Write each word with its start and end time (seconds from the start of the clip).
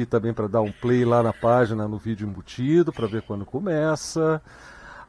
aqui 0.00 0.06
também 0.06 0.32
para 0.32 0.46
dar 0.46 0.62
um 0.62 0.72
play 0.72 1.04
lá 1.04 1.22
na 1.22 1.32
página 1.32 1.86
no 1.86 1.98
vídeo 1.98 2.26
embutido 2.26 2.92
para 2.92 3.06
ver 3.06 3.22
quando 3.22 3.44
começa. 3.44 4.40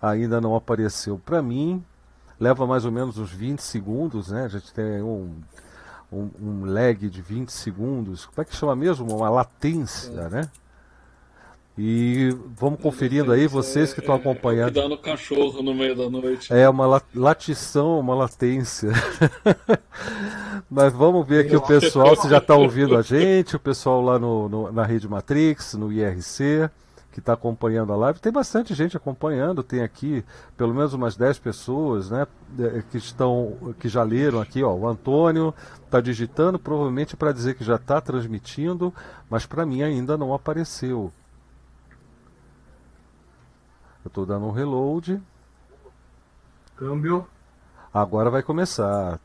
Ainda 0.02 0.42
não 0.42 0.56
apareceu 0.56 1.20
para 1.24 1.42
mim. 1.42 1.84
Leva 2.40 2.66
mais 2.66 2.86
ou 2.86 2.92
menos 2.92 3.18
uns 3.18 3.32
20 3.32 3.60
segundos, 3.60 4.30
né? 4.30 4.46
A 4.46 4.48
gente 4.48 4.74
tem 4.74 5.02
um, 5.02 5.36
um, 6.12 6.30
um 6.42 6.66
lag 6.66 7.08
de 7.10 7.22
20 7.22 7.50
segundos. 7.50 8.26
Como 8.26 8.42
é 8.42 8.46
que 8.46 8.56
chama 8.56 8.76
mesmo? 8.76 9.16
Uma 9.16 9.30
latência, 9.30 10.28
né? 10.30 10.50
E 11.84 12.30
vamos 12.56 12.80
conferindo 12.80 13.32
aí, 13.32 13.48
vocês 13.48 13.92
que 13.92 14.02
estão 14.02 14.14
acompanhando. 14.14 14.72
Cuidando 14.72 14.96
cachorro 15.00 15.64
no 15.64 15.74
meio 15.74 15.96
da 15.96 16.08
noite. 16.12 16.54
É 16.54 16.70
uma 16.70 17.02
latição, 17.16 18.00
uma 18.00 18.14
latência. 18.14 18.92
Mas 20.70 20.94
vamos 20.94 21.28
ver 21.28 21.44
aqui 21.44 21.56
o 21.56 21.62
pessoal, 21.62 22.16
se 22.16 22.30
já 22.30 22.38
está 22.38 22.54
ouvindo 22.54 22.96
a 22.96 23.02
gente, 23.02 23.56
o 23.56 23.60
pessoal 23.60 24.00
lá 24.00 24.20
no, 24.20 24.48
no, 24.48 24.72
na 24.72 24.84
Rede 24.84 25.08
Matrix, 25.08 25.74
no 25.74 25.92
IRC, 25.92 26.70
que 27.12 27.18
está 27.18 27.34
acompanhando 27.34 27.92
a 27.92 27.96
live. 27.96 28.20
Tem 28.20 28.32
bastante 28.32 28.76
gente 28.76 28.96
acompanhando, 28.96 29.64
tem 29.64 29.82
aqui 29.82 30.24
pelo 30.56 30.76
menos 30.76 30.94
umas 30.94 31.16
10 31.16 31.40
pessoas 31.40 32.12
né, 32.12 32.28
que, 32.92 33.00
estão, 33.00 33.74
que 33.80 33.90
já 33.90 34.04
leram 34.04 34.40
aqui. 34.40 34.62
Ó, 34.62 34.72
o 34.72 34.88
Antônio 34.88 35.52
está 35.84 36.00
digitando, 36.00 36.60
provavelmente 36.60 37.18
para 37.18 37.32
dizer 37.32 37.56
que 37.56 37.64
já 37.64 37.78
está 37.78 38.00
transmitindo, 38.00 38.94
mas 39.28 39.48
para 39.48 39.66
mim 39.66 39.82
ainda 39.82 40.16
não 40.16 40.32
apareceu. 40.32 41.12
Eu 44.04 44.10
estou 44.10 44.26
dando 44.26 44.46
um 44.46 44.52
reload. 44.52 45.22
Câmbio. 46.76 47.28
Agora 47.94 48.30
vai 48.30 48.42
começar. 48.42 49.20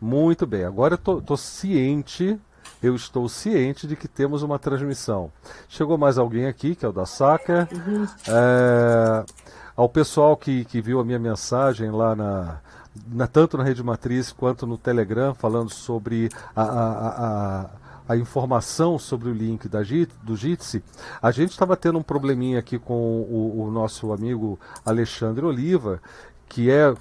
Muito 0.00 0.46
bem. 0.46 0.64
Agora 0.64 0.98
eu 1.06 1.18
estou 1.18 1.36
ciente. 1.36 2.38
Eu 2.82 2.96
estou 2.96 3.28
ciente 3.28 3.86
de 3.86 3.94
que 3.94 4.08
temos 4.08 4.42
uma 4.42 4.58
transmissão. 4.58 5.30
Chegou 5.68 5.98
mais 5.98 6.16
alguém 6.16 6.46
aqui, 6.46 6.74
que 6.74 6.84
é 6.84 6.88
o 6.88 6.92
da 6.92 7.04
Saca. 7.04 7.68
Uhum. 7.70 8.06
É, 8.26 9.24
ao 9.76 9.88
pessoal 9.88 10.36
que, 10.36 10.64
que 10.64 10.80
viu 10.80 10.98
a 10.98 11.04
minha 11.04 11.18
mensagem 11.18 11.90
lá 11.90 12.16
na, 12.16 12.60
na, 13.06 13.26
tanto 13.26 13.58
na 13.58 13.64
Rede 13.64 13.82
Matriz 13.82 14.32
quanto 14.32 14.66
no 14.66 14.78
Telegram, 14.78 15.34
falando 15.34 15.70
sobre 15.70 16.30
a, 16.56 16.62
a, 16.62 17.08
a, 17.08 17.70
a 18.10 18.16
informação 18.16 18.98
sobre 18.98 19.28
o 19.28 19.32
link 19.32 19.68
da, 19.68 19.78
do 20.24 20.36
Jitsi, 20.36 20.82
a 21.22 21.30
gente 21.30 21.50
estava 21.50 21.76
tendo 21.76 21.96
um 21.96 22.02
probleminha 22.02 22.58
aqui 22.58 22.76
com 22.76 22.92
o, 22.92 23.62
o, 23.62 23.70
nosso 23.70 24.12
amigo 24.12 24.58
Alexandre 24.84 25.44
Oliva, 25.44 26.02
que 26.48 26.68
é, 26.68 26.92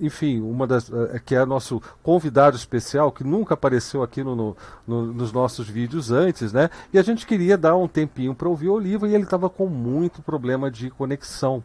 enfim, 0.00 0.40
uma 0.40 0.64
das, 0.64 0.88
eh, 0.88 1.20
que 1.26 1.34
é 1.34 1.44
nosso 1.44 1.82
convidado 2.00 2.56
especial, 2.56 3.10
que 3.10 3.24
nunca 3.24 3.54
apareceu 3.54 4.04
aqui 4.04 4.22
no, 4.22 4.36
no, 4.36 4.56
no, 4.86 5.12
nos 5.12 5.32
nossos 5.32 5.68
vídeos 5.68 6.12
antes, 6.12 6.52
né? 6.52 6.70
E 6.92 6.98
a 6.98 7.02
gente 7.02 7.26
queria 7.26 7.58
dar 7.58 7.74
um 7.74 7.88
tempinho 7.88 8.32
para 8.32 8.48
ouvir 8.48 8.68
o 8.68 8.74
Oliva 8.74 9.08
e 9.08 9.16
ele 9.16 9.24
estava 9.24 9.50
com 9.50 9.66
muito 9.66 10.22
problema 10.22 10.70
de 10.70 10.90
conexão. 10.90 11.60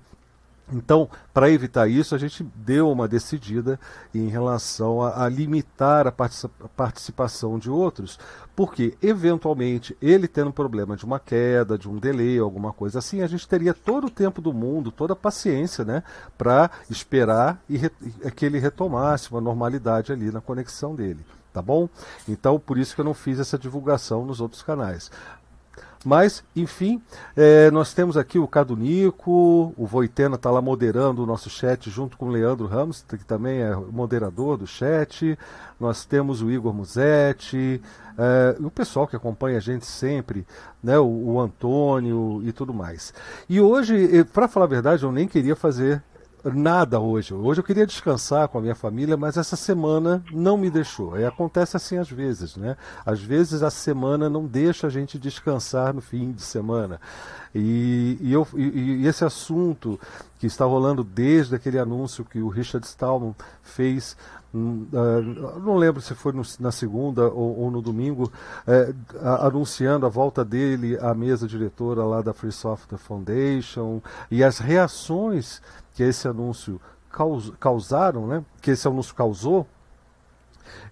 Então, 0.72 1.10
para 1.34 1.50
evitar 1.50 1.88
isso, 1.88 2.14
a 2.14 2.18
gente 2.18 2.44
deu 2.56 2.92
uma 2.92 3.08
decidida 3.08 3.80
em 4.14 4.28
relação 4.28 5.02
a, 5.02 5.24
a 5.24 5.30
limitar 5.30 6.08
a, 6.08 6.10
a 6.10 6.68
participação 6.68 7.58
de 7.58 7.70
outros, 7.70 8.20
porque 8.54 8.98
eventualmente 9.02 9.96
ele 10.02 10.28
tendo 10.28 10.52
problema 10.52 10.98
de 10.98 11.06
uma 11.06 11.20
queda, 11.20 11.78
de 11.78 11.88
um 11.88 11.96
delay, 11.96 12.38
alguma 12.38 12.74
coisa 12.74 13.00
assim, 13.00 13.22
a 13.22 13.28
gente 13.28 13.48
teria 13.48 13.74
todo 13.74 14.08
o 14.08 14.12
tempo 14.12 14.42
do 14.42 14.54
mundo, 14.54 14.92
toda 14.92 15.14
a 15.14 15.16
paciência, 15.16 15.86
né, 15.86 16.04
para 16.38 16.70
esperar 16.90 17.62
e, 17.70 17.78
e 18.26 18.32
que 18.32 18.46
ele 18.46 18.60
retomasse 18.60 19.32
uma 19.32 19.40
normalidade 19.40 20.12
ali 20.12 20.32
na 20.32 20.42
conexão 20.42 20.96
dele 20.96 21.26
tá 21.58 21.62
bom? 21.62 21.90
Então, 22.30 22.60
por 22.60 22.78
isso 22.78 22.94
que 22.94 23.02
eu 23.02 23.06
não 23.06 23.16
fiz 23.16 23.40
essa 23.40 23.58
divulgação 23.58 24.24
nos 24.24 24.40
outros 24.40 24.62
canais. 24.62 25.10
Mas, 26.08 26.42
enfim, 26.56 27.02
é, 27.36 27.70
nós 27.70 27.94
temos 27.94 28.16
aqui 28.16 28.40
o 28.40 28.48
Cado 28.48 28.78
Nico, 28.78 29.74
o 29.76 29.86
Voitena 29.86 30.36
está 30.36 30.50
lá 30.50 30.62
moderando 30.62 31.22
o 31.22 31.26
nosso 31.26 31.50
chat 31.50 31.90
junto 31.90 32.16
com 32.18 32.28
o 32.28 32.30
Leandro 32.30 32.66
Ramos, 32.66 33.04
que 33.06 33.26
também 33.26 33.60
é 33.60 33.76
moderador 33.76 34.56
do 34.56 34.66
chat. 34.66 35.38
Nós 35.78 36.06
temos 36.06 36.42
o 36.42 36.50
Igor 36.50 36.74
Musetti, 36.74 37.82
é, 38.18 38.56
o 38.62 38.72
pessoal 38.72 39.06
que 39.06 39.18
acompanha 39.18 39.58
a 39.58 39.60
gente 39.60 39.86
sempre, 39.86 40.48
né, 40.82 40.98
o, 40.98 41.04
o 41.04 41.42
Antônio 41.42 42.42
e 42.46 42.54
tudo 42.54 42.74
mais. 42.74 43.14
E 43.50 43.60
hoje, 43.60 44.24
para 44.32 44.48
falar 44.48 44.66
a 44.66 44.70
verdade, 44.70 45.04
eu 45.04 45.12
nem 45.12 45.28
queria 45.28 45.58
fazer 45.58 46.02
nada 46.44 47.00
hoje. 47.00 47.34
Hoje 47.34 47.60
eu 47.60 47.64
queria 47.64 47.86
descansar 47.86 48.48
com 48.48 48.58
a 48.58 48.62
minha 48.62 48.76
família, 48.76 49.18
mas 49.18 49.38
essa 49.38 49.56
semana 49.56 50.24
não 50.32 50.58
me 50.58 50.70
deixou. 50.70 51.18
E 51.18 51.26
acontece 51.26 51.78
assim 51.78 51.98
às 51.98 52.10
vezes, 52.10 52.56
né? 52.56 52.78
Às 53.06 53.22
vezes 53.22 53.64
a 53.64 53.70
semana 53.70 54.30
não 54.30 54.46
deixa 54.46 54.88
a 54.88 54.90
gente 54.90 55.18
descansar 55.18 55.94
no 55.94 56.02
fim 56.02 56.32
de 56.32 56.42
semana. 56.42 57.00
E, 57.54 58.18
e, 58.22 58.34
eu, 58.34 58.48
e, 58.56 59.02
e 59.02 59.08
esse 59.08 59.26
assunto 59.26 60.00
que 60.40 60.46
está 60.46 60.66
rolando 60.66 61.04
desde 61.04 61.56
aquele 61.56 61.80
anúncio 61.80 62.26
que 62.26 62.40
o 62.40 62.50
Richard 62.50 62.86
Stallman 62.86 63.36
fez 63.64 64.16
Uh, 64.54 65.60
não 65.60 65.76
lembro 65.76 66.02
se 66.02 66.16
foi 66.16 66.32
no, 66.32 66.42
na 66.60 66.72
segunda 66.72 67.26
ou, 67.30 67.60
ou 67.60 67.72
no 67.72 67.82
domingo, 67.82 68.32
uh, 68.66 69.46
anunciando 69.46 70.06
a 70.06 70.10
volta 70.10 70.44
dele 70.44 70.98
à 71.02 71.14
mesa 71.14 71.46
diretora 71.46 72.06
lá 72.06 72.22
da 72.22 72.34
Free 72.34 72.52
Software 72.52 72.98
Foundation 72.98 74.02
e 74.32 74.44
as 74.44 74.58
reações 74.58 75.62
que 75.98 76.04
esse 76.04 76.28
anúncio 76.28 76.80
caus, 77.12 77.52
causaram, 77.60 78.28
né, 78.28 78.46
que 78.62 78.70
esse 78.70 78.88
anúncio 78.88 79.16
causou, 79.16 79.66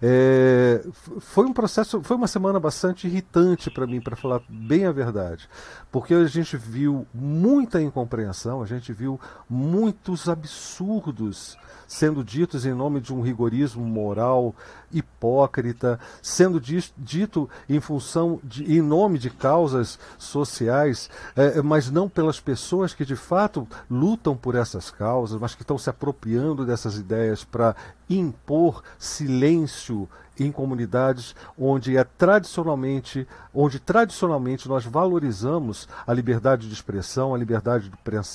é, 0.02 0.84
foi 1.20 1.46
um 1.46 1.52
processo, 1.52 2.02
foi 2.02 2.16
uma 2.16 2.26
semana 2.26 2.58
bastante 2.58 3.06
irritante 3.06 3.70
para 3.70 3.86
mim, 3.86 4.00
para 4.00 4.16
falar 4.16 4.42
bem 4.48 4.84
a 4.84 4.90
verdade, 4.90 5.48
porque 5.92 6.12
a 6.12 6.26
gente 6.26 6.56
viu 6.56 7.06
muita 7.14 7.80
incompreensão, 7.80 8.60
a 8.60 8.66
gente 8.66 8.92
viu 8.92 9.20
muitos 9.48 10.28
absurdos 10.28 11.56
sendo 11.86 12.24
ditos 12.24 12.66
em 12.66 12.74
nome 12.74 13.00
de 13.00 13.14
um 13.14 13.20
rigorismo 13.20 13.84
moral 13.84 14.54
hipócrita, 14.92 15.98
sendo 16.22 16.60
dito 16.60 17.48
em 17.68 17.80
função 17.80 18.40
de, 18.42 18.64
em 18.64 18.80
nome 18.80 19.18
de 19.18 19.30
causas 19.30 19.98
sociais, 20.18 21.10
é, 21.34 21.60
mas 21.62 21.90
não 21.90 22.08
pelas 22.08 22.40
pessoas 22.40 22.94
que 22.94 23.04
de 23.04 23.16
fato 23.16 23.66
lutam 23.90 24.36
por 24.36 24.54
essas 24.54 24.90
causas, 24.90 25.40
mas 25.40 25.54
que 25.54 25.62
estão 25.62 25.78
se 25.78 25.90
apropriando 25.90 26.64
dessas 26.64 26.96
ideias 26.96 27.44
para 27.44 27.74
impor 28.08 28.82
silêncio 28.98 30.08
em 30.38 30.52
comunidades 30.52 31.34
onde 31.58 31.96
é 31.96 32.04
tradicionalmente, 32.04 33.26
onde 33.54 33.78
tradicionalmente 33.78 34.68
nós 34.68 34.84
valorizamos 34.84 35.88
a 36.06 36.12
liberdade 36.12 36.68
de 36.68 36.74
expressão, 36.74 37.34
a 37.34 37.38
liberdade 37.38 37.90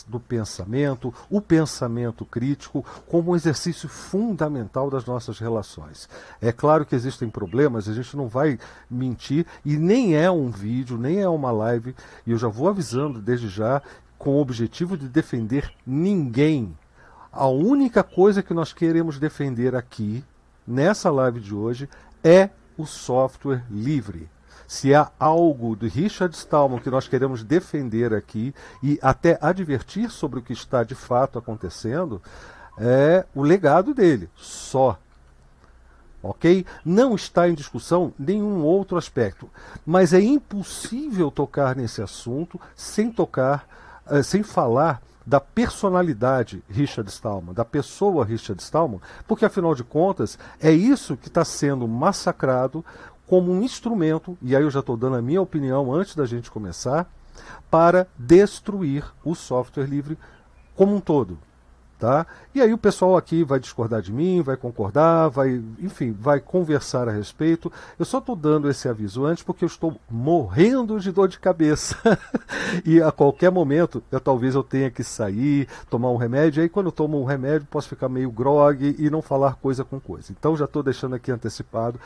do 0.08 0.20
pensamento, 0.20 1.14
o 1.30 1.42
pensamento 1.42 2.26
crítico 2.26 2.86
como 3.08 3.32
um 3.32 3.36
exercício 3.36 3.88
fundamental 3.88 4.90
das 4.90 5.06
nossas 5.06 5.40
relações. 5.40 6.10
É 6.42 6.52
claro 6.52 6.86
que 6.86 6.96
existem 6.96 7.30
problemas, 7.30 7.88
a 7.88 7.94
gente 7.94 8.16
não 8.18 8.28
vai 8.28 8.60
mentir 8.90 9.46
e 9.64 9.78
nem 9.78 10.16
é 10.16 10.30
um 10.30 10.50
vídeo, 10.50 10.98
nem 10.98 11.20
é 11.20 11.30
uma 11.30 11.52
live, 11.52 11.96
e 12.26 12.32
eu 12.32 12.38
já 12.38 12.48
vou 12.48 12.68
avisando 12.68 13.20
desde 13.20 13.48
já 13.48 13.82
com 14.18 14.36
o 14.36 14.42
objetivo 14.42 14.96
de 14.96 15.08
defender 15.08 15.72
ninguém. 15.86 16.78
A 17.32 17.48
única 17.48 18.04
coisa 18.04 18.44
que 18.44 18.54
nós 18.54 18.74
queremos 18.74 19.18
defender 19.18 19.76
aqui 19.76 20.24
nessa 20.68 21.10
live 21.10 21.40
de 21.40 21.54
hoje 21.54 21.90
é 22.24 22.50
o 22.78 22.86
software 22.86 23.64
livre. 23.70 24.30
Se 24.68 24.96
há 24.96 25.12
algo 25.20 25.76
do 25.76 25.88
Richard 25.88 26.36
Stallman 26.36 26.80
que 26.80 26.90
nós 26.90 27.08
queremos 27.08 27.44
defender 27.44 28.14
aqui 28.14 28.56
e 28.82 28.98
até 29.02 29.38
advertir 29.42 30.10
sobre 30.10 30.40
o 30.40 30.42
que 30.42 30.54
está 30.54 30.84
de 30.84 30.96
fato 30.96 31.38
acontecendo, 31.38 32.22
é 32.78 33.26
o 33.36 33.42
legado 33.42 33.94
dele, 33.94 34.30
só. 34.36 34.98
Ok? 36.24 36.66
Não 36.86 37.16
está 37.16 37.50
em 37.50 37.54
discussão 37.54 38.14
nenhum 38.18 38.64
outro 38.64 38.98
aspecto. 38.98 39.50
Mas 39.86 40.14
é 40.14 40.22
impossível 40.22 41.32
tocar 41.32 41.76
nesse 41.76 42.02
assunto 42.02 42.60
sem 42.76 43.12
tocar, 43.12 43.68
uh, 44.10 44.24
sem 44.24 44.44
falar 44.44 45.02
da 45.32 45.40
personalidade 45.40 46.62
Richard 46.70 47.10
Stallman, 47.10 47.54
da 47.54 47.64
pessoa 47.64 48.26
Richard 48.26 48.62
Stallman, 48.62 49.00
porque 49.26 49.46
afinal 49.46 49.74
de 49.74 49.82
contas 49.82 50.38
é 50.60 50.74
isso 50.74 51.16
que 51.16 51.30
está 51.30 51.46
sendo 51.46 51.88
massacrado 51.88 52.84
como 53.26 53.50
um 53.50 53.64
instrumento, 53.64 54.38
e 54.42 54.54
aí 54.54 54.62
eu 54.62 54.70
já 54.70 54.82
estou 54.82 54.98
dando 54.98 55.16
a 55.16 55.22
minha 55.22 55.42
opinião 55.42 55.94
antes 55.94 56.18
da 56.18 56.26
gente 56.26 56.52
começar, 56.52 57.10
para 57.70 58.08
destruir 58.18 59.06
o 59.24 59.34
software 59.34 59.86
livre 59.86 60.18
como 60.76 60.98
um 60.98 61.00
todo. 61.00 61.40
Tá? 62.02 62.26
E 62.56 62.60
aí 62.60 62.74
o 62.74 62.80
pessoal 62.80 63.16
aqui 63.16 63.44
vai 63.44 63.60
discordar 63.60 64.02
de 64.02 64.12
mim, 64.12 64.42
vai 64.42 64.58
concordar, 64.58 65.28
vai, 65.28 65.62
enfim, 65.78 66.12
vai 66.12 66.40
conversar 66.40 67.08
a 67.08 67.12
respeito. 67.12 67.72
Eu 68.00 68.06
só 68.06 68.18
estou 68.18 68.36
dando 68.36 68.68
esse 68.68 68.90
aviso 68.90 69.24
antes 69.24 69.44
porque 69.44 69.64
eu 69.64 69.68
estou 69.68 69.96
morrendo 70.10 71.00
de 71.00 71.12
dor 71.12 71.28
de 71.28 71.38
cabeça. 71.38 71.96
e 72.84 73.00
a 73.00 73.12
qualquer 73.12 73.52
momento, 73.52 74.02
eu 74.12 74.20
talvez 74.20 74.56
eu 74.56 74.64
tenha 74.64 74.90
que 74.90 75.04
sair, 75.04 75.68
tomar 75.92 76.10
um 76.10 76.18
remédio. 76.18 76.62
E 76.62 76.64
aí 76.64 76.70
quando 76.70 76.88
eu 76.88 76.92
tomo 76.92 77.22
um 77.22 77.24
remédio, 77.24 77.68
posso 77.70 77.88
ficar 77.88 78.10
meio 78.10 78.32
grog 78.32 78.96
e 78.98 79.08
não 79.12 79.22
falar 79.22 79.58
coisa 79.58 79.84
com 79.84 80.00
coisa. 80.00 80.32
Então 80.32 80.58
já 80.58 80.66
estou 80.66 80.82
deixando 80.82 81.14
aqui 81.14 81.32
antecipado. 81.32 82.00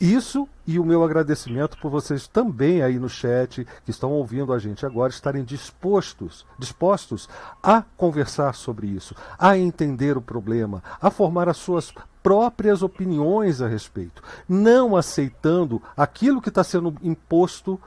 Isso 0.00 0.48
e 0.64 0.78
o 0.78 0.84
meu 0.84 1.02
agradecimento 1.02 1.76
por 1.78 1.90
vocês 1.90 2.28
também 2.28 2.82
aí 2.82 3.00
no 3.00 3.08
chat, 3.08 3.66
que 3.84 3.90
estão 3.90 4.12
ouvindo 4.12 4.52
a 4.52 4.58
gente 4.58 4.86
agora, 4.86 5.10
estarem 5.10 5.42
dispostos, 5.42 6.46
dispostos 6.56 7.28
a 7.60 7.82
conversar 7.96 8.54
sobre 8.54 8.86
isso, 8.86 9.14
a 9.36 9.58
entender 9.58 10.16
o 10.16 10.22
problema, 10.22 10.84
a 11.00 11.10
formar 11.10 11.48
as 11.48 11.56
suas 11.56 11.92
próprias 12.22 12.82
opiniões 12.82 13.60
a 13.60 13.66
respeito, 13.66 14.22
não 14.48 14.94
aceitando 14.94 15.82
aquilo 15.96 16.40
que 16.40 16.48
está 16.48 16.62
sendo 16.62 16.94
imposto 17.02 17.80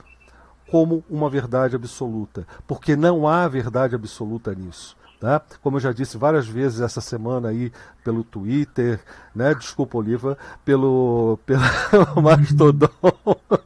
como 0.69 1.03
uma 1.09 1.29
verdade 1.29 1.75
absoluta, 1.75 2.45
porque 2.67 2.95
não 2.95 3.25
há 3.25 3.47
verdade 3.47 3.95
absoluta 3.95 4.53
nisso. 4.53 4.97
Tá? 5.21 5.39
Como 5.61 5.77
eu 5.77 5.79
já 5.79 5.91
disse 5.93 6.17
várias 6.17 6.47
vezes 6.47 6.81
essa 6.81 6.99
semana 6.99 7.49
aí 7.49 7.71
pelo 8.03 8.23
Twitter, 8.23 8.99
né? 9.35 9.53
Desculpa, 9.53 9.99
Oliva, 9.99 10.35
pelo, 10.65 11.37
pelo 11.45 12.21
Mastodon 12.23 12.89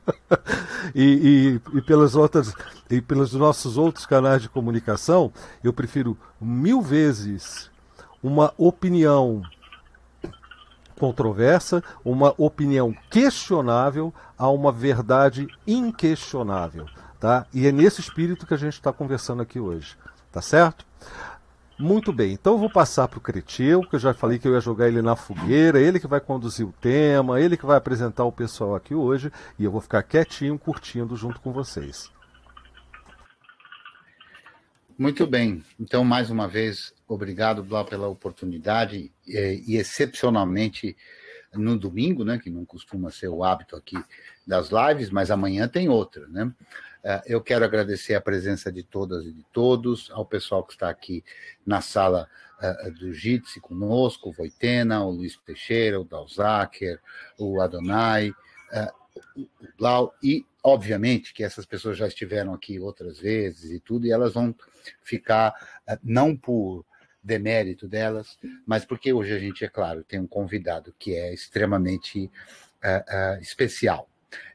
e, 0.93 1.61
e, 1.73 1.77
e, 1.77 1.81
pelas 1.81 2.13
outras 2.13 2.53
e 2.89 2.99
pelos 2.99 3.31
nossos 3.31 3.77
outros 3.77 4.05
canais 4.05 4.41
de 4.41 4.49
comunicação, 4.49 5.31
eu 5.63 5.71
prefiro 5.71 6.17
mil 6.41 6.81
vezes 6.81 7.71
uma 8.21 8.53
opinião 8.57 9.41
controversa, 10.99 11.81
uma 12.03 12.33
opinião 12.37 12.93
questionável 13.09 14.13
a 14.37 14.49
uma 14.49 14.73
verdade 14.73 15.47
inquestionável, 15.65 16.85
tá? 17.17 17.45
E 17.53 17.65
é 17.65 17.71
nesse 17.71 18.01
espírito 18.01 18.45
que 18.45 18.53
a 18.53 18.57
gente 18.57 18.73
está 18.73 18.91
conversando 18.91 19.41
aqui 19.41 19.57
hoje, 19.57 19.95
tá 20.33 20.41
certo? 20.41 20.85
Muito 21.77 22.13
bem, 22.13 22.31
então 22.31 22.54
eu 22.54 22.60
vou 22.60 22.69
passar 22.69 23.06
para 23.10 23.18
o 23.18 23.22
Cretil, 23.22 23.81
que 23.81 23.98
eu 23.98 24.00
já 24.00 24.13
falei 24.13 24.39
que 24.39 24.48
eu 24.48 24.54
ia 24.54 24.62
jogar 24.62 24.88
ele 24.88 25.01
na 25.01 25.13
fogueira, 25.13 25.77
ele 25.77 26.00
que 26.00 26.07
vai 26.07 26.22
conduzir 26.22 26.66
o 26.66 26.72
tema, 26.72 27.42
ele 27.42 27.57
que 27.57 27.66
vai 27.66 27.75
apresentar 27.75 28.24
o 28.24 28.31
pessoal 28.31 28.75
aqui 28.75 28.95
hoje, 28.95 29.30
e 29.60 29.66
eu 29.66 29.72
vou 29.72 29.81
ficar 29.81 30.01
quietinho, 30.01 30.57
curtindo 30.57 31.18
junto 31.18 31.42
com 31.42 31.51
vocês. 31.51 32.10
Muito 34.98 35.27
bem, 35.27 35.62
então 35.77 36.06
mais 36.06 36.30
uma 36.30 36.48
vez, 36.48 36.94
obrigado, 37.06 37.62
Blá, 37.62 37.83
pela 37.83 38.07
oportunidade, 38.07 39.12
e, 39.27 39.75
excepcionalmente 39.75 40.95
no 41.54 41.77
domingo, 41.77 42.24
né, 42.24 42.38
que 42.38 42.50
não 42.50 42.63
costuma 42.63 43.12
ser 43.12 43.27
o 43.27 43.44
hábito 43.44 43.75
aqui 43.75 43.98
das 44.48 44.69
lives, 44.69 45.10
mas 45.10 45.30
amanhã 45.30 45.68
tem 45.68 45.89
outra, 45.89 46.25
né? 46.27 46.50
É, 47.07 47.21
eu 47.27 47.39
quero 47.39 47.63
agradecer 47.63 48.15
a 48.15 48.21
presença 48.21 48.71
de 48.71 48.81
todas 48.81 49.27
e 49.27 49.31
de 49.31 49.45
todos, 49.53 50.09
ao 50.11 50.25
pessoal 50.25 50.63
que 50.63 50.73
está 50.73 50.89
aqui 50.89 51.23
na 51.63 51.79
sala 51.79 52.27
uh, 52.59 52.91
do 52.93 53.13
Jitsi 53.13 53.61
conosco, 53.61 54.29
o 54.29 54.31
Voitena, 54.31 55.05
o 55.05 55.11
Luiz 55.11 55.37
Teixeira, 55.45 56.01
o 56.01 56.03
Dalzaker, 56.03 56.99
o 57.37 57.61
Adonai, 57.61 58.33
o 59.35 59.67
Blau, 59.77 60.15
e, 60.23 60.43
obviamente, 60.63 61.31
que 61.31 61.43
essas 61.43 61.63
pessoas 61.63 61.95
já 61.95 62.07
estiveram 62.07 62.55
aqui 62.55 62.79
outras 62.79 63.19
vezes 63.19 63.69
e 63.69 63.79
tudo, 63.79 64.07
e 64.07 64.11
elas 64.11 64.33
vão 64.33 64.55
ficar, 65.03 65.53
não 66.03 66.35
por 66.35 66.83
demérito 67.21 67.87
delas, 67.87 68.39
mas 68.65 68.83
porque 68.83 69.13
hoje 69.13 69.31
a 69.31 69.37
gente, 69.37 69.63
é 69.63 69.69
claro, 69.69 70.03
tem 70.03 70.19
um 70.19 70.27
convidado 70.27 70.93
que 70.97 71.13
é 71.13 71.31
extremamente 71.31 72.31
especial 73.41 74.09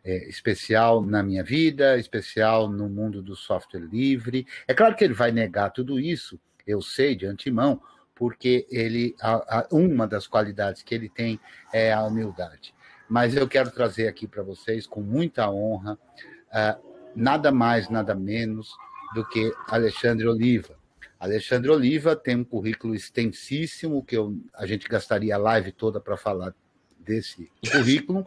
é, 0.05 0.29
especial 0.29 1.03
na 1.03 1.23
minha 1.23 1.43
vida, 1.43 1.99
especial 1.99 2.69
no 2.69 2.89
mundo 2.89 3.23
do 3.23 3.37
software 3.37 3.81
livre. 3.81 4.47
É 4.67 4.75
claro 4.75 4.95
que 4.95 5.05
ele 5.05 5.15
vai 5.15 5.31
negar 5.31 5.71
tudo 5.71 5.99
isso, 5.99 6.41
eu 6.67 6.81
sei 6.81 7.15
de 7.15 7.27
antemão, 7.27 7.81
porque 8.15 8.67
ele 8.71 9.15
a, 9.21 9.61
a, 9.61 9.69
uma 9.73 10.07
das 10.07 10.27
qualidades 10.27 10.83
que 10.83 10.95
ele 10.95 11.09
tem 11.09 11.41
é 11.73 11.93
a 11.93 12.03
humildade. 12.05 12.75
Mas 13.09 13.35
eu 13.35 13.49
quero 13.49 13.71
trazer 13.71 14.07
aqui 14.07 14.27
para 14.27 14.43
vocês, 14.43 14.87
com 14.87 15.01
muita 15.01 15.51
honra, 15.51 15.95
uh, 15.95 16.91
nada 17.15 17.51
mais, 17.51 17.89
nada 17.89 18.15
menos 18.15 18.71
do 19.15 19.27
que 19.27 19.53
Alexandre 19.69 20.29
Oliva. 20.29 20.79
Alexandre 21.19 21.71
Oliva 21.71 22.15
tem 22.15 22.37
um 22.37 22.45
currículo 22.45 22.95
extensíssimo 22.95 24.05
que 24.05 24.17
eu, 24.17 24.39
a 24.55 24.65
gente 24.65 24.89
gastaria 24.89 25.35
a 25.35 25.39
live 25.39 25.73
toda 25.73 26.01
para 26.01 26.17
falar 26.17 26.55
desse 27.05 27.51
currículo. 27.73 28.27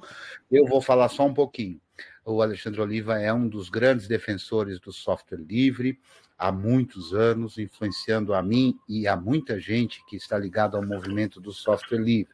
Eu 0.52 0.66
vou 0.66 0.82
falar 0.82 1.10
só 1.10 1.26
um 1.26 1.34
pouquinho. 1.34 1.80
O 2.26 2.42
Alexandre 2.42 2.82
Oliva 2.82 3.20
é 3.20 3.34
um 3.34 3.48
dos 3.48 3.70
grandes 3.70 4.08
defensores 4.08 4.80
do 4.80 4.92
software 4.92 5.40
livre 5.40 6.00
há 6.38 6.52
muitos 6.52 7.14
anos, 7.14 7.58
influenciando 7.58 8.34
a 8.34 8.42
mim 8.42 8.78
e 8.88 9.08
a 9.08 9.16
muita 9.16 9.60
gente 9.60 10.04
que 10.06 10.16
está 10.16 10.38
ligada 10.38 10.78
ao 10.78 10.86
movimento 10.86 11.40
do 11.40 11.52
software 11.52 12.00
livre. 12.00 12.34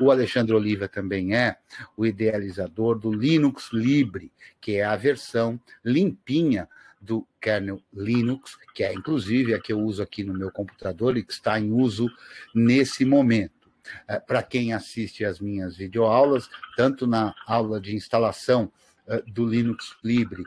O 0.00 0.10
Alexandre 0.10 0.54
Oliva 0.54 0.86
também 0.88 1.34
é 1.34 1.56
o 1.96 2.06
idealizador 2.06 2.98
do 2.98 3.12
Linux 3.12 3.70
Libre, 3.72 4.30
que 4.60 4.76
é 4.76 4.84
a 4.84 4.94
versão 4.94 5.60
limpinha 5.84 6.68
do 7.00 7.26
kernel 7.40 7.80
Linux, 7.92 8.56
que 8.74 8.84
é 8.84 8.92
inclusive 8.92 9.54
a 9.54 9.60
que 9.60 9.72
eu 9.72 9.80
uso 9.80 10.02
aqui 10.02 10.22
no 10.22 10.34
meu 10.34 10.50
computador 10.50 11.16
e 11.16 11.22
que 11.22 11.32
está 11.32 11.58
em 11.58 11.72
uso 11.72 12.08
nesse 12.54 13.04
momento. 13.04 13.57
É, 14.06 14.18
para 14.18 14.42
quem 14.42 14.72
assiste 14.72 15.24
às 15.24 15.40
minhas 15.40 15.76
videoaulas, 15.76 16.48
tanto 16.76 17.06
na 17.06 17.34
aula 17.46 17.80
de 17.80 17.94
instalação 17.94 18.70
é, 19.06 19.22
do 19.26 19.46
Linux 19.46 19.96
Libre, 20.02 20.44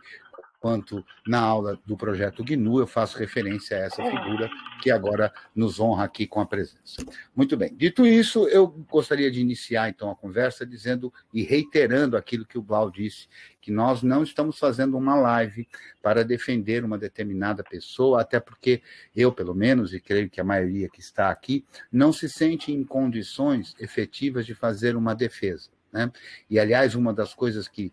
quanto 0.62 1.04
na 1.28 1.40
aula 1.40 1.78
do 1.86 1.98
projeto 1.98 2.44
GNU, 2.44 2.80
eu 2.80 2.88
faço 2.88 3.18
referência 3.18 3.76
a 3.76 3.80
essa 3.82 4.04
figura 4.04 4.48
que 4.82 4.92
agora 4.92 5.34
nos 5.56 5.80
honra 5.80 6.04
aqui 6.04 6.28
com 6.28 6.40
a 6.40 6.46
presença. 6.46 7.04
Muito 7.36 7.58
bem, 7.58 7.76
dito 7.76 8.06
isso, 8.06 8.48
eu 8.48 8.68
gostaria 8.68 9.32
de 9.32 9.42
iniciar 9.42 9.90
então 9.90 10.12
a 10.12 10.16
conversa 10.16 10.64
dizendo 10.64 11.12
e 11.34 11.42
reiterando 11.42 12.16
aquilo 12.16 12.46
que 12.46 12.60
o 12.60 12.62
Blau 12.62 12.92
disse, 12.92 13.28
que 13.60 13.72
nós 13.72 14.04
não 14.04 14.22
estamos 14.22 14.60
fazendo 14.60 14.96
uma 14.98 15.16
live 15.16 15.68
para 16.02 16.24
defender 16.24 16.86
uma 16.86 16.98
determinada 16.98 17.64
pessoa, 17.64 18.22
até 18.22 18.40
porque 18.40 18.84
eu, 19.16 19.32
pelo 19.32 19.56
menos, 19.56 19.94
e 19.96 20.00
creio 20.00 20.30
que 20.30 20.40
a 20.40 20.44
maioria 20.44 20.88
que 20.90 21.00
está 21.00 21.32
aqui, 21.32 21.66
não 21.92 22.14
se 22.14 22.30
sente 22.30 22.72
em 22.72 22.84
condições 22.84 23.76
efetivas 23.80 24.46
de 24.46 24.54
fazer 24.54 24.96
uma 24.96 25.16
defesa. 25.16 25.70
Né? 25.92 26.12
E, 26.50 26.60
aliás, 26.60 26.96
uma 26.96 27.14
das 27.14 27.34
coisas 27.34 27.68
que. 27.68 27.92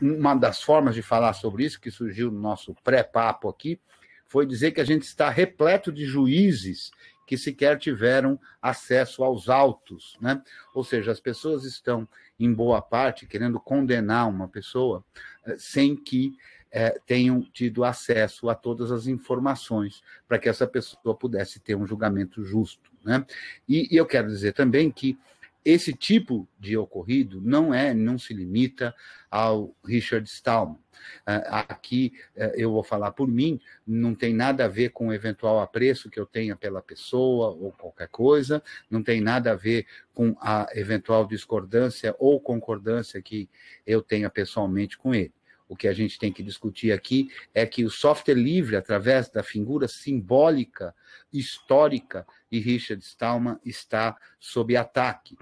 Uma 0.00 0.34
das 0.34 0.62
formas 0.62 0.94
de 0.94 1.02
falar 1.02 1.32
sobre 1.34 1.64
isso, 1.64 1.80
que 1.80 1.90
surgiu 1.90 2.30
no 2.30 2.40
nosso 2.40 2.74
pré-papo 2.82 3.48
aqui, 3.48 3.78
foi 4.26 4.46
dizer 4.46 4.72
que 4.72 4.80
a 4.80 4.84
gente 4.84 5.02
está 5.02 5.28
repleto 5.28 5.92
de 5.92 6.04
juízes 6.04 6.90
que 7.26 7.38
sequer 7.38 7.78
tiveram 7.78 8.38
acesso 8.60 9.24
aos 9.24 9.48
autos. 9.48 10.16
Né? 10.20 10.42
Ou 10.74 10.84
seja, 10.84 11.12
as 11.12 11.20
pessoas 11.20 11.64
estão, 11.64 12.08
em 12.38 12.52
boa 12.52 12.82
parte, 12.82 13.26
querendo 13.26 13.58
condenar 13.60 14.28
uma 14.28 14.48
pessoa 14.48 15.04
eh, 15.46 15.56
sem 15.58 15.96
que 15.96 16.36
é, 16.70 16.98
tenham 17.06 17.40
tido 17.40 17.84
acesso 17.84 18.48
a 18.48 18.54
todas 18.54 18.90
as 18.90 19.06
informações 19.06 20.02
para 20.26 20.40
que 20.40 20.48
essa 20.48 20.66
pessoa 20.66 21.14
pudesse 21.14 21.60
ter 21.60 21.76
um 21.76 21.86
julgamento 21.86 22.42
justo. 22.42 22.90
Né? 23.04 23.24
E, 23.68 23.94
e 23.94 23.96
eu 23.96 24.04
quero 24.04 24.26
dizer 24.26 24.54
também 24.54 24.90
que 24.90 25.16
esse 25.64 25.92
tipo 25.92 26.48
de 26.58 26.76
ocorrido 26.76 27.40
não 27.40 27.72
é, 27.72 27.94
não 27.94 28.18
se 28.18 28.34
limita 28.34 28.94
ao 29.30 29.74
Richard 29.84 30.28
Stallman. 30.28 30.78
Ah, 31.26 31.66
aqui 31.68 32.12
eh, 32.36 32.52
eu 32.56 32.70
vou 32.70 32.82
falar 32.82 33.12
por 33.12 33.28
mim, 33.28 33.60
não 33.86 34.14
tem 34.14 34.32
nada 34.32 34.64
a 34.64 34.68
ver 34.68 34.90
com 34.90 35.08
o 35.08 35.12
eventual 35.12 35.60
apreço 35.60 36.10
que 36.10 36.20
eu 36.20 36.26
tenha 36.26 36.54
pela 36.56 36.80
pessoa 36.80 37.50
ou 37.50 37.72
qualquer 37.72 38.08
coisa, 38.08 38.62
não 38.88 39.02
tem 39.02 39.20
nada 39.20 39.52
a 39.52 39.54
ver 39.56 39.86
com 40.12 40.36
a 40.40 40.68
eventual 40.74 41.26
discordância 41.26 42.14
ou 42.18 42.40
concordância 42.40 43.20
que 43.20 43.48
eu 43.86 44.02
tenha 44.02 44.30
pessoalmente 44.30 44.96
com 44.96 45.14
ele. 45.14 45.32
O 45.68 45.76
que 45.76 45.88
a 45.88 45.92
gente 45.92 46.18
tem 46.18 46.32
que 46.32 46.42
discutir 46.42 46.92
aqui 46.92 47.30
é 47.54 47.64
que 47.64 47.84
o 47.84 47.90
software 47.90 48.34
livre, 48.34 48.76
através 48.76 49.30
da 49.30 49.42
figura 49.42 49.88
simbólica, 49.88 50.94
histórica 51.32 52.26
de 52.50 52.58
Richard 52.58 53.02
Stallman, 53.02 53.58
está 53.64 54.16
sob 54.38 54.76
ataque. 54.76 55.36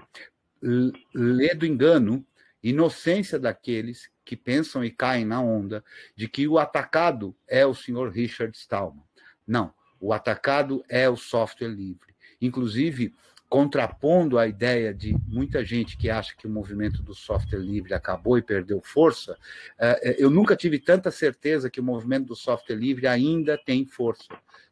Lê 1.13 1.53
do 1.53 1.65
engano, 1.65 2.25
inocência 2.63 3.37
daqueles 3.37 4.09
que 4.23 4.37
pensam 4.37 4.83
e 4.83 4.89
caem 4.89 5.25
na 5.25 5.41
onda 5.41 5.83
de 6.15 6.29
que 6.29 6.47
o 6.47 6.57
atacado 6.57 7.35
é 7.45 7.65
o 7.65 7.75
senhor 7.75 8.09
Richard 8.09 8.55
Stallman. 8.57 9.03
Não, 9.45 9.73
o 9.99 10.13
atacado 10.13 10.83
é 10.87 11.09
o 11.09 11.17
software 11.17 11.67
livre. 11.67 12.15
Inclusive, 12.41 13.13
contrapondo 13.53 14.39
a 14.39 14.47
ideia 14.47 14.91
de 14.91 15.15
muita 15.27 15.63
gente 15.63 15.95
que 15.95 16.09
acha 16.09 16.35
que 16.35 16.47
o 16.47 16.49
movimento 16.49 17.03
do 17.03 17.13
software 17.13 17.59
livre 17.59 17.93
acabou 17.93 18.35
e 18.35 18.41
perdeu 18.41 18.81
força, 18.81 19.37
é, 19.77 20.09
é, 20.09 20.15
eu 20.17 20.31
nunca 20.31 20.55
tive 20.55 20.79
tanta 20.79 21.11
certeza 21.11 21.69
que 21.69 21.79
o 21.79 21.83
movimento 21.83 22.25
do 22.25 22.35
software 22.35 22.75
livre 22.75 23.05
ainda 23.05 23.55
tem 23.55 23.85
força. 23.85 24.25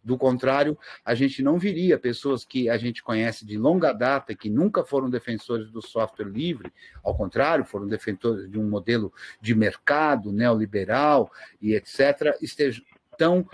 Do 0.04 0.18
contrário, 0.18 0.76
a 1.06 1.14
gente 1.14 1.44
não 1.44 1.60
viria 1.60 2.00
pessoas 2.00 2.44
que 2.44 2.72
a 2.72 2.78
gente 2.80 3.04
conhece 3.04 3.46
de 3.46 3.56
longa 3.56 3.94
data, 3.94 4.34
que 4.34 4.50
nunca 4.50 4.84
foram 4.84 5.12
defensores 5.12 5.70
do 5.70 5.80
software 5.80 6.26
livre, 6.26 6.74
ao 7.04 7.16
contrário, 7.16 7.64
foram 7.64 7.88
defensores 7.88 8.50
de 8.50 8.58
um 8.58 8.68
modelo 8.68 9.14
de 9.40 9.54
mercado 9.54 10.32
neoliberal 10.32 11.32
e 11.62 11.76
etc., 11.76 12.36
estejam 12.42 12.84
tão 13.18 13.42
uh, 13.42 13.48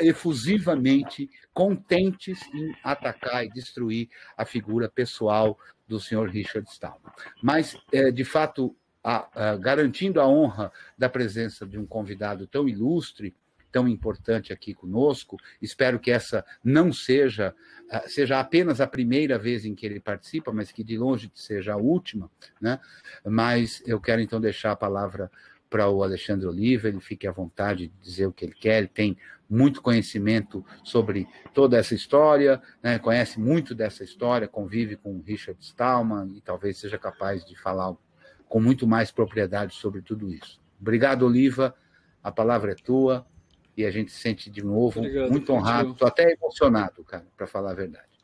efusivamente 0.00 1.30
contentes 1.52 2.40
em 2.52 2.74
atacar 2.82 3.44
e 3.44 3.50
destruir 3.50 4.08
a 4.36 4.44
figura 4.44 4.88
pessoal 4.88 5.58
do 5.86 6.00
senhor 6.00 6.28
Richard 6.28 6.68
Stallman. 6.70 7.12
Mas, 7.42 7.76
é, 7.92 8.10
de 8.10 8.24
fato, 8.24 8.74
garantindo 9.60 10.18
a 10.18 10.26
honra 10.26 10.72
da 10.96 11.10
presença 11.10 11.66
de 11.66 11.78
um 11.78 11.84
convidado 11.84 12.46
tão 12.46 12.66
ilustre, 12.66 13.36
tão 13.70 13.88
importante 13.88 14.52
aqui 14.52 14.72
conosco. 14.72 15.36
Espero 15.60 15.98
que 15.98 16.10
essa 16.10 16.44
não 16.62 16.92
seja 16.92 17.54
seja 18.06 18.40
apenas 18.40 18.80
a 18.80 18.86
primeira 18.86 19.38
vez 19.38 19.64
em 19.64 19.74
que 19.74 19.84
ele 19.84 20.00
participa, 20.00 20.52
mas 20.52 20.72
que 20.72 20.82
de 20.82 20.96
longe 20.96 21.30
seja 21.34 21.74
a 21.74 21.76
última, 21.76 22.30
né? 22.60 22.80
Mas 23.24 23.82
eu 23.86 24.00
quero 24.00 24.22
então 24.22 24.40
deixar 24.40 24.72
a 24.72 24.76
palavra 24.76 25.30
para 25.68 25.88
o 25.88 26.02
Alexandre 26.02 26.46
Oliva, 26.46 26.88
ele 26.88 27.00
fique 27.00 27.26
à 27.26 27.32
vontade 27.32 27.88
de 27.88 27.94
dizer 28.00 28.26
o 28.26 28.32
que 28.32 28.44
ele 28.44 28.54
quer, 28.54 28.78
ele 28.78 28.88
tem 28.88 29.16
muito 29.48 29.82
conhecimento 29.82 30.64
sobre 30.82 31.26
toda 31.52 31.76
essa 31.76 31.94
história, 31.94 32.62
né? 32.82 32.98
conhece 32.98 33.38
muito 33.38 33.74
dessa 33.74 34.02
história, 34.02 34.48
convive 34.48 34.96
com 34.96 35.20
Richard 35.20 35.62
Stallman 35.62 36.32
e 36.36 36.40
talvez 36.40 36.78
seja 36.78 36.98
capaz 36.98 37.44
de 37.44 37.56
falar 37.60 37.94
com 38.48 38.60
muito 38.60 38.86
mais 38.86 39.10
propriedade 39.10 39.74
sobre 39.74 40.00
tudo 40.00 40.32
isso. 40.32 40.60
Obrigado, 40.80 41.26
Oliva, 41.26 41.74
a 42.22 42.30
palavra 42.32 42.72
é 42.72 42.74
tua 42.74 43.26
e 43.76 43.84
a 43.84 43.90
gente 43.90 44.12
se 44.12 44.20
sente 44.20 44.50
de 44.50 44.62
novo 44.62 45.00
Obrigado, 45.00 45.30
muito 45.30 45.52
honrado. 45.52 45.92
Estou 45.92 46.08
até 46.08 46.32
emocionado, 46.32 47.04
cara, 47.04 47.26
para 47.36 47.46
falar 47.46 47.72
a 47.72 47.74
verdade. 47.74 48.14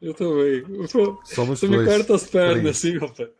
Eu 0.00 0.14
também. 0.14 0.64
Eu 0.68 0.86
tô... 0.86 1.20
Somos 1.24 1.58
Você 1.58 1.66
dois. 1.66 1.80
me 1.80 1.86
corta 1.86 2.14
as 2.14 2.30
pernas, 2.30 2.76
assim, 2.76 2.98
rapaz. 2.98 3.30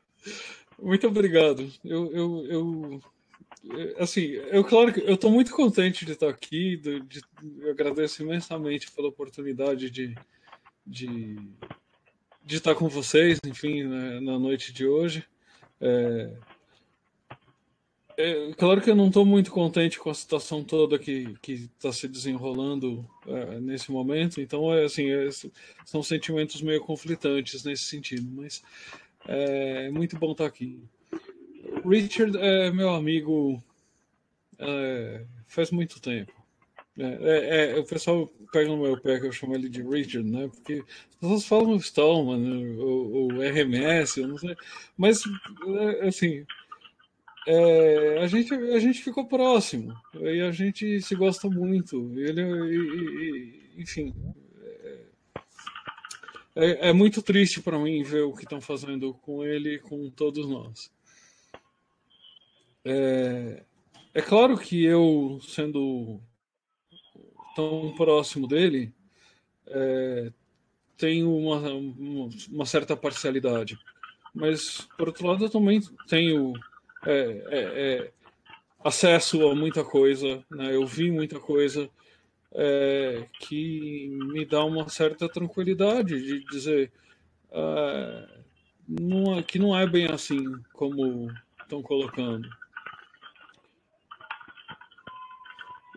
Muito 0.80 1.06
obrigado. 1.06 1.68
Eu, 1.84 2.12
eu, 2.12 2.46
eu, 2.46 3.00
assim, 3.98 4.22
eu 4.50 4.64
claro 4.64 4.92
que 4.92 5.00
eu 5.00 5.14
estou 5.14 5.30
muito 5.30 5.52
contente 5.52 6.04
de 6.04 6.12
estar 6.12 6.28
aqui. 6.28 6.76
De, 6.76 7.00
de, 7.00 7.22
eu 7.60 7.70
agradeço 7.70 8.22
imensamente 8.22 8.90
pela 8.92 9.08
oportunidade 9.08 9.90
de, 9.90 10.14
de, 10.86 11.36
de 12.44 12.56
estar 12.56 12.74
com 12.74 12.88
vocês, 12.88 13.38
enfim, 13.44 13.84
na, 13.84 14.20
na 14.20 14.38
noite 14.38 14.72
de 14.72 14.86
hoje. 14.86 15.24
É, 15.80 16.32
é, 18.20 18.52
claro 18.54 18.80
que 18.80 18.90
eu 18.90 18.96
não 18.96 19.06
estou 19.06 19.24
muito 19.24 19.52
contente 19.52 19.96
com 19.96 20.10
a 20.10 20.14
situação 20.14 20.64
toda 20.64 20.98
que 20.98 21.36
está 21.44 21.92
se 21.92 22.08
desenrolando 22.08 23.08
é, 23.24 23.60
nesse 23.60 23.92
momento, 23.92 24.40
então 24.40 24.74
é 24.74 24.84
assim, 24.86 25.08
é, 25.08 25.28
são 25.84 26.02
sentimentos 26.02 26.60
meio 26.60 26.80
conflitantes 26.80 27.62
nesse 27.62 27.84
sentido, 27.84 28.28
mas 28.32 28.60
é 29.24 29.88
muito 29.90 30.18
bom 30.18 30.32
estar 30.32 30.46
aqui. 30.46 30.82
Richard 31.88 32.36
é 32.38 32.70
meu 32.70 32.90
amigo 32.90 33.62
é, 34.58 35.24
faz 35.46 35.70
muito 35.70 36.00
tempo. 36.00 36.32
É, 36.98 37.74
é, 37.74 37.78
o 37.78 37.84
pessoal 37.84 38.26
pega 38.52 38.68
no 38.68 38.82
meu 38.82 39.00
pé 39.00 39.20
que 39.20 39.26
eu 39.26 39.32
chamo 39.32 39.54
ele 39.54 39.68
de 39.68 39.82
Richard, 39.82 40.28
né? 40.28 40.48
Porque 40.48 40.82
as 41.10 41.16
pessoas 41.16 41.44
falam 41.44 41.76
Stallman, 41.76 42.38
né? 42.38 42.82
ou, 42.82 43.12
ou 43.12 43.28
RMS, 43.40 44.20
eu 44.20 44.28
não 44.28 44.36
sei. 44.38 44.56
Mas, 44.96 45.22
assim, 46.02 46.44
é, 47.46 48.18
a, 48.18 48.26
gente, 48.26 48.52
a 48.52 48.78
gente 48.80 49.02
ficou 49.02 49.26
próximo 49.26 49.94
e 50.14 50.40
a 50.40 50.50
gente 50.50 51.00
se 51.00 51.14
gosta 51.14 51.48
muito. 51.48 52.12
Ele, 52.18 52.42
e, 52.42 53.76
e, 53.76 53.82
enfim, 53.82 54.12
é, 54.60 54.98
é, 56.56 56.88
é, 56.88 56.92
muito 56.92 57.22
triste 57.22 57.62
para 57.62 57.78
mim 57.78 58.02
ver 58.02 58.22
o 58.22 58.34
que 58.34 58.42
estão 58.42 58.60
fazendo 58.60 59.14
com 59.14 59.44
ele 59.44 59.76
e 59.76 59.78
com 59.78 60.10
todos 60.10 60.48
nós. 60.48 60.90
É, 62.90 63.62
é 64.14 64.22
claro 64.22 64.56
que 64.56 64.82
eu, 64.82 65.38
sendo 65.42 66.20
tão 67.54 67.94
próximo 67.94 68.48
dele, 68.48 68.94
é, 69.66 70.32
tenho 70.96 71.36
uma, 71.36 71.60
uma 72.50 72.64
certa 72.64 72.96
parcialidade. 72.96 73.78
Mas, 74.34 74.88
por 74.96 75.08
outro 75.08 75.26
lado, 75.26 75.44
eu 75.44 75.50
também 75.50 75.80
tenho 76.08 76.54
é, 77.04 77.12
é, 77.12 77.60
é, 77.60 78.12
acesso 78.82 79.46
a 79.48 79.54
muita 79.54 79.84
coisa, 79.84 80.42
né? 80.50 80.74
eu 80.74 80.86
vi 80.86 81.10
muita 81.10 81.38
coisa 81.38 81.90
é, 82.52 83.26
que 83.40 84.18
me 84.32 84.46
dá 84.46 84.64
uma 84.64 84.88
certa 84.88 85.28
tranquilidade 85.28 86.20
de 86.22 86.44
dizer 86.46 86.90
é, 87.50 88.28
não, 88.88 89.42
que 89.42 89.58
não 89.58 89.78
é 89.78 89.86
bem 89.86 90.06
assim 90.06 90.42
como 90.72 91.30
estão 91.60 91.82
colocando. 91.82 92.48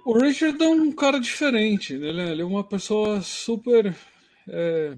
O 0.03 0.17
Richard 0.17 0.61
é 0.63 0.67
um 0.67 0.91
cara 0.91 1.19
diferente, 1.19 1.95
né? 1.97 2.31
ele 2.31 2.41
é 2.41 2.45
uma 2.45 2.63
pessoa 2.63 3.21
super 3.21 3.95
é, 4.47 4.97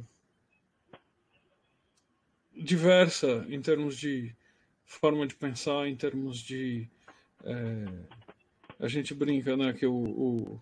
diversa 2.55 3.45
em 3.50 3.62
termos 3.62 3.98
de 3.98 4.33
forma 4.86 5.27
de 5.27 5.36
pensar 5.36 5.88
em 5.88 5.95
termos 5.95 6.39
de. 6.39 6.88
É, 7.43 7.86
a 8.79 8.88
gente 8.88 9.13
brinca 9.13 9.57
né, 9.57 9.74
que 9.74 9.86
o, 9.86 9.93
o, 9.93 10.62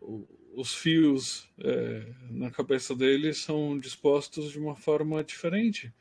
o, 0.00 0.28
os 0.54 0.74
fios 0.74 1.48
é, 1.58 2.06
na 2.30 2.50
cabeça 2.50 2.94
dele 2.94 3.34
são 3.34 3.78
dispostos 3.78 4.52
de 4.52 4.58
uma 4.58 4.76
forma 4.76 5.24
diferente 5.24 5.92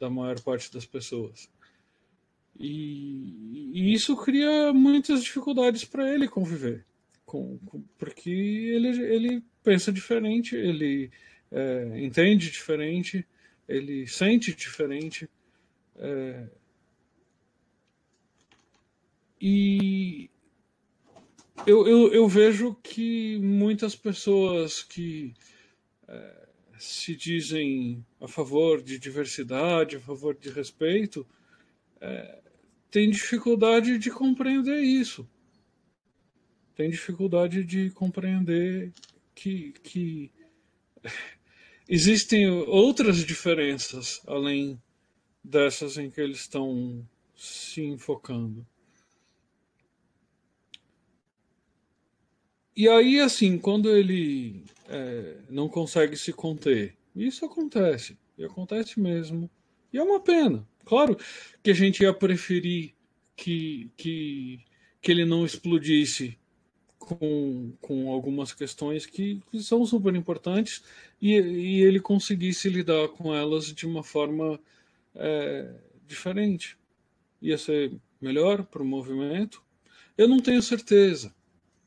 da 0.00 0.10
maior 0.10 0.40
parte 0.40 0.72
das 0.72 0.86
pessoas. 0.86 1.48
E, 2.58 3.70
e 3.72 3.94
isso 3.94 4.16
cria 4.16 4.72
muitas 4.72 5.22
dificuldades 5.22 5.84
para 5.84 6.12
ele 6.12 6.26
conviver, 6.26 6.84
com, 7.28 7.58
com, 7.66 7.82
porque 7.98 8.30
ele, 8.30 8.88
ele 8.88 9.44
pensa 9.62 9.92
diferente, 9.92 10.56
ele 10.56 11.10
é, 11.52 12.00
entende 12.02 12.50
diferente, 12.50 13.24
ele 13.68 14.06
sente 14.06 14.54
diferente. 14.54 15.28
É, 15.96 16.46
e 19.38 20.30
eu, 21.66 21.86
eu, 21.86 22.12
eu 22.14 22.26
vejo 22.26 22.74
que 22.82 23.38
muitas 23.40 23.94
pessoas 23.94 24.82
que 24.82 25.34
é, 26.08 26.48
se 26.78 27.14
dizem 27.14 28.02
a 28.22 28.26
favor 28.26 28.82
de 28.82 28.98
diversidade, 28.98 29.96
a 29.96 30.00
favor 30.00 30.34
de 30.34 30.48
respeito, 30.48 31.26
é, 32.00 32.38
têm 32.90 33.10
dificuldade 33.10 33.98
de 33.98 34.10
compreender 34.10 34.80
isso. 34.80 35.28
Tem 36.78 36.90
dificuldade 36.90 37.64
de 37.64 37.90
compreender 37.90 38.92
que, 39.34 39.72
que 39.82 40.30
existem 41.88 42.48
outras 42.48 43.16
diferenças 43.26 44.22
além 44.24 44.80
dessas 45.42 45.98
em 45.98 46.08
que 46.08 46.20
eles 46.20 46.38
estão 46.38 47.04
se 47.34 47.82
enfocando. 47.82 48.64
E 52.76 52.88
aí, 52.88 53.18
assim, 53.18 53.58
quando 53.58 53.90
ele 53.90 54.62
é, 54.88 55.36
não 55.50 55.68
consegue 55.68 56.16
se 56.16 56.32
conter, 56.32 56.96
isso 57.12 57.44
acontece, 57.44 58.16
e 58.38 58.44
acontece 58.44 59.00
mesmo, 59.00 59.50
e 59.92 59.98
é 59.98 60.02
uma 60.04 60.20
pena. 60.20 60.64
Claro 60.84 61.18
que 61.60 61.72
a 61.72 61.74
gente 61.74 62.04
ia 62.04 62.14
preferir 62.14 62.94
que, 63.34 63.90
que, 63.96 64.60
que 65.02 65.10
ele 65.10 65.24
não 65.24 65.44
explodisse 65.44 66.38
com, 67.08 67.72
com 67.80 68.12
algumas 68.12 68.52
questões 68.52 69.06
que, 69.06 69.40
que 69.50 69.62
são 69.62 69.86
super 69.86 70.14
importantes 70.14 70.82
e, 71.20 71.32
e, 71.32 71.82
ele 71.82 72.00
conseguisse 72.00 72.68
lidar 72.68 73.08
com 73.08 73.34
elas 73.34 73.72
de 73.72 73.86
uma 73.86 74.02
forma 74.02 74.60
é, 75.14 75.72
diferente. 76.06 76.76
Ia 77.40 77.56
ser 77.56 77.92
melhor 78.20 78.64
para 78.64 78.82
o 78.82 78.86
movimento? 78.86 79.62
Eu 80.16 80.28
não 80.28 80.38
tenho 80.38 80.60
certeza 80.60 81.34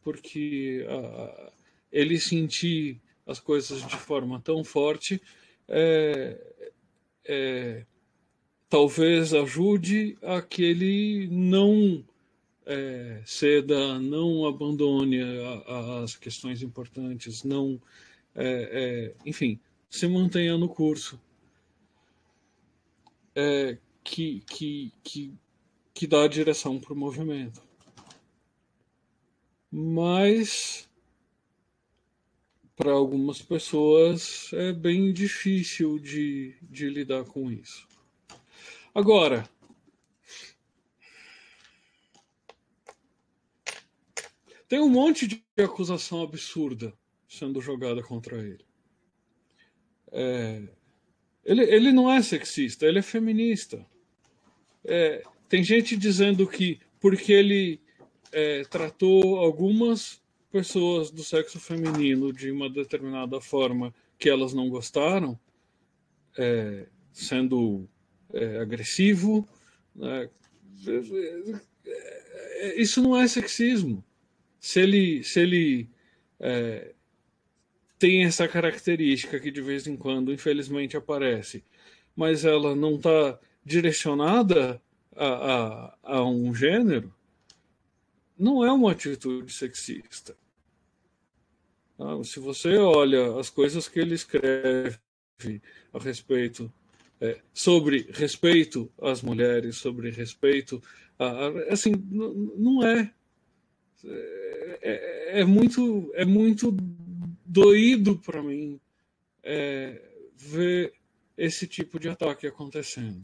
porque 0.04 0.86
uh, 0.90 1.52
ele 1.92 2.20
sentir 2.20 3.00
as 3.28 3.40
coisas 3.40 3.86
de 3.86 3.96
forma 3.96 4.40
tão 4.40 4.64
forte 4.64 5.22
é, 5.68 6.38
é, 7.26 7.86
talvez 8.68 9.34
ajude 9.34 10.18
a 10.24 10.42
que 10.42 10.64
ele 10.64 11.28
não 11.30 12.04
é, 12.66 13.22
ceda, 13.26 14.00
não 14.00 14.46
abandone 14.46 15.22
a, 15.22 15.72
a, 15.72 16.04
as 16.04 16.16
questões 16.16 16.62
importantes, 16.62 17.44
não, 17.44 17.82
é, 18.36 19.14
é, 19.24 19.30
enfim, 19.30 19.60
se 19.90 20.08
mantenha 20.08 20.58
no 20.58 20.70
curso. 20.70 21.20
É, 23.36 23.78
que, 24.04 24.42
que, 24.48 24.92
que, 25.04 25.34
que 25.94 26.08
dá 26.08 26.24
a 26.24 26.28
direção 26.28 26.80
para 26.80 26.94
o 26.94 26.98
movimento 26.98 27.62
mas 29.72 30.90
para 32.76 32.92
algumas 32.92 33.42
pessoas 33.42 34.52
é 34.54 34.74
bem 34.74 35.14
difícil 35.14 35.98
de, 35.98 36.56
de 36.62 36.90
lidar 36.90 37.24
com 37.24 37.50
isso. 37.50 37.88
Agora, 38.94 39.50
tem 44.72 44.80
um 44.80 44.88
monte 44.88 45.28
de 45.28 45.44
acusação 45.62 46.22
absurda 46.22 46.94
sendo 47.28 47.60
jogada 47.60 48.02
contra 48.02 48.38
ele. 48.38 48.64
É, 50.14 50.64
ele, 51.44 51.64
ele 51.64 51.92
não 51.92 52.10
é 52.10 52.22
sexista, 52.22 52.86
ele 52.86 53.00
é 53.00 53.02
feminista. 53.02 53.86
É, 54.86 55.24
tem 55.50 55.62
gente 55.62 55.98
dizendo 55.98 56.48
que 56.48 56.80
porque 57.02 57.34
ele 57.34 57.82
é, 58.32 58.64
tratou 58.64 59.40
algumas 59.40 60.22
pessoas 60.50 61.12
do 61.12 61.22
sexo 61.22 61.60
feminino 61.60 62.32
de 62.32 62.50
uma 62.50 62.70
determinada 62.70 63.42
forma 63.42 63.94
que 64.18 64.30
elas 64.30 64.54
não 64.54 64.70
gostaram, 64.70 65.38
é, 66.38 66.88
sendo 67.12 67.90
é, 68.32 68.60
agressivo, 68.60 69.46
né? 69.94 70.30
isso 72.78 73.02
não 73.02 73.18
é 73.18 73.28
sexismo. 73.28 74.02
Se 74.62 74.80
ele, 74.80 75.24
se 75.24 75.42
ele 75.42 75.90
é, 76.40 76.94
tem 78.00 78.24
essa 78.24 78.48
característica 78.48 79.40
que 79.40 79.52
de 79.52 79.62
vez 79.62 79.88
em 79.88 79.98
quando, 79.98 80.32
infelizmente, 80.32 80.96
aparece, 80.96 81.64
mas 82.16 82.46
ela 82.46 82.76
não 82.76 82.96
está 82.96 83.40
direcionada 83.66 84.82
a, 85.16 85.26
a, 85.26 85.98
a 86.04 86.26
um 86.26 86.54
gênero, 86.54 87.14
não 88.38 88.64
é 88.64 88.72
uma 88.72 88.92
atitude 88.92 89.52
sexista. 89.52 90.36
Ah, 92.00 92.24
se 92.24 92.40
você 92.40 92.78
olha 92.78 93.40
as 93.40 93.50
coisas 93.50 93.88
que 93.88 94.00
ele 94.00 94.16
escreve 94.16 94.98
a 95.94 96.00
respeito 96.00 96.72
é, 97.20 97.40
sobre 97.54 98.10
respeito 98.12 98.92
às 99.00 99.22
mulheres, 99.22 99.78
sobre 99.78 100.10
respeito 100.10 100.82
a, 101.20 101.26
a 101.26 101.74
assim, 101.74 101.94
não 102.10 102.86
é. 102.86 103.14
É. 104.62 104.80
é. 104.82 105.22
É, 105.42 105.46
muito 105.46 106.12
é 106.14 106.26
muito 106.26 106.76
doído 107.46 108.18
para 108.18 108.44
mim 108.44 108.80
é, 109.42 110.02
ver 110.36 110.94
esse 111.38 111.66
tipo 111.68 112.00
de 112.00 112.10
ataque 112.10 112.46
acontecendo. 112.46 113.24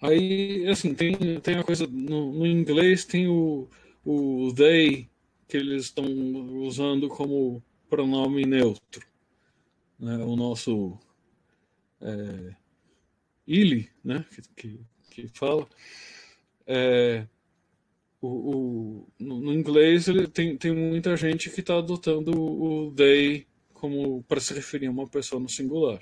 Aí, 0.00 0.68
assim, 0.68 0.94
tem, 0.94 1.40
tem 1.40 1.56
a 1.56 1.64
coisa, 1.64 1.86
no, 1.86 2.32
no 2.32 2.46
inglês 2.46 3.04
tem 3.04 3.26
o, 3.26 3.68
o 4.04 4.52
they, 4.54 5.08
que 5.48 5.56
eles 5.56 5.84
estão 5.84 6.04
usando 6.62 7.08
como 7.08 7.62
pronome 7.88 8.44
neutro. 8.44 9.06
Né? 9.98 10.16
O 10.18 10.36
nosso 10.36 10.98
é, 12.00 12.54
ele, 13.46 13.88
né? 14.04 14.24
que, 14.30 14.42
que, 14.54 14.80
que 15.10 15.28
fala. 15.28 15.66
É, 16.66 17.26
o, 18.26 19.06
o, 19.08 19.08
no, 19.18 19.52
inglês 19.52 20.08
ele 20.08 20.26
tem, 20.26 20.56
tem 20.56 20.74
muita 20.74 21.16
gente 21.16 21.50
que 21.50 21.60
está 21.60 21.78
adotando 21.78 22.32
o 22.32 22.92
they 22.94 23.46
como 23.72 24.22
para 24.24 24.40
se 24.40 24.54
referir 24.54 24.86
a 24.86 24.90
uma 24.90 25.06
pessoa 25.06 25.40
no 25.40 25.48
singular. 25.48 26.00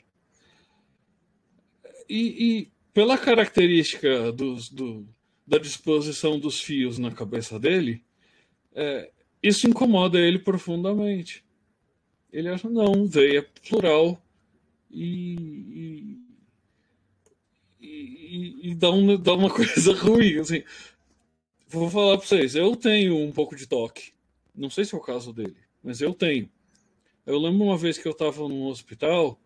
E, 2.09 2.19
e 2.59 2.73
pela 2.93 3.19
característica 3.19 4.31
dos, 4.33 4.71
do, 4.71 5.07
da 5.47 5.59
disposição 5.59 6.39
dos 6.39 6.61
fios 6.61 6.99
na 6.99 7.11
cabeça 7.11 7.59
dele, 7.59 8.03
é, 8.75 9.11
isso 9.43 9.69
incomoda 9.69 10.19
ele 10.19 10.39
profundamente. 10.39 11.45
Ele 12.33 12.49
acha, 12.49 12.69
não, 12.69 13.09
they 13.09 13.37
é 13.39 13.43
plural 13.43 14.21
e, 14.91 15.35
e, 15.81 16.19
e, 17.81 18.71
e 18.71 18.75
dá, 18.75 18.91
um, 18.91 19.17
dá 19.21 19.35
uma 19.35 19.51
coisa 19.55 19.93
ruim. 19.95 20.39
Assim. 20.39 20.63
Vou 21.75 21.91
falar 21.91 22.17
para 22.17 22.25
vocês, 22.25 22.55
eu 22.55 22.77
tenho 22.77 23.17
um 23.17 23.33
pouco 23.33 23.57
de 23.57 23.67
toque. 23.67 24.13
Não 24.55 24.71
sei 24.71 24.85
se 24.85 24.95
é 24.95 24.99
o 24.99 25.01
caso 25.01 25.33
dele, 25.33 25.57
mas 25.83 26.01
eu 26.01 26.15
tenho. 26.15 26.49
Eu 27.27 27.37
lembro 27.37 27.65
uma 27.65 27.77
vez 27.77 27.99
que 27.99 28.07
eu 28.07 28.13
estava 28.13 28.49
num 28.49 28.67
hospital 28.67 29.37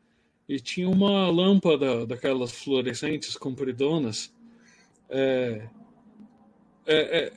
e 0.46 0.60
tinha 0.60 0.90
uma 0.90 1.30
lâmpada 1.30 2.04
daquelas 2.04 2.52
fluorescentes 2.52 3.34
compridonas, 3.34 4.30
é, 5.08 5.70
é, 6.84 6.96
é, 6.96 7.32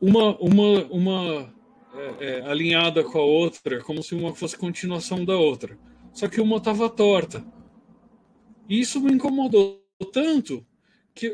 uma, 0.00 0.34
uma, 0.38 0.84
uma 0.86 1.54
é, 1.94 2.38
é, 2.38 2.40
alinhada 2.50 3.04
com 3.04 3.18
a 3.18 3.22
outra, 3.22 3.82
como 3.82 4.02
se 4.02 4.14
uma 4.14 4.34
fosse 4.34 4.56
continuação 4.56 5.22
da 5.22 5.36
outra. 5.36 5.78
Só 6.14 6.26
que 6.28 6.40
uma 6.40 6.56
estava 6.56 6.88
torta. 6.88 7.44
E 8.66 8.80
isso 8.80 9.02
me 9.02 9.12
incomodou 9.12 9.84
tanto 10.10 10.66
que, 11.20 11.30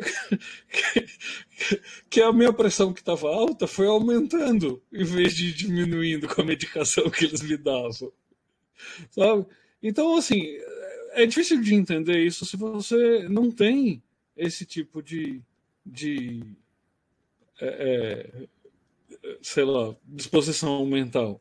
que, 0.70 1.80
que 2.10 2.20
a 2.20 2.32
minha 2.32 2.52
pressão 2.52 2.92
que 2.92 3.00
estava 3.00 3.28
alta 3.28 3.66
foi 3.66 3.86
aumentando 3.86 4.82
em 4.92 5.04
vez 5.04 5.34
de 5.34 5.54
diminuindo 5.54 6.26
com 6.28 6.42
a 6.42 6.44
medicação 6.44 7.08
que 7.08 7.24
eles 7.24 7.42
me 7.42 7.56
davam. 7.56 8.12
Sabe? 9.10 9.46
Então, 9.82 10.16
assim, 10.16 10.42
é 11.12 11.24
difícil 11.24 11.60
de 11.60 11.74
entender 11.74 12.18
isso 12.24 12.44
se 12.44 12.56
você 12.56 13.28
não 13.28 13.50
tem 13.50 14.02
esse 14.36 14.66
tipo 14.66 15.02
de, 15.02 15.40
de 15.84 16.42
é, 17.60 17.66
é, 17.66 19.36
sei 19.40 19.64
lá, 19.64 19.94
disposição 20.04 20.84
mental. 20.84 21.40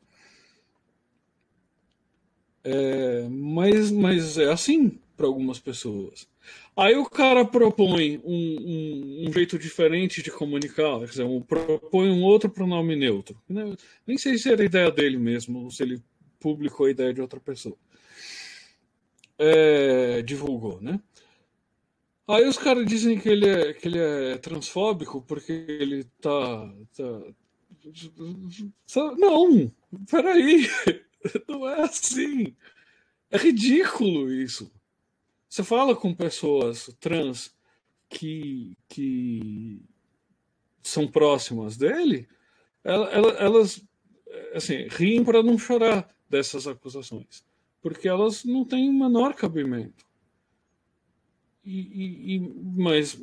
É, 2.64 3.28
mas, 3.30 3.92
mas 3.92 4.38
é 4.38 4.52
assim 4.52 5.00
para 5.18 5.28
algumas 5.28 5.60
pessoas. 5.60 6.28
Aí 6.78 6.96
o 6.98 7.06
cara 7.06 7.46
propõe 7.46 8.20
um, 8.24 8.34
um, 8.34 9.26
um, 9.28 9.34
jeito 9.34 9.58
diferente 9.58 10.22
de 10.22 10.30
comunicar, 10.30 11.00
quer 11.00 11.06
dizer, 11.06 11.24
um, 11.24 11.42
propõe 11.42 12.10
um 12.10 12.22
outro 12.22 12.50
pronome 12.50 12.98
neutro. 12.98 13.42
Nem 14.06 14.18
sei 14.18 14.38
se 14.38 14.52
era 14.52 14.66
ideia 14.66 14.92
dele 14.92 15.18
mesmo, 15.18 15.64
ou 15.64 15.72
se 15.72 15.84
ele 15.84 16.04
publicou 16.38 16.86
a 16.86 16.92
ideia 16.92 17.14
de 17.14 17.22
outra 17.22 17.40
pessoa. 17.40 17.78
É, 19.40 20.22
divulgou, 20.22 20.82
né? 20.82 21.00
Aí 22.28 22.46
os 22.46 22.58
caras 22.58 22.86
dizem 22.86 23.20
que 23.20 23.30
ele 23.30 23.48
é, 23.48 23.74
que 23.74 23.88
ele 23.88 24.00
é 24.00 24.38
transfóbico 24.38 25.22
porque 25.22 25.54
ele 25.54 26.04
tá, 26.20 26.74
tá... 26.98 27.22
Não, 29.18 29.72
peraí, 30.10 30.68
não 31.48 31.70
é 31.70 31.82
assim. 31.84 32.54
É 33.32 33.38
ridículo 33.38 34.32
isso. 34.34 34.72
Você 35.56 35.64
fala 35.64 35.96
com 35.96 36.14
pessoas 36.14 36.94
trans 37.00 37.56
que, 38.10 38.78
que 38.90 39.82
são 40.84 41.08
próximas 41.08 41.78
dele, 41.78 42.28
elas 42.84 43.82
assim, 44.54 44.86
riem 44.90 45.24
para 45.24 45.42
não 45.42 45.58
chorar 45.58 46.14
dessas 46.30 46.68
acusações, 46.68 47.46
porque 47.82 48.06
elas 48.06 48.44
não 48.44 48.66
têm 48.66 48.90
o 48.90 48.94
menor 48.94 49.34
cabimento. 49.34 50.06
E, 51.64 51.80
e, 51.80 52.36
e, 52.36 52.40
mas 52.76 53.18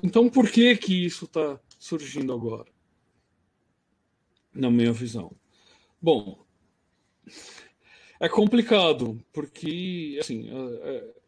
então 0.00 0.30
por 0.30 0.48
que 0.48 0.76
que 0.76 1.04
isso 1.04 1.24
está 1.24 1.58
surgindo 1.76 2.32
agora? 2.32 2.70
Na 4.54 4.70
minha 4.70 4.92
visão. 4.92 5.32
Bom, 6.00 6.46
é 8.20 8.28
complicado, 8.28 9.20
porque 9.32 10.16
assim, 10.20 10.48
é, 10.48 10.88
é 10.88 11.21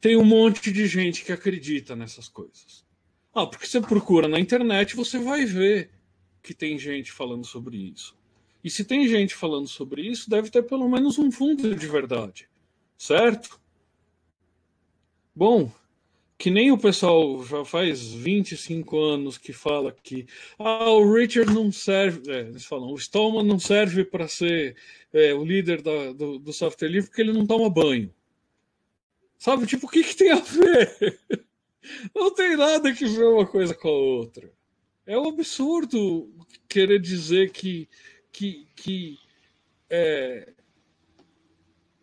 tem 0.00 0.16
um 0.16 0.24
monte 0.24 0.72
de 0.72 0.86
gente 0.86 1.24
que 1.24 1.32
acredita 1.32 1.96
nessas 1.96 2.28
coisas. 2.28 2.84
Ah, 3.34 3.46
porque 3.46 3.66
você 3.66 3.80
procura 3.80 4.28
na 4.28 4.40
internet, 4.40 4.96
você 4.96 5.18
vai 5.18 5.44
ver 5.44 5.90
que 6.42 6.54
tem 6.54 6.78
gente 6.78 7.12
falando 7.12 7.44
sobre 7.44 7.76
isso. 7.76 8.16
E 8.62 8.70
se 8.70 8.84
tem 8.84 9.06
gente 9.06 9.34
falando 9.34 9.68
sobre 9.68 10.02
isso, 10.02 10.28
deve 10.28 10.50
ter 10.50 10.62
pelo 10.62 10.88
menos 10.88 11.18
um 11.18 11.30
fundo 11.30 11.74
de 11.74 11.86
verdade. 11.86 12.48
Certo? 12.96 13.60
Bom, 15.34 15.70
que 16.36 16.50
nem 16.50 16.70
o 16.70 16.78
pessoal 16.78 17.44
já 17.44 17.64
faz 17.64 18.12
25 18.12 18.98
anos 18.98 19.38
que 19.38 19.52
fala 19.52 19.92
que 19.92 20.26
ah, 20.58 20.90
o 20.90 21.12
Richard 21.12 21.52
não 21.52 21.70
serve, 21.70 22.30
é, 22.30 22.40
eles 22.40 22.64
falam, 22.64 22.90
o 22.90 22.96
Stallman 22.96 23.44
não 23.44 23.58
serve 23.58 24.04
para 24.04 24.28
ser 24.28 24.76
é, 25.12 25.34
o 25.34 25.44
líder 25.44 25.82
da, 25.82 26.12
do, 26.12 26.38
do 26.38 26.52
software 26.52 26.88
livre 26.88 27.08
porque 27.08 27.22
ele 27.22 27.32
não 27.32 27.46
toma 27.46 27.68
banho. 27.68 28.12
Sabe, 29.38 29.66
tipo, 29.66 29.86
o 29.86 29.88
que, 29.88 30.02
que 30.02 30.16
tem 30.16 30.32
a 30.32 30.40
ver? 30.40 31.18
Não 32.14 32.34
tem 32.34 32.56
nada 32.56 32.92
que 32.92 33.06
ver 33.06 33.24
uma 33.24 33.46
coisa 33.46 33.72
com 33.72 33.88
a 33.88 33.92
outra. 33.92 34.52
É 35.06 35.16
um 35.16 35.28
absurdo 35.28 36.30
querer 36.68 37.00
dizer 37.00 37.50
que, 37.50 37.88
que, 38.30 38.66
que 38.74 39.18
é, 39.88 40.52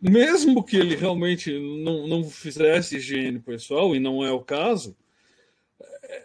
mesmo 0.00 0.64
que 0.64 0.76
ele 0.76 0.96
realmente 0.96 1.52
não, 1.84 2.06
não 2.06 2.24
fizesse 2.24 2.96
higiene 2.96 3.38
pessoal, 3.38 3.94
e 3.94 4.00
não 4.00 4.24
é 4.24 4.32
o 4.32 4.40
caso, 4.40 4.96
é, 5.80 6.24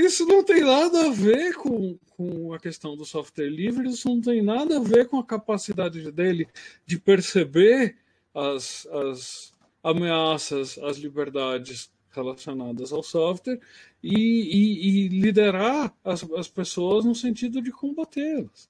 isso 0.00 0.26
não 0.26 0.44
tem 0.44 0.60
nada 0.60 1.06
a 1.06 1.10
ver 1.10 1.54
com, 1.54 1.98
com 2.16 2.52
a 2.52 2.58
questão 2.58 2.96
do 2.96 3.04
software 3.04 3.48
livre, 3.48 3.88
isso 3.88 4.08
não 4.08 4.20
tem 4.20 4.42
nada 4.42 4.76
a 4.76 4.80
ver 4.80 5.08
com 5.08 5.18
a 5.18 5.24
capacidade 5.24 6.12
dele 6.12 6.48
de 6.86 6.98
perceber 6.98 7.96
as, 8.34 8.86
as 8.86 9.53
ameaças 9.84 10.78
às 10.78 10.96
liberdades 10.96 11.92
relacionadas 12.10 12.92
ao 12.92 13.02
software 13.02 13.60
e, 14.02 14.16
e, 14.16 14.88
e 14.88 15.08
liderar 15.08 15.92
as, 16.02 16.24
as 16.32 16.48
pessoas 16.48 17.04
no 17.04 17.14
sentido 17.14 17.60
de 17.60 17.70
combatê-las. 17.70 18.68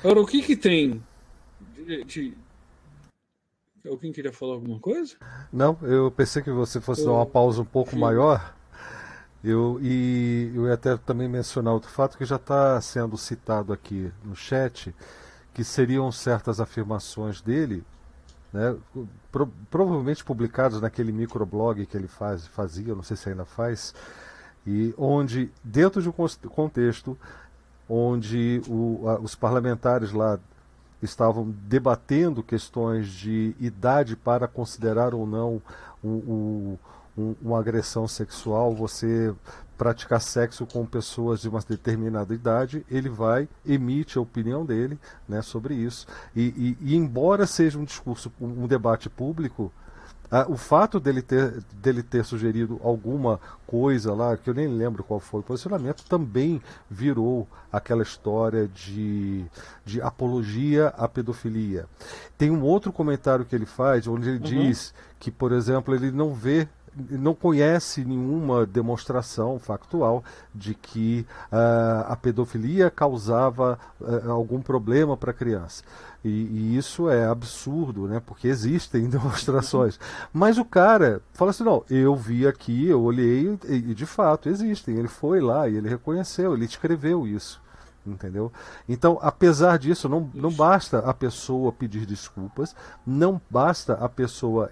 Agora, 0.00 0.20
o 0.20 0.26
que, 0.26 0.42
que 0.42 0.56
tem 0.56 1.02
de, 1.74 2.04
de, 2.04 2.36
Alguém 3.88 4.12
queria 4.12 4.32
falar 4.32 4.54
alguma 4.54 4.80
coisa? 4.80 5.16
Não, 5.52 5.78
eu 5.82 6.10
pensei 6.10 6.42
que 6.42 6.50
você 6.50 6.80
fosse 6.80 7.02
eu... 7.02 7.06
dar 7.06 7.12
uma 7.12 7.26
pausa 7.26 7.62
um 7.62 7.66
pouco 7.66 7.92
Sim. 7.92 7.98
maior. 7.98 8.54
Eu, 9.44 9.78
e 9.80 10.50
eu 10.54 10.66
ia 10.66 10.74
até 10.74 10.96
também 10.96 11.28
mencionar 11.28 11.72
outro 11.72 11.88
fato 11.90 12.18
que 12.18 12.24
já 12.24 12.36
está 12.36 12.80
sendo 12.80 13.16
citado 13.16 13.72
aqui 13.72 14.10
no 14.24 14.34
chat, 14.34 14.92
que 15.54 15.62
seriam 15.62 16.10
certas 16.10 16.60
afirmações 16.60 17.40
dele, 17.40 17.84
né, 18.52 18.76
pro, 19.30 19.46
provavelmente 19.70 20.24
publicadas 20.24 20.80
naquele 20.80 21.12
microblog 21.12 21.84
que 21.86 21.96
ele 21.96 22.08
faz, 22.08 22.46
fazia, 22.46 22.94
não 22.94 23.02
sei 23.02 23.16
se 23.16 23.28
ainda 23.28 23.44
faz, 23.44 23.94
e 24.66 24.94
onde, 24.96 25.50
dentro 25.62 26.02
de 26.02 26.08
um 26.08 26.12
contexto 26.48 27.16
onde 27.88 28.60
o, 28.68 29.08
a, 29.08 29.20
os 29.20 29.34
parlamentares 29.34 30.12
lá 30.12 30.38
estavam 31.02 31.54
debatendo 31.68 32.42
questões 32.42 33.08
de 33.08 33.54
idade 33.60 34.16
para 34.16 34.48
considerar 34.48 35.14
ou 35.14 35.26
não 35.26 35.62
o, 36.02 36.08
o 36.08 36.78
um, 37.16 37.34
uma 37.40 37.58
agressão 37.58 38.06
sexual, 38.06 38.74
você 38.74 39.34
praticar 39.76 40.20
sexo 40.20 40.66
com 40.66 40.86
pessoas 40.86 41.40
de 41.40 41.48
uma 41.48 41.60
determinada 41.60 42.34
idade, 42.34 42.84
ele 42.90 43.08
vai, 43.08 43.48
emite 43.64 44.16
a 44.16 44.20
opinião 44.20 44.64
dele 44.64 44.98
né, 45.28 45.42
sobre 45.42 45.74
isso. 45.74 46.06
E, 46.34 46.76
e, 46.80 46.92
e 46.92 46.96
embora 46.96 47.46
seja 47.46 47.78
um 47.78 47.84
discurso, 47.84 48.32
um 48.40 48.66
debate 48.66 49.10
público, 49.10 49.70
ah, 50.30 50.46
o 50.48 50.56
fato 50.56 50.98
dele 50.98 51.22
ter, 51.22 51.62
dele 51.74 52.02
ter 52.02 52.24
sugerido 52.24 52.80
alguma 52.82 53.38
coisa 53.66 54.12
lá, 54.12 54.36
que 54.36 54.50
eu 54.50 54.54
nem 54.54 54.66
lembro 54.66 55.04
qual 55.04 55.20
foi 55.20 55.40
o 55.40 55.42
posicionamento, 55.42 56.04
também 56.04 56.60
virou 56.90 57.46
aquela 57.70 58.02
história 58.02 58.66
de, 58.66 59.44
de 59.84 60.00
apologia 60.02 60.88
à 60.88 61.06
pedofilia. 61.06 61.86
Tem 62.36 62.50
um 62.50 62.62
outro 62.62 62.92
comentário 62.92 63.44
que 63.44 63.54
ele 63.54 63.66
faz, 63.66 64.08
onde 64.08 64.28
ele 64.28 64.38
uhum. 64.38 64.68
diz 64.68 64.92
que, 65.20 65.30
por 65.30 65.52
exemplo, 65.52 65.94
ele 65.94 66.10
não 66.10 66.34
vê 66.34 66.68
não 67.10 67.34
conhece 67.34 68.04
nenhuma 68.04 68.64
demonstração 68.64 69.58
factual 69.58 70.24
de 70.54 70.74
que 70.74 71.26
uh, 71.52 72.10
a 72.10 72.16
pedofilia 72.16 72.90
causava 72.90 73.78
uh, 74.00 74.30
algum 74.30 74.60
problema 74.60 75.16
para 75.16 75.30
a 75.30 75.34
criança. 75.34 75.84
E, 76.24 76.28
e, 76.28 76.76
isso 76.76 77.08
é 77.08 77.26
absurdo, 77.26 78.08
né? 78.08 78.20
Porque 78.24 78.48
existem 78.48 79.06
demonstrações. 79.10 79.98
Mas 80.32 80.58
o 80.58 80.64
cara 80.64 81.20
fala 81.32 81.50
assim: 81.50 81.64
não, 81.64 81.84
eu 81.90 82.16
vi 82.16 82.46
aqui, 82.46 82.88
eu 82.88 83.02
olhei 83.02 83.58
e, 83.68 83.74
e 83.74 83.94
de 83.94 84.06
fato 84.06 84.48
existem. 84.48 84.96
Ele 84.96 85.08
foi 85.08 85.40
lá 85.40 85.68
e 85.68 85.76
ele 85.76 85.88
reconheceu, 85.88 86.54
ele 86.54 86.64
escreveu 86.64 87.26
isso 87.26 87.64
entendeu? 88.06 88.52
Então, 88.88 89.18
apesar 89.20 89.78
disso, 89.78 90.08
não, 90.08 90.30
não 90.32 90.52
basta 90.52 91.00
a 91.00 91.12
pessoa 91.12 91.72
pedir 91.72 92.06
desculpas, 92.06 92.74
não 93.04 93.40
basta 93.50 93.94
a 93.94 94.08
pessoa 94.08 94.70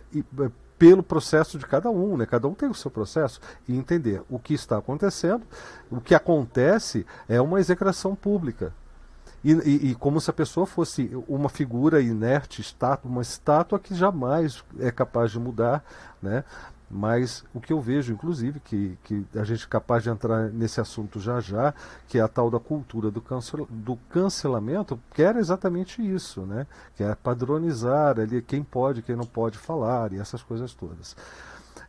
pelo 0.78 1.02
processo 1.02 1.58
de 1.58 1.66
cada 1.66 1.90
um, 1.90 2.16
né? 2.16 2.26
Cada 2.26 2.48
um 2.48 2.54
tem 2.54 2.68
o 2.68 2.74
seu 2.74 2.90
processo 2.90 3.40
e 3.68 3.76
entender 3.76 4.22
o 4.28 4.38
que 4.38 4.54
está 4.54 4.78
acontecendo. 4.78 5.42
O 5.90 6.00
que 6.00 6.14
acontece 6.14 7.06
é 7.28 7.40
uma 7.40 7.60
execração 7.60 8.14
pública. 8.14 8.72
E, 9.44 9.52
e, 9.52 9.90
e 9.90 9.94
como 9.94 10.20
se 10.20 10.30
a 10.30 10.32
pessoa 10.32 10.66
fosse 10.66 11.10
uma 11.28 11.50
figura 11.50 12.00
inerte, 12.00 12.62
estátua, 12.62 13.10
uma 13.10 13.20
estátua 13.20 13.78
que 13.78 13.94
jamais 13.94 14.64
é 14.80 14.90
capaz 14.90 15.30
de 15.30 15.38
mudar, 15.38 15.84
né? 16.22 16.44
Mas 16.90 17.44
o 17.52 17.60
que 17.60 17.72
eu 17.72 17.80
vejo, 17.80 18.12
inclusive, 18.12 18.60
que, 18.60 18.96
que 19.02 19.24
a 19.34 19.42
gente 19.42 19.64
é 19.64 19.68
capaz 19.68 20.02
de 20.02 20.10
entrar 20.10 20.50
nesse 20.50 20.80
assunto 20.80 21.18
já 21.18 21.40
já, 21.40 21.74
que 22.06 22.18
é 22.18 22.20
a 22.20 22.28
tal 22.28 22.50
da 22.50 22.60
cultura 22.60 23.10
do, 23.10 23.20
cancel, 23.20 23.66
do 23.70 23.96
cancelamento, 24.10 25.00
quer 25.12 25.36
exatamente 25.36 26.02
isso, 26.02 26.42
né? 26.42 26.66
Que 26.96 27.02
é 27.02 27.14
padronizar 27.14 28.20
ali 28.20 28.40
quem 28.42 28.62
pode, 28.62 29.02
quem 29.02 29.16
não 29.16 29.26
pode 29.26 29.58
falar 29.58 30.12
e 30.12 30.18
essas 30.18 30.42
coisas 30.42 30.74
todas. 30.74 31.16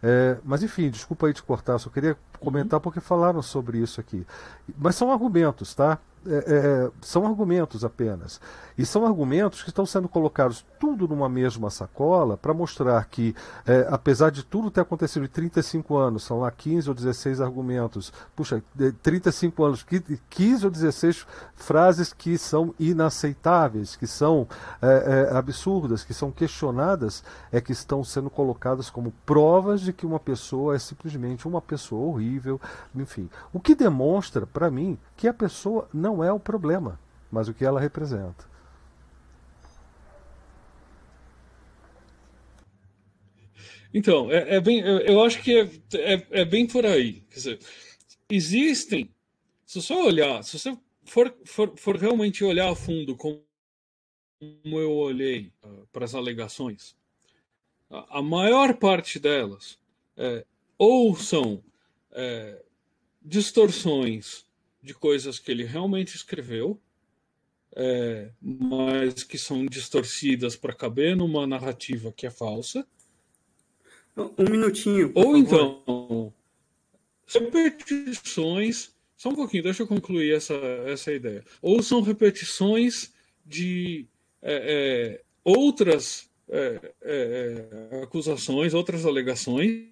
É, 0.02 0.38
mas 0.44 0.64
enfim, 0.64 0.90
desculpa 0.90 1.28
aí 1.28 1.34
te 1.34 1.44
cortar, 1.44 1.78
só 1.78 1.90
queria 1.90 2.18
comentar 2.40 2.80
porque 2.80 3.00
falaram 3.00 3.42
sobre 3.42 3.80
isso 3.80 4.00
aqui. 4.00 4.26
Mas 4.78 4.96
são 4.96 5.12
argumentos, 5.12 5.74
tá? 5.74 6.00
É, 6.28 6.38
é, 6.38 6.92
são 7.02 7.26
argumentos 7.26 7.84
apenas. 7.84 8.40
E 8.78 8.86
são 8.86 9.06
argumentos 9.06 9.64
que 9.64 9.70
estão 9.70 9.86
sendo 9.86 10.10
colocados 10.10 10.66
tudo 10.80 11.08
numa 11.08 11.30
mesma 11.30 11.70
sacola 11.70 12.36
para 12.36 12.54
mostrar 12.54 13.06
que, 13.06 13.34
é, 13.66 13.88
apesar 13.90 14.32
de 14.32 14.44
tudo 14.44 14.70
ter 14.70 14.82
acontecido 14.82 15.24
em 15.24 15.30
35 15.30 15.96
anos, 15.96 16.24
são 16.24 16.40
lá 16.40 16.52
15 16.52 16.90
ou 16.90 16.96
16 16.96 17.40
argumentos, 17.40 18.12
puxa, 18.36 18.62
35 19.02 19.64
anos, 19.64 19.86
15 20.30 20.66
ou 20.66 20.72
16 20.72 21.26
frases 21.56 22.12
que 22.12 22.38
são 22.38 22.74
inaceitáveis, 22.78 23.96
que 23.96 24.08
são 24.08 24.48
é, 24.82 25.30
é, 25.32 25.38
absurdas, 25.38 26.04
que 26.04 26.14
são 26.14 26.32
questionadas, 26.32 27.24
é 27.52 27.62
que 27.62 27.72
estão 27.72 28.04
sendo 28.04 28.30
colocadas 28.30 28.90
como 28.90 29.14
provas 29.26 29.82
de 29.82 29.94
que 29.94 30.06
uma 30.06 30.20
pessoa 30.20 30.76
é 30.76 30.80
simplesmente 30.80 31.48
uma 31.48 31.62
pessoa 31.62 32.06
horrível, 32.08 32.60
enfim. 32.94 33.30
O 33.54 33.60
que 33.60 33.74
demonstra, 33.74 34.46
para 34.46 34.70
mim, 34.70 34.98
que 35.16 35.28
a 35.28 35.34
pessoa 35.34 35.88
não 35.94 36.15
é 36.24 36.32
o 36.32 36.40
problema, 36.40 37.00
mas 37.32 37.48
o 37.48 37.54
que 37.54 37.66
ela 37.66 37.80
representa. 37.80 38.46
Então, 43.94 44.30
é, 44.30 44.56
é 44.56 44.60
bem, 44.60 44.82
eu, 44.82 45.24
acho 45.24 45.42
que 45.42 45.58
é, 45.58 45.70
é, 45.94 46.28
é, 46.42 46.46
bem 46.46 46.68
por 46.68 46.86
aí. 46.86 47.22
Quer 47.30 47.36
dizer, 47.36 47.60
existem, 48.30 49.10
se 49.66 49.82
você 49.82 49.94
olhar, 49.94 50.44
se 50.44 50.60
você 50.60 50.78
for, 51.06 51.34
for, 51.46 51.74
for 51.78 51.96
realmente 51.96 52.44
olhar 52.44 52.70
a 52.70 52.76
fundo 52.76 53.16
como 53.16 53.40
eu 54.66 54.92
olhei 54.92 55.54
uh, 55.64 55.88
para 55.94 56.04
as 56.04 56.14
alegações, 56.14 56.94
a, 57.90 58.20
a, 58.20 58.22
maior 58.22 58.76
parte 58.76 59.18
delas 59.18 59.80
é, 60.18 60.46
ou 60.78 61.16
são 61.16 61.64
é, 62.12 62.62
distorções 63.22 64.46
de 64.86 64.94
coisas 64.94 65.40
que 65.40 65.52
ele 65.52 65.64
realmente 65.64 66.16
escreveu, 66.16 66.80
é, 67.76 68.30
mas 68.40 69.24
que 69.24 69.38
são 69.38 69.66
distorcidas 69.66 70.56
para 70.56 70.74
caber 70.74 71.18
numa 71.18 71.48
narrativa 71.48 72.14
que 72.16 72.28
é 72.28 72.30
falsa, 72.30 72.88
um 74.16 74.50
minutinho. 74.50 75.12
Ou 75.16 75.36
então, 75.36 76.32
repetições. 77.28 78.94
Só 79.18 79.30
um 79.30 79.36
pouquinho, 79.36 79.64
deixa 79.64 79.82
eu 79.84 79.88
concluir 79.88 80.36
essa, 80.36 80.54
essa 80.86 81.12
ideia. 81.12 81.44
Ou 81.62 81.82
são 81.82 82.02
repetições 82.02 83.12
de 83.46 84.06
é, 84.42 84.54
é, 84.54 85.22
outras 85.44 86.30
é, 86.48 86.94
é, 87.02 87.68
é 87.92 88.04
acusações, 88.04 88.74
outras 88.74 89.06
alegações, 89.06 89.88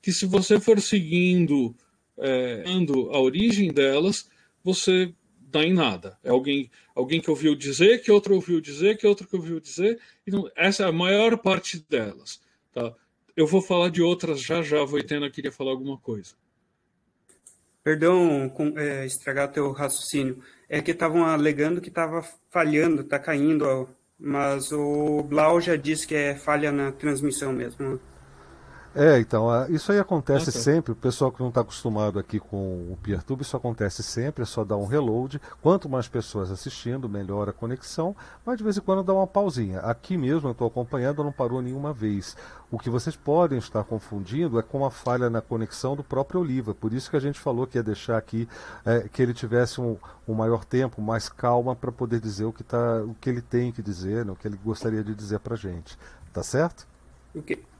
que 0.00 0.12
se 0.12 0.26
você 0.26 0.60
for 0.60 0.80
seguindo 0.80 1.74
é, 2.18 2.64
a 2.66 3.18
origem 3.18 3.72
delas, 3.72 4.28
você 4.62 5.12
dá 5.54 5.62
em 5.62 5.72
nada. 5.72 6.18
É 6.22 6.30
alguém, 6.30 6.70
alguém 6.94 7.20
que 7.20 7.30
ouviu 7.30 7.54
dizer, 7.54 8.02
que 8.02 8.10
outro 8.10 8.34
ouviu 8.34 8.60
dizer, 8.60 8.96
que 8.98 9.06
outro 9.06 9.26
que 9.26 9.36
ouviu 9.36 9.60
dizer. 9.60 9.98
Então, 10.26 10.50
essa 10.56 10.82
é 10.82 10.86
a 10.86 10.92
maior 10.92 11.38
parte 11.38 11.84
delas. 11.88 12.40
Tá? 12.72 12.92
Eu 13.36 13.46
vou 13.46 13.62
falar 13.62 13.88
de 13.88 14.02
outras 14.02 14.40
já 14.40 14.62
já. 14.62 14.82
A 14.82 14.86
Voitena 14.86 15.30
queria 15.30 15.52
falar 15.52 15.70
alguma 15.70 15.98
coisa. 15.98 16.34
Perdão 17.82 18.48
com, 18.48 18.78
é, 18.78 19.04
estragar 19.04 19.52
teu 19.52 19.70
raciocínio. 19.70 20.42
É 20.68 20.80
que 20.80 20.90
estavam 20.90 21.24
alegando 21.24 21.80
que 21.80 21.88
estava 21.88 22.26
falhando, 22.50 23.02
está 23.02 23.18
caindo, 23.18 23.88
mas 24.18 24.72
o 24.72 25.22
Blau 25.22 25.60
já 25.60 25.76
disse 25.76 26.06
que 26.06 26.14
é 26.14 26.34
falha 26.34 26.72
na 26.72 26.90
transmissão 26.90 27.52
mesmo. 27.52 28.00
É, 28.94 29.18
então, 29.18 29.48
isso 29.68 29.90
aí 29.90 29.98
acontece 29.98 30.52
sempre. 30.52 30.92
O 30.92 30.96
pessoal 30.96 31.32
que 31.32 31.40
não 31.40 31.48
está 31.48 31.62
acostumado 31.62 32.16
aqui 32.16 32.38
com 32.38 32.92
o 32.92 32.98
PeerTube, 33.02 33.42
isso 33.42 33.56
acontece 33.56 34.04
sempre, 34.04 34.42
é 34.42 34.46
só 34.46 34.64
dar 34.64 34.76
um 34.76 34.86
reload. 34.86 35.40
Quanto 35.60 35.88
mais 35.88 36.06
pessoas 36.06 36.48
assistindo, 36.50 37.08
melhor 37.08 37.48
a 37.48 37.52
conexão, 37.52 38.14
mas 38.46 38.56
de 38.56 38.62
vez 38.62 38.76
em 38.76 38.80
quando 38.80 39.02
dá 39.02 39.12
uma 39.12 39.26
pausinha. 39.26 39.80
Aqui 39.80 40.16
mesmo 40.16 40.48
eu 40.48 40.52
estou 40.52 40.68
acompanhando, 40.68 41.24
não 41.24 41.32
parou 41.32 41.60
nenhuma 41.60 41.92
vez. 41.92 42.36
O 42.70 42.78
que 42.78 42.88
vocês 42.88 43.16
podem 43.16 43.58
estar 43.58 43.82
confundindo 43.82 44.60
é 44.60 44.62
com 44.62 44.84
a 44.84 44.90
falha 44.90 45.28
na 45.28 45.40
conexão 45.40 45.96
do 45.96 46.04
próprio 46.04 46.40
Oliva. 46.40 46.72
Por 46.72 46.92
isso 46.92 47.10
que 47.10 47.16
a 47.16 47.20
gente 47.20 47.40
falou 47.40 47.66
que 47.66 47.76
ia 47.78 47.82
deixar 47.82 48.16
aqui 48.16 48.48
é, 48.84 49.08
que 49.08 49.20
ele 49.20 49.34
tivesse 49.34 49.80
um, 49.80 49.96
um 50.26 50.34
maior 50.34 50.64
tempo, 50.64 51.02
mais 51.02 51.28
calma, 51.28 51.74
para 51.74 51.90
poder 51.90 52.20
dizer 52.20 52.44
o 52.44 52.52
que, 52.52 52.62
tá, 52.62 53.02
o 53.02 53.14
que 53.20 53.28
ele 53.28 53.42
tem 53.42 53.72
que 53.72 53.82
dizer, 53.82 54.24
né, 54.24 54.30
o 54.30 54.36
que 54.36 54.46
ele 54.46 54.58
gostaria 54.64 55.02
de 55.02 55.14
dizer 55.16 55.40
para 55.40 55.56
gente. 55.56 55.98
Tá 56.32 56.44
certo? 56.44 56.86
O 57.34 57.40
okay. 57.40 57.73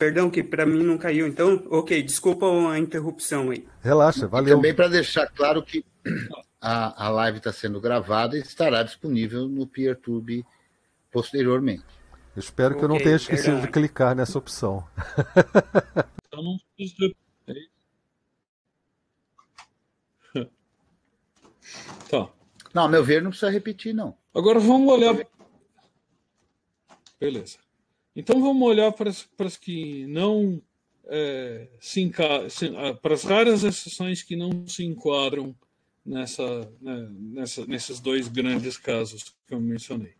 Perdão, 0.00 0.30
que 0.30 0.42
para 0.42 0.64
mim 0.64 0.82
não 0.82 0.96
caiu. 0.96 1.26
Então, 1.26 1.62
ok, 1.68 2.02
desculpa 2.02 2.46
a 2.70 2.78
interrupção 2.78 3.50
aí. 3.50 3.68
Relaxa, 3.82 4.26
valeu. 4.26 4.54
E 4.54 4.56
também 4.56 4.74
para 4.74 4.88
deixar 4.88 5.26
claro 5.26 5.62
que 5.62 5.84
a, 6.58 7.04
a 7.04 7.10
live 7.10 7.36
está 7.36 7.52
sendo 7.52 7.78
gravada 7.78 8.34
e 8.34 8.40
estará 8.40 8.82
disponível 8.82 9.46
no 9.46 9.66
PeerTube 9.66 10.42
posteriormente. 11.12 11.84
Eu 12.34 12.40
espero 12.40 12.76
que 12.76 12.82
okay, 12.82 12.84
eu 12.86 12.88
não 12.88 12.96
tenha 12.96 13.16
esquecido 13.16 13.44
perdão. 13.44 13.66
de 13.66 13.72
clicar 13.72 14.16
nessa 14.16 14.38
opção. 14.38 14.88
Eu 16.32 16.42
não 16.42 16.58
Tá. 22.08 22.28
Não, 22.72 22.84
a 22.84 22.88
meu 22.88 23.04
ver, 23.04 23.20
não 23.20 23.30
precisa 23.30 23.50
repetir, 23.50 23.92
não. 23.92 24.16
Agora 24.34 24.58
vamos 24.58 24.90
olhar 24.90 25.14
Beleza. 27.20 27.58
Então 28.14 28.40
vamos 28.40 28.68
olhar 28.68 28.92
para 28.92 29.10
as, 29.10 29.22
para 29.22 29.46
as 29.46 29.56
que 29.56 30.06
não 30.06 30.60
é, 31.06 31.68
se 31.80 32.00
enca... 32.00 32.46
Ah, 32.76 32.94
para 32.94 33.14
as 33.14 33.22
raras 33.22 33.64
exceções 33.64 34.22
que 34.22 34.36
não 34.36 34.66
se 34.66 34.84
enquadram 34.84 35.54
nessa, 36.04 36.72
né, 36.80 37.08
nessa, 37.10 37.66
nesses 37.66 38.00
dois 38.00 38.28
grandes 38.28 38.76
casos 38.76 39.34
que 39.46 39.54
eu 39.54 39.60
mencionei. 39.60 40.14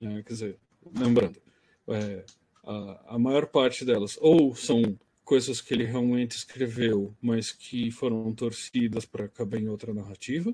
É, 0.00 0.22
quer 0.22 0.32
dizer, 0.32 0.58
lembrando, 0.96 1.40
é, 1.88 2.24
a, 2.64 3.14
a 3.14 3.18
maior 3.18 3.46
parte 3.46 3.84
delas 3.84 4.18
ou 4.20 4.54
são 4.54 4.98
coisas 5.24 5.60
que 5.60 5.72
ele 5.72 5.84
realmente 5.84 6.32
escreveu, 6.32 7.14
mas 7.20 7.52
que 7.52 7.90
foram 7.90 8.32
torcidas 8.34 9.04
para 9.04 9.28
caber 9.28 9.62
em 9.62 9.68
outra 9.68 9.94
narrativa, 9.94 10.52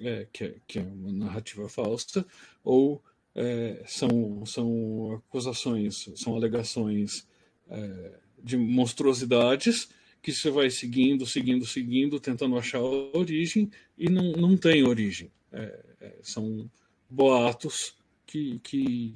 é, 0.00 0.26
que, 0.32 0.44
é, 0.44 0.54
que, 0.66 0.78
é, 0.78 0.82
uma 0.82 1.12
narrativa 1.12 1.68
falsa, 1.68 2.26
ou 2.62 3.02
é, 3.34 3.82
são, 3.86 4.44
são 4.46 5.14
acusações, 5.14 6.10
são 6.14 6.34
alegações 6.34 7.26
é, 7.68 8.12
de 8.42 8.56
monstruosidades 8.56 9.88
que 10.22 10.32
você 10.32 10.50
vai 10.50 10.70
seguindo, 10.70 11.26
seguindo, 11.26 11.66
seguindo, 11.66 12.20
tentando 12.20 12.56
achar 12.56 12.78
a 12.78 13.16
origem 13.18 13.70
e 13.98 14.08
não, 14.08 14.32
não 14.32 14.56
tem 14.56 14.82
origem. 14.82 15.30
É, 15.52 15.84
é, 16.00 16.14
são 16.22 16.70
boatos 17.10 17.94
que, 18.26 18.58
que 18.60 19.14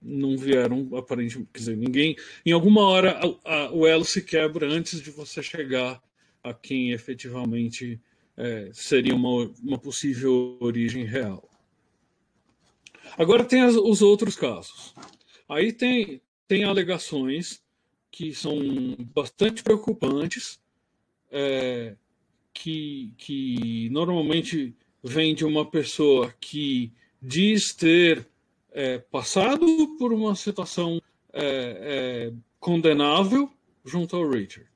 não 0.00 0.36
vieram 0.36 0.88
aparentemente. 0.96 1.48
Quer 1.52 1.58
dizer, 1.58 1.76
ninguém. 1.76 2.16
Em 2.44 2.50
alguma 2.52 2.82
hora 2.82 3.20
a, 3.44 3.54
a, 3.54 3.72
o 3.72 3.86
elo 3.86 4.04
se 4.04 4.22
quebra 4.22 4.66
antes 4.66 5.00
de 5.00 5.10
você 5.10 5.42
chegar 5.42 6.02
a 6.42 6.52
quem 6.52 6.90
efetivamente 6.90 8.00
é, 8.36 8.70
seria 8.72 9.14
uma, 9.14 9.48
uma 9.62 9.78
possível 9.78 10.58
origem 10.60 11.04
real. 11.04 11.48
Agora 13.18 13.44
tem 13.44 13.62
as, 13.62 13.74
os 13.74 14.02
outros 14.02 14.36
casos. 14.36 14.94
Aí 15.48 15.72
tem, 15.72 16.20
tem 16.48 16.64
alegações 16.64 17.62
que 18.10 18.34
são 18.34 18.58
bastante 19.14 19.62
preocupantes, 19.62 20.60
é, 21.30 21.96
que, 22.52 23.14
que 23.16 23.88
normalmente 23.90 24.74
vem 25.02 25.34
de 25.34 25.44
uma 25.44 25.68
pessoa 25.68 26.32
que 26.40 26.92
diz 27.20 27.74
ter 27.74 28.26
é, 28.70 28.98
passado 28.98 29.96
por 29.98 30.12
uma 30.12 30.34
situação 30.34 31.00
é, 31.32 32.30
é 32.30 32.32
condenável 32.60 33.50
junto 33.84 34.16
ao 34.16 34.28
Richard. 34.28 34.70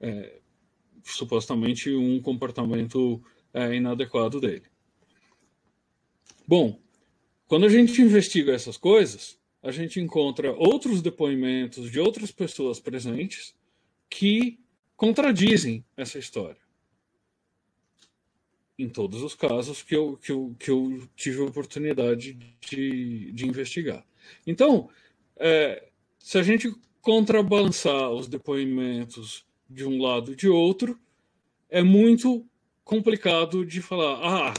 É, 0.00 0.38
supostamente 1.04 1.94
um 1.94 2.20
comportamento 2.20 3.22
é, 3.52 3.74
inadequado 3.74 4.40
dele. 4.40 4.64
Bom, 6.46 6.78
quando 7.48 7.64
a 7.64 7.68
gente 7.70 8.02
investiga 8.02 8.52
essas 8.52 8.76
coisas, 8.76 9.38
a 9.62 9.72
gente 9.72 9.98
encontra 9.98 10.52
outros 10.52 11.00
depoimentos 11.00 11.90
de 11.90 11.98
outras 11.98 12.30
pessoas 12.30 12.78
presentes 12.78 13.54
que 14.08 14.60
contradizem 14.94 15.84
essa 15.96 16.18
história. 16.18 16.60
Em 18.78 18.88
todos 18.88 19.22
os 19.22 19.34
casos 19.34 19.82
que 19.82 19.96
eu, 19.96 20.16
que 20.18 20.30
eu, 20.30 20.54
que 20.58 20.70
eu 20.70 21.08
tive 21.16 21.40
a 21.40 21.46
oportunidade 21.46 22.38
de, 22.60 23.32
de 23.32 23.46
investigar. 23.46 24.06
Então, 24.46 24.88
é, 25.36 25.88
se 26.18 26.38
a 26.38 26.42
gente 26.42 26.72
contrabalançar 27.00 28.10
os 28.10 28.28
depoimentos 28.28 29.44
de 29.68 29.84
um 29.84 30.00
lado 30.00 30.32
e 30.32 30.36
de 30.36 30.48
outro, 30.48 31.00
é 31.70 31.82
muito 31.82 32.46
complicado 32.84 33.64
de 33.64 33.80
falar, 33.80 34.20
ah, 34.22 34.54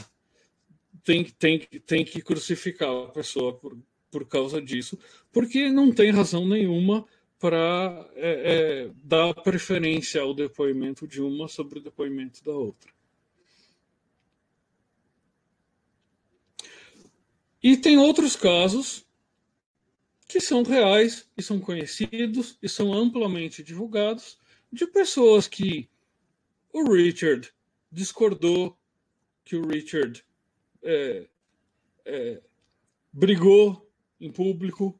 tem, 1.04 1.24
tem, 1.24 1.60
tem 1.86 2.04
que 2.04 2.20
crucificar 2.22 2.90
a 2.90 3.08
pessoa 3.08 3.54
por, 3.54 3.76
por 4.10 4.26
causa 4.26 4.60
disso, 4.60 4.98
porque 5.32 5.68
não 5.68 5.92
tem 5.92 6.10
razão 6.10 6.46
nenhuma 6.46 7.06
para 7.38 8.10
é, 8.16 8.30
é, 8.86 8.90
dar 9.02 9.32
preferência 9.34 10.20
ao 10.20 10.34
depoimento 10.34 11.08
de 11.08 11.22
uma 11.22 11.48
sobre 11.48 11.78
o 11.78 11.82
depoimento 11.82 12.44
da 12.44 12.52
outra. 12.52 12.92
E 17.62 17.76
tem 17.76 17.98
outros 17.98 18.36
casos 18.36 19.06
que 20.26 20.40
são 20.40 20.62
reais 20.62 21.28
e 21.36 21.42
são 21.42 21.58
conhecidos 21.58 22.58
e 22.62 22.68
são 22.68 22.92
amplamente 22.92 23.62
divulgados 23.62 24.38
de 24.72 24.86
pessoas 24.86 25.48
que 25.48 25.88
o 26.72 26.92
Richard 26.92 27.52
discordou, 27.90 28.78
que 29.44 29.56
o 29.56 29.66
Richard 29.66 30.24
é, 30.82 31.26
é, 32.04 32.40
brigou 33.12 33.88
em 34.20 34.30
público, 34.30 34.98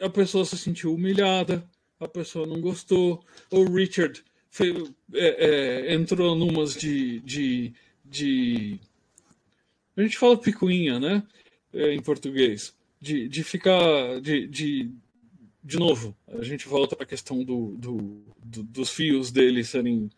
a 0.00 0.08
pessoa 0.08 0.44
se 0.44 0.56
sentiu 0.56 0.94
humilhada, 0.94 1.68
a 1.98 2.08
pessoa 2.08 2.46
não 2.46 2.60
gostou, 2.60 3.24
o 3.50 3.64
Richard 3.64 4.24
fez, 4.50 4.90
é, 5.14 5.46
é, 5.90 5.94
entrou 5.94 6.34
numas 6.34 6.74
de, 6.74 7.20
de, 7.20 7.72
de. 8.04 8.80
A 9.96 10.02
gente 10.02 10.18
fala 10.18 10.40
picuinha, 10.40 10.98
né? 10.98 11.22
É, 11.72 11.92
em 11.92 12.02
português. 12.02 12.74
De, 13.00 13.28
de 13.28 13.44
ficar. 13.44 14.20
De, 14.20 14.46
de, 14.46 14.90
de 15.62 15.78
novo, 15.78 16.16
a 16.26 16.42
gente 16.42 16.66
volta 16.66 16.96
para 16.96 17.04
a 17.04 17.08
questão 17.08 17.44
do, 17.44 17.76
do, 17.76 18.24
do, 18.42 18.62
dos 18.62 18.90
fios 18.90 19.30
dele 19.30 19.62
serem 19.62 20.10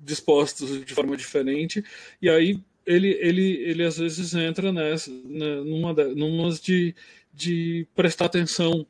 dispostos 0.00 0.84
de 0.84 0.92
forma 0.92 1.16
diferente, 1.16 1.84
e 2.20 2.28
aí 2.28 2.60
ele, 2.88 3.18
ele, 3.20 3.52
ele 3.64 3.84
às 3.84 3.98
vezes 3.98 4.34
entra 4.34 4.72
nessa, 4.72 5.10
né, 5.10 5.56
numa, 5.56 5.92
numa 5.92 6.50
de, 6.54 6.94
de 7.34 7.86
prestar 7.94 8.24
atenção 8.24 8.86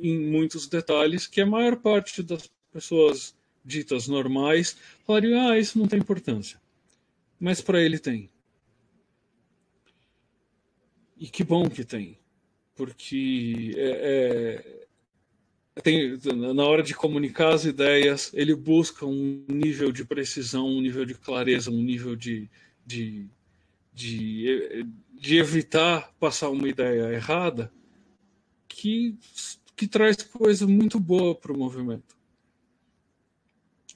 em 0.00 0.16
muitos 0.16 0.68
detalhes 0.68 1.26
que 1.26 1.40
a 1.40 1.46
maior 1.46 1.74
parte 1.76 2.22
das 2.22 2.48
pessoas 2.72 3.34
ditas 3.64 4.06
normais 4.06 4.76
falariam, 5.04 5.50
ah, 5.50 5.58
isso 5.58 5.76
não 5.76 5.88
tem 5.88 5.98
importância. 5.98 6.60
Mas 7.38 7.60
para 7.60 7.82
ele 7.82 7.98
tem. 7.98 8.30
E 11.18 11.26
que 11.26 11.42
bom 11.42 11.68
que 11.68 11.84
tem. 11.84 12.16
Porque 12.76 13.72
é, 13.76 14.86
é, 15.74 15.80
tem, 15.80 16.16
na 16.54 16.64
hora 16.64 16.82
de 16.82 16.94
comunicar 16.94 17.52
as 17.54 17.64
ideias, 17.64 18.30
ele 18.32 18.54
busca 18.54 19.04
um 19.04 19.44
nível 19.48 19.90
de 19.90 20.04
precisão, 20.04 20.68
um 20.68 20.80
nível 20.80 21.04
de 21.04 21.14
clareza, 21.14 21.72
um 21.72 21.82
nível 21.82 22.14
de, 22.14 22.48
de, 22.92 23.26
de, 23.92 24.86
de 25.14 25.38
evitar 25.38 26.12
passar 26.20 26.50
uma 26.50 26.68
ideia 26.68 27.12
errada 27.12 27.72
que, 28.68 29.16
que 29.74 29.86
traz 29.86 30.16
coisa 30.22 30.66
muito 30.66 31.00
boa 31.00 31.34
para 31.34 31.52
o 31.52 31.56
movimento. 31.56 32.16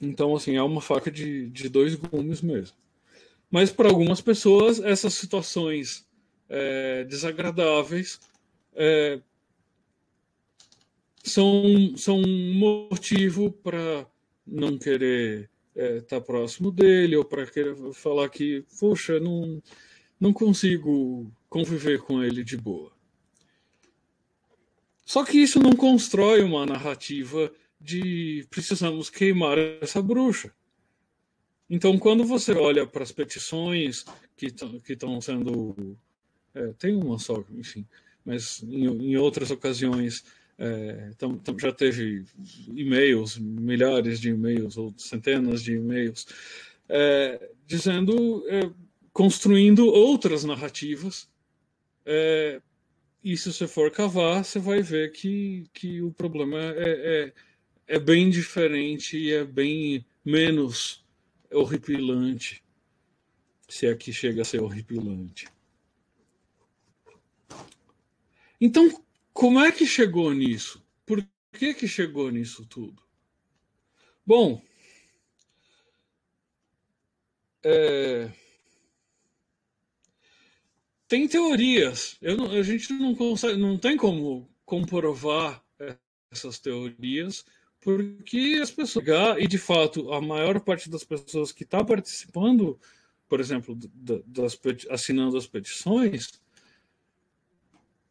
Então, 0.01 0.35
assim, 0.35 0.55
é 0.55 0.61
uma 0.61 0.81
faca 0.81 1.11
de, 1.11 1.49
de 1.49 1.69
dois 1.69 1.95
gumes 1.95 2.41
mesmo. 2.41 2.75
Mas 3.49 3.71
para 3.71 3.89
algumas 3.89 4.21
pessoas, 4.21 4.79
essas 4.79 5.13
situações 5.13 6.05
é, 6.49 7.03
desagradáveis 7.05 8.19
é, 8.75 9.19
são, 11.23 11.95
são 11.95 12.19
um 12.19 12.53
motivo 12.53 13.51
para 13.51 14.05
não 14.45 14.77
querer 14.77 15.49
estar 15.77 16.15
é, 16.15 16.19
tá 16.19 16.21
próximo 16.21 16.71
dele 16.71 17.15
ou 17.15 17.23
para 17.23 17.45
falar 17.93 18.29
que, 18.29 18.65
poxa, 18.79 19.19
não, 19.19 19.61
não 20.19 20.33
consigo 20.33 21.31
conviver 21.47 22.01
com 22.01 22.23
ele 22.23 22.43
de 22.43 22.57
boa. 22.57 22.91
Só 25.05 25.23
que 25.23 25.37
isso 25.37 25.59
não 25.59 25.73
constrói 25.73 26.41
uma 26.41 26.65
narrativa 26.65 27.51
de 27.79 28.45
precisamos 28.49 29.09
queimar 29.09 29.57
essa 29.57 30.01
bruxa. 30.01 30.53
Então, 31.69 31.97
quando 31.97 32.23
você 32.23 32.53
olha 32.53 32.87
para 32.87 33.03
as 33.03 33.11
petições 33.11 34.03
que 34.35 34.47
estão 34.93 35.21
sendo. 35.21 35.97
É, 36.53 36.73
tem 36.73 36.95
uma 36.95 37.19
só, 37.19 37.43
enfim, 37.51 37.85
mas 38.25 38.63
em, 38.63 38.85
em 38.85 39.17
outras 39.17 39.51
ocasiões 39.51 40.23
é, 40.57 41.11
tam, 41.17 41.37
tam, 41.37 41.57
já 41.57 41.71
teve 41.71 42.25
e-mails, 42.73 43.37
milhares 43.37 44.19
de 44.19 44.29
e-mails 44.29 44.77
ou 44.77 44.93
centenas 44.97 45.61
de 45.61 45.73
e-mails, 45.73 46.27
é, 46.89 47.51
dizendo, 47.65 48.43
é, 48.49 48.69
construindo 49.13 49.85
outras 49.87 50.43
narrativas. 50.43 51.29
É, 52.05 52.61
e 53.23 53.37
se 53.37 53.51
você 53.51 53.67
for 53.67 53.91
cavar, 53.91 54.43
você 54.43 54.59
vai 54.59 54.81
ver 54.81 55.11
que, 55.11 55.65
que 55.73 56.01
o 56.01 56.11
problema 56.11 56.57
é, 56.59 57.33
é, 57.87 57.95
é 57.95 57.99
bem 57.99 58.29
diferente 58.29 59.17
e 59.17 59.33
é 59.33 59.43
bem 59.43 60.05
menos 60.23 61.05
horripilante, 61.51 62.63
se 63.67 63.85
é 63.85 63.97
chega 63.99 64.41
a 64.41 64.45
ser 64.45 64.61
horripilante. 64.61 65.47
Então, 68.59 69.03
como 69.37 69.59
é 69.59 69.71
que 69.71 69.85
chegou 69.85 70.33
nisso? 70.33 70.83
Por 71.05 71.23
que, 71.53 71.71
que 71.75 71.87
chegou 71.87 72.31
nisso 72.31 72.65
tudo? 72.65 73.03
Bom, 74.25 74.59
é... 77.63 78.31
tem 81.07 81.27
teorias. 81.27 82.17
Não, 82.19 82.49
a 82.49 82.63
gente 82.63 82.91
não 82.93 83.13
consegue, 83.13 83.59
não 83.59 83.77
tem 83.77 83.95
como 83.95 84.49
comprovar 84.65 85.63
essas 86.31 86.57
teorias, 86.57 87.45
porque 87.79 88.57
as 88.59 88.71
pessoas 88.71 89.05
e 89.37 89.47
de 89.47 89.59
fato 89.59 90.11
a 90.13 90.19
maior 90.19 90.59
parte 90.61 90.89
das 90.89 91.03
pessoas 91.03 91.51
que 91.51 91.63
está 91.63 91.83
participando, 91.83 92.79
por 93.29 93.39
exemplo, 93.39 93.77
das, 94.25 94.59
assinando 94.89 95.37
as 95.37 95.45
petições, 95.45 96.41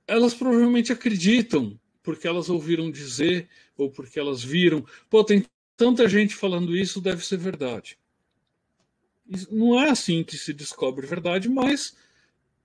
elas 0.06 0.34
provavelmente 0.34 0.92
acreditam 0.92 1.78
porque 2.02 2.28
elas 2.28 2.48
ouviram 2.48 2.90
dizer 2.90 3.48
ou 3.76 3.90
porque 3.90 4.18
elas 4.18 4.42
viram. 4.42 4.86
Pô, 5.10 5.24
tem 5.24 5.44
tanta 5.76 6.08
gente 6.08 6.34
falando 6.34 6.76
isso, 6.76 7.00
deve 7.00 7.24
ser 7.24 7.36
verdade. 7.36 7.98
Não 9.50 9.80
é 9.80 9.90
assim 9.90 10.22
que 10.22 10.38
se 10.38 10.52
descobre 10.52 11.06
verdade, 11.06 11.48
mas 11.48 11.96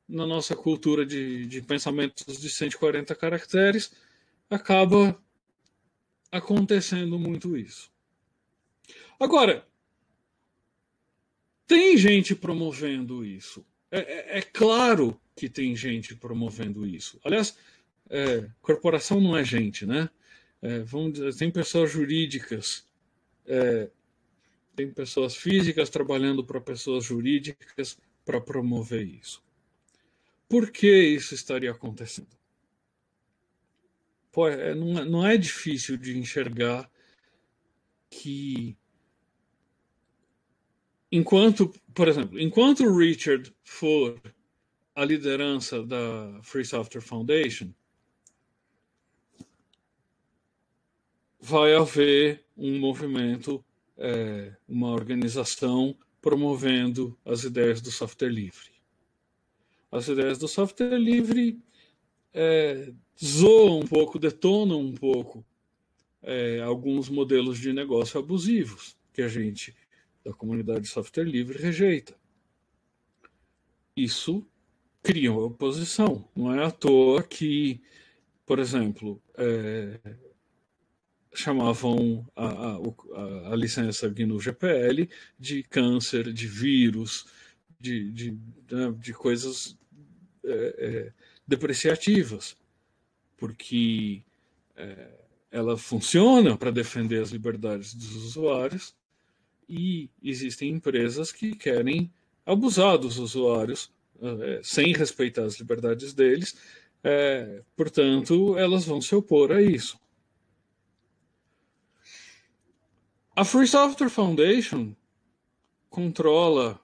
na 0.08 0.28
nossa 0.28 0.56
cultura 0.56 1.06
de, 1.06 1.46
de 1.48 1.62
pensamentos 1.62 2.40
de 2.40 2.50
140 2.50 3.16
caracteres, 3.16 3.92
acaba 4.50 5.20
acontecendo 6.30 7.18
muito 7.18 7.58
isso. 7.58 7.90
Agora, 9.20 9.66
tem 11.66 11.98
gente 11.98 12.36
promovendo 12.36 13.26
isso. 13.26 13.66
É, 13.92 14.00
é, 14.00 14.38
é 14.40 14.42
claro 14.42 15.20
que 15.36 15.50
tem 15.50 15.76
gente 15.76 16.16
promovendo 16.16 16.86
isso. 16.86 17.20
Aliás, 17.24 17.58
é, 18.10 18.50
corporação 18.62 19.20
não 19.20 19.36
é 19.36 19.44
gente, 19.44 19.86
né? 19.86 20.10
É, 20.62 20.80
vamos 20.80 21.14
dizer, 21.14 21.36
tem 21.36 21.52
pessoas 21.52 21.92
jurídicas, 21.92 22.88
é, 23.46 23.90
tem 24.76 24.90
pessoas 24.92 25.36
físicas 25.36 25.90
trabalhando 25.90 26.44
para 26.44 26.62
pessoas 26.62 27.04
jurídicas 27.04 27.98
para 28.24 28.40
promover 28.40 29.06
isso. 29.06 29.44
Por 30.48 30.72
que 30.72 30.88
isso 30.88 31.34
estaria 31.34 31.72
acontecendo? 31.72 32.38
Pô, 34.32 34.48
é, 34.48 34.74
não, 34.74 35.06
não 35.06 35.28
é 35.28 35.36
difícil 35.36 35.98
de 35.98 36.18
enxergar 36.18 36.90
que 38.10 38.78
enquanto, 41.12 41.74
por 41.94 42.08
exemplo, 42.08 42.40
enquanto 42.40 42.84
o 42.84 42.98
Richard 42.98 43.54
for 43.64 44.20
a 44.96 45.04
liderança 45.04 45.84
da 45.84 46.40
Free 46.42 46.66
Software 46.66 47.02
Foundation, 47.02 47.74
vai 51.40 51.74
haver 51.76 52.46
um 52.56 52.80
movimento, 52.80 53.64
é, 53.98 54.54
uma 54.68 54.92
organização 54.92 55.96
promovendo 56.22 57.18
as 57.26 57.44
ideias 57.44 57.82
do 57.82 57.92
software 57.92 58.30
livre. 58.30 58.70
As 59.92 60.08
ideias 60.08 60.38
do 60.38 60.48
software 60.48 60.98
livre 60.98 61.60
é, 62.34 62.94
zoam 63.22 63.80
um 63.80 63.88
pouco, 63.88 64.20
detonam 64.20 64.80
um 64.80 64.94
pouco 64.94 65.44
é, 66.22 66.62
alguns 66.62 67.10
modelos 67.10 67.58
de 67.58 67.74
negócio 67.74 68.20
abusivos 68.20 68.96
que 69.12 69.22
a 69.22 69.28
gente 69.28 69.76
da 70.24 70.34
comunidade 70.34 70.82
de 70.82 70.88
software 70.88 71.26
livre 71.26 71.58
rejeita. 71.58 72.16
Isso 73.96 74.46
cria 75.02 75.32
uma 75.32 75.46
oposição. 75.46 76.28
Não 76.36 76.54
é 76.54 76.64
à 76.64 76.72
toa 76.72 77.24
que, 77.24 77.82
por 78.46 78.60
exemplo, 78.60 79.22
é, 79.36 80.00
chamavam 81.34 82.26
a, 82.36 82.46
a, 82.46 83.54
a, 83.54 83.56
licença 83.56 84.10
GNU 84.10 84.40
GPL 84.40 85.10
de 85.40 85.64
câncer, 85.64 86.32
de 86.32 86.48
vírus, 86.48 87.26
de, 87.80 88.12
de, 88.12 88.32
né, 88.70 88.94
de 88.98 89.14
coisas 89.14 89.78
é, 90.46 90.76
é, 90.78 91.14
depreciativas, 91.48 92.56
porque 93.38 94.24
é, 94.76 95.08
ela 95.52 95.78
funciona 95.78 96.58
para 96.58 96.72
defender 96.72 97.22
as 97.22 97.32
liberdades 97.32 97.94
dos 97.94 98.16
usuários 98.16 98.96
e 99.72 100.10
existem 100.22 100.70
empresas 100.70 101.32
que 101.32 101.56
querem 101.56 102.12
abusar 102.46 102.98
dos 102.98 103.18
usuários 103.18 103.90
é, 104.22 104.60
sem 104.62 104.92
respeitar 104.92 105.46
as 105.46 105.58
liberdades 105.58 106.14
deles, 106.14 106.58
é, 107.02 107.64
portanto, 107.74 108.58
elas 108.58 108.84
vão 108.84 109.02
se 109.02 109.16
opor 109.16 109.54
a 109.54 109.62
isso. 109.62 109.98
A 113.34 113.46
Free 113.46 113.66
Software 113.66 114.10
Foundation 114.10 114.94
controla 115.90 116.78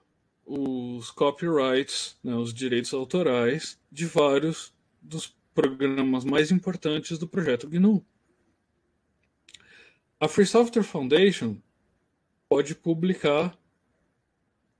os 0.46 1.10
copyrights, 1.10 2.16
né, 2.24 2.34
os 2.34 2.54
direitos 2.54 2.94
autorais 2.94 3.78
de 3.92 4.06
vários 4.06 4.72
dos 5.02 5.36
programas 5.54 6.24
mais 6.24 6.50
importantes 6.50 7.18
do 7.18 7.28
projeto 7.28 7.68
GNU. 7.68 8.02
A 10.18 10.26
Free 10.26 10.46
Software 10.46 10.82
Foundation 10.82 11.60
pode 12.48 12.74
publicar 12.74 13.56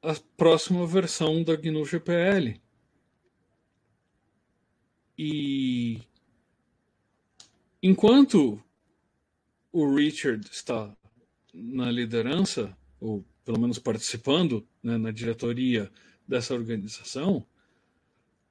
a 0.03 0.15
próxima 0.37 0.87
versão 0.87 1.43
da 1.43 1.55
GNU 1.57 1.85
GPL. 1.85 2.61
E 5.17 6.01
enquanto 7.83 8.63
o 9.73 9.95
Richard 9.95 10.49
está 10.51 10.97
na 11.53 11.91
liderança, 11.91 12.77
ou 13.01 13.25
pelo 13.45 13.59
menos 13.59 13.79
participando 13.79 14.67
né, 14.83 14.97
na 14.97 15.11
diretoria 15.11 15.91
dessa 16.27 16.55
organização, 16.55 17.47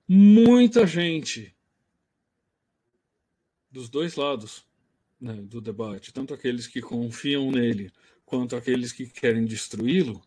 muita 0.08 0.86
gente 0.86 1.56
dos 3.71 3.89
dois 3.89 4.15
lados 4.15 4.65
né, 5.19 5.34
do 5.34 5.62
debate, 5.62 6.13
tanto 6.13 6.34
aqueles 6.34 6.67
que 6.67 6.82
confiam 6.82 7.51
nele 7.51 7.91
quanto 8.28 8.58
aqueles 8.58 8.92
que 8.92 9.08
querem 9.08 9.46
destruí-lo, 9.46 10.22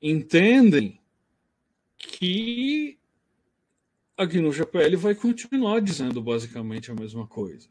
entendem 0.00 0.98
que 1.98 2.98
a 4.16 4.24
GNU 4.24 4.50
GPL 4.50 4.96
vai 4.96 5.14
continuar 5.14 5.80
dizendo 5.80 6.22
basicamente 6.22 6.90
a 6.90 6.94
mesma 6.94 7.26
coisa 7.26 7.68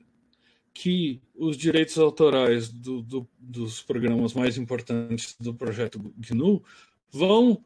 que 0.73 1.21
os 1.35 1.57
direitos 1.57 1.97
autorais 1.97 2.69
do, 2.69 3.01
do, 3.01 3.27
dos 3.37 3.81
programas 3.81 4.33
mais 4.33 4.57
importantes 4.57 5.35
do 5.39 5.53
projeto 5.53 6.13
GNU 6.15 6.63
vão 7.09 7.65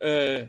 é, 0.00 0.48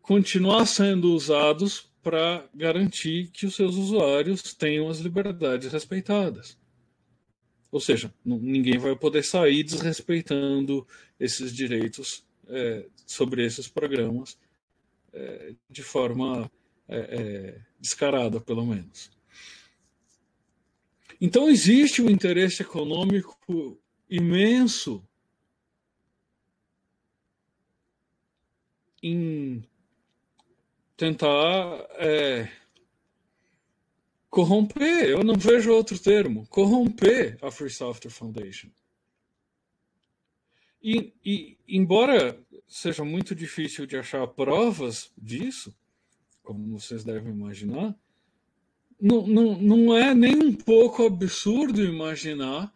continuar 0.00 0.66
sendo 0.66 1.12
usados 1.12 1.92
para 2.00 2.48
garantir 2.54 3.28
que 3.32 3.44
os 3.44 3.56
seus 3.56 3.74
usuários 3.74 4.54
tenham 4.54 4.88
as 4.88 5.00
liberdades 5.00 5.72
respeitadas. 5.72 6.56
Ou 7.74 7.80
seja, 7.80 8.14
ninguém 8.24 8.78
vai 8.78 8.94
poder 8.94 9.24
sair 9.24 9.64
desrespeitando 9.64 10.86
esses 11.18 11.52
direitos 11.52 12.24
é, 12.46 12.86
sobre 13.04 13.44
esses 13.44 13.66
programas 13.66 14.38
é, 15.12 15.54
de 15.68 15.82
forma 15.82 16.48
é, 16.86 16.98
é, 16.98 17.60
descarada, 17.80 18.40
pelo 18.40 18.64
menos. 18.64 19.10
Então 21.20 21.50
existe 21.50 22.00
um 22.00 22.08
interesse 22.08 22.62
econômico 22.62 23.76
imenso 24.08 25.04
em 29.02 29.64
tentar 30.96 31.88
é, 31.98 32.48
corromper, 34.34 35.10
eu 35.10 35.22
não 35.22 35.36
vejo 35.36 35.70
outro 35.70 35.96
termo, 35.96 36.44
corromper 36.48 37.38
a 37.40 37.52
Free 37.52 37.70
Software 37.70 38.10
Foundation. 38.10 38.68
E, 40.82 41.12
e, 41.24 41.56
embora 41.68 42.36
seja 42.66 43.04
muito 43.04 43.32
difícil 43.32 43.86
de 43.86 43.96
achar 43.96 44.26
provas 44.26 45.12
disso, 45.16 45.72
como 46.42 46.76
vocês 46.76 47.04
devem 47.04 47.32
imaginar, 47.32 47.96
não, 49.00 49.24
não, 49.24 49.56
não 49.56 49.96
é 49.96 50.12
nem 50.12 50.34
um 50.34 50.52
pouco 50.52 51.06
absurdo 51.06 51.84
imaginar 51.84 52.74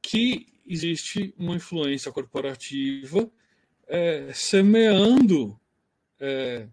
que 0.00 0.46
existe 0.66 1.34
uma 1.36 1.56
influência 1.56 2.10
corporativa 2.10 3.30
é, 3.86 4.32
semeando 4.32 5.60
é, 6.18 6.66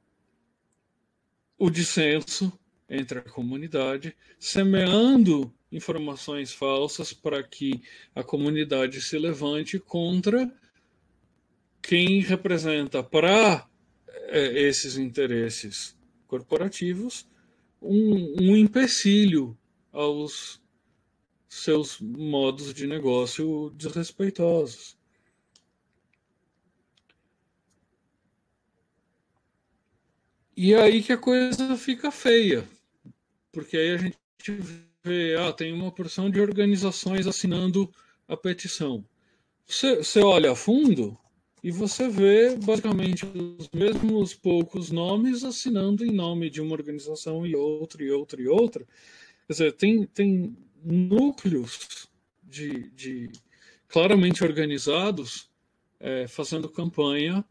o 1.58 1.70
dissenso 1.70 2.58
entre 2.94 3.20
a 3.20 3.24
comunidade, 3.24 4.16
semeando 4.40 5.52
informações 5.72 6.54
falsas 6.54 7.12
para 7.12 7.42
que 7.42 7.82
a 8.14 8.24
comunidade 8.24 9.02
se 9.02 9.18
levante 9.18 9.80
contra 9.80 10.52
quem 11.82 12.22
representa 12.22 13.04
para 13.04 13.68
é, 14.28 14.62
esses 14.62 14.98
interesses 14.98 15.98
corporativos 16.28 17.28
um, 17.82 18.52
um 18.52 18.56
empecilho 18.56 19.58
aos 19.92 20.62
seus 21.50 22.00
modos 22.00 22.74
de 22.74 22.88
negócio 22.88 23.72
desrespeitosos. 23.72 24.98
E 30.56 30.74
aí 30.76 31.02
que 31.02 31.12
a 31.12 31.18
coisa 31.18 31.76
fica 31.76 32.12
feia, 32.12 32.68
porque 33.54 33.78
aí 33.78 33.92
a 33.92 33.98
gente 33.98 34.18
vê, 35.04 35.36
ah, 35.38 35.54
tem 35.54 35.72
uma 35.72 35.92
porção 35.92 36.30
de 36.30 36.42
organizações 36.42 37.28
assinando 37.28 37.90
a 38.28 38.36
petição. 38.36 39.06
Você, 39.66 39.98
você 39.98 40.20
olha 40.20 40.52
a 40.52 40.56
fundo 40.56 41.18
e 41.64 41.72
você 41.72 42.10
vê 42.10 42.58
basicamente 42.58 43.26
os 43.26 43.70
mesmos 43.74 44.34
poucos 44.34 44.92
nomes 44.92 45.44
assinando 45.44 46.04
em 46.04 46.12
nome 46.12 46.50
de 46.50 46.60
uma 46.60 46.74
organização 46.74 47.46
e 47.46 47.56
outra, 47.56 48.04
e 48.04 48.12
outra, 48.12 48.42
e 48.42 48.48
outra. 48.48 48.86
Quer 49.48 49.54
dizer, 49.54 49.72
tem, 49.74 50.06
tem 50.08 50.58
núcleos 50.84 52.10
de, 52.42 52.90
de 52.92 53.30
claramente 53.88 54.44
organizados 54.44 55.50
é, 56.00 56.28
fazendo 56.28 56.68
campanha 56.68 57.46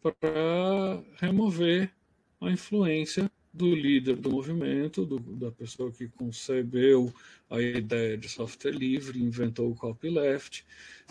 para 0.00 1.02
remover 1.16 1.92
a 2.40 2.50
influência 2.50 3.30
do 3.52 3.74
líder 3.74 4.16
do 4.16 4.30
movimento, 4.30 5.04
do, 5.04 5.18
da 5.18 5.50
pessoa 5.50 5.90
que 5.90 6.08
concebeu 6.08 7.12
a 7.50 7.60
ideia 7.60 8.16
de 8.16 8.28
software 8.28 8.72
livre, 8.72 9.22
inventou 9.22 9.70
o 9.70 9.74
copyleft 9.74 10.64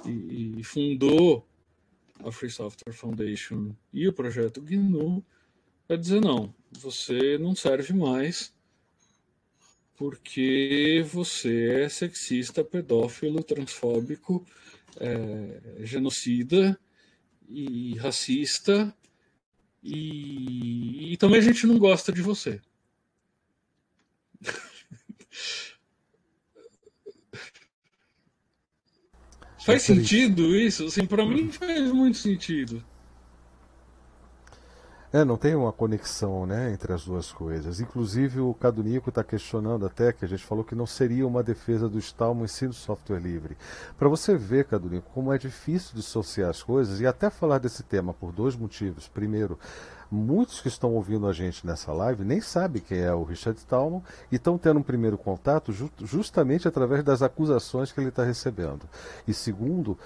e, 0.06 0.60
e 0.60 0.64
fundou 0.64 1.46
a 2.24 2.32
Free 2.32 2.50
Software 2.50 2.94
Foundation 2.94 3.72
e 3.94 4.08
o 4.08 4.14
projeto 4.14 4.62
GNU, 4.62 5.24
é 5.90 5.96
dizer 5.96 6.22
não, 6.22 6.54
você 6.72 7.38
não 7.38 7.56
serve 7.56 7.94
mais 7.94 8.54
porque 9.96 11.04
você 11.12 11.82
é 11.82 11.90
sexista, 11.90 12.64
pedófilo, 12.64 13.44
transfóbico, 13.44 14.46
é, 15.00 15.84
genocida 15.84 16.80
e 17.50 17.96
racista 17.96 18.94
e, 19.84 21.14
e 21.14 21.18
também 21.18 21.40
a 21.40 21.44
gente 21.44 21.66
não 21.68 21.78
gosta 21.78 22.12
de 22.12 22.22
você. 22.22 22.62
faz 29.66 29.82
sentido 29.84 30.56
isso? 30.56 30.86
Assim, 30.86 31.06
para 31.06 31.26
mim 31.26 31.52
faz 31.52 31.92
muito 31.92 32.18
sentido. 32.18 32.84
É, 35.12 35.24
não 35.24 35.38
tem 35.38 35.56
uma 35.56 35.72
conexão 35.72 36.46
né, 36.46 36.74
entre 36.74 36.92
as 36.92 37.06
duas 37.06 37.32
coisas. 37.32 37.80
Inclusive, 37.80 38.42
o 38.42 38.54
Cadunico 38.54 39.08
está 39.08 39.24
questionando 39.24 39.86
até 39.86 40.12
que 40.12 40.26
a 40.26 40.28
gente 40.28 40.44
falou 40.44 40.66
que 40.66 40.76
não 40.76 40.86
seria 40.86 41.26
uma 41.26 41.42
defesa 41.42 41.88
do 41.88 41.98
Stallman 41.98 42.44
em 42.44 42.48
si 42.48 42.68
do 42.68 42.74
software 42.74 43.20
livre. 43.20 43.58
Para 43.98 44.10
você 44.10 44.36
ver, 44.36 44.66
Cadunico, 44.66 45.10
como 45.14 45.32
é 45.32 45.38
difícil 45.38 45.96
dissociar 45.96 46.50
as 46.50 46.62
coisas 46.62 47.00
e 47.00 47.08
até 47.08 47.30
falar 47.30 47.58
desse 47.60 47.84
tema 47.84 48.14
por 48.14 48.34
dois 48.34 48.54
motivos. 48.58 49.08
Primeiro, 49.08 49.58
muitos 50.12 50.60
que 50.60 50.68
estão 50.68 50.94
ouvindo 50.94 51.26
a 51.26 51.32
gente 51.32 51.66
nessa 51.66 51.94
live 51.94 52.26
nem 52.26 52.42
sabem 52.42 52.82
quem 52.82 53.00
é 53.00 53.14
o 53.14 53.24
Richard 53.24 53.58
Stallman 53.60 54.04
e 54.30 54.36
estão 54.36 54.58
tendo 54.58 54.82
um 54.82 54.84
primeiro 54.84 55.18
contato 55.18 55.74
justamente 56.04 56.68
através 56.68 57.02
das 57.02 57.22
acusações 57.22 57.94
que 57.94 58.00
ele 58.02 58.10
está 58.10 58.26
recebendo. 58.26 58.82
E 59.26 59.34
segundo, 59.34 59.98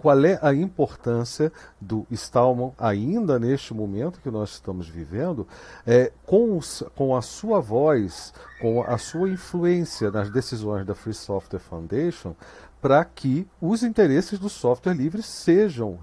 qual 0.00 0.24
é 0.24 0.38
a 0.40 0.54
importância 0.54 1.52
do 1.78 2.06
Stallman, 2.10 2.72
ainda 2.78 3.38
neste 3.38 3.74
momento 3.74 4.20
que 4.20 4.30
nós 4.30 4.52
estamos 4.52 4.88
vivendo, 4.88 5.46
é, 5.86 6.10
com, 6.24 6.56
os, 6.56 6.82
com 6.96 7.14
a 7.14 7.20
sua 7.20 7.60
voz, 7.60 8.32
com 8.60 8.82
a 8.82 8.96
sua 8.96 9.28
influência 9.28 10.10
nas 10.10 10.30
decisões 10.30 10.86
da 10.86 10.94
Free 10.94 11.12
Software 11.12 11.60
Foundation, 11.60 12.34
para 12.80 13.04
que 13.04 13.46
os 13.60 13.82
interesses 13.82 14.38
do 14.38 14.48
software 14.48 14.94
livre 14.94 15.22
sejam 15.22 15.98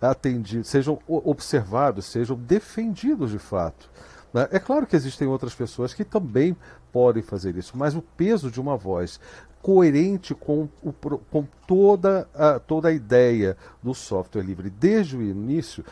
atendidos, 0.00 0.68
sejam 0.68 0.98
observados, 1.06 2.06
sejam 2.06 2.36
defendidos 2.36 3.30
de 3.30 3.38
fato. 3.38 3.88
Né? 4.34 4.48
É 4.50 4.58
claro 4.58 4.88
que 4.88 4.96
existem 4.96 5.28
outras 5.28 5.54
pessoas 5.54 5.94
que 5.94 6.04
também 6.04 6.56
podem 6.92 7.22
fazer 7.22 7.56
isso, 7.56 7.76
mas 7.76 7.94
o 7.94 8.02
peso 8.02 8.50
de 8.50 8.60
uma 8.60 8.76
voz 8.76 9.20
coerente 9.66 10.32
com, 10.32 10.68
o, 10.80 10.92
com 10.92 11.44
toda, 11.66 12.28
a, 12.32 12.60
toda 12.60 12.86
a 12.86 12.92
ideia 12.92 13.56
do 13.82 13.92
software 13.94 14.44
livre 14.44 14.70
desde 14.70 15.16
o 15.16 15.22
início. 15.22 15.84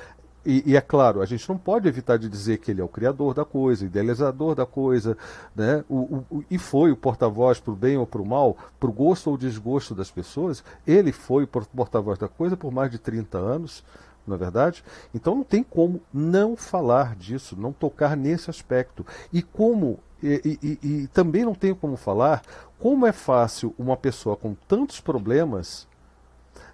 E, 0.47 0.63
e, 0.65 0.77
é 0.77 0.81
claro, 0.81 1.21
a 1.21 1.27
gente 1.27 1.49
não 1.49 1.59
pode 1.59 1.89
evitar 1.89 2.17
de 2.17 2.29
dizer 2.29 2.59
que 2.59 2.71
ele 2.71 2.81
é 2.81 2.85
o 2.85 2.89
criador 2.89 3.35
da 3.35 3.45
coisa, 3.45 3.85
idealizador 3.85 4.55
da 4.55 4.65
coisa, 4.65 5.19
né? 5.57 5.85
o, 5.89 6.23
o, 6.31 6.45
e 6.49 6.57
foi 6.57 6.93
o 6.93 6.97
porta-voz 6.97 7.59
para 7.59 7.73
o 7.73 7.77
bem 7.77 7.97
ou 7.97 8.07
para 8.07 8.23
o 8.23 8.25
mal, 8.25 8.57
para 8.79 8.89
o 8.89 8.93
gosto 8.93 9.29
ou 9.29 9.37
desgosto 9.37 9.93
das 9.93 10.09
pessoas. 10.09 10.63
Ele 10.87 11.11
foi 11.11 11.43
o 11.43 11.49
porta-voz 11.49 12.17
da 12.17 12.29
coisa 12.29 12.57
por 12.57 12.71
mais 12.71 12.93
de 12.93 12.99
30 13.01 13.39
anos, 13.39 13.83
não 14.27 14.37
é 14.37 14.39
verdade? 14.39 14.85
Então 15.15 15.35
não 15.35 15.45
tem 15.45 15.63
como 15.63 16.01
não 16.13 16.57
falar 16.57 17.15
disso, 17.17 17.57
não 17.59 17.73
tocar 17.73 18.17
nesse 18.17 18.51
aspecto. 18.51 19.07
E 19.33 19.43
como 19.43 19.99
e, 20.23 20.59
e, 20.63 20.79
e, 20.83 21.07
também 21.09 21.45
não 21.45 21.55
tenho 21.55 21.77
como 21.77 21.97
falar 21.97 22.43
como 22.79 23.07
é 23.07 23.13
fácil 23.13 23.75
uma 23.79 23.97
pessoa 23.97 24.37
com 24.37 24.55
tantos 24.55 24.99
problemas 24.99 25.87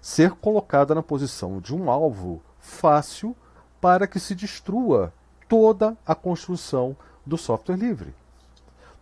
ser 0.01 0.31
colocada 0.31 0.95
na 0.95 1.03
posição 1.03 1.59
de 1.59 1.75
um 1.75 1.91
alvo 1.91 2.41
fácil 2.59 3.35
para 3.81 4.07
que 4.07 4.19
se 4.21 4.33
destrua 4.33 5.11
toda 5.49 5.97
a 6.05 6.15
construção 6.15 6.95
do 7.25 7.37
software 7.37 7.75
livre 7.75 8.20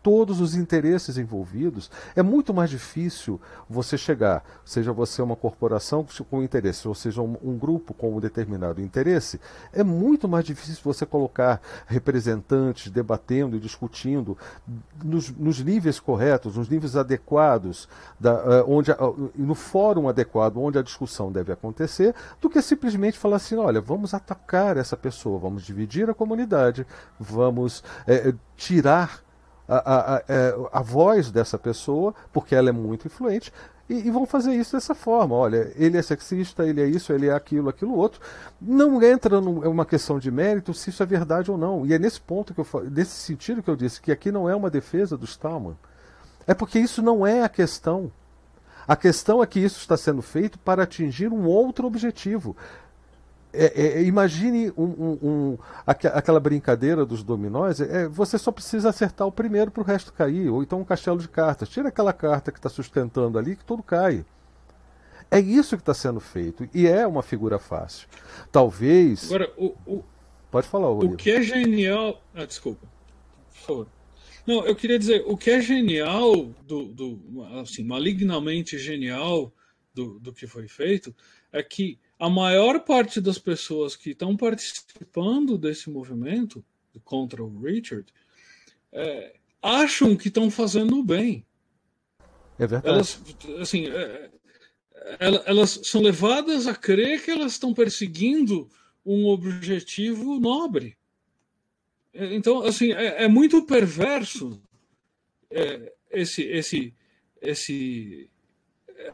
todos 0.02 0.40
os 0.40 0.56
interesses 0.56 1.18
envolvidos, 1.18 1.92
é 2.16 2.24
muito 2.24 2.54
mais 2.54 2.70
difícil 2.70 3.40
você 3.70 3.98
chegar, 3.98 4.44
seja 4.64 4.92
você 4.92 5.22
uma 5.22 5.36
corporação 5.36 6.06
com 6.30 6.42
interesse, 6.42 6.88
ou 6.88 6.96
seja 6.96 7.22
um, 7.22 7.38
um 7.44 7.58
grupo 7.58 7.94
com 7.94 8.16
um 8.16 8.20
determinado 8.20 8.82
interesse, 8.82 9.40
é 9.74 9.84
muito 9.84 10.28
mais 10.28 10.46
difícil 10.46 10.82
você 10.84 11.06
colocar 11.06 11.62
representantes 11.86 12.92
debatendo 12.92 13.56
e 13.56 13.60
discutindo 13.60 14.38
nos, 15.04 15.30
nos 15.30 15.60
níveis 15.60 16.00
corretos, 16.00 16.56
nos 16.56 16.70
níveis 16.70 16.96
adequados, 16.96 17.88
da, 18.20 18.64
uh, 18.64 18.72
onde, 18.72 18.92
uh, 18.92 19.32
no 19.36 19.56
fórum 19.56 20.08
adequado 20.08 20.58
onde 20.58 20.78
a 20.78 20.84
discussão 20.84 21.32
deve 21.32 21.52
acontecer, 21.52 22.16
do 22.40 22.50
que 22.50 22.62
simplesmente 22.62 23.18
falar 23.18 23.38
assim, 23.38 23.56
olha, 23.56 23.82
vamos 23.82 24.14
atacar 24.14 24.78
essa 24.78 24.96
pessoa, 24.96 25.40
vamos 25.40 25.64
dividir 25.64 26.10
a 26.10 26.14
comunidade, 26.14 26.86
vamos 27.20 27.80
uh, 27.80 28.38
tirar 28.56 29.22
a, 29.70 30.16
a, 30.16 30.24
é, 30.28 30.56
a 30.72 30.82
voz 30.82 31.32
dessa 31.32 31.58
pessoa, 31.58 32.16
porque 32.34 32.56
ela 32.56 32.70
é 32.70 32.72
muito 32.72 33.06
influente, 33.06 33.54
e, 33.90 34.08
e, 34.08 34.12
vão 34.12 34.26
fazer 34.26 34.54
isso 34.54 34.76
dessa 34.76 34.94
forma. 34.94 35.36
Olha, 35.36 35.72
ele 35.76 35.98
é 35.98 36.02
sexista, 36.02 36.64
ele 36.64 36.80
é 36.80 36.86
isso, 36.86 37.12
ele 37.12 37.28
é 37.28 37.34
aquilo, 37.34 37.70
aquilo 37.70 37.96
outro. 37.96 38.22
Não 38.62 39.02
entra 39.02 39.42
numa 39.42 39.86
questão 39.86 40.20
de 40.20 40.30
mérito 40.30 40.74
se 40.76 40.92
isso 40.92 41.02
é 41.02 41.06
verdade 41.06 41.50
ou 41.50 41.58
não. 41.58 41.86
E 41.86 41.94
é 41.94 42.00
nesse 42.00 42.22
ponto 42.22 42.54
que 42.54 42.60
eu 42.60 42.68
nesse 42.90 43.12
sentido 43.12 43.64
que 43.64 43.70
eu 43.70 43.76
disse 43.76 44.00
que 44.00 44.12
aqui 44.12 44.32
não 44.32 44.48
é 44.48 44.56
uma 44.56 44.70
defesa 44.70 45.18
do 45.18 45.26
Stallman. 45.26 45.76
É 46.46 46.54
porque 46.54 46.78
isso 46.78 47.02
não 47.02 47.26
é 47.26 47.42
a 47.42 47.50
questão. 47.50 48.12
A 48.88 48.96
questão 48.96 49.42
é 49.42 49.48
que 49.48 49.60
isso 49.60 49.80
está 49.80 49.98
sendo 49.98 50.22
feito 50.22 50.60
para 50.60 50.84
atingir 50.84 51.32
um 51.32 51.46
outro 51.46 51.88
objetivo. 51.88 52.56
É, 53.52 53.82
é, 53.82 54.04
imagine 54.04 54.72
um, 54.78 54.84
um, 54.84 55.20
um, 55.24 55.58
aquela 55.86 56.40
brincadeira 56.40 57.06
dos 57.06 57.24
dominós. 57.24 57.82
É, 57.82 58.08
você 58.08 58.38
só 58.38 58.52
precisa 58.52 58.90
acertar 58.90 59.28
o 59.28 59.32
primeiro 59.32 59.72
para 59.72 59.82
o 59.82 59.86
resto 59.86 60.14
cair, 60.14 60.50
ou 60.50 60.62
então 60.62 60.80
um 60.80 60.86
castelo 60.86 61.18
de 61.18 61.28
cartas. 61.28 61.68
Tira 61.70 61.90
aquela 61.90 62.14
carta 62.14 62.52
que 62.52 62.60
está 62.60 62.70
sustentando 62.70 63.40
ali 63.40 63.56
que 63.56 63.66
tudo 63.66 63.82
cai. 63.82 64.24
É 65.32 65.40
isso 65.40 65.76
que 65.76 65.82
está 65.82 65.94
sendo 65.94 66.20
feito 66.20 66.68
e 66.74 66.88
é 66.88 67.06
uma 67.06 67.22
figura 67.22 67.60
fácil. 67.60 68.08
Talvez. 68.52 69.26
Agora, 69.26 69.52
o, 69.58 69.76
o 69.86 70.04
pode 70.52 70.68
falar. 70.68 70.90
O 70.90 71.16
que 71.16 71.32
é 71.32 71.42
genial. 71.42 72.22
Ah, 72.34 72.46
desculpa. 72.46 72.88
Por 73.52 73.62
favor. 73.62 73.88
Não, 74.46 74.66
eu 74.66 74.76
queria 74.76 74.98
dizer, 74.98 75.24
o 75.28 75.38
que 75.38 75.52
é 75.52 75.62
genial, 75.62 76.48
do, 76.66 76.86
do 76.86 77.44
assim, 77.62 77.84
malignamente 77.84 78.80
genial 78.80 79.54
do, 79.94 80.20
do 80.20 80.34
que 80.34 80.48
foi 80.48 80.68
feito, 80.68 81.16
é 81.52 81.62
que 81.62 82.00
a 82.20 82.30
maior 82.30 82.82
parte 82.82 83.22
das 83.22 83.40
pessoas 83.40 83.96
que 83.96 84.10
estão 84.10 84.36
participando 84.36 85.58
desse 85.58 85.90
movimento 85.90 86.64
contra 87.06 87.42
o 87.42 87.62
Richard 87.62 88.14
é, 88.92 89.36
acham 89.62 90.18
que 90.18 90.28
estão 90.28 90.52
fazendo 90.52 91.00
o 91.00 91.04
bem. 91.04 91.46
É 92.60 92.68
verdade. 92.68 92.88
Elas, 92.94 93.22
assim, 93.62 93.88
é, 93.88 94.30
elas 95.46 95.80
são 95.84 96.02
levadas 96.02 96.68
a 96.68 96.76
crer 96.76 97.24
que 97.24 97.32
elas 97.32 97.54
estão 97.54 97.74
perseguindo 97.74 98.70
um 99.06 99.28
objetivo 99.28 100.38
nobre. 100.40 100.98
É, 102.14 102.36
então, 102.36 102.64
assim, 102.64 102.92
é, 102.92 103.24
é 103.24 103.28
muito 103.30 103.66
perverso 103.66 104.62
é, 105.50 105.94
esse, 106.12 106.44
esse, 106.44 106.94
esse, 107.42 108.30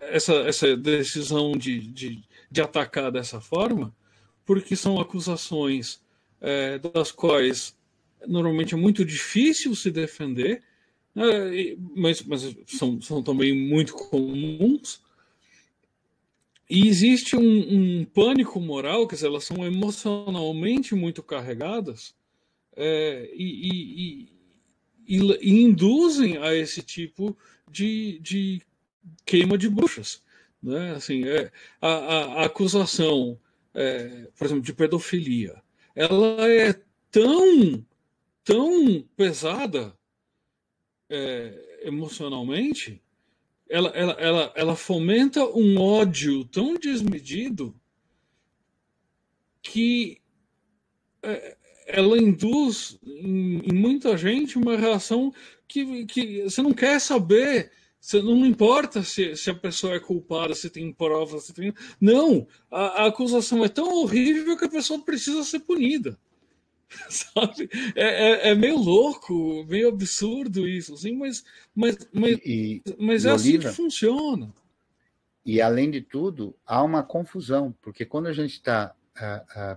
essa, 0.02 0.34
essa 0.34 0.76
decisão 0.76 1.52
de, 1.52 1.80
de 1.80 2.24
de 2.52 2.62
atacar 2.62 3.12
dessa 3.12 3.42
forma, 3.42 3.94
porque 4.46 4.76
são 4.76 5.00
acusações 5.00 6.02
é, 6.40 6.78
das 6.80 7.12
quais 7.12 7.76
normalmente 8.28 8.74
é 8.74 8.78
muito 8.78 9.04
difícil 9.04 9.76
se 9.76 9.92
defender, 9.92 10.64
né, 11.14 11.26
mas, 11.96 12.22
mas 12.24 12.56
são, 12.68 13.02
são 13.02 13.24
também 13.24 13.54
muito 13.54 13.94
comuns. 13.94 15.02
E 16.70 16.88
existe 16.88 17.36
um, 17.36 18.02
um, 18.02 18.06
pânico 18.06 18.60
moral, 18.60 19.08
quer 19.08 19.16
dizer, 19.16 19.28
elas 19.28 19.44
são 19.44 19.64
emocionalmente 19.66 20.96
muito 20.96 21.22
carregadas, 21.22 22.16
é, 22.76 23.30
e, 23.34 23.70
e, 23.70 24.30
e, 25.08 25.22
e, 25.42 25.62
induzem 25.62 26.38
a 26.38 26.54
esse 26.54 26.82
tipo 26.82 27.38
de, 27.70 28.20
de 28.20 28.62
queima 29.26 29.58
de 29.58 29.70
bruxas. 29.70 30.24
Né? 30.62 30.92
Assim, 30.92 31.28
é, 31.28 31.52
a, 31.82 31.88
a, 31.88 32.26
a 32.42 32.46
acusação, 32.46 33.40
é, 33.74 34.28
por 34.38 34.46
exemplo, 34.46 34.64
de 34.64 34.74
pedofilia, 34.74 35.62
ela 35.96 36.50
é 36.52 36.74
tão, 37.12 37.86
tão 38.44 39.02
pesada 39.16 39.96
é, 41.10 41.80
emocionalmente, 41.84 43.02
ela, 43.70 43.90
ela, 43.90 44.14
ela, 44.14 44.54
ela 44.56 44.76
fomenta 44.76 45.44
um 45.46 45.80
ódio 45.80 46.46
tão 46.46 46.76
desmedido 46.76 47.76
que 49.62 50.22
é, 51.24 51.58
ela 51.88 52.18
induz 52.18 53.00
em, 53.04 53.60
em, 53.60 53.74
muita 53.74 54.18
gente 54.18 54.58
uma 54.58 54.78
reação 54.78 55.34
que, 55.68 56.06
que 56.06 56.44
você 56.44 56.62
não 56.62 56.74
quer 56.74 57.00
saber 57.00 57.72
você 58.06 58.22
não 58.22 58.46
importa 58.46 59.02
se, 59.02 59.36
se 59.36 59.50
a 59.50 59.56
pessoa 59.56 59.96
é 59.96 60.00
culpada, 60.00 60.54
se 60.54 60.70
tem 60.70 60.94
provas, 60.94 61.46
se 61.46 61.54
tem. 61.56 61.74
Não! 62.00 62.48
A, 62.70 63.02
a 63.02 63.08
acusação 63.08 63.66
é 63.66 63.68
tão 63.68 63.92
horrível 63.96 64.56
que 64.56 64.66
a 64.66 64.70
pessoa 64.70 65.04
precisa 65.04 65.44
ser 65.44 65.62
punida. 65.62 66.16
Sabe? 67.10 67.68
É, 67.96 68.50
é, 68.50 68.50
é, 68.52 68.56
meio 68.56 68.78
louco, 68.78 69.66
meio 69.68 69.90
absurdo 69.90 70.68
isso, 70.68 70.94
assim, 70.94 71.16
mas, 71.18 71.44
mas, 71.74 71.98
mas, 72.14 72.38
e, 72.46 72.84
mas 73.00 73.26
é 73.26 73.32
assim 73.32 73.58
que 73.58 73.70
funciona. 73.70 74.54
E 75.44 75.60
além 75.60 75.90
de 75.90 76.02
tudo, 76.02 76.56
há 76.64 76.84
uma 76.84 77.02
confusão, 77.02 77.74
porque 77.82 78.06
quando 78.06 78.28
a 78.28 78.34
gente 78.34 78.52
está 78.52 78.94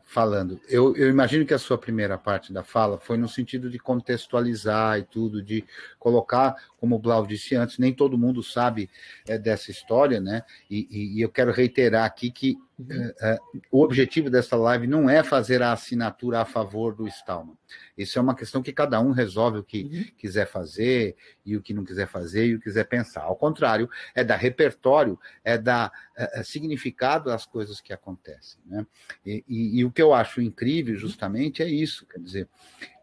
falando. 0.05 0.61
Eu, 0.69 0.97
eu, 0.97 1.09
imagino 1.09 1.47
que 1.47 1.55
a 1.55 1.59
sua 1.59 1.79
primeira 1.79 2.19
parte 2.19 2.53
da 2.53 2.65
fala 2.65 2.99
foi 2.99 3.17
no 3.17 3.29
sentido 3.29 3.71
de 3.71 3.79
contextualizar 3.79 4.99
e 4.99 5.05
tudo, 5.05 5.41
de 5.41 5.65
colocar, 5.99 6.57
como 6.77 6.97
o 6.97 6.99
Blau 6.99 7.25
disse 7.25 7.55
antes, 7.55 7.79
nem 7.79 7.95
todo 7.95 8.19
mundo 8.19 8.43
sabe 8.43 8.91
é, 9.27 9.39
dessa 9.39 9.71
história, 9.71 10.21
né? 10.21 10.43
E, 10.69 10.89
e, 10.91 11.19
e, 11.19 11.21
eu 11.21 11.29
quero 11.29 11.53
reiterar 11.53 12.05
aqui 12.05 12.31
que 12.31 12.59
uhum. 12.79 13.09
uh, 13.09 13.63
o 13.71 13.83
objetivo 13.83 14.31
dessa 14.31 14.57
live 14.57 14.87
não 14.87 15.09
é 15.09 15.23
fazer 15.23 15.63
a 15.63 15.73
assinatura 15.73 16.41
a 16.41 16.45
favor 16.45 16.95
do 16.95 17.07
Stallman. 17.09 17.57
Isso 17.97 18.19
é 18.19 18.23
uma 18.23 18.35
questão 18.35 18.63
que 18.63 18.73
cada 18.73 19.01
um 19.01 19.11
resolve 19.11 19.59
o 19.59 19.65
que 19.65 19.83
uhum. 19.83 20.05
quiser 20.17 20.47
fazer 20.47 21.17
e 21.45 21.57
o 21.57 21.63
que 21.63 21.75
não 21.75 21.85
quiser 21.85 22.07
fazer 22.07 22.47
e 22.47 22.55
o 22.55 22.59
que 22.59 22.65
quiser 22.65 22.85
pensar. 22.85 23.23
Ao 23.23 23.37
contrário, 23.37 23.89
é 24.15 24.23
dar 24.23 24.37
repertório, 24.37 25.19
é 25.45 25.59
dar 25.59 25.93
é, 26.17 26.43
significado 26.43 27.31
às 27.31 27.45
coisas 27.45 27.81
que 27.81 27.93
acontecem. 27.93 28.61
Né? 28.67 28.87
E, 29.25 29.45
e, 29.49 29.79
e, 29.81 29.85
o 29.85 29.91
que 29.91 30.03
eu 30.03 30.15
acho 30.15 30.41
incrível, 30.41 30.97
justamente, 30.97 31.63
é 31.63 31.69
isso. 31.69 32.07
Quer 32.07 32.21
dizer, 32.21 32.49
é, 32.81 32.98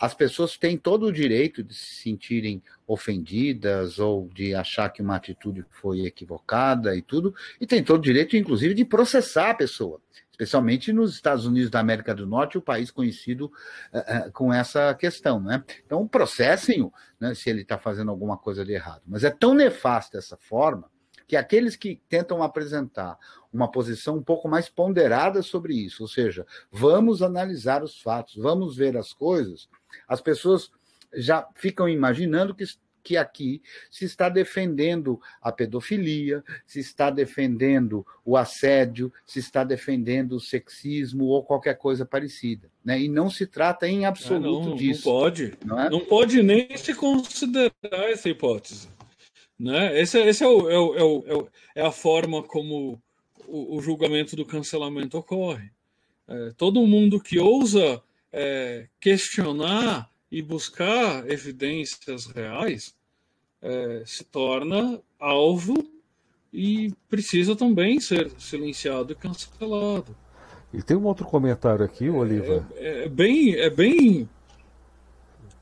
as 0.00 0.14
pessoas 0.14 0.56
têm 0.56 0.76
todo 0.76 1.06
o 1.06 1.12
direito 1.12 1.62
de 1.62 1.74
se 1.74 2.02
sentirem 2.02 2.62
ofendidas 2.86 3.98
ou 3.98 4.28
de 4.34 4.54
achar 4.54 4.88
que 4.88 5.00
uma 5.00 5.16
atitude 5.16 5.64
foi 5.70 6.06
equivocada 6.06 6.96
e 6.96 7.02
tudo, 7.02 7.34
e 7.60 7.66
tem 7.66 7.82
todo 7.82 7.98
o 7.98 8.02
direito, 8.02 8.36
inclusive, 8.36 8.74
de 8.74 8.84
processar 8.84 9.50
a 9.50 9.54
pessoa 9.54 10.00
especialmente 10.34 10.92
nos 10.92 11.14
Estados 11.14 11.46
Unidos 11.46 11.70
da 11.70 11.78
América 11.78 12.12
do 12.14 12.26
Norte, 12.26 12.58
o 12.58 12.62
país 12.62 12.90
conhecido 12.90 13.46
uh, 13.92 14.26
uh, 14.26 14.32
com 14.32 14.52
essa 14.52 14.92
questão. 14.94 15.40
Né? 15.40 15.62
Então, 15.86 16.06
processem-o 16.08 16.92
né, 17.20 17.34
se 17.34 17.48
ele 17.48 17.62
está 17.62 17.78
fazendo 17.78 18.10
alguma 18.10 18.36
coisa 18.36 18.64
de 18.64 18.72
errado. 18.72 19.02
Mas 19.06 19.22
é 19.22 19.30
tão 19.30 19.54
nefasta 19.54 20.18
essa 20.18 20.36
forma 20.36 20.90
que 21.26 21.36
aqueles 21.36 21.76
que 21.76 22.02
tentam 22.08 22.42
apresentar 22.42 23.16
uma 23.54 23.70
posição 23.70 24.16
um 24.16 24.22
pouco 24.22 24.48
mais 24.48 24.68
ponderada 24.68 25.40
sobre 25.42 25.74
isso, 25.74 26.02
ou 26.02 26.08
seja, 26.08 26.44
vamos 26.70 27.22
analisar 27.22 27.82
os 27.82 28.00
fatos, 28.00 28.34
vamos 28.36 28.76
ver 28.76 28.96
as 28.96 29.12
coisas, 29.12 29.68
as 30.08 30.20
pessoas 30.20 30.70
já 31.14 31.48
ficam 31.54 31.88
imaginando 31.88 32.54
que 32.54 32.64
que 33.04 33.18
aqui 33.18 33.60
se 33.90 34.06
está 34.06 34.30
defendendo 34.30 35.20
a 35.42 35.52
pedofilia, 35.52 36.42
se 36.66 36.80
está 36.80 37.10
defendendo 37.10 38.04
o 38.24 38.34
assédio, 38.34 39.12
se 39.26 39.38
está 39.38 39.62
defendendo 39.62 40.32
o 40.32 40.40
sexismo 40.40 41.26
ou 41.26 41.44
qualquer 41.44 41.76
coisa 41.76 42.06
parecida. 42.06 42.70
Né? 42.82 43.02
E 43.02 43.08
não 43.08 43.28
se 43.28 43.46
trata 43.46 43.86
em 43.86 44.06
absoluto 44.06 44.70
não, 44.70 44.76
disso. 44.76 45.06
Não 45.06 45.14
pode. 45.14 45.52
Não, 45.62 45.80
é? 45.80 45.90
não 45.90 46.00
pode 46.00 46.42
nem 46.42 46.74
se 46.78 46.94
considerar 46.94 47.72
essa 48.10 48.30
hipótese. 48.30 48.88
Né? 49.58 50.00
Esse, 50.00 50.18
esse 50.18 50.42
é, 50.42 50.48
o, 50.48 50.70
é, 50.70 50.78
o, 50.78 50.96
é, 50.96 51.34
o, 51.34 51.48
é, 51.76 51.82
a 51.82 51.92
forma 51.92 52.42
como 52.42 53.00
o, 53.46 53.76
o 53.76 53.80
julgamento 53.80 54.36
do 54.36 54.44
cancelamento 54.44 55.18
ocorre. 55.18 55.70
É, 56.26 56.52
todo 56.56 56.86
mundo 56.86 57.20
que 57.20 57.38
ousa 57.38 58.02
é, 58.32 58.88
questionar 58.98 60.10
e 60.30 60.42
buscar 60.42 61.30
evidências 61.30 62.26
reais, 62.26 62.94
é, 63.62 64.02
se 64.04 64.24
torna 64.24 65.00
alvo 65.18 65.74
e 66.52 66.92
precisa 67.08 67.54
também 67.54 68.00
ser 68.00 68.30
silenciado 68.38 69.12
e 69.12 69.16
cancelado. 69.16 70.16
E 70.72 70.82
tem 70.82 70.96
um 70.96 71.04
outro 71.04 71.24
comentário 71.24 71.84
aqui, 71.84 72.10
Oliva. 72.10 72.66
É, 72.74 73.04
é, 73.04 73.08
bem, 73.08 73.54
é 73.54 73.70
bem, 73.70 74.28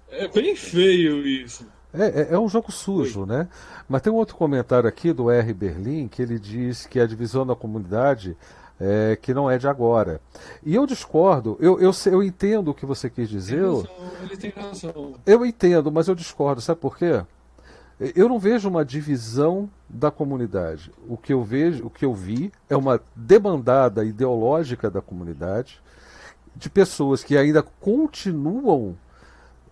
é 0.09 0.27
bem 0.27 0.57
feio 0.57 1.27
isso. 1.27 1.67
É, 1.95 2.23
é, 2.23 2.35
é 2.35 2.39
um 2.39 2.49
jogo 2.49 2.73
sujo, 2.73 3.27
né? 3.27 3.49
Mas 3.89 4.03
tem 4.03 4.13
um 4.13 4.17
outro 4.17 4.37
comentário 4.37 4.89
aqui 4.89 5.13
do 5.13 5.31
R. 5.31 5.53
Berlim 5.53 6.09
que 6.09 6.23
ele 6.23 6.39
diz 6.39 6.87
que 6.87 6.99
a 6.99 7.07
divisão 7.07 7.47
da 7.47 7.55
comunidade 7.55 8.37
é, 8.81 9.17
que 9.21 9.33
não 9.33 9.49
é 9.51 9.59
de 9.59 9.69
agora. 9.69 10.21
E 10.65 10.75
eu 10.75 10.87
discordo, 10.87 11.57
eu, 11.61 11.79
eu, 11.81 11.93
eu 12.07 12.23
entendo 12.23 12.69
o 12.69 12.75
que 12.75 12.85
você 12.85 13.09
quis 13.09 13.29
dizer. 13.29 13.63
Razão, 13.63 13.87
ele 14.23 14.37
tem 14.37 14.51
razão. 14.51 15.15
Eu 15.25 15.47
entendo, 15.47 15.93
mas 15.93 16.09
eu 16.09 16.15
discordo, 16.15 16.61
sabe 16.61 16.81
por 16.81 16.97
quê? 16.97 17.23
Eu 18.17 18.29
não 18.29 18.39
vejo 18.39 18.69
uma 18.69 18.85
divisão 18.85 19.71
da 19.89 20.11
comunidade. 20.11 20.91
O 21.09 21.17
que 21.17 21.33
eu 21.33 21.45
vejo, 21.45 21.87
o 21.87 21.91
que 21.91 22.05
eu 22.05 22.13
vi 22.13 22.51
é 22.69 22.77
uma 22.77 23.01
debandada 23.15 24.05
ideológica 24.05 24.91
da 24.91 25.01
comunidade 25.01 25.81
de 26.57 26.69
pessoas 26.69 27.23
que 27.23 27.37
ainda 27.37 27.63
continuam 27.63 28.97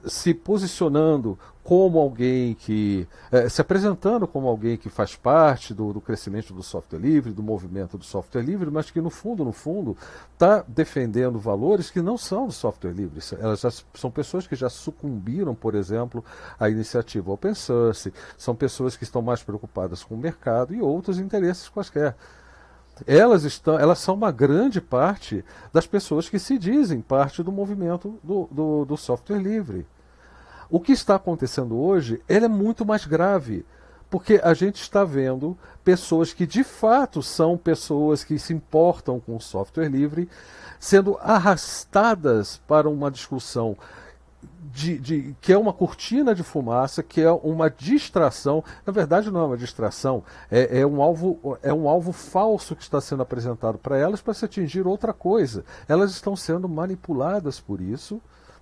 se 0.06 0.32
posicionando 0.34 1.38
como 1.62 1.98
alguém 1.98 2.54
que. 2.54 3.06
É, 3.30 3.48
se 3.48 3.60
apresentando 3.60 4.26
como 4.26 4.48
alguém 4.48 4.76
que 4.76 4.88
faz 4.88 5.14
parte 5.14 5.72
do, 5.72 5.92
do, 5.92 6.00
crescimento 6.00 6.52
do 6.52 6.62
software 6.62 6.98
livre, 6.98 7.32
do 7.32 7.42
movimento 7.42 7.96
do 7.96 8.04
software 8.04 8.42
livre, 8.42 8.70
mas 8.70 8.90
que 8.90 9.00
no 9.00 9.10
fundo, 9.10 9.44
no 9.44 9.52
fundo, 9.52 9.96
está 10.32 10.64
defendendo 10.66 11.38
valores 11.38 11.90
que 11.90 12.00
não 12.00 12.18
são 12.18 12.46
do 12.46 12.52
software 12.52 12.92
livre. 12.92 13.20
Elas 13.38 13.60
já, 13.60 13.70
são 13.94 14.10
pessoas 14.10 14.46
que 14.46 14.56
já 14.56 14.68
sucumbiram, 14.68 15.54
por 15.54 15.74
exemplo, 15.74 16.24
à 16.58 16.68
iniciativa 16.68 17.30
open 17.30 17.54
source, 17.54 18.12
são 18.36 18.54
pessoas 18.54 18.96
que 18.96 19.04
estão 19.04 19.22
mais 19.22 19.42
preocupadas 19.42 20.02
com 20.02 20.14
o 20.14 20.18
mercado 20.18 20.74
e 20.74 20.80
outros 20.80 21.18
interesses 21.18 21.68
quaisquer 21.68 22.16
elas 23.06 23.44
estão, 23.44 23.78
elas 23.78 23.98
são 23.98 24.14
uma 24.14 24.30
grande 24.30 24.80
parte 24.80 25.44
das 25.72 25.86
pessoas 25.86 26.28
que 26.28 26.38
se 26.38 26.58
dizem 26.58 27.00
parte 27.00 27.42
do 27.42 27.52
movimento 27.52 28.18
do, 28.22 28.48
do, 28.50 28.84
do 28.84 28.96
software 28.96 29.38
livre. 29.38 29.86
O 30.68 30.78
que 30.78 30.92
está 30.92 31.16
acontecendo 31.16 31.76
hoje 31.76 32.22
é 32.28 32.46
muito 32.46 32.86
mais 32.86 33.04
grave, 33.04 33.64
porque 34.08 34.40
a 34.42 34.54
gente 34.54 34.80
está 34.80 35.04
vendo 35.04 35.56
pessoas 35.84 36.32
que 36.32 36.46
de 36.46 36.62
fato 36.62 37.22
são 37.22 37.56
pessoas 37.56 38.22
que 38.22 38.38
se 38.38 38.52
importam 38.52 39.18
com 39.18 39.36
o 39.36 39.40
software 39.40 39.88
livre 39.88 40.28
sendo 40.78 41.18
arrastadas 41.20 42.60
para 42.66 42.88
uma 42.88 43.10
discussão 43.10 43.76
de, 44.72 44.98
de, 44.98 45.36
que 45.40 45.52
é 45.52 45.58
uma 45.58 45.72
cortina 45.72 46.34
de 46.34 46.42
fumaça, 46.42 47.02
que 47.02 47.20
é 47.20 47.30
uma 47.30 47.68
distração. 47.68 48.62
Na 48.86 48.92
verdade, 48.92 49.30
não 49.30 49.40
é 49.40 49.44
uma 49.46 49.56
distração, 49.56 50.22
é, 50.50 50.80
é 50.80 50.86
um, 50.86 51.02
alvo, 51.02 51.58
é 51.62 51.72
um 51.72 51.88
alvo 51.88 52.12
falso 52.12 52.76
que 52.76 52.82
está 52.82 53.00
sendo 53.00 53.22
apresentado 53.22 53.78
para 53.78 53.98
elas 53.98 54.20
para 54.20 54.34
se 54.34 54.44
atingir 54.44 54.86
outra 54.86 55.12
coisa. 55.12 55.64
Elas 55.88 56.12
estão 56.12 56.36
sendo 56.36 56.68
manipuladas 56.68 57.60
por 57.60 57.80
isso 57.80 58.20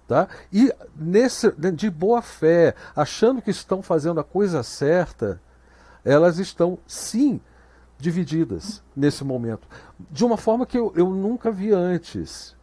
Tá? 0.08 0.26
E 0.50 0.74
nesse, 0.96 1.52
de 1.52 1.90
boa 1.90 2.22
fé, 2.22 2.74
achando 2.96 3.42
que 3.42 3.50
estão 3.50 3.82
fazendo 3.82 4.18
a 4.18 4.24
coisa 4.24 4.62
certa, 4.62 5.38
elas 6.02 6.38
estão 6.38 6.78
sim 6.86 7.38
divididas 7.98 8.82
nesse 8.96 9.22
momento. 9.22 9.68
De 10.10 10.24
uma 10.24 10.38
forma 10.38 10.64
que 10.64 10.78
eu, 10.78 10.94
eu 10.96 11.10
nunca 11.10 11.50
vi 11.50 11.72
antes. 11.72 12.56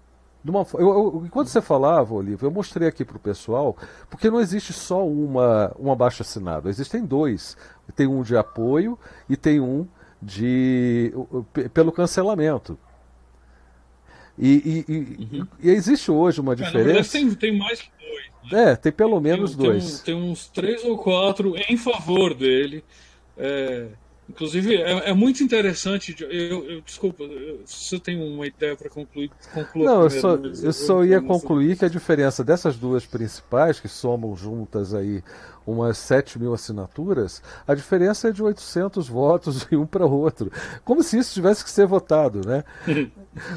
De 0.46 0.52
uma, 0.52 0.64
eu, 0.76 0.88
eu, 0.88 1.24
enquanto 1.26 1.48
você 1.48 1.60
falava, 1.60 2.14
Olivia, 2.14 2.46
eu 2.46 2.52
mostrei 2.52 2.88
aqui 2.88 3.04
para 3.04 3.18
o 3.18 3.20
pessoal, 3.20 3.76
porque 4.12 4.30
não 4.30 4.40
existe 4.40 4.74
só 4.74 5.04
uma, 5.04 5.76
um 5.80 5.92
abaixo 5.92 6.22
assinado, 6.22 6.70
existem 6.70 7.04
dois. 7.04 7.58
Tem 7.96 8.06
um 8.06 8.22
de 8.22 8.38
apoio 8.38 8.96
e 9.28 9.36
tem 9.36 9.60
um 9.60 9.88
de 10.22 11.12
pelo 11.74 11.92
cancelamento. 11.92 12.78
E, 14.38 14.86
e, 14.88 14.94
uhum. 14.94 15.48
e, 15.60 15.72
existe 15.72 16.12
hoje 16.12 16.42
uma 16.42 16.56
diferença. 16.56 17.18
É, 17.18 17.22
tem, 17.22 17.34
tem 17.34 17.58
mais 17.58 17.82
que 17.82 17.90
dois. 18.00 18.52
Né? 18.52 18.72
É, 18.74 18.76
tem 18.76 18.92
pelo 18.92 19.20
menos 19.20 19.56
tem, 19.56 19.66
dois. 19.66 20.00
Tem, 20.02 20.14
tem, 20.14 20.30
uns 20.30 20.48
três 20.48 20.84
ou 20.84 20.96
quatro 20.96 21.56
em 21.68 21.76
favor 21.76 22.36
dele. 22.36 22.84
É, 23.36 23.88
Inclusive, 24.28 24.76
é, 24.76 25.10
é, 25.10 25.14
muito 25.14 25.44
interessante. 25.44 26.16
Eu, 26.20 26.66
eu 26.66 26.82
desculpa, 26.82 27.24
eu, 27.24 27.62
se 27.66 27.90
você 27.90 28.00
tem 28.00 28.20
uma 28.20 28.48
ideia 28.48 28.76
para 28.76 28.90
concluir, 28.90 29.30
conclua. 29.54 29.86
Não, 29.86 30.04
eu 30.04 30.10
só, 30.10 30.36
eu 30.36 30.74
só 30.74 31.06
ia 31.06 31.22
concluir 31.22 31.78
que 31.78 31.86
a 31.86 31.90
diferença 31.90 32.44
dessas 32.44 32.76
duas 32.76 33.06
principais, 33.06 33.80
que 33.80 33.88
somam 33.88 34.36
juntas 34.36 34.96
aí 34.96 35.24
umas 35.66 35.98
7 35.98 36.40
mil 36.40 36.54
assinaturas, 36.54 37.42
a 37.68 37.74
diferença 37.74 38.30
é 38.30 38.32
de 38.32 38.42
800 38.42 39.08
votos 39.08 39.66
de 39.68 39.76
um 39.76 39.86
para 39.86 40.06
o 40.06 40.12
outro. 40.12 40.52
Como 40.84 41.04
se 41.04 41.18
isso 41.18 41.34
tivesse 41.34 41.64
que 41.64 41.70
ser 41.70 41.86
votado, 41.86 42.42
né? 42.46 42.64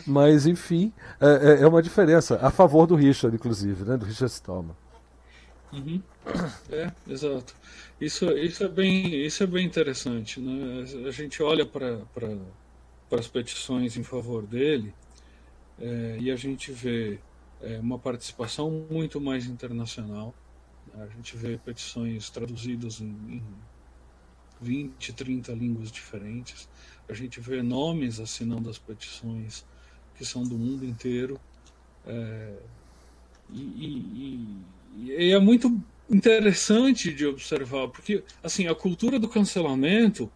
Mas, 0.07 0.47
enfim, 0.47 0.93
é, 1.21 1.27
é, 1.61 1.62
é, 1.62 1.66
uma 1.66 1.83
diferença 1.83 2.39
a 2.43 2.51
favor 2.51 2.87
do 2.87 2.95
Richard, 2.95 3.35
inclusive, 3.35 3.85
né? 3.85 3.97
do 3.97 4.05
Richard 4.05 4.33
Stallman. 4.33 4.77
Uhum. 5.73 6.03
É, 6.70 6.93
exato. 7.11 7.55
Isso, 8.01 8.31
isso, 8.33 8.64
é 8.64 8.68
bem, 8.68 9.24
isso 9.24 9.43
é 9.43 9.47
bem 9.47 9.64
interessante. 9.64 10.41
Né? 10.41 10.85
A 11.07 11.11
gente 11.11 11.43
olha 11.43 11.66
para 11.66 11.99
as 13.11 13.26
petições 13.26 13.97
em 13.97 14.03
favor 14.03 14.47
dele 14.47 14.95
é, 15.81 16.18
e 16.20 16.31
a 16.31 16.37
gente 16.37 16.70
vê 16.72 17.18
é, 17.61 17.79
uma 17.79 17.99
participação 17.99 18.87
muito 18.91 19.20
mais 19.20 19.47
internacional. 19.47 20.35
A 20.95 21.07
gente 21.07 21.37
vê 21.37 21.59
petições 21.59 22.31
traduzidas 22.31 23.01
em, 23.01 23.07
em 23.07 23.43
20, 24.61 25.12
30 25.12 25.53
línguas 25.53 25.91
diferentes. 25.91 26.68
A 27.09 27.14
gente 27.14 27.41
vê 27.41 27.62
nomes 27.62 28.20
assinando 28.20 28.68
as 28.68 28.79
petições 28.79 29.64
que 30.16 30.24
são 30.24 30.43
do 30.43 30.59
mundo 30.59 30.85
inteiro. 30.85 31.41
É, 32.07 32.55
e, 33.51 33.61
e, 33.61 34.57
e, 34.97 35.33
é 35.33 35.39
muito 35.39 35.81
interessante 36.11 37.13
de 37.13 37.27
observar, 37.27 37.89
porque 37.89 38.23
assim 38.43 38.67
a 38.67 38.75
cultura 38.75 39.19
do 39.19 39.29
cancelamento 39.29 40.31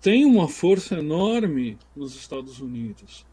tem 0.00 0.24
uma 0.24 0.48
força 0.48 0.98
enorme 0.98 1.78
nos 1.94 2.14
Estados 2.16 2.60
Unidos. 2.60 3.24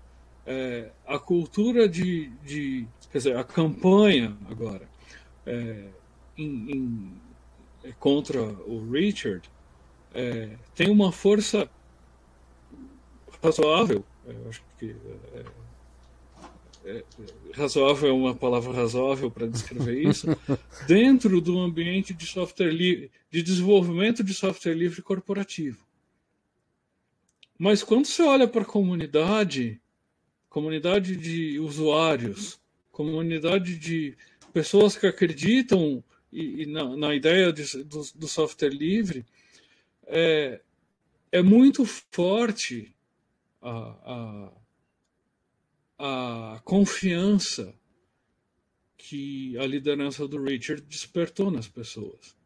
É, 0.46 0.92
a 1.08 1.18
cultura 1.18 1.88
de, 1.88 2.30
de, 2.44 2.88
quer 3.12 3.20
dizer, 3.20 3.38
a 3.38 3.44
campanha 3.44 4.38
agora 4.50 4.88
é, 5.46 5.86
em, 6.38 6.72
em, 6.72 7.14
é, 7.84 7.92
contra 7.94 8.42
o 8.42 8.90
Richard 8.92 9.50
é, 10.14 10.58
tem 10.76 10.90
uma 10.90 11.12
força 11.12 11.70
razoável. 13.42 14.04
Acho 14.48 14.62
que 14.78 14.96
é, 16.86 17.04
razoável 17.54 18.10
é 18.10 18.14
uma 18.14 18.36
palavra 18.36 18.72
razoável 18.74 19.30
para 19.30 19.48
descrever 19.48 20.02
isso, 20.02 20.28
dentro 20.88 21.42
do 21.42 21.60
ambiente 21.60 22.14
de 22.14 22.26
software 22.26 22.72
livre, 22.72 23.12
de 23.30 23.44
desenvolvimento 23.44 24.24
de 24.24 24.34
software 24.34 24.74
livre 24.74 25.02
corporativo. 25.02 25.86
Mas 27.58 27.84
quando 27.84 28.06
você 28.06 28.24
olha 28.24 28.48
para 28.48 28.62
a 28.62 28.66
comunidade, 28.66 29.82
comunidade 30.50 31.18
de 31.18 31.60
usuários, 31.60 32.60
comunidade 32.92 33.78
de 33.78 34.16
pessoas 34.54 34.96
que 34.96 35.06
acreditam 35.06 36.04
e, 36.32 36.64
e 36.64 36.66
na, 36.66 36.96
na, 36.96 37.16
ideia 37.16 37.52
de, 37.52 37.84
do, 37.84 38.02
do, 38.16 38.28
software 38.28 38.70
livre, 38.70 39.26
é, 40.08 40.62
é 41.32 41.42
muito 41.42 41.86
forte 41.86 42.96
a, 43.62 43.72
a 43.72 44.52
a 46.00 46.62
confiança 46.64 47.76
que 48.97 49.58
a 49.58 49.66
liderança 49.66 50.26
do 50.28 50.41
Richard 50.41 50.82
despertou 50.84 51.52
nas 51.52 51.68
pessoas. 51.68 52.38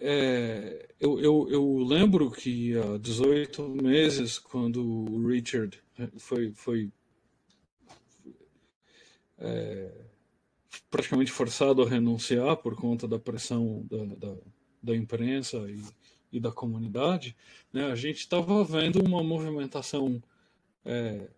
É, 0.00 0.88
eu, 1.00 1.20
eu, 1.20 1.48
eu, 1.50 1.78
lembro 1.78 2.30
que 2.30 2.76
há 2.76 2.98
18 2.98 3.68
meses, 3.68 4.38
quando 4.38 4.84
o 4.84 5.26
Richard 5.26 5.80
foi, 6.18 6.52
foi 6.52 6.90
é, 9.38 9.90
praticamente 10.90 11.30
forçado 11.30 11.82
a 11.82 11.88
renunciar 11.88 12.56
por 12.56 12.74
conta 12.74 13.06
da 13.06 13.18
pressão 13.18 13.86
da, 13.88 14.04
da, 14.16 14.36
da 14.82 14.96
imprensa 14.96 15.58
e, 15.70 15.82
e, 16.32 16.40
da 16.40 16.52
comunidade, 16.52 17.36
né, 17.72 17.84
a 17.86 17.94
gente 17.94 18.18
estava 18.18 18.62
vendo 18.64 19.00
uma 19.02 19.22
movimentação 19.22 20.22
é, 20.84 21.28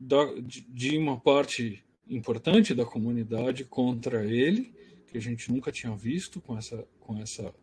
de 0.00 0.96
uma 0.96 1.18
parte 1.18 1.84
importante 2.08 2.74
da 2.74 2.84
comunidade 2.84 3.64
contra 3.64 4.24
ele, 4.24 4.72
que 5.06 5.18
a 5.18 5.20
gente 5.20 5.50
nunca 5.50 5.72
tinha 5.72 5.94
visto 5.96 6.40
com 6.40 6.56
essa, 6.56 6.86
com 7.00 7.18
essa, 7.18 7.54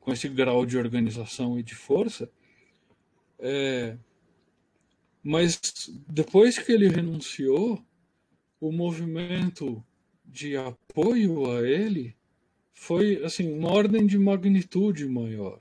com 0.00 0.12
esse 0.12 0.28
grau 0.28 0.66
de 0.66 0.76
organização 0.76 1.58
e 1.58 1.62
de 1.62 1.74
força. 1.74 2.30
É, 3.38 3.96
mas 5.22 5.60
depois 6.08 6.58
que 6.58 6.72
ele 6.72 6.88
renunciou, 6.88 7.82
o 8.60 8.70
movimento 8.70 9.82
de 10.24 10.56
apoio 10.56 11.50
a 11.50 11.66
ele 11.66 12.14
foi 12.72 13.22
assim 13.24 13.52
uma 13.52 13.70
ordem 13.70 14.06
de 14.06 14.18
magnitude 14.18 15.06
maior. 15.06 15.60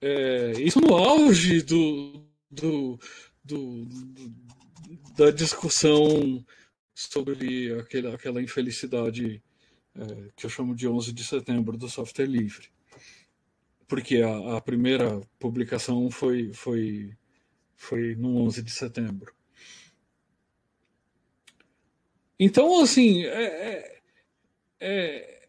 É, 0.00 0.52
isso 0.52 0.80
no 0.80 0.94
auge 0.94 1.62
do, 1.62 2.24
do, 2.50 2.98
do, 3.44 3.84
do, 3.84 4.34
da 5.16 5.30
discussão 5.30 6.44
sobre 6.94 7.78
aquela, 7.78 8.14
aquela 8.14 8.42
infelicidade 8.42 9.42
é, 9.94 10.30
que 10.36 10.46
eu 10.46 10.50
chamo 10.50 10.74
de 10.74 10.88
11 10.88 11.12
de 11.12 11.24
setembro 11.24 11.76
do 11.76 11.88
software 11.88 12.26
livre. 12.26 12.68
Porque 13.86 14.18
a, 14.22 14.56
a 14.56 14.60
primeira 14.60 15.20
publicação 15.38 16.10
foi, 16.10 16.52
foi, 16.54 17.16
foi 17.76 18.14
no 18.14 18.38
11 18.38 18.62
de 18.62 18.70
setembro. 18.70 19.34
Então, 22.38 22.80
assim, 22.80 23.24
é, 23.24 23.44
é, 23.44 24.00
é 24.80 25.39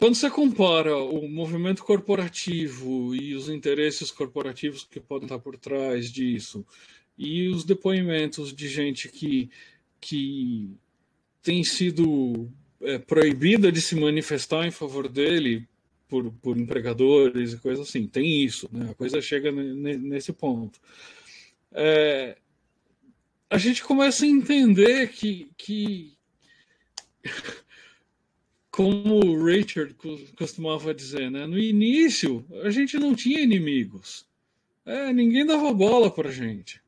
quando 0.00 0.14
você 0.14 0.30
compara 0.30 0.96
o 0.96 1.28
movimento 1.28 1.84
corporativo 1.84 3.14
e 3.14 3.34
os 3.34 3.50
interesses 3.50 4.10
corporativos 4.10 4.82
que 4.82 4.98
podem 4.98 5.26
estar 5.26 5.38
por 5.38 5.58
trás 5.58 6.10
disso, 6.10 6.64
e 7.18 7.48
os 7.48 7.66
depoimentos 7.66 8.54
de 8.54 8.66
gente 8.66 9.10
que, 9.10 9.50
que 10.00 10.70
tem 11.42 11.62
sido 11.62 12.50
é, 12.80 12.98
proibida 12.98 13.70
de 13.70 13.82
se 13.82 13.94
manifestar 13.94 14.66
em 14.66 14.70
favor 14.70 15.06
dele 15.06 15.68
por, 16.08 16.32
por 16.32 16.56
empregadores 16.56 17.52
e 17.52 17.58
coisas 17.58 17.86
assim, 17.86 18.06
tem 18.06 18.42
isso, 18.42 18.70
né? 18.72 18.92
a 18.92 18.94
coisa 18.94 19.20
chega 19.20 19.52
nesse 19.52 20.32
ponto. 20.32 20.80
É, 21.72 22.38
a 23.50 23.58
gente 23.58 23.84
começa 23.84 24.24
a 24.24 24.28
entender 24.28 25.08
que, 25.08 25.50
que 25.58 26.16
como 28.80 29.16
o 29.16 29.44
Richard 29.44 29.94
costumava 30.38 30.94
dizer, 30.94 31.30
né? 31.30 31.46
no 31.46 31.58
início 31.58 32.42
a 32.64 32.70
gente 32.70 32.98
não 32.98 33.14
tinha 33.14 33.42
inimigos. 33.42 34.26
É, 34.86 35.12
ninguém 35.12 35.44
dava 35.44 35.70
bola 35.74 36.10
para 36.10 36.32
gente. 36.32 36.80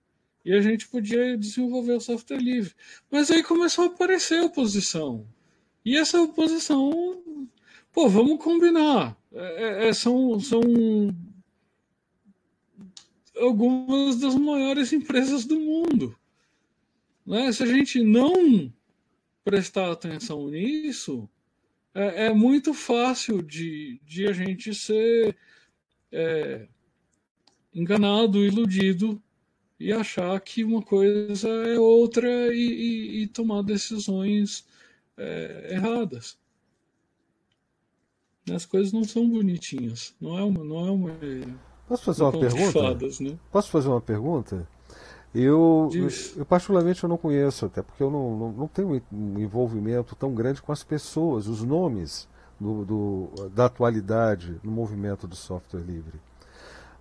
E 0.42 0.54
a 0.54 0.62
gente 0.62 0.88
podia 0.88 1.36
desenvolver 1.36 1.92
o 1.92 2.00
software 2.00 2.38
livre. 2.38 2.72
Mas 3.10 3.30
aí 3.30 3.42
começou 3.42 3.84
a 3.84 3.86
aparecer 3.88 4.40
oposição. 4.40 5.26
E 5.84 5.94
essa 5.94 6.18
oposição, 6.18 7.46
pô, 7.92 8.08
vamos 8.08 8.42
combinar. 8.42 9.14
É, 9.30 9.84
é, 9.84 9.88
é 9.88 9.92
são, 9.92 10.40
são 10.40 10.62
algumas 13.36 14.16
das 14.16 14.34
maiores 14.34 14.94
empresas 14.94 15.44
do 15.44 15.60
mundo. 15.60 16.16
Né? 17.26 17.52
Se 17.52 17.62
a 17.62 17.66
gente 17.66 18.02
não 18.02 18.72
prestar 19.44 19.92
atenção 19.92 20.48
nisso, 20.48 21.28
é, 21.94 22.26
é 22.26 22.32
muito 22.32 22.72
fácil 22.72 23.42
de, 23.42 24.00
de 24.04 24.26
a 24.26 24.32
gente 24.32 24.74
ser 24.74 25.36
é, 26.10 26.66
enganado, 27.74 28.44
iludido 28.44 29.20
e 29.78 29.92
achar 29.92 30.38
que 30.40 30.62
uma 30.62 30.82
coisa 30.82 31.48
é 31.48 31.78
outra 31.78 32.54
e, 32.54 32.58
e, 32.58 33.22
e 33.22 33.26
tomar 33.26 33.62
decisões 33.62 34.66
é, 35.16 35.74
erradas. 35.74 36.38
As 38.50 38.66
coisas 38.66 38.92
não 38.92 39.04
são 39.04 39.28
bonitinhas. 39.28 40.14
Não 40.20 40.38
é 40.38 40.42
uma. 40.42 40.64
Não 40.64 40.86
é 40.86 40.90
uma 40.90 41.18
Posso 41.88 42.04
fazer 42.04 42.22
uma 42.22 42.32
pergunta? 42.32 42.72
Fadas, 42.72 43.20
né? 43.20 43.38
Posso 43.52 43.70
fazer 43.70 43.88
uma 43.88 44.00
pergunta? 44.00 44.68
Eu, 45.34 45.88
eu, 46.36 46.44
particularmente 46.44 47.02
eu 47.02 47.08
não 47.08 47.16
conheço, 47.16 47.64
até 47.64 47.80
porque 47.80 48.02
eu 48.02 48.10
não, 48.10 48.36
não, 48.36 48.52
não, 48.52 48.68
tenho 48.68 49.02
um 49.10 49.38
envolvimento 49.38 50.14
tão 50.14 50.34
grande 50.34 50.60
com 50.60 50.72
as 50.72 50.84
pessoas, 50.84 51.46
os 51.46 51.62
nomes 51.62 52.28
do, 52.60 52.84
do, 52.84 53.48
da 53.48 53.64
atualidade 53.64 54.60
no 54.62 54.70
movimento 54.70 55.26
do 55.26 55.34
software 55.34 55.80
livre. 55.80 56.20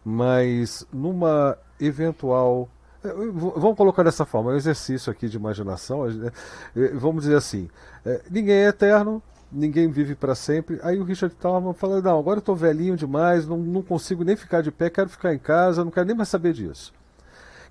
Mas 0.04 0.88
numa 0.94 1.58
eventual. 1.80 2.70
Eh, 3.04 3.14
vamos 3.34 3.76
colocar 3.76 4.04
dessa 4.04 4.26
forma, 4.26 4.52
é 4.52 4.54
um 4.54 4.58
exercício 4.58 5.12
aqui 5.12 5.28
de 5.28 5.36
imaginação. 5.36 6.08
Eh, 6.08 6.94
vamos 6.96 7.24
dizer 7.24 7.36
assim: 7.36 7.70
eh, 8.06 8.22
ninguém 8.32 8.56
é 8.56 8.68
eterno, 8.70 9.22
ninguém 9.52 9.90
vive 9.90 10.16
para 10.16 10.36
sempre. 10.36 10.80
Aí 10.84 10.98
o 10.98 11.04
Richard 11.04 11.36
Stallman 11.36 11.74
fala: 11.74 12.02
Não, 12.02 12.18
agora 12.18 12.38
eu 12.38 12.42
estou 12.42 12.56
velhinho 12.56 12.96
demais, 12.96 13.46
não, 13.46 13.58
não 13.58 13.82
consigo 13.82 14.24
nem 14.24 14.38
ficar 14.38 14.62
de 14.62 14.72
pé, 14.72 14.90
quero 14.90 15.10
ficar 15.10 15.34
em 15.34 15.40
casa, 15.40 15.84
não 15.84 15.92
quero 15.92 16.08
nem 16.08 16.16
mais 16.16 16.30
saber 16.30 16.54
disso. 16.54 16.94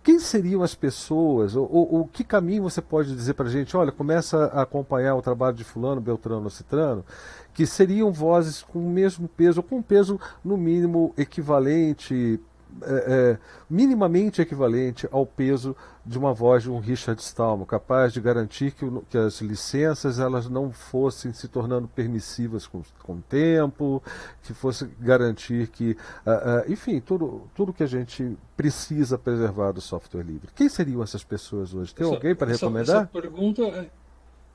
Quem 0.03 0.19
seriam 0.19 0.63
as 0.63 0.75
pessoas, 0.75 1.55
ou, 1.55 1.71
ou, 1.71 1.95
ou 1.95 2.07
que 2.07 2.25
caminho 2.25 2.63
você 2.63 2.81
pode 2.81 3.15
dizer 3.15 3.35
para 3.35 3.47
a 3.47 3.51
gente? 3.51 3.77
Olha, 3.77 3.93
começa 3.93 4.47
a 4.47 4.63
acompanhar 4.63 5.15
o 5.15 5.21
trabalho 5.21 5.55
de 5.55 5.63
Fulano, 5.63 6.01
Beltrano, 6.01 6.49
Citrano, 6.49 7.05
que 7.53 7.67
seriam 7.67 8.11
vozes 8.11 8.63
com 8.63 8.79
o 8.79 8.91
mesmo 8.91 9.29
peso, 9.29 9.61
ou 9.61 9.63
com 9.63 9.77
um 9.77 9.83
peso 9.83 10.19
no 10.43 10.57
mínimo 10.57 11.13
equivalente, 11.19 12.41
é, 12.83 12.93
é, 12.93 13.39
minimamente 13.69 14.41
equivalente 14.41 15.09
ao 15.11 15.27
peso 15.27 15.77
de 16.05 16.19
uma 16.19 16.33
voz 16.33 16.63
de 16.63 16.71
um 16.71 16.79
Richard 16.79 17.21
Stallman, 17.21 17.67
capaz 17.67 18.13
de 18.13 18.21
garantir 18.21 18.73
que, 18.73 18.85
que 19.09 19.19
as 19.19 19.41
licenças 19.41 20.19
elas 20.19 20.49
não 20.49 20.73
fossem 20.73 21.33
se 21.33 21.47
tornando 21.47 21.87
permissivas 21.89 22.67
com, 22.67 22.83
com 23.03 23.15
o 23.15 23.23
tempo, 23.23 24.03
que 24.43 24.55
fosse 24.55 24.87
garantir 24.99 25.69
que, 25.69 25.97
uh, 26.27 26.67
uh, 26.69 26.73
enfim, 26.73 27.01
tudo, 27.01 27.43
tudo 27.55 27.73
que 27.73 27.83
a 27.83 27.87
gente 27.87 28.37
precisa 28.57 29.19
preservar 29.19 29.73
do 29.73 29.81
software 29.81 30.23
livre. 30.23 30.49
Quem 30.55 30.69
seriam 30.69 31.03
essas 31.03 31.23
pessoas 31.23 31.75
hoje? 31.75 31.95
Tem 31.95 32.07
essa, 32.07 32.15
alguém 32.15 32.35
para 32.35 32.51
recomendar? 32.51 33.03
Essa 33.03 33.07
pergunta, 33.07 33.63
é, 33.63 33.91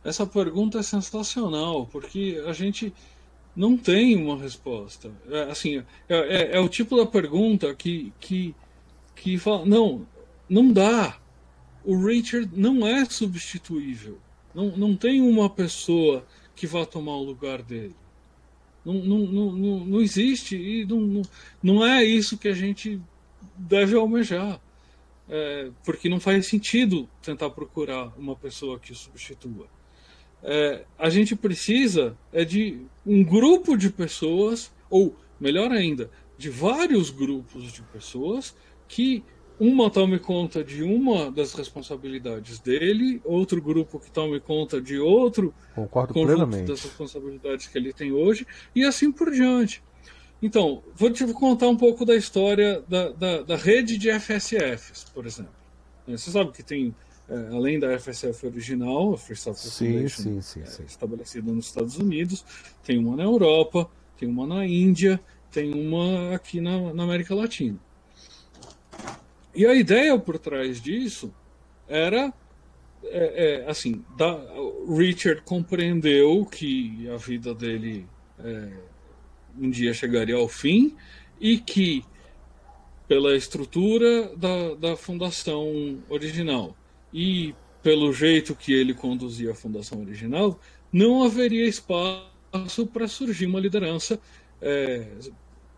essa 0.04 0.26
pergunta 0.26 0.80
é 0.80 0.84
sensacional, 0.84 1.86
porque 1.88 2.44
a 2.48 2.54
gente 2.54 2.94
não 3.56 3.78
tem 3.78 4.16
uma 4.16 4.38
resposta. 4.38 5.12
É, 5.30 5.44
assim, 5.44 5.78
é, 6.10 6.16
é, 6.16 6.56
é, 6.58 6.60
o 6.60 6.68
tipo 6.68 6.98
da 6.98 7.06
pergunta 7.06 7.74
que, 7.74 8.12
que, 8.20 8.54
que 9.16 9.38
fala, 9.38 9.66
não, 9.66 10.06
não 10.50 10.72
dá. 10.72 11.18
O 11.84 12.04
Richard 12.04 12.50
não 12.54 12.86
é 12.86 13.06
substituível. 13.06 14.18
Não, 14.54 14.76
não 14.76 14.96
tem 14.96 15.22
uma 15.22 15.50
pessoa 15.50 16.26
que 16.56 16.68
vá 16.68 16.86
tomar 16.86 17.16
o 17.16 17.24
lugar 17.24 17.62
dele. 17.62 17.96
Não, 18.84 18.94
não, 18.94 19.20
não, 19.20 19.86
não, 19.86 20.02
existe 20.02 20.56
e 20.56 20.86
não, 20.86 21.00
não, 21.00 21.22
não 21.62 21.86
é 21.86 22.04
isso 22.04 22.38
que 22.38 22.48
a 22.48 22.54
gente 22.54 23.02
deve 23.56 23.96
almejar. 23.96 24.60
É, 25.28 25.72
porque 25.84 26.08
não 26.08 26.20
faz 26.20 26.46
sentido 26.46 27.10
tentar 27.22 27.50
procurar 27.50 28.14
uma 28.18 28.36
pessoa 28.36 28.80
que 28.80 28.94
substitua 28.94 29.68
é, 30.48 30.86
a 30.98 31.10
gente 31.10 31.36
precisa 31.36 32.16
é 32.32 32.46
de 32.46 32.80
um 33.06 33.24
grupo 33.24 33.76
de 33.76 33.90
pessoas, 33.90 34.72
ou 34.90 35.16
melhor 35.40 35.72
ainda, 35.72 36.10
de 36.38 36.52
vários 36.52 37.10
grupos 37.10 37.74
de 37.74 37.82
pessoas 37.82 38.56
que 38.88 39.24
uma 39.60 39.90
tome 39.90 40.20
conta 40.20 40.64
de 40.64 40.84
uma 40.84 41.32
das 41.32 41.54
responsabilidades 41.54 42.60
dele, 42.60 43.22
outro 43.24 43.60
grupo 43.60 44.00
que 44.00 44.12
tome 44.12 44.40
conta 44.40 44.80
de 44.80 45.00
outro 45.00 45.54
Concordo 45.74 46.14
conjunto 46.14 46.36
plenamente. 46.36 46.68
das 46.68 46.84
responsabilidades 46.84 47.68
que 47.68 47.78
ele 47.78 47.92
tem 47.92 48.12
hoje, 48.12 48.46
e 48.76 48.84
assim 48.84 49.12
por 49.12 49.32
diante. 49.32 49.82
Então, 50.42 50.84
vou 50.94 51.10
te 51.10 51.26
contar 51.34 51.70
um 51.70 51.78
pouco 51.78 52.06
da 52.06 52.16
história 52.16 52.84
da, 52.88 53.10
da, 53.10 53.42
da 53.42 53.56
rede 53.56 53.98
de 53.98 54.12
FSFs, 54.12 55.06
por 55.14 55.26
exemplo. 55.26 55.54
Você 56.08 56.30
sabe 56.30 56.52
que 56.52 56.62
tem 56.62 56.94
é, 57.28 57.56
além 57.56 57.80
da 57.80 57.98
FSF 57.98 58.46
original, 58.46 59.14
a 59.14 59.18
Free 59.18 59.36
Software 59.36 59.72
sim, 59.72 59.92
Foundation, 59.92 60.22
sim, 60.22 60.42
sim, 60.42 60.62
é, 60.62 60.66
sim. 60.66 60.84
estabelecida 60.86 61.52
nos 61.52 61.66
Estados 61.66 61.98
Unidos, 61.98 62.46
tem 62.84 63.00
uma 63.00 63.16
na 63.16 63.24
Europa, 63.24 63.90
tem 64.18 64.30
uma 64.30 64.46
na 64.46 64.66
Índia, 64.66 65.20
tem 65.52 65.74
uma 65.74 66.36
aqui 66.36 66.62
na, 66.62 66.94
na 66.94 67.04
América 67.04 67.34
Latina. 67.34 67.80
E 69.56 69.66
a 69.66 69.74
ideia 69.74 70.18
por 70.20 70.38
trás 70.38 70.80
disso 70.80 71.34
era 71.88 72.32
é, 73.06 73.64
é, 73.64 73.70
assim, 73.70 74.04
da, 74.18 74.40
Richard 74.88 75.42
compreendeu 75.44 76.46
que 76.46 77.10
a 77.10 77.18
vida 77.18 77.56
dele 77.56 78.06
é, 78.40 78.70
um 79.58 79.70
dia 79.70 79.94
chegaria 79.94 80.36
ao 80.36 80.48
fim 80.48 80.96
e 81.40 81.58
que 81.58 82.04
pela 83.08 83.36
estrutura 83.36 84.36
da, 84.36 84.76
da 84.76 84.96
fundação 84.96 86.00
original 86.10 86.76
e 87.16 87.56
pelo 87.82 88.12
jeito 88.12 88.54
que 88.54 88.74
ele 88.74 88.94
conduzia 88.94 89.52
a 89.52 89.56
fundação 89.56 90.02
original, 90.02 90.60
não 90.92 91.24
haveria 91.24 91.66
espaço 91.66 92.86
para 92.92 93.08
surgir 93.08 93.46
uma 93.46 93.60
liderança 93.60 94.20
é, 94.62 95.08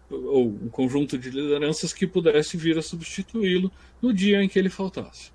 ou 0.10 0.48
um 0.48 0.68
conjunto 0.68 1.16
de 1.16 1.30
lideranças 1.30 1.94
que 1.94 2.08
pudesse 2.08 2.58
vir 2.58 2.76
a 2.80 2.82
substituí-lo 2.82 3.72
no 4.02 4.12
dia 4.12 4.42
em 4.42 4.50
que 4.50 4.58
ele 4.58 4.70
faltasse. 4.70 5.32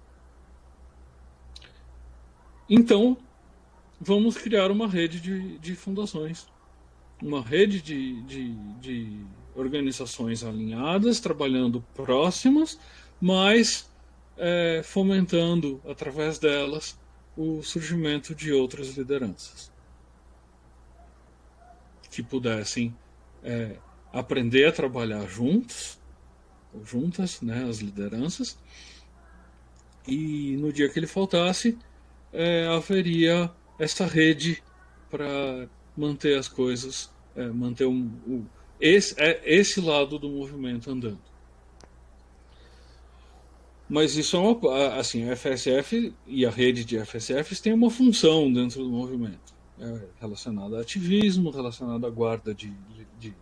Então, 2.68 3.16
vamos 4.00 4.36
criar 4.36 4.72
uma 4.72 4.88
rede 4.88 5.20
de, 5.20 5.58
de 5.58 5.76
fundações, 5.76 6.48
uma 7.22 7.40
rede 7.40 7.80
de, 7.80 8.22
de, 8.22 8.54
de 8.80 9.20
organizações 9.54 10.42
alinhadas, 10.42 11.20
trabalhando 11.20 11.84
próximas, 11.94 12.76
mas 13.20 13.91
é, 14.44 14.82
fomentando 14.82 15.80
através 15.88 16.36
delas 16.36 16.98
o 17.36 17.62
surgimento 17.62 18.34
de 18.34 18.52
outras 18.52 18.96
lideranças 18.96 19.70
que 22.10 22.22
pudessem 22.22 22.94
é, 23.42 23.76
aprender 24.12 24.66
a 24.66 24.72
trabalhar 24.72 25.26
juntos 25.26 26.02
juntas, 26.84 27.40
né, 27.42 27.64
as 27.68 27.78
lideranças, 27.78 28.58
e 30.06 30.56
no 30.56 30.72
dia 30.72 30.88
que 30.88 30.98
ele 30.98 31.06
faltasse 31.06 31.78
é, 32.32 32.66
haveria 32.66 33.50
essa 33.78 34.06
rede 34.06 34.62
para 35.10 35.68
manter 35.96 36.38
as 36.38 36.48
coisas, 36.48 37.12
é, 37.36 37.46
manter 37.48 37.86
um, 37.86 38.10
um, 38.26 38.46
esse, 38.80 39.14
é, 39.20 39.40
esse 39.44 39.80
lado 39.80 40.18
do 40.18 40.28
movimento 40.28 40.90
andando. 40.90 41.31
Mas 43.92 44.16
isso 44.16 44.36
é 44.36 44.38
uma. 44.38 44.94
Assim, 44.94 45.30
a 45.30 45.36
FSF 45.36 46.14
e 46.26 46.46
a 46.46 46.50
rede 46.50 46.82
de 46.82 46.98
FSFs 47.04 47.60
tem 47.60 47.74
uma 47.74 47.90
função 47.90 48.50
dentro 48.50 48.82
do 48.82 48.88
movimento. 48.88 49.52
É 49.78 50.00
relacionada 50.18 50.78
a 50.78 50.80
ativismo, 50.80 51.50
relacionada 51.50 52.06
à 52.06 52.10
guarda 52.10 52.54
de, 52.54 52.72
de, 53.20 53.34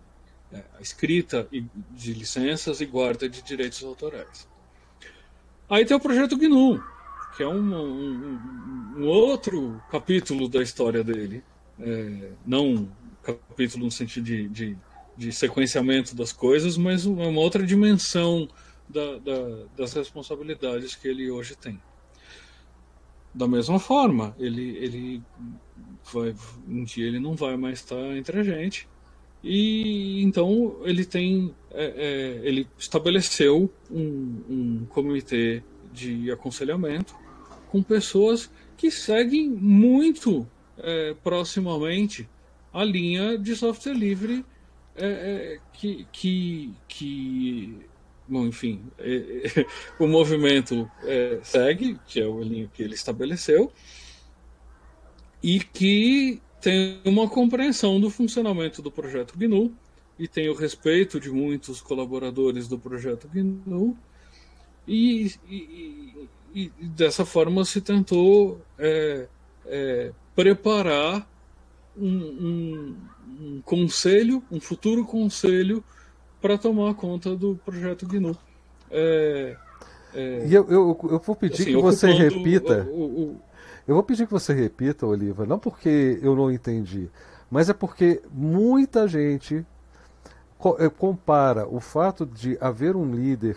é, 0.53 0.65
escrita 0.81 1.47
de 1.93 2.13
licenças 2.15 2.81
e 2.81 2.87
guarda 2.87 3.29
de 3.29 3.43
direitos 3.43 3.81
autorais. 3.85 4.49
Aí 5.69 5.85
tem 5.85 5.97
o 5.97 6.01
projeto 6.01 6.37
GNU, 6.37 6.83
que 7.37 7.45
é 7.45 7.49
um, 7.49 7.73
um, 7.73 8.95
um 8.97 9.07
outro 9.07 9.81
capítulo 9.89 10.49
da 10.49 10.61
história 10.61 11.05
dele. 11.05 11.45
É, 11.79 12.33
não 12.45 12.91
capítulo 13.23 13.85
no 13.85 13.91
sentido 13.93 14.25
de, 14.25 14.49
de, 14.49 14.77
de 15.17 15.33
sequenciamento 15.33 16.17
das 16.17 16.33
coisas, 16.33 16.77
mas 16.77 17.07
uma 17.07 17.41
outra 17.41 17.65
dimensão 17.65 18.49
da, 18.93 19.18
da, 19.18 19.66
das 19.76 19.93
responsabilidades 19.93 20.95
que 20.95 21.09
ele 21.09 21.30
hoje 21.30 21.57
tem. 21.57 21.80
Da 23.32 23.47
mesma 23.47 23.78
forma, 23.78 24.34
ele, 24.38 24.76
ele 24.78 25.22
vai, 26.12 26.34
um 26.68 26.82
dia 26.82 27.07
ele 27.07 27.20
não 27.20 27.36
vai 27.36 27.57
mais 27.57 27.78
estar 27.78 28.16
entre 28.16 28.41
a 28.41 28.43
gente, 28.43 28.88
e 29.43 30.22
então 30.22 30.76
ele 30.82 31.05
tem, 31.05 31.55
é, 31.70 31.84
é, 31.84 32.49
ele 32.49 32.68
estabeleceu 32.76 33.72
um, 33.91 34.43
um 34.49 34.86
comitê 34.88 35.62
de 35.93 36.30
aconselhamento 36.30 37.14
com 37.68 37.82
pessoas 37.82 38.51
que 38.76 38.91
seguem 38.91 39.49
muito 39.49 40.47
é, 40.76 41.14
proximamente 41.22 42.28
a 42.72 42.84
linha 42.84 43.38
de 43.38 43.55
software 43.55 43.95
livre 43.95 44.45
é, 44.97 45.07
é, 45.07 45.59
que, 45.72 46.07
que, 46.12 46.74
que 46.88 47.89
Bom, 48.31 48.47
enfim, 48.47 48.81
é, 48.97 49.43
é, 49.59 49.66
o 49.99 50.07
movimento 50.07 50.89
é, 51.03 51.41
segue, 51.43 51.99
que 52.07 52.20
é 52.20 52.26
o 52.26 52.41
linha 52.41 52.70
que 52.72 52.81
ele 52.81 52.95
estabeleceu, 52.95 53.72
e 55.43 55.59
que 55.59 56.41
tem 56.61 57.01
uma 57.05 57.28
compreensão 57.28 58.01
do 58.01 58.09
funcionamento 58.09 58.81
do 58.81 58.91
projeto 58.91 59.37
GNU 59.37 59.74
e 60.16 60.28
tem 60.28 60.49
o 60.49 60.55
respeito 60.55 61.18
de 61.18 61.28
muitos 61.31 61.81
colaboradores 61.81 62.68
do 62.68 62.78
projeto 62.78 63.26
GNU 63.26 63.99
e, 64.87 65.33
e, 65.49 66.28
e, 66.55 66.72
e 66.78 66.87
dessa 66.87 67.24
forma 67.24 67.64
se 67.64 67.81
tentou 67.81 68.61
é, 68.78 69.26
é, 69.66 70.12
preparar 70.37 71.28
um, 71.97 72.07
um, 72.07 72.97
um, 73.41 73.62
conselho, 73.62 74.45
um 74.53 74.61
futuro 74.61 75.05
conselho 75.05 75.83
para 76.41 76.59
tomar 76.59 76.95
conta 76.95 77.36
do 77.36 77.57
projeto 77.64 78.07
GNU. 78.07 78.36
É, 78.91 79.57
é, 80.14 80.47
e 80.47 80.55
eu, 80.55 80.66
eu, 80.68 80.99
eu, 81.11 81.18
vou 81.18 81.36
pedir 81.36 81.62
assim, 81.62 81.74
que 81.74 81.80
você 81.80 82.11
repita. 82.12 82.86
O, 82.91 83.05
o, 83.05 83.41
eu 83.86 83.95
vou 83.95 84.03
pedir 84.03 84.26
que 84.26 84.32
você 84.32 84.53
repita, 84.53 85.07
Oliva, 85.07 85.47
não 85.47 85.59
porque 85.59 86.18
eu 86.22 86.34
não 86.34 86.51
entendi, 86.51 87.09
mas 87.51 87.68
é 87.68 87.72
porque 87.72 88.22
muita 88.32 89.07
gente 89.07 89.64
é, 90.78 90.88
compara 90.88 91.66
o 91.66 91.80
fato 91.80 92.26
de 92.26 92.57
haver 92.61 92.97
um 92.97 93.14
líder 93.14 93.57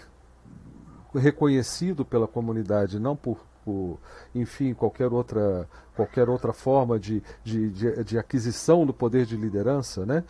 reconhecido 1.13 2.03
pela 2.03 2.27
comunidade, 2.27 2.99
não 2.99 3.15
por 3.15 3.39
por 3.63 3.97
enfim, 4.35 4.73
qualquer 4.73 5.11
outra, 5.11 5.67
qualquer 5.95 6.29
outra 6.29 6.53
forma 6.53 6.99
de, 6.99 7.23
de, 7.43 7.69
de, 7.69 8.03
de 8.03 8.17
aquisição 8.17 8.85
do 8.85 8.93
poder 8.93 9.25
de 9.25 9.35
liderança, 9.35 10.05
né? 10.05 10.23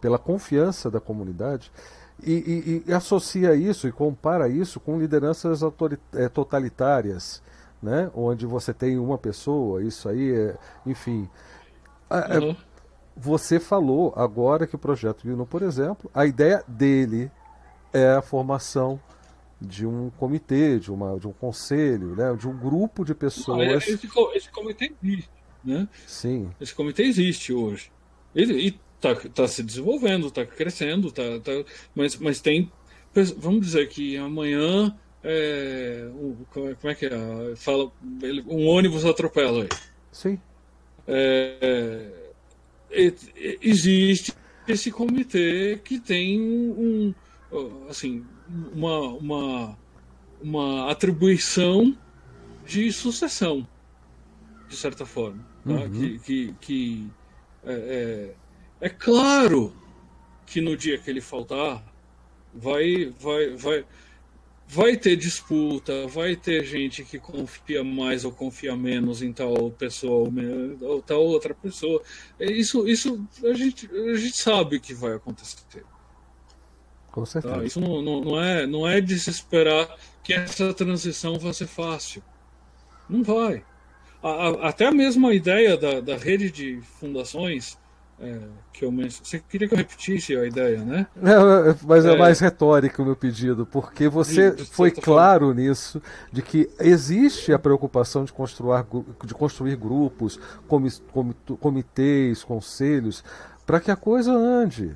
Pela 0.00 0.18
confiança 0.18 0.90
da 0.90 1.00
comunidade, 1.00 1.70
e, 2.22 2.82
e, 2.86 2.90
e, 2.90 2.92
associa 2.92 3.54
isso 3.54 3.88
e 3.88 3.92
compara 3.92 4.48
isso 4.48 4.78
com 4.78 4.98
lideranças 4.98 5.60
é, 6.14 6.28
totalitárias, 6.28 7.42
né? 7.82 8.10
onde 8.14 8.44
você 8.44 8.74
tem 8.74 8.98
uma 8.98 9.16
pessoa, 9.16 9.82
isso 9.82 10.08
aí 10.08 10.30
é, 10.30 10.56
enfim. 10.84 11.28
Uhum. 12.10 12.56
Você 13.16 13.58
falou 13.58 14.12
agora 14.16 14.66
que 14.66 14.74
o 14.74 14.78
projeto 14.78 15.22
Juno, 15.22 15.46
por 15.46 15.62
exemplo, 15.62 16.10
a 16.12 16.26
ideia 16.26 16.62
dele 16.68 17.30
é 17.92 18.12
a 18.12 18.22
formação 18.22 19.00
de 19.60 19.86
um 19.86 20.10
comitê, 20.10 20.78
de, 20.78 20.90
uma, 20.90 21.18
de 21.18 21.28
um 21.28 21.32
conselho, 21.32 22.14
né? 22.16 22.34
de 22.34 22.48
um 22.48 22.56
grupo 22.56 23.04
de 23.04 23.14
pessoas. 23.14 23.58
Não, 23.58 23.76
esse, 23.76 23.92
esse, 24.34 24.50
comitê 24.50 24.92
existe, 25.02 25.30
né? 25.62 25.88
Sim. 26.06 26.50
Esse 26.60 26.74
comitê 26.74 27.02
existe 27.02 27.52
hoje. 27.52 27.92
Ele 28.34 28.68
está 28.68 28.78
tá 29.00 29.48
se 29.48 29.62
desenvolvendo, 29.62 30.28
está 30.28 30.44
crescendo, 30.44 31.10
tá, 31.10 31.22
tá, 31.42 31.52
mas, 31.94 32.16
mas 32.16 32.40
tem. 32.40 32.70
Vamos 33.38 33.66
dizer 33.66 33.88
que 33.88 34.16
amanhã. 34.16 34.96
É, 35.22 36.08
um, 36.14 36.34
como 36.50 36.76
é 36.84 36.94
que 36.94 37.06
é? 37.06 37.10
Fala, 37.56 37.92
um 38.46 38.66
ônibus 38.66 39.04
atropela 39.04 39.64
aí. 39.64 39.68
Sim. 40.10 40.40
É, 41.06 42.08
é, 42.90 43.12
existe 43.60 44.32
esse 44.66 44.90
comitê 44.90 45.80
que 45.84 45.98
tem 45.98 46.40
um, 46.40 47.14
assim, 47.88 48.24
uma, 48.72 49.00
uma, 49.08 49.78
uma 50.40 50.90
atribuição 50.90 51.96
de 52.66 52.92
sucessão, 52.92 53.66
de 54.68 54.76
certa 54.76 55.04
forma. 55.04 55.44
Tá? 55.64 55.72
Uhum. 55.72 55.90
Que, 55.90 56.18
que, 56.20 56.54
que 56.60 57.10
é, 57.64 58.34
é, 58.80 58.86
é, 58.86 58.88
claro 58.88 59.72
que 60.46 60.60
no 60.60 60.76
dia 60.76 60.98
que 60.98 61.08
ele 61.10 61.20
faltar, 61.20 61.82
vai, 62.52 63.12
vai, 63.18 63.50
vai, 63.56 63.84
vai 64.66 64.96
ter 64.96 65.16
disputa, 65.16 66.06
vai 66.06 66.36
ter 66.36 66.64
gente 66.64 67.04
que 67.04 67.18
confia 67.18 67.82
mais 67.82 68.24
ou 68.24 68.32
confia 68.32 68.76
menos 68.76 69.22
em 69.22 69.32
tal 69.32 69.70
pessoa 69.72 70.28
ou 70.80 71.02
tal 71.02 71.22
outra 71.24 71.54
pessoa. 71.54 72.02
Isso, 72.38 72.86
isso 72.86 73.26
a, 73.44 73.52
gente, 73.52 73.90
a 73.92 74.16
gente 74.16 74.36
sabe 74.36 74.78
que 74.80 74.94
vai 74.94 75.14
acontecer. 75.14 75.84
Com 77.10 77.26
certeza. 77.26 77.54
Tá? 77.56 77.64
Isso 77.64 77.80
não, 77.80 78.00
não, 78.00 78.20
não, 78.20 78.40
é, 78.40 78.66
não 78.66 78.88
é 78.88 79.00
desesperar 79.00 79.96
que 80.22 80.32
essa 80.32 80.72
transição 80.72 81.38
vai 81.38 81.52
ser 81.52 81.66
fácil. 81.66 82.22
Não 83.08 83.24
vai. 83.24 83.64
A, 84.22 84.28
a, 84.28 84.68
até 84.68 84.86
a 84.86 84.92
mesma 84.92 85.34
ideia 85.34 85.76
da, 85.76 86.00
da 86.00 86.16
rede 86.16 86.50
de 86.50 86.80
fundações 87.00 87.76
é, 88.20 88.38
que 88.72 88.84
eu 88.84 88.92
mencionei. 88.92 89.24
Você 89.24 89.42
queria 89.48 89.66
que 89.66 89.74
eu 89.74 89.78
repetisse 89.78 90.36
a 90.36 90.46
ideia, 90.46 90.78
né? 90.84 91.06
É, 91.16 91.74
mas 91.86 92.04
é, 92.04 92.12
é 92.12 92.18
mais 92.18 92.38
retórico 92.38 93.02
o 93.02 93.04
meu 93.04 93.16
pedido, 93.16 93.64
porque 93.64 94.08
você 94.08 94.52
foi 94.52 94.90
claro 94.90 95.46
falando. 95.46 95.58
nisso, 95.58 96.02
de 96.30 96.42
que 96.42 96.68
existe 96.78 97.52
a 97.52 97.58
preocupação 97.58 98.24
de 98.24 98.32
construir, 98.32 98.84
de 99.24 99.34
construir 99.34 99.76
grupos, 99.76 100.38
comitês, 101.60 102.44
conselhos, 102.44 103.24
para 103.64 103.80
que 103.80 103.90
a 103.90 103.96
coisa 103.96 104.32
ande. 104.32 104.94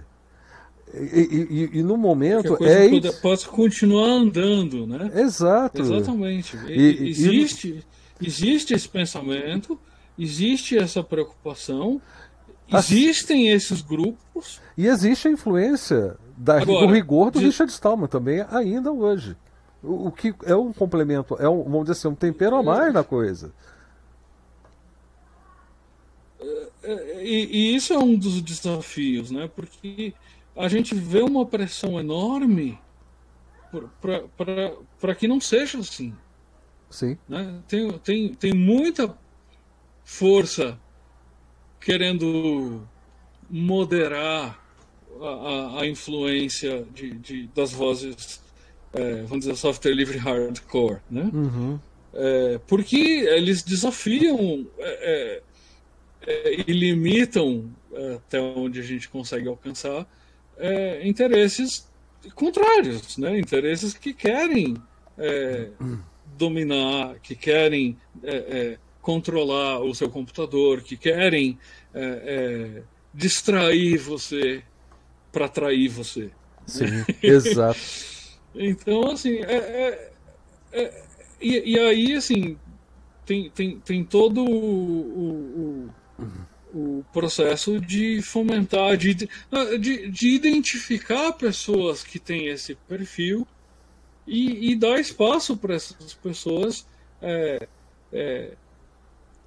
E, 0.93 1.71
e, 1.75 1.79
e, 1.79 1.83
no 1.83 1.97
momento 1.97 2.57
é 2.63 2.89
pode, 2.89 3.13
possa 3.21 3.49
continuar 3.49 4.07
andando, 4.07 4.87
né? 4.87 5.11
Exato. 5.15 5.83
Exatamente. 5.83 6.57
E, 6.69 7.09
existe, 7.09 7.85
existe 8.23 8.75
esse 8.75 8.89
pensamento, 8.89 9.79
existe 10.17 10.79
essa 10.79 11.03
preocupação, 11.03 12.01
existem 12.69 13.49
esses 13.49 13.83
grupos. 13.83 14.61
E 14.77 14.87
existe 14.87 15.29
a 15.29 15.31
influência 15.31 16.17
da, 16.37 16.61
Agora, 16.61 16.87
do 16.87 16.93
rigor 16.93 17.31
do 17.31 17.39
de... 17.39 17.47
Richard 17.47 17.71
Stallman 17.73 18.09
também 18.09 18.45
ainda 18.51 18.93
hoje. 18.93 19.37
O, 19.83 20.09
o, 20.09 20.13
que 20.13 20.35
é 20.45 20.57
um 20.57 20.73
complemento, 20.73 21.37
é 21.39 21.49
um, 21.49 21.63
vamos 21.63 21.83
dizer 21.83 21.93
assim, 21.93 22.09
um 22.09 22.15
tempero 22.15 22.57
a 22.57 22.63
mais 22.63 22.93
na 22.93 23.05
coisa. 23.05 23.53
É, 26.41 26.69
é, 26.83 27.25
e, 27.25 27.45
e 27.45 27.77
isso 27.77 27.93
é 27.93 27.99
um 27.99 28.17
dos 28.17 28.41
desafios, 28.41 29.31
né? 29.31 29.49
Porque 29.55 30.15
a 30.57 30.69
gente 30.69 30.95
vê 30.95 31.21
uma 31.21 31.45
pressão 31.45 31.99
enorme 31.99 32.79
para 35.01 35.15
que 35.15 35.27
não 35.27 35.41
seja 35.41 35.79
assim. 35.79 36.15
Sim. 36.91 37.19
Né? 37.29 37.61
Tem, 37.67 37.99
tem, 37.99 38.35
tem 38.35 38.53
muita 38.55 39.17
força 40.05 40.79
querendo 41.85 42.83
moderar 43.51 44.59
a, 45.21 45.81
a, 45.81 45.87
influência 45.87 46.85
de, 46.95 47.11
de, 47.13 47.47
das 47.49 47.73
vozes, 47.73 48.41
é, 48.93 49.23
vamos 49.23 49.41
dizer, 49.41 49.57
software 49.57 49.93
livre 49.93 50.17
hardcore, 50.17 51.01
né? 51.11 51.31
Uhum. 51.33 51.79
É, 52.15 52.61
porque 52.67 52.97
eles 52.97 53.63
desafiam 53.63 54.67
é, 54.79 55.43
é, 56.27 56.33
é 56.33 56.61
e 56.67 56.73
limitam 56.73 57.71
é, 57.93 58.15
até 58.15 58.41
onde 58.41 58.81
a 58.81 58.83
gente 58.83 59.09
consegue 59.09 59.49
alcançar 59.49 60.07
interesses 61.03 61.89
contrários, 62.37 63.19
né? 63.19 63.37
interesses 63.37 63.93
que 63.93 64.15
querem 64.15 64.77
dominar, 66.39 67.19
que 67.19 67.35
querem 67.35 67.99
controlar 69.05 69.81
o 69.81 69.95
seu 69.95 70.09
computador, 70.09 70.81
que 70.81 70.97
querem 70.97 71.59
é, 71.93 72.01
é, 72.01 72.83
distrair 73.13 73.99
você 73.99 74.63
para 75.31 75.45
atrair 75.45 75.89
você. 75.89 76.31
Sim, 76.67 76.87
exato. 77.23 77.79
então, 78.55 79.11
assim, 79.11 79.41
e, 81.39 81.73
e, 81.73 81.79
aí, 81.79 82.15
assim, 82.15 82.57
tem, 83.27 83.51
tem, 83.51 83.79
tem 83.81 84.03
todo 84.03 84.43
o, 84.43 84.49
o, 85.21 85.91
o 86.19 86.55
o 86.75 87.05
processo 87.13 87.81
de 87.81 88.21
fomentar, 88.21 88.97
de, 88.97 89.15
de, 89.15 90.11
de 90.11 90.29
identificar 90.35 91.33
pessoas 91.35 92.03
que 92.03 92.19
têm 92.19 92.49
esse 92.49 92.75
perfil 92.75 93.47
e, 94.27 94.73
e 94.73 94.75
dar 94.75 94.99
espaço 94.99 95.57
para 95.57 95.77
essas 95.77 96.15
pessoas 96.15 96.85
é, 97.23 97.69
é, 98.13 98.53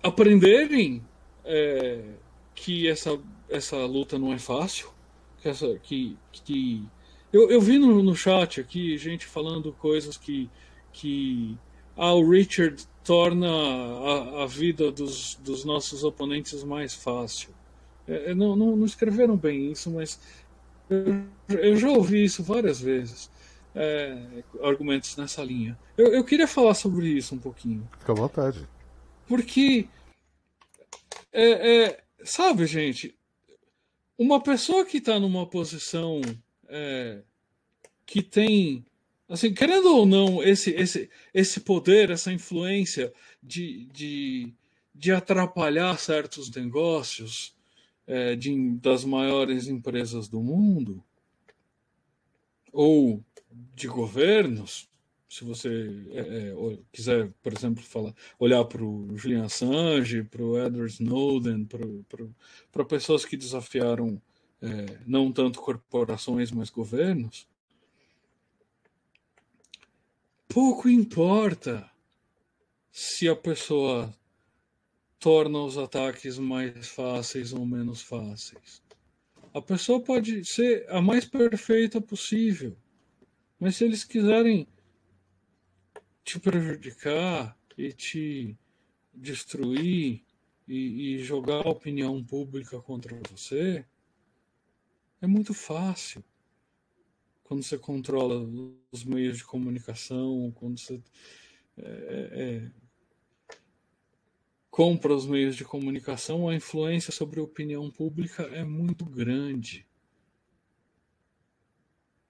aprenderem 0.08 1.04
é, 1.46 2.02
que 2.56 2.88
essa, 2.88 3.20
essa 3.50 3.78
luta 3.86 4.18
não 4.18 4.34
é 4.34 4.40
fácil, 4.40 4.90
que, 5.40 5.50
essa, 5.50 5.78
que, 5.80 6.18
que 6.32 6.84
eu, 7.32 7.50
eu 7.52 7.62
vi 7.62 7.78
no, 7.78 8.02
no 8.02 8.16
chat 8.16 8.60
aqui 8.60 8.98
gente 8.98 9.26
falando 9.26 9.72
coisas 9.74 10.18
que, 10.18 10.50
que 10.92 11.58
ah, 11.96 12.14
o 12.14 12.30
Richard 12.30 12.84
torna 13.04 13.48
a, 13.48 14.44
a 14.44 14.46
vida 14.46 14.92
dos, 14.92 15.36
dos, 15.36 15.64
nossos 15.66 16.04
oponentes 16.04 16.64
mais 16.64 16.94
fácil. 16.94 17.50
É, 18.08 18.32
é, 18.32 18.36
não, 18.36 18.56
não, 18.56 18.76
não, 18.76 18.86
escreveram 18.86 19.36
bem 19.36 19.72
isso, 19.72 19.90
mas 19.90 20.20
eu, 20.90 21.24
eu 21.50 21.78
já 21.78 21.90
ouvi 21.90 22.24
isso 22.24 22.44
várias 22.44 22.80
vezes. 22.80 23.30
É, 23.76 24.44
argumentos 24.64 25.16
nessa 25.18 25.44
linha. 25.44 25.78
Eu, 25.96 26.08
eu, 26.08 26.24
queria 26.24 26.48
falar 26.48 26.74
sobre 26.74 27.08
isso 27.08 27.36
um 27.36 27.38
pouquinho. 27.38 27.88
Fica 28.00 28.12
à 28.12 28.16
vontade. 28.16 28.68
Porque, 29.28 29.88
é, 31.42 31.86
é 31.86 32.04
sabe, 32.24 32.66
gente, 32.66 33.18
uma 34.18 34.42
pessoa 34.42 34.86
que 34.86 34.98
está 34.98 35.20
numa 35.20 35.48
posição 35.48 36.22
é, 36.68 37.22
que 38.06 38.22
tem 38.22 38.86
assim, 39.30 39.54
querendo 39.54 39.94
ou 39.94 40.06
não, 40.06 40.42
esse, 40.42 40.72
esse, 40.72 41.10
esse 41.34 41.60
poder, 41.60 42.10
essa 42.10 42.32
influência 42.32 43.14
de, 43.44 43.86
de, 43.88 44.54
de 44.96 45.12
atrapalhar 45.12 45.98
certos 46.00 46.50
negócios 46.52 47.56
é, 48.06 48.36
de, 48.36 48.72
das 48.78 49.04
maiores 49.04 49.68
empresas 49.68 50.28
do 50.28 50.42
mundo, 50.42 51.04
ou 52.72 53.24
de 53.76 53.88
governos, 53.88 54.90
se 55.30 55.44
você 55.44 56.06
é, 56.12 56.20
é, 56.20 56.80
quiser, 56.92 57.32
por 57.44 57.54
exemplo, 57.54 57.84
falar, 57.84 58.14
olhar 58.40 58.64
para 58.66 58.84
o 58.84 59.16
Julian 59.18 59.46
Assange, 59.46 60.24
para 60.24 60.42
o 60.42 60.58
Edward 60.58 60.94
Snowden, 60.94 61.68
para 62.72 62.86
pessoas 62.86 63.26
que 63.26 63.36
desafiaram 63.36 64.22
é, 64.62 65.00
não 65.06 65.32
tanto 65.32 65.60
corporações, 65.60 66.52
mas 66.52 66.70
governos, 66.70 67.48
pouco 70.48 70.90
importa 70.90 71.90
se 72.92 73.28
a 73.28 73.36
pessoa 73.36 74.16
torna 75.20 75.60
os 75.60 75.78
ataques 75.78 76.38
mais 76.38 76.88
fáceis 76.88 77.52
ou 77.52 77.66
menos 77.66 78.02
fáceis. 78.02 78.82
A 79.54 79.62
pessoa 79.62 80.00
pode 80.00 80.46
ser 80.46 80.90
a 80.90 81.02
mais 81.02 81.26
perfeita 81.26 82.00
possível, 82.00 82.78
mas 83.60 83.76
se 83.76 83.84
eles 83.84 84.04
quiserem 84.04 84.68
te 86.28 86.38
prejudicar, 86.40 87.58
e 87.78 87.94
te 87.94 88.58
destruir 89.14 90.26
e, 90.68 91.16
e 91.16 91.24
jogar 91.24 91.66
a 91.66 91.70
opinião 91.70 92.22
pública 92.22 92.82
contra 92.82 93.18
você, 93.32 93.86
é 95.22 95.28
muito 95.28 95.54
fácil. 95.54 96.22
Quando 97.46 97.64
você 97.64 97.78
controla 97.78 98.46
os 98.92 99.06
meios 99.06 99.38
de 99.38 99.46
comunicação, 99.46 100.52
quando 100.54 100.78
você 100.78 101.02
é, 101.78 102.30
é, 102.34 103.56
compra 104.70 105.16
os 105.16 105.26
meios 105.26 105.56
de 105.56 105.64
comunicação, 105.64 106.50
a 106.50 106.56
influência 106.56 107.14
sobre 107.14 107.40
a 107.40 107.44
opinião 107.44 107.90
pública 107.90 108.44
é 108.44 108.66
muito 108.66 109.06
grande. 109.06 109.88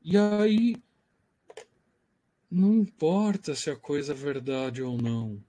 E 0.03 0.15
aí, 0.15 0.75
não 2.49 2.73
importa 2.75 3.55
se 3.55 3.69
a 3.69 3.75
coisa 3.75 4.13
é 4.13 4.15
verdade 4.15 4.81
ou 4.81 5.01
não. 5.01 5.43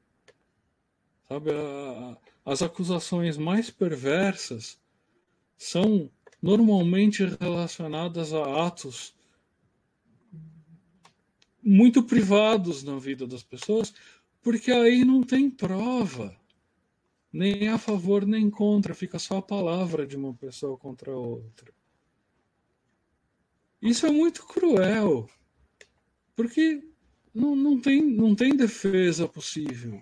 Sabe, 1.29 1.51
a, 1.51 1.55
a, 1.55 2.53
as 2.53 2.63
acusações 2.63 3.37
mais 3.37 3.71
perversas 3.71 4.79
são 5.57 6.11
normalmente 6.41 7.25
relacionadas 7.41 8.33
a 8.33 8.67
atos 8.67 9.15
muito 11.63 12.03
privados 12.03 12.83
na 12.83 12.99
vida 12.99 13.27
das 13.27 13.43
pessoas, 13.43 13.93
porque 14.43 14.71
aí 14.71 15.05
não 15.05 15.23
tem 15.23 15.51
prova, 15.51 16.35
nem 17.31 17.69
a 17.69 17.77
favor 17.77 18.25
nem 18.25 18.49
contra, 18.49 18.95
fica 18.95 19.19
só 19.19 19.39
a 19.39 19.43
palavra 19.43 20.07
de 20.07 20.17
uma 20.17 20.33
pessoa 20.33 20.79
contra 20.79 21.13
a 21.13 21.17
outra. 21.17 21.73
Isso 23.83 24.07
é 24.07 24.11
muito 24.11 24.47
cruel, 24.47 25.29
porque 26.39 26.81
não, 27.35 27.57
não, 27.57 27.81
tem, 27.81 28.01
não 28.01 28.33
tem 28.33 28.55
defesa 28.55 29.27
possível. 29.27 30.01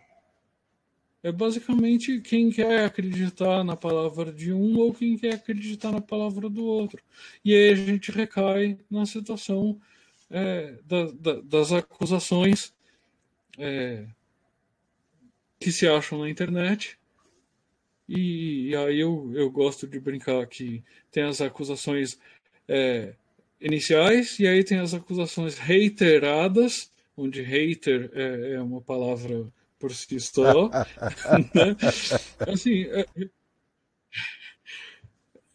É 1.22 1.32
basicamente 1.32 2.20
quem 2.20 2.50
quer 2.50 2.84
acreditar 2.84 3.64
na 3.64 3.74
palavra 3.74 4.30
de 4.30 4.52
um 4.52 4.76
ou 4.76 4.92
quem 4.92 5.16
quer 5.16 5.32
acreditar 5.32 5.92
na 5.92 6.00
palavra 6.02 6.50
do 6.50 6.62
outro. 6.62 7.02
E 7.42 7.54
aí 7.54 7.70
a 7.70 7.74
gente 7.74 8.12
recai 8.12 8.78
na 8.90 9.06
situação 9.06 9.80
é, 10.28 10.78
da, 10.84 11.06
da, 11.12 11.40
das 11.40 11.72
acusações 11.72 12.74
é, 13.56 14.06
que 15.58 15.72
se 15.72 15.88
acham 15.88 16.18
na 16.18 16.28
internet. 16.28 16.98
E, 18.06 18.68
e, 18.68 18.76
aí 18.76 19.00
eu, 19.00 19.32
eu 19.34 19.50
gosto 19.50 19.86
de 19.86 19.98
brincar 19.98 20.46
que 20.46 20.84
tem 21.10 21.22
as 21.22 21.40
acusações 21.40 22.20
é, 22.68 23.14
iniciais 23.60 24.38
e 24.38 24.46
aí 24.46 24.62
tem 24.62 24.78
as 24.78 24.94
acusações 24.94 25.58
reiteradas, 25.58 26.90
onde 27.16 27.42
hater 27.42 28.10
é, 28.14 28.54
é 28.54 28.60
uma 28.60 28.80
palavra 28.80 29.46
por 29.78 29.92
si 29.92 30.18
só. 30.20 30.68
né? 31.54 31.76
Assim, 32.46 32.84
é, 32.84 33.06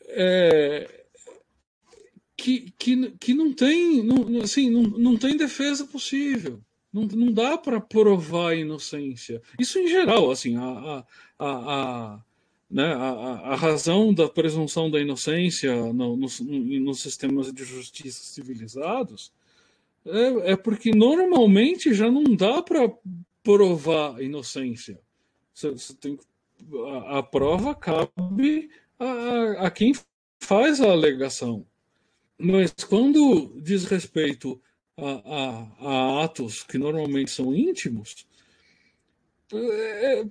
é 0.09 1.01
que, 2.41 2.73
que, 2.77 3.11
que 3.19 3.33
não 3.35 3.53
tem, 3.53 4.01
não, 4.03 4.41
assim, 4.41 4.69
não, 4.69 4.81
não 4.81 5.17
tem 5.17 5.37
defesa 5.37 5.85
possível. 5.85 6.59
Não, 6.91 7.03
não 7.03 7.31
dá 7.31 7.57
para 7.57 7.79
provar 7.79 8.49
a 8.49 8.55
inocência. 8.55 9.41
Isso 9.59 9.77
em 9.77 9.87
geral, 9.87 10.31
assim, 10.31 10.57
a, 10.57 10.63
a, 10.63 11.05
a, 11.39 12.15
a 12.15 12.19
né, 12.71 12.93
a, 12.93 13.51
a, 13.51 13.55
razão 13.55 14.13
da 14.13 14.29
presunção 14.29 14.89
da 14.89 14.99
inocência 14.99 15.75
no, 15.93 16.15
no, 16.15 16.27
nos 16.79 17.01
sistemas 17.01 17.51
de 17.51 17.65
justiça 17.65 18.23
civilizados 18.23 19.33
é, 20.05 20.53
é 20.53 20.55
porque 20.55 20.91
normalmente 20.91 21.93
já 21.93 22.09
não 22.09 22.23
dá 22.23 22.61
para 22.61 22.89
provar 23.43 24.21
inocência. 24.21 24.99
Você, 25.53 25.71
você 25.71 25.93
tem, 25.95 26.17
a, 26.87 27.19
a, 27.19 27.23
prova 27.23 27.75
cabe 27.75 28.69
a, 28.97 29.67
a 29.67 29.71
quem 29.71 29.93
faz 30.39 30.79
a 30.79 30.91
alegação. 30.91 31.65
Mas 32.37 32.71
quando 32.71 33.59
diz 33.61 33.83
respeito 33.83 34.59
a, 34.97 35.11
a, 35.11 36.19
a 36.19 36.23
atos 36.23 36.63
que 36.63 36.77
normalmente 36.77 37.31
são 37.31 37.53
íntimos, 37.53 38.25
é, 39.53 40.25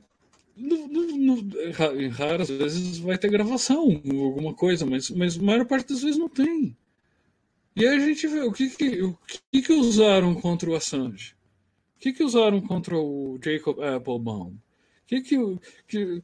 no, 0.57 0.88
no, 0.88 1.16
no, 1.16 2.11
raras 2.11 2.48
vezes 2.48 2.98
vai 2.98 3.16
ter 3.18 3.30
gravação, 3.30 4.01
alguma 4.05 4.55
coisa, 4.55 4.84
mas, 4.84 5.11
mas 5.11 5.38
a 5.38 5.42
maior 5.42 5.66
parte 5.66 5.88
das 5.88 6.03
vezes 6.03 6.18
não 6.18 6.28
tem. 6.28 6.76
E 7.76 7.86
aí 7.86 7.96
a 7.96 8.07
gente 8.07 8.26
vê 8.26 8.40
o 8.40 8.53
que, 8.53 8.68
que, 8.70 9.03
o 9.03 9.18
que, 9.53 9.62
que 9.62 9.72
usaram 9.72 10.34
contra 10.34 10.68
o 10.68 10.74
Assange. 10.74 11.34
O 11.96 12.01
que, 12.01 12.12
que 12.12 12.24
usaram 12.24 12.61
contra 12.61 12.96
o 12.96 13.38
Jacob 13.42 13.80
Applebaum? 13.80 14.55
O 14.55 15.07
que, 15.07 15.20
que, 15.20 15.36
que 15.86 16.22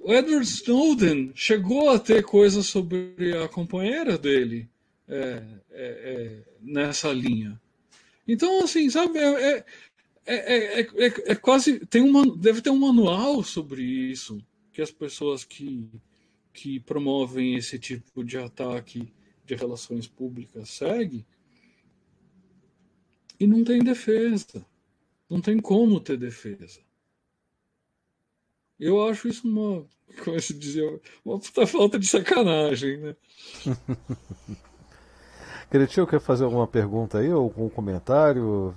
o 0.00 0.12
Edward 0.12 0.46
Snowden 0.46 1.32
chegou 1.34 1.90
a 1.90 1.98
ter 1.98 2.22
coisas 2.22 2.66
sobre 2.66 3.36
a 3.42 3.48
companheira 3.48 4.16
dele 4.16 4.68
é, 5.08 5.16
é, 5.18 5.42
é, 5.72 6.42
nessa 6.60 7.12
linha. 7.12 7.60
Então, 8.26 8.62
assim, 8.64 8.90
sabe, 8.90 9.18
é, 9.18 9.64
é, 10.34 10.80
é, 10.80 11.34
quase. 11.36 11.86
Tem 11.86 12.02
uma, 12.02 12.24
deve 12.36 12.60
ter 12.60 12.70
um 12.70 12.78
manual 12.78 13.42
sobre 13.42 13.82
isso 13.82 14.38
que 14.72 14.82
as 14.82 14.90
pessoas 14.90 15.44
que, 15.44 15.88
que 16.52 16.80
promovem 16.80 17.54
esse 17.54 17.78
tipo 17.78 18.24
de 18.24 18.36
ataque 18.36 19.12
de 19.44 19.54
relações 19.54 20.06
públicas 20.06 20.68
seguem. 20.68 21.24
E 23.38 23.46
não 23.46 23.62
tem 23.62 23.78
defesa. 23.82 24.66
Não 25.28 25.40
tem 25.40 25.58
como 25.58 26.00
ter 26.00 26.16
defesa. 26.16 26.80
Eu 28.78 29.02
acho 29.08 29.28
isso 29.28 29.48
uma, 29.48 29.86
como 30.22 30.38
se 30.40 30.52
dizia, 30.54 31.00
uma 31.24 31.38
puta 31.38 31.66
falta 31.66 31.98
de 31.98 32.06
sacanagem, 32.06 32.98
né? 32.98 33.16
Cretinho, 35.70 36.06
quer 36.06 36.20
fazer 36.20 36.44
alguma 36.44 36.66
pergunta 36.66 37.18
aí, 37.18 37.32
ou 37.32 37.42
algum 37.42 37.68
comentário? 37.68 38.74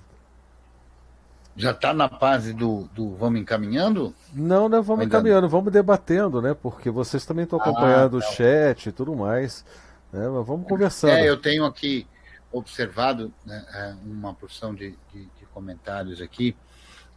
Já 1.56 1.72
está 1.72 1.94
na 1.94 2.08
fase 2.08 2.54
do, 2.54 2.90
do 2.94 3.16
vamos 3.16 3.42
encaminhando? 3.42 4.16
Não, 4.34 4.70
não 4.70 4.82
vamos 4.82 5.02
Ainda 5.02 5.18
encaminhando, 5.18 5.42
não. 5.42 5.50
vamos 5.50 5.74
debatendo, 5.74 6.42
né? 6.42 6.54
Porque 6.54 6.90
vocês 6.90 7.26
também 7.26 7.44
estão 7.44 7.60
acompanhando 7.60 8.16
ah, 8.16 8.20
o 8.20 8.22
chat 8.22 8.88
e 8.88 8.92
tudo 8.92 9.16
mais. 9.16 9.66
Né? 10.12 10.28
Mas 10.28 10.48
vamos 10.48 10.68
conversando. 10.68 11.12
É, 11.12 11.28
eu 11.28 11.38
tenho 11.38 11.66
aqui 11.66 12.08
observado 12.52 13.34
né, 13.46 13.66
é, 13.74 13.96
uma 14.06 14.34
porção 14.34 14.74
de, 14.74 14.98
de, 15.14 15.26
de 15.26 15.46
comentários 15.54 16.22
aqui. 16.22 16.56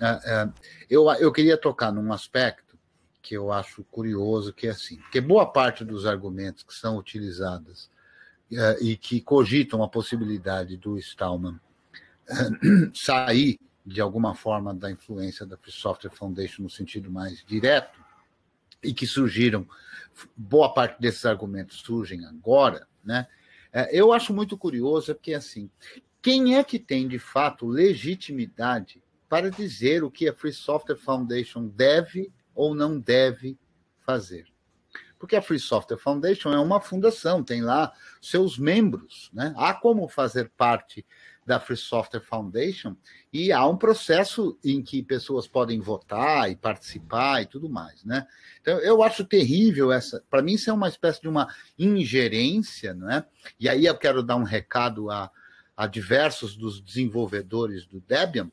É, 0.00 0.06
é, 0.24 0.48
eu, 0.90 1.10
eu 1.12 1.30
queria 1.30 1.56
tocar 1.56 1.92
num 1.92 2.12
aspecto 2.12 2.76
que 3.22 3.36
eu 3.36 3.52
acho 3.52 3.84
curioso, 3.84 4.52
que 4.52 4.66
é 4.66 4.70
assim, 4.70 4.96
porque 4.96 5.20
boa 5.20 5.46
parte 5.46 5.84
dos 5.84 6.04
argumentos 6.06 6.64
que 6.64 6.74
são 6.74 6.96
utilizados 6.96 7.88
e 8.80 8.96
que 8.96 9.20
cogitam 9.20 9.82
a 9.82 9.88
possibilidade 9.88 10.76
do 10.76 10.98
Stallman 10.98 11.58
sair 12.92 13.58
de 13.84 14.00
alguma 14.00 14.34
forma 14.34 14.72
da 14.72 14.90
influência 14.90 15.44
da 15.44 15.56
Free 15.56 15.72
Software 15.72 16.10
Foundation 16.10 16.62
no 16.62 16.70
sentido 16.70 17.10
mais 17.10 17.44
direto 17.44 18.00
e 18.82 18.92
que 18.92 19.06
surgiram, 19.06 19.66
boa 20.36 20.72
parte 20.72 21.00
desses 21.00 21.24
argumentos 21.24 21.78
surgem 21.78 22.24
agora, 22.26 22.86
né? 23.04 23.26
Uh, 23.72 23.88
eu 23.90 24.12
acho 24.12 24.34
muito 24.34 24.56
curioso 24.56 25.14
porque 25.14 25.32
assim, 25.32 25.70
quem 26.20 26.56
é 26.56 26.64
que 26.64 26.78
tem 26.78 27.08
de 27.08 27.18
fato 27.18 27.66
legitimidade 27.66 29.02
para 29.28 29.50
dizer 29.50 30.04
o 30.04 30.10
que 30.10 30.28
a 30.28 30.34
Free 30.34 30.52
Software 30.52 30.96
Foundation 30.96 31.66
deve 31.66 32.30
ou 32.54 32.74
não 32.74 33.00
deve 33.00 33.58
fazer. 34.00 34.46
Porque 35.18 35.36
a 35.36 35.40
Free 35.40 35.58
Software 35.58 35.96
Foundation 35.96 36.52
é 36.52 36.58
uma 36.58 36.80
fundação, 36.80 37.42
tem 37.42 37.62
lá 37.62 37.92
seus 38.20 38.58
membros, 38.58 39.30
né? 39.32 39.54
Há 39.56 39.72
como 39.72 40.06
fazer 40.06 40.50
parte 40.56 41.06
da 41.44 41.58
Free 41.58 41.76
Software 41.76 42.20
Foundation 42.20 42.96
e 43.32 43.50
há 43.52 43.66
um 43.66 43.76
processo 43.76 44.58
em 44.64 44.82
que 44.82 45.02
pessoas 45.02 45.46
podem 45.46 45.80
votar 45.80 46.50
e 46.50 46.56
participar 46.56 47.42
e 47.42 47.46
tudo 47.46 47.68
mais, 47.68 48.04
né? 48.04 48.26
Então 48.60 48.78
eu 48.78 49.02
acho 49.02 49.24
terrível 49.24 49.90
essa, 49.90 50.22
para 50.30 50.42
mim 50.42 50.54
isso 50.54 50.70
é 50.70 50.72
uma 50.72 50.88
espécie 50.88 51.20
de 51.20 51.28
uma 51.28 51.48
ingerência, 51.78 52.94
né? 52.94 53.24
E 53.58 53.68
aí 53.68 53.86
eu 53.86 53.96
quero 53.96 54.22
dar 54.22 54.36
um 54.36 54.44
recado 54.44 55.10
a, 55.10 55.30
a 55.76 55.86
diversos 55.86 56.56
dos 56.56 56.80
desenvolvedores 56.80 57.86
do 57.86 58.00
Debian, 58.00 58.50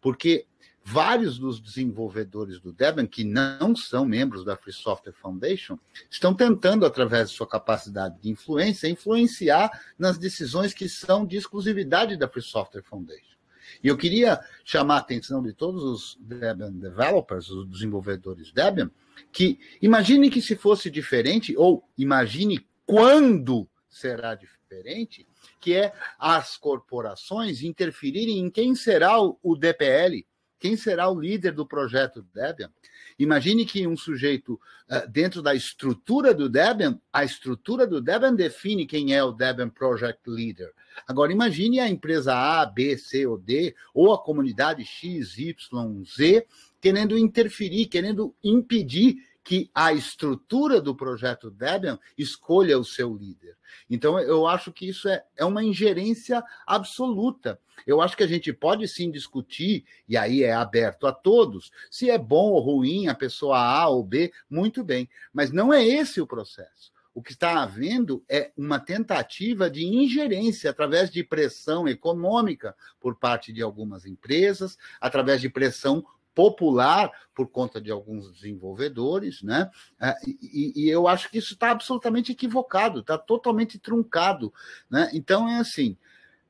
porque 0.00 0.46
Vários 0.84 1.38
dos 1.38 1.60
desenvolvedores 1.60 2.58
do 2.58 2.72
Debian, 2.72 3.06
que 3.06 3.22
não 3.22 3.76
são 3.76 4.04
membros 4.04 4.44
da 4.44 4.56
Free 4.56 4.72
Software 4.72 5.12
Foundation, 5.12 5.78
estão 6.10 6.34
tentando, 6.34 6.84
através 6.84 7.30
de 7.30 7.36
sua 7.36 7.46
capacidade 7.46 8.18
de 8.20 8.30
influência, 8.30 8.88
influenciar 8.88 9.70
nas 9.98 10.18
decisões 10.18 10.72
que 10.74 10.88
são 10.88 11.24
de 11.26 11.36
exclusividade 11.36 12.16
da 12.16 12.28
Free 12.28 12.42
Software 12.42 12.82
Foundation. 12.82 13.36
E 13.82 13.88
eu 13.88 13.96
queria 13.96 14.40
chamar 14.64 14.96
a 14.96 15.00
atenção 15.00 15.42
de 15.42 15.52
todos 15.52 15.84
os 15.84 16.18
Debian 16.20 16.72
developers, 16.72 17.50
os 17.50 17.68
desenvolvedores 17.68 18.50
Debian, 18.50 18.90
que 19.30 19.60
imagine 19.80 20.30
que 20.30 20.42
se 20.42 20.56
fosse 20.56 20.90
diferente, 20.90 21.56
ou 21.56 21.84
imagine 21.96 22.66
quando 22.84 23.68
será 23.88 24.34
diferente, 24.34 25.26
que 25.60 25.74
é 25.74 25.92
as 26.18 26.56
corporações 26.56 27.62
interferirem 27.62 28.38
em 28.38 28.50
quem 28.50 28.74
será 28.74 29.20
o 29.20 29.56
DPL 29.56 30.26
quem 30.60 30.76
será 30.76 31.08
o 31.08 31.18
líder 31.18 31.52
do 31.52 31.66
projeto 31.66 32.24
Debian. 32.34 32.70
Imagine 33.18 33.64
que 33.64 33.86
um 33.86 33.96
sujeito, 33.96 34.54
uh, 34.88 35.08
dentro 35.10 35.42
da 35.42 35.54
estrutura 35.54 36.32
do 36.32 36.48
Debian, 36.48 37.00
a 37.12 37.24
estrutura 37.24 37.86
do 37.86 38.00
Debian 38.00 38.34
define 38.34 38.86
quem 38.86 39.14
é 39.14 39.24
o 39.24 39.32
Debian 39.32 39.70
Project 39.70 40.20
Leader. 40.28 40.72
Agora, 41.08 41.32
imagine 41.32 41.80
a 41.80 41.88
empresa 41.88 42.34
A, 42.34 42.64
B, 42.66 42.96
C 42.96 43.26
ou 43.26 43.38
D, 43.38 43.74
ou 43.94 44.12
a 44.12 44.22
comunidade 44.22 44.84
X, 44.84 45.38
Y, 45.38 46.04
Z, 46.04 46.46
querendo 46.80 47.16
interferir, 47.16 47.86
querendo 47.86 48.34
impedir 48.44 49.16
que 49.42 49.70
a 49.74 49.92
estrutura 49.92 50.80
do 50.80 50.94
projeto 50.94 51.50
Debian 51.50 51.98
escolha 52.16 52.78
o 52.78 52.84
seu 52.84 53.14
líder. 53.14 53.56
Então, 53.88 54.18
eu 54.18 54.46
acho 54.46 54.72
que 54.72 54.88
isso 54.88 55.08
é, 55.08 55.24
é 55.36 55.44
uma 55.44 55.64
ingerência 55.64 56.42
absoluta. 56.66 57.58
Eu 57.86 58.00
acho 58.00 58.16
que 58.16 58.22
a 58.22 58.28
gente 58.28 58.52
pode 58.52 58.86
sim 58.86 59.10
discutir, 59.10 59.84
e 60.08 60.16
aí 60.16 60.42
é 60.42 60.52
aberto 60.52 61.06
a 61.06 61.12
todos, 61.12 61.70
se 61.90 62.10
é 62.10 62.18
bom 62.18 62.50
ou 62.50 62.60
ruim 62.60 63.08
a 63.08 63.14
pessoa 63.14 63.58
A 63.58 63.88
ou 63.88 64.04
B, 64.04 64.32
muito 64.48 64.84
bem. 64.84 65.08
Mas 65.32 65.50
não 65.50 65.72
é 65.72 65.84
esse 65.84 66.20
o 66.20 66.26
processo. 66.26 66.92
O 67.12 67.22
que 67.22 67.32
está 67.32 67.62
havendo 67.62 68.24
é 68.28 68.52
uma 68.56 68.78
tentativa 68.78 69.68
de 69.68 69.84
ingerência 69.84 70.70
através 70.70 71.10
de 71.10 71.24
pressão 71.24 71.88
econômica 71.88 72.74
por 73.00 73.16
parte 73.16 73.52
de 73.52 73.60
algumas 73.60 74.06
empresas, 74.06 74.78
através 75.00 75.40
de 75.40 75.48
pressão 75.48 76.04
popular 76.40 77.12
por 77.34 77.48
conta 77.48 77.78
de 77.78 77.90
alguns 77.90 78.32
desenvolvedores, 78.32 79.42
né? 79.42 79.70
É, 80.00 80.14
e, 80.26 80.72
e 80.84 80.88
eu 80.88 81.06
acho 81.06 81.30
que 81.30 81.36
isso 81.36 81.52
está 81.52 81.70
absolutamente 81.70 82.32
equivocado, 82.32 83.00
está 83.00 83.18
totalmente 83.18 83.78
truncado, 83.78 84.50
né? 84.88 85.10
Então 85.12 85.46
é 85.46 85.58
assim, 85.58 85.98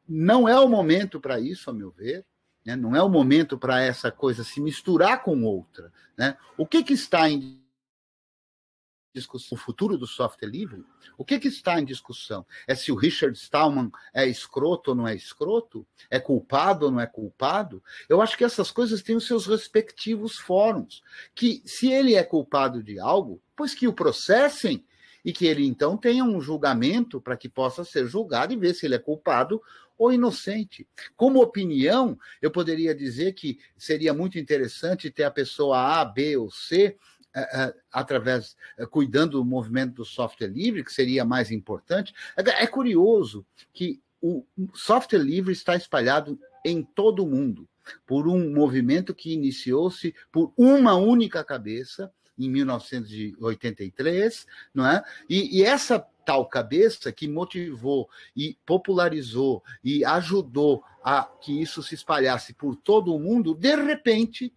não 0.09 0.49
é 0.49 0.57
o 0.61 0.69
momento 0.69 1.21
para 1.21 1.41
isso, 1.41 1.69
a 1.69 1.73
meu 1.73 1.91
ver. 1.91 2.25
Né? 2.65 2.77
Não 2.77 2.95
é 2.95 3.03
o 3.03 3.09
momento 3.09 3.59
para 3.59 3.83
essa 3.83 4.13
coisa 4.13 4.45
se 4.45 4.61
misturar 4.61 5.25
com 5.25 5.43
outra. 5.43 5.93
Né? 6.17 6.37
O 6.57 6.65
que, 6.65 6.85
que 6.85 6.93
está 6.93 7.29
em 7.29 7.60
discussão, 9.13 9.57
o 9.57 9.61
futuro 9.61 9.99
do 9.99 10.07
software 10.07 10.49
livre, 10.49 10.85
o 11.17 11.25
que, 11.25 11.39
que 11.39 11.49
está 11.49 11.81
em 11.81 11.85
discussão? 11.85 12.47
É 12.67 12.75
se 12.75 12.93
o 12.93 12.95
Richard 12.95 13.37
Stallman 13.37 13.91
é 14.15 14.27
escroto 14.27 14.91
ou 14.91 14.97
não 14.97 15.07
é 15.07 15.15
escroto? 15.15 15.87
É 16.11 16.19
culpado 16.19 16.87
ou 16.87 16.93
não 16.93 17.01
é 17.01 17.07
culpado? 17.07 17.83
Eu 18.09 18.21
acho 18.21 18.37
que 18.37 18.45
essas 18.45 18.71
coisas 18.71 19.03
têm 19.03 19.17
os 19.17 19.27
seus 19.27 19.47
respectivos 19.47 20.37
fóruns. 20.39 21.03
Que 21.35 21.63
se 21.65 21.91
ele 21.91 22.15
é 22.15 22.23
culpado 22.23 22.83
de 22.83 22.99
algo, 22.99 23.41
pois 23.57 23.75
que 23.75 23.89
o 23.89 23.93
processem 23.93 24.85
e 25.25 25.33
que 25.33 25.47
ele 25.47 25.67
então 25.67 25.97
tenha 25.97 26.25
um 26.25 26.41
julgamento 26.41 27.21
para 27.21 27.37
que 27.37 27.49
possa 27.49 27.85
ser 27.85 28.07
julgado 28.07 28.53
e 28.53 28.57
ver 28.57 28.75
se 28.75 28.87
ele 28.87 28.95
é 28.95 28.99
culpado 28.99 29.61
ou 29.99 30.11
inocente. 30.11 30.89
Como 31.15 31.43
opinião, 31.43 32.19
eu 32.41 32.51
poderia 32.51 32.95
dizer 32.95 33.35
que 33.35 33.59
seria 33.77 34.15
muito 34.15 34.39
interessante 34.39 35.11
ter 35.11 35.25
a 35.25 35.31
pessoa 35.31 36.01
A, 36.01 36.05
B 36.07 36.39
ou 36.39 36.51
C 36.51 36.97
através 37.93 38.57
é, 38.79 38.87
cuidando 38.87 39.39
do 39.39 39.45
movimento 39.45 39.95
do 39.97 40.05
software 40.05 40.49
livre, 40.49 40.85
que 40.85 40.93
seria 40.93 41.25
mais 41.25 41.51
importante. 41.51 42.15
É 42.37 42.67
curioso 42.67 43.47
que 43.73 44.01
o 44.21 44.45
software 44.75 45.21
livre 45.21 45.53
está 45.53 45.75
espalhado 45.77 46.39
em 46.65 46.83
todo 46.83 47.25
o 47.25 47.29
mundo 47.29 47.69
por 48.07 48.29
um 48.29 48.53
movimento 48.53 49.15
que 49.15 49.33
iniciou-se 49.33 50.15
por 50.31 50.53
uma 50.57 50.95
única 50.95 51.43
cabeça 51.43 52.13
em 52.39 52.49
1983, 52.49 54.47
não 54.75 54.87
é? 54.87 55.03
E, 55.29 55.59
e 55.59 55.63
essa 55.63 55.99
tal 56.25 56.47
cabeça 56.47 57.13
que 57.13 57.27
motivou 57.29 58.09
e 58.37 58.57
popularizou 58.65 59.63
e 59.83 60.05
ajudou 60.05 60.85
a 61.03 61.25
que 61.25 61.61
isso 61.61 61.83
se 61.83 61.95
espalhasse 61.95 62.55
por 62.55 62.77
todo 62.77 63.15
o 63.15 63.19
mundo, 63.19 63.55
de 63.55 63.75
repente 63.75 64.55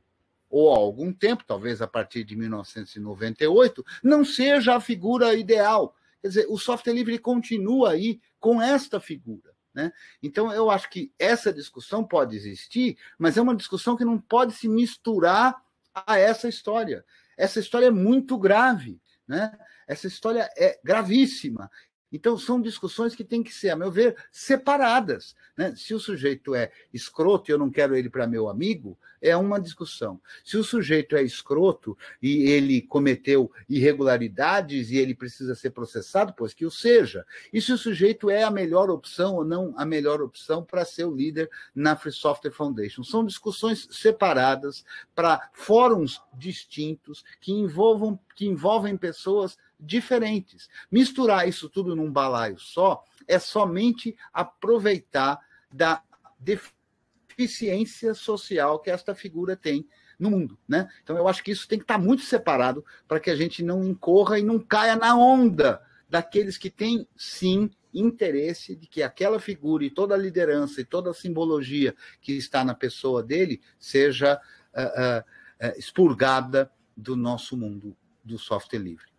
ou 0.53 0.71
há 0.71 0.77
algum 0.77 1.11
tempo, 1.11 1.43
talvez 1.43 1.81
a 1.81 1.87
partir 1.87 2.23
de 2.23 2.35
1998, 2.35 3.83
não 4.03 4.23
seja 4.23 4.75
a 4.75 4.79
figura 4.79 5.33
ideal. 5.33 5.95
Quer 6.21 6.27
dizer, 6.27 6.45
o 6.47 6.59
software 6.59 6.93
livre 6.93 7.17
continua 7.17 7.93
aí 7.93 8.21
com 8.39 8.61
esta 8.61 8.99
figura. 8.99 9.51
Né? 9.73 9.91
Então, 10.21 10.53
eu 10.53 10.69
acho 10.69 10.91
que 10.91 11.11
essa 11.17 11.51
discussão 11.51 12.03
pode 12.03 12.35
existir, 12.35 12.99
mas 13.17 13.35
é 13.35 13.41
uma 13.41 13.55
discussão 13.55 13.97
que 13.97 14.05
não 14.05 14.19
pode 14.19 14.53
se 14.53 14.69
misturar 14.69 15.59
a 15.91 16.19
essa 16.19 16.47
história. 16.47 17.03
Essa 17.35 17.59
história 17.59 17.87
é 17.87 17.91
muito 17.91 18.37
grave. 18.37 19.01
Né? 19.27 19.51
Essa 19.87 20.05
história 20.05 20.47
é 20.55 20.79
gravíssima. 20.83 21.67
Então, 22.13 22.37
são 22.37 22.61
discussões 22.61 23.15
que 23.15 23.23
têm 23.23 23.41
que 23.41 23.51
ser, 23.51 23.71
a 23.71 23.75
meu 23.75 23.91
ver, 23.91 24.15
separadas. 24.31 25.35
Né? 25.57 25.73
Se 25.75 25.95
o 25.95 25.99
sujeito 25.99 26.53
é 26.53 26.71
escroto 26.93 27.49
e 27.49 27.51
eu 27.51 27.57
não 27.57 27.71
quero 27.71 27.95
ele 27.95 28.09
para 28.09 28.27
meu 28.27 28.47
amigo, 28.47 28.95
é 29.19 29.35
uma 29.35 29.59
discussão. 29.59 30.21
Se 30.43 30.57
o 30.57 30.63
sujeito 30.63 31.15
é 31.15 31.23
escroto 31.23 31.97
e 32.21 32.43
ele 32.49 32.81
cometeu 32.81 33.49
irregularidades 33.69 34.91
e 34.91 34.97
ele 34.97 35.15
precisa 35.15 35.55
ser 35.55 35.71
processado, 35.71 36.33
pois 36.37 36.53
que 36.53 36.65
o 36.65 36.71
seja. 36.71 37.25
E 37.51 37.61
se 37.61 37.71
o 37.71 37.77
sujeito 37.77 38.29
é 38.29 38.43
a 38.43 38.51
melhor 38.51 38.89
opção 38.89 39.35
ou 39.35 39.45
não 39.45 39.73
a 39.77 39.85
melhor 39.85 40.21
opção 40.21 40.63
para 40.63 40.85
ser 40.85 41.05
o 41.05 41.15
líder 41.15 41.49
na 41.73 41.95
Free 41.95 42.11
Software 42.11 42.51
Foundation. 42.51 43.03
São 43.03 43.25
discussões 43.25 43.87
separadas 43.89 44.83
para 45.15 45.49
fóruns 45.53 46.21
distintos 46.37 47.23
que 47.39 47.53
envolvam 47.53 48.19
que 48.35 48.47
envolvem 48.47 48.97
pessoas 48.97 49.57
diferentes. 49.83 50.69
Misturar 50.91 51.47
isso 51.47 51.69
tudo 51.69 51.95
num 51.95 52.11
balaio 52.11 52.59
só 52.59 53.03
é 53.27 53.37
somente 53.37 54.15
aproveitar 54.31 55.39
da 55.71 56.01
deficiência 56.39 58.13
social 58.13 58.79
que 58.79 58.89
esta 58.89 59.13
figura 59.13 59.55
tem 59.55 59.87
no 60.19 60.31
mundo, 60.31 60.57
né? 60.67 60.87
Então 61.03 61.17
eu 61.17 61.27
acho 61.27 61.43
que 61.43 61.51
isso 61.51 61.67
tem 61.67 61.77
que 61.77 61.83
estar 61.83 61.97
muito 61.97 62.23
separado 62.23 62.85
para 63.07 63.19
que 63.19 63.29
a 63.29 63.35
gente 63.35 63.63
não 63.63 63.83
incorra 63.83 64.39
e 64.39 64.43
não 64.43 64.59
caia 64.59 64.95
na 64.95 65.17
onda 65.17 65.81
daqueles 66.09 66.57
que 66.57 66.69
têm 66.69 67.07
sim 67.15 67.69
interesse 67.93 68.75
de 68.75 68.87
que 68.87 69.03
aquela 69.03 69.39
figura 69.39 69.83
e 69.83 69.89
toda 69.89 70.15
a 70.15 70.17
liderança 70.17 70.81
e 70.81 70.85
toda 70.85 71.11
a 71.11 71.13
simbologia 71.13 71.95
que 72.21 72.33
está 72.33 72.63
na 72.63 72.73
pessoa 72.73 73.21
dele 73.21 73.61
seja 73.77 74.39
uh, 74.73 75.19
uh, 75.19 75.77
expurgada 75.77 76.71
do 76.95 77.15
nosso 77.15 77.57
mundo 77.57 77.95
do 78.23 78.37
software 78.39 78.79
livre. 78.79 79.12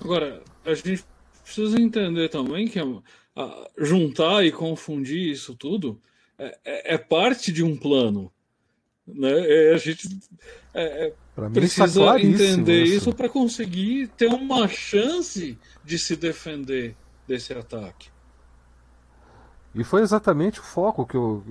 Agora, 0.00 0.42
a 0.64 0.74
gente 0.74 1.04
precisa 1.44 1.80
entender 1.80 2.28
também 2.28 2.66
que 2.66 2.78
juntar 3.78 4.44
e 4.44 4.52
confundir 4.52 5.30
isso 5.30 5.54
tudo 5.54 6.00
é, 6.38 6.58
é, 6.64 6.94
é 6.94 6.98
parte 6.98 7.52
de 7.52 7.62
um 7.62 7.76
plano. 7.76 8.32
Né? 9.06 9.30
É, 9.30 9.74
a 9.74 9.78
gente 9.78 10.08
é, 10.72 11.06
é 11.06 11.12
precisa 11.50 12.20
entender 12.20 12.84
isso 12.84 13.12
para 13.12 13.28
conseguir 13.28 14.08
ter 14.16 14.28
uma 14.28 14.68
chance 14.68 15.58
de 15.84 15.98
se 15.98 16.16
defender 16.16 16.96
desse 17.26 17.52
ataque. 17.52 18.08
E 19.72 19.84
foi 19.84 20.02
exatamente 20.02 20.58
o 20.58 20.64
foco 20.64 21.06
que 21.06 21.16
eu, 21.16 21.44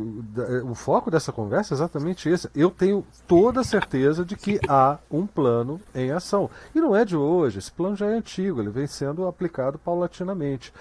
o 0.66 0.76
foco 0.76 1.10
dessa 1.10 1.32
conversa 1.32 1.74
é 1.74 1.76
exatamente 1.76 2.28
esse. 2.28 2.50
Eu 2.54 2.70
tenho 2.70 3.06
toda 3.26 3.62
a 3.62 3.64
certeza 3.64 4.26
de 4.26 4.36
que 4.36 4.60
há 4.68 4.98
um 5.10 5.26
plano 5.26 5.80
em 5.96 6.12
ação. 6.12 6.50
E 6.76 6.82
não 6.82 6.94
é 6.94 7.06
de 7.06 7.16
hoje, 7.16 7.60
esse 7.60 7.72
plano 7.72 7.96
já 7.96 8.08
é 8.08 8.14
antigo, 8.14 8.60
ele 8.60 8.70
vem 8.70 8.88
sendo 8.88 9.26
aplicado 9.26 9.80
paulatinamente. 9.80 10.74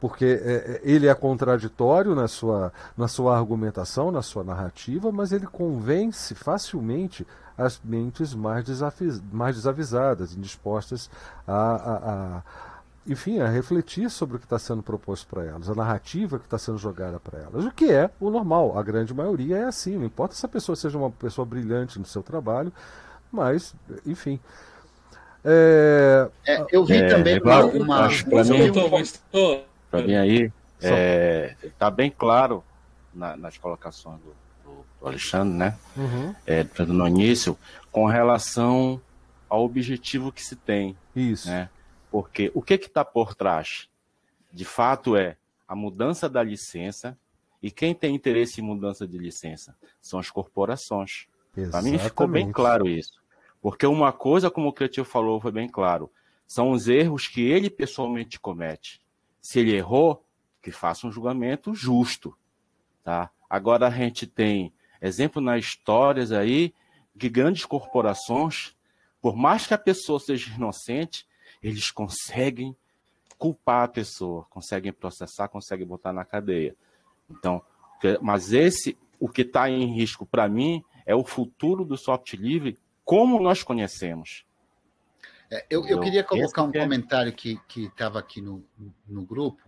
Porque 0.00 0.40
é 0.42 0.80
ele 0.82 1.06
é 1.06 1.14
contraditório 1.14 2.14
na 2.14 2.26
sua, 2.26 2.72
na 2.96 3.06
sua 3.06 3.36
argumentação, 3.36 4.10
na 4.10 4.22
sua 4.22 4.42
narrativa, 4.42 5.12
mas 5.12 5.32
ele 5.32 5.46
convence 5.46 6.34
facilmente 6.34 7.26
as 7.58 7.78
mentes 7.84 8.32
mais, 8.32 8.64
mais 9.30 9.56
desavisadas, 9.56 10.34
indispostas 10.34 11.10
a, 11.46 11.52
a, 11.52 11.94
a 12.36 12.42
enfim, 13.10 13.40
a 13.40 13.48
refletir 13.48 14.08
sobre 14.08 14.36
o 14.36 14.38
que 14.38 14.46
está 14.46 14.56
sendo 14.56 14.84
proposto 14.84 15.26
para 15.26 15.44
elas, 15.44 15.68
a 15.68 15.74
narrativa 15.74 16.38
que 16.38 16.44
está 16.44 16.56
sendo 16.56 16.78
jogada 16.78 17.18
para 17.18 17.40
elas, 17.40 17.64
o 17.64 17.72
que 17.72 17.90
é 17.90 18.08
o 18.20 18.30
normal. 18.30 18.78
A 18.78 18.82
grande 18.84 19.12
maioria 19.12 19.56
é 19.58 19.64
assim, 19.64 19.96
não 19.96 20.04
importa 20.04 20.36
se 20.36 20.46
a 20.46 20.48
pessoa 20.48 20.76
seja 20.76 20.96
uma 20.96 21.10
pessoa 21.10 21.44
brilhante 21.44 21.98
no 21.98 22.04
seu 22.04 22.22
trabalho, 22.22 22.72
mas, 23.32 23.74
enfim. 24.06 24.38
É... 25.44 26.28
É, 26.46 26.64
eu 26.70 26.84
vi 26.84 26.98
é, 26.98 27.08
também 27.08 27.36
é, 27.36 27.42
uma. 27.42 27.64
uma... 27.64 28.08
Para 29.90 30.02
mim, 30.02 30.14
aí, 30.14 30.52
está 30.78 31.88
é, 31.88 31.90
bem 31.90 32.14
claro 32.16 32.62
na, 33.12 33.36
nas 33.36 33.58
colocações 33.58 34.20
do, 34.20 34.34
do, 35.00 35.06
Alexandre, 35.08 35.52
né? 35.52 35.76
Uhum. 35.96 36.32
É, 36.46 36.64
no 36.86 37.08
início, 37.08 37.58
com 37.90 38.06
relação 38.06 39.00
ao 39.48 39.64
objetivo 39.64 40.30
que 40.30 40.44
se 40.44 40.54
tem. 40.54 40.96
Isso. 41.16 41.48
Né? 41.48 41.68
Porque 42.10 42.50
o 42.54 42.62
que 42.62 42.74
está 42.74 43.04
por 43.04 43.34
trás? 43.34 43.88
De 44.52 44.64
fato, 44.64 45.16
é 45.16 45.36
a 45.66 45.76
mudança 45.76 46.28
da 46.28 46.42
licença. 46.42 47.16
E 47.62 47.70
quem 47.70 47.94
tem 47.94 48.14
interesse 48.14 48.60
em 48.60 48.64
mudança 48.64 49.06
de 49.06 49.18
licença? 49.18 49.76
São 50.00 50.18
as 50.18 50.30
corporações. 50.30 51.28
Para 51.70 51.82
mim 51.82 51.98
ficou 51.98 52.26
bem 52.26 52.50
claro 52.50 52.88
isso. 52.88 53.20
Porque 53.60 53.86
uma 53.86 54.12
coisa, 54.12 54.50
como 54.50 54.68
o 54.68 54.72
Cretil 54.72 55.04
falou, 55.04 55.40
foi 55.40 55.52
bem 55.52 55.68
claro: 55.68 56.10
são 56.46 56.70
os 56.70 56.88
erros 56.88 57.28
que 57.28 57.42
ele 57.42 57.68
pessoalmente 57.68 58.40
comete. 58.40 59.00
Se 59.40 59.60
ele 59.60 59.74
errou, 59.74 60.24
que 60.62 60.70
faça 60.70 61.06
um 61.06 61.12
julgamento 61.12 61.74
justo. 61.74 62.36
Tá? 63.02 63.30
Agora 63.48 63.86
a 63.86 63.90
gente 63.90 64.26
tem 64.26 64.72
exemplo 65.00 65.40
nas 65.40 65.64
histórias 65.64 66.32
aí 66.32 66.74
de 67.14 67.28
grandes 67.28 67.64
corporações, 67.64 68.76
por 69.20 69.36
mais 69.36 69.66
que 69.66 69.74
a 69.74 69.78
pessoa 69.78 70.18
seja 70.18 70.54
inocente, 70.54 71.26
eles 71.62 71.90
conseguem 71.90 72.76
culpar 73.38 73.84
a 73.84 73.88
pessoa, 73.88 74.44
conseguem 74.50 74.92
processar, 74.92 75.48
conseguem 75.48 75.86
botar 75.86 76.12
na 76.12 76.24
cadeia. 76.24 76.76
Então, 77.30 77.62
mas 78.20 78.52
esse, 78.52 78.98
o 79.18 79.28
que 79.28 79.42
está 79.42 79.70
em 79.70 79.94
risco 79.94 80.26
para 80.26 80.48
mim 80.48 80.84
é 81.06 81.14
o 81.14 81.24
futuro 81.24 81.84
do 81.84 81.96
software 81.96 82.38
livre 82.38 82.78
como 83.04 83.40
nós 83.40 83.62
conhecemos. 83.62 84.44
É, 85.50 85.66
eu, 85.68 85.84
eu, 85.86 85.98
queria 85.98 86.22
colocar 86.22 86.62
um 86.62 86.70
é 86.70 86.78
comentário 86.78 87.32
que 87.32 87.58
estava 87.76 88.20
aqui 88.20 88.40
no, 88.40 88.64
no 89.08 89.22
grupo, 89.22 89.60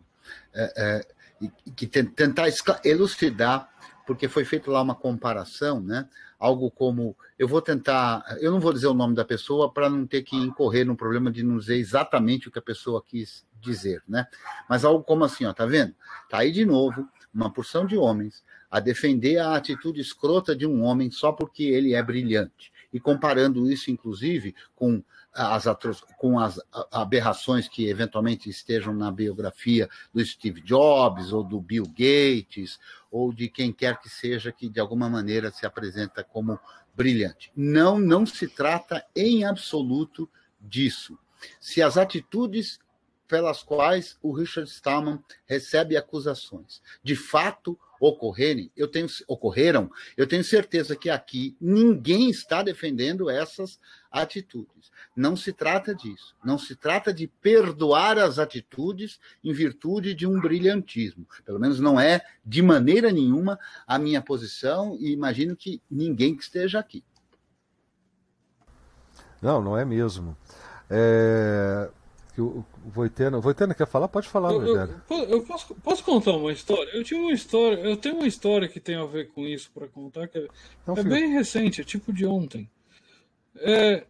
é, 0.55 0.73
é, 0.77 1.51
que 1.75 1.87
tentar 1.87 2.47
elucidar, 2.85 3.69
porque 4.07 4.29
foi 4.29 4.45
feito 4.45 4.71
lá 4.71 4.83
uma 4.83 4.95
comparação, 4.95 5.81
né? 5.81 6.09
algo 6.43 6.73
como. 6.73 7.17
Eu 7.39 7.47
vou 7.47 7.63
tentar. 7.63 8.25
Eu 8.41 8.51
não 8.51 8.59
vou 8.59 8.73
dizer 8.73 8.89
o 8.89 8.95
nome 8.95 9.15
da 9.15 9.25
pessoa 9.25 9.73
para 9.73 9.89
não 9.89 10.05
ter 10.05 10.23
que 10.23 10.37
incorrer 10.37 10.85
no 10.85 10.97
problema 10.97 11.31
de 11.31 11.45
não 11.45 11.57
dizer 11.57 11.77
exatamente 11.77 12.49
o 12.49 12.51
que 12.51 12.59
a 12.59 12.63
pessoa 12.63 13.01
quis 13.01 13.47
dizer, 13.61 14.03
né? 14.09 14.27
Mas 14.69 14.85
algo 14.85 15.05
como 15.05 15.23
assim, 15.23 15.45
ó, 15.45 15.53
tá 15.53 15.65
vendo? 15.65 15.95
Tá 16.29 16.39
aí 16.39 16.51
de 16.51 16.65
novo 16.65 17.09
uma 17.33 17.51
porção 17.51 17.87
de 17.87 17.97
homens 17.97 18.43
a 18.69 18.81
defender 18.81 19.39
a 19.39 19.55
atitude 19.55 20.01
escrota 20.01 20.57
de 20.57 20.67
um 20.67 20.83
homem 20.83 21.11
só 21.11 21.31
porque 21.31 21.63
ele 21.63 21.95
é 21.95 22.03
brilhante 22.03 22.73
e 22.93 22.99
comparando 22.99 23.71
isso, 23.71 23.91
inclusive, 23.91 24.55
com 24.75 25.03
as, 25.35 25.65
com 26.17 26.39
as 26.39 26.61
aberrações 26.91 27.69
que 27.69 27.89
eventualmente 27.89 28.51
estejam 28.51 28.95
na 28.95 29.11
biografia 29.11 29.89
do 30.13 30.25
Steve 30.25 30.61
Jobs 30.61 31.33
ou 31.33 31.43
do 31.43 31.61
Bill 31.61 31.87
Gates 31.87 32.79
ou 33.11 33.33
de 33.33 33.49
quem 33.49 33.73
quer 33.73 33.99
que 34.01 34.09
seja 34.09 34.53
que 34.53 34.69
de 34.69 34.81
alguma 34.81 35.09
maneira 35.09 35.51
se 35.51 35.65
apresenta 35.65 36.23
como 36.23 36.59
brilhante. 36.95 37.51
Não, 37.57 37.99
não 37.99 38.27
se 38.27 38.47
trata 38.47 39.05
em 39.17 39.45
absoluto 39.45 40.29
disso. 40.61 41.19
Se 41.61 41.83
as 41.83 41.97
atitudes 41.97 42.79
pelas 43.33 43.63
quais 43.63 44.19
o 44.21 44.31
Richard 44.31 44.69
Stallman 44.69 45.19
recebe 45.47 45.97
acusações 45.97 46.83
de 47.03 47.17
fato 47.17 47.79
ocorrerem, 47.99 48.71
eu 48.77 48.87
tenho, 48.87 49.07
ocorreram, 49.27 49.91
eu 50.19 50.27
tenho 50.27 50.45
certeza 50.45 50.95
que 50.95 51.09
aqui 51.09 51.57
ninguém 51.59 52.29
está 52.29 52.63
defendendo 52.63 53.31
essas 53.31 53.81
atitudes. 54.11 54.93
Não 55.17 55.35
se 55.35 55.51
trata 55.51 55.95
disso. 55.95 56.37
Não 56.45 56.59
se 56.59 56.77
trata 56.77 57.11
de 57.11 57.27
perdoar 57.27 58.19
as 58.19 58.39
atitudes 58.39 59.19
em 59.43 59.55
virtude 59.55 60.13
de 60.13 60.27
um 60.27 60.39
brilhantismo. 60.39 61.27
Pelo 61.43 61.59
menos 61.59 61.81
não 61.81 61.99
é 61.99 62.21
de 62.45 62.61
maneira 62.61 63.11
nenhuma 63.11 63.59
a 63.87 63.99
minha 63.99 64.21
posição 64.21 64.95
e 65.01 65.11
imagino 65.11 65.57
que 65.57 65.81
ninguém 65.91 66.37
que 66.37 66.43
esteja 66.43 66.79
aqui. 66.81 67.03
Não, 69.41 69.63
não 69.63 69.79
é 69.79 69.87
mesmo. 69.87 70.37
É, 70.91 71.91
que 72.35 72.41
o 72.41 72.65
Voitena, 72.87 73.39
Voitena 73.39 73.75
quer 73.75 73.87
falar? 73.87 74.09
Pode 74.09 74.29
falar, 74.29 74.53
eu, 74.53 74.65
eu, 74.65 75.17
eu 75.29 75.43
posso, 75.43 75.75
posso, 75.77 76.03
contar 76.03 76.33
uma 76.33 76.53
história? 76.53 76.91
Eu 76.93 77.05
tinha 77.05 77.21
uma 77.21 77.33
história, 77.33 77.77
eu 77.77 77.97
tenho 77.97 78.17
uma 78.17 78.27
história 78.27 78.69
que 78.69 78.81
tem 78.81 78.97
a 78.97 79.05
ver 79.05 79.29
com 79.29 79.47
isso 79.47 79.71
para 79.73 79.87
contar, 79.87 80.29
que 80.29 80.39
é, 80.39 80.49
Não, 80.87 80.95
é 80.95 81.03
bem 81.03 81.33
recente, 81.33 81.83
é 81.83 81.85
tipo 81.85 82.13
de 82.13 82.25
ontem. 82.25 82.71
É, 83.57 84.07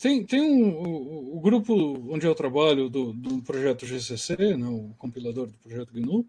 tem 0.00 0.24
tem 0.24 0.40
um, 0.40 0.70
o, 0.70 1.36
o, 1.36 1.40
grupo 1.40 1.74
onde 2.12 2.26
eu 2.26 2.34
trabalho 2.34 2.88
do, 2.88 3.12
do 3.12 3.40
projeto 3.42 3.86
GCC, 3.86 4.56
né, 4.56 4.66
o 4.66 4.92
compilador 4.98 5.46
do 5.46 5.52
projeto 5.54 5.92
GNU, 5.92 6.26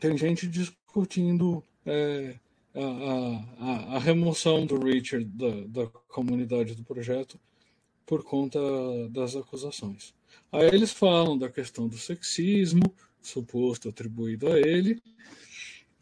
tem 0.00 0.16
gente 0.16 0.46
discutindo 0.46 1.62
é, 1.84 2.36
a, 2.74 2.80
a, 2.80 3.96
a, 3.96 3.98
remoção 3.98 4.64
do 4.64 4.78
Richard 4.78 5.24
da, 5.26 5.84
da 5.84 5.86
comunidade 6.08 6.74
do 6.74 6.84
projeto 6.84 7.38
por 8.06 8.24
conta 8.24 8.58
das 9.10 9.36
acusações. 9.36 10.14
Aí 10.52 10.66
eles 10.66 10.92
falam 10.92 11.38
da 11.38 11.48
questão 11.48 11.88
do 11.88 11.96
sexismo, 11.96 12.94
suposto 13.22 13.88
atribuído 13.88 14.50
a 14.52 14.58
ele, 14.58 15.00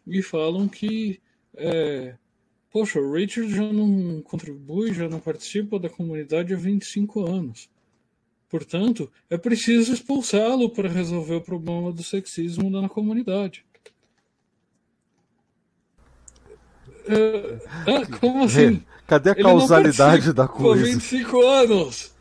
e 0.06 0.22
falam 0.22 0.68
que, 0.68 1.20
é, 1.54 2.16
poxa, 2.70 2.98
o 2.98 3.12
Richard 3.12 3.54
já 3.54 3.72
não 3.72 4.22
contribui, 4.22 4.94
já 4.94 5.08
não 5.08 5.20
participa 5.20 5.78
da 5.78 5.90
comunidade 5.90 6.54
há 6.54 6.56
25 6.56 7.26
anos. 7.26 7.68
Portanto, 8.48 9.12
é 9.28 9.36
preciso 9.36 9.92
expulsá-lo 9.92 10.70
para 10.70 10.88
resolver 10.88 11.34
o 11.34 11.40
problema 11.42 11.92
do 11.92 12.02
sexismo 12.02 12.70
na 12.70 12.88
comunidade. 12.88 13.64
Uh, 17.08 18.18
como 18.18 18.44
assim? 18.44 18.82
Cadê 19.06 19.30
a 19.30 19.34
causalidade 19.34 20.32
da 20.32 20.46
coisa? 20.46 20.84
Por 20.84 20.92
25 20.92 21.42
anos. 21.42 22.14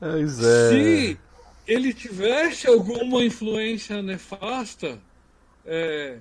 Pois 0.00 0.42
é. 0.42 0.68
Se 0.70 1.18
ele 1.66 1.92
tivesse 1.92 2.66
alguma 2.66 3.22
influência 3.24 4.02
nefasta, 4.02 4.98
é, 5.64 6.18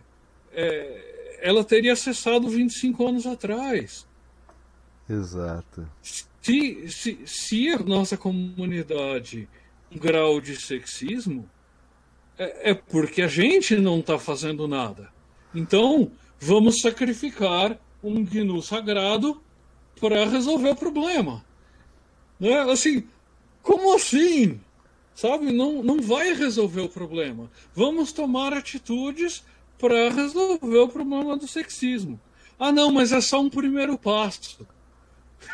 é, 0.53 1.38
ela 1.41 1.64
teria 1.64 1.95
cessado 1.95 2.48
25 2.48 3.07
anos 3.07 3.26
atrás. 3.26 4.06
Exato. 5.10 5.88
Se, 6.02 6.90
se, 6.90 7.19
se 7.26 7.69
a 7.69 7.80
nossa 7.80 8.18
comunidade 8.18 9.48
um 9.91 9.98
grau 9.98 10.41
de 10.41 10.56
sexismo, 10.56 11.49
é, 12.38 12.72
é 12.72 12.74
porque 12.74 13.22
a 13.22 13.28
gente 13.28 13.76
não 13.78 13.99
está 13.99 14.19
fazendo 14.19 14.68
nada. 14.68 15.10
Então, 15.56 16.11
vamos 16.40 16.82
sacrificar 16.82 17.80
um 18.08 18.24
gnu 18.24 18.62
sagrado 18.62 19.42
para 20.00 20.26
resolver 20.26 20.70
o 20.70 20.76
problema. 20.76 21.44
Né? 22.40 22.60
Assim, 22.72 23.04
como 23.62 23.96
assim? 23.96 24.60
Sabe? 25.14 25.52
Não, 25.52 25.82
não 25.82 26.00
vai 26.00 26.34
resolver 26.34 26.82
o 26.82 26.90
problema. 26.90 27.50
Vamos 27.74 28.12
tomar 28.12 28.54
atitudes 28.54 29.44
para 29.80 30.10
resolver 30.10 30.78
o 30.78 30.88
problema 30.88 31.36
do 31.36 31.48
sexismo. 31.48 32.20
Ah, 32.60 32.72
não, 32.72 32.92
mas 32.92 33.12
é 33.12 33.22
só 33.22 33.42
um 33.42 33.50
primeiro 33.50 33.98
passo. 33.98 34.66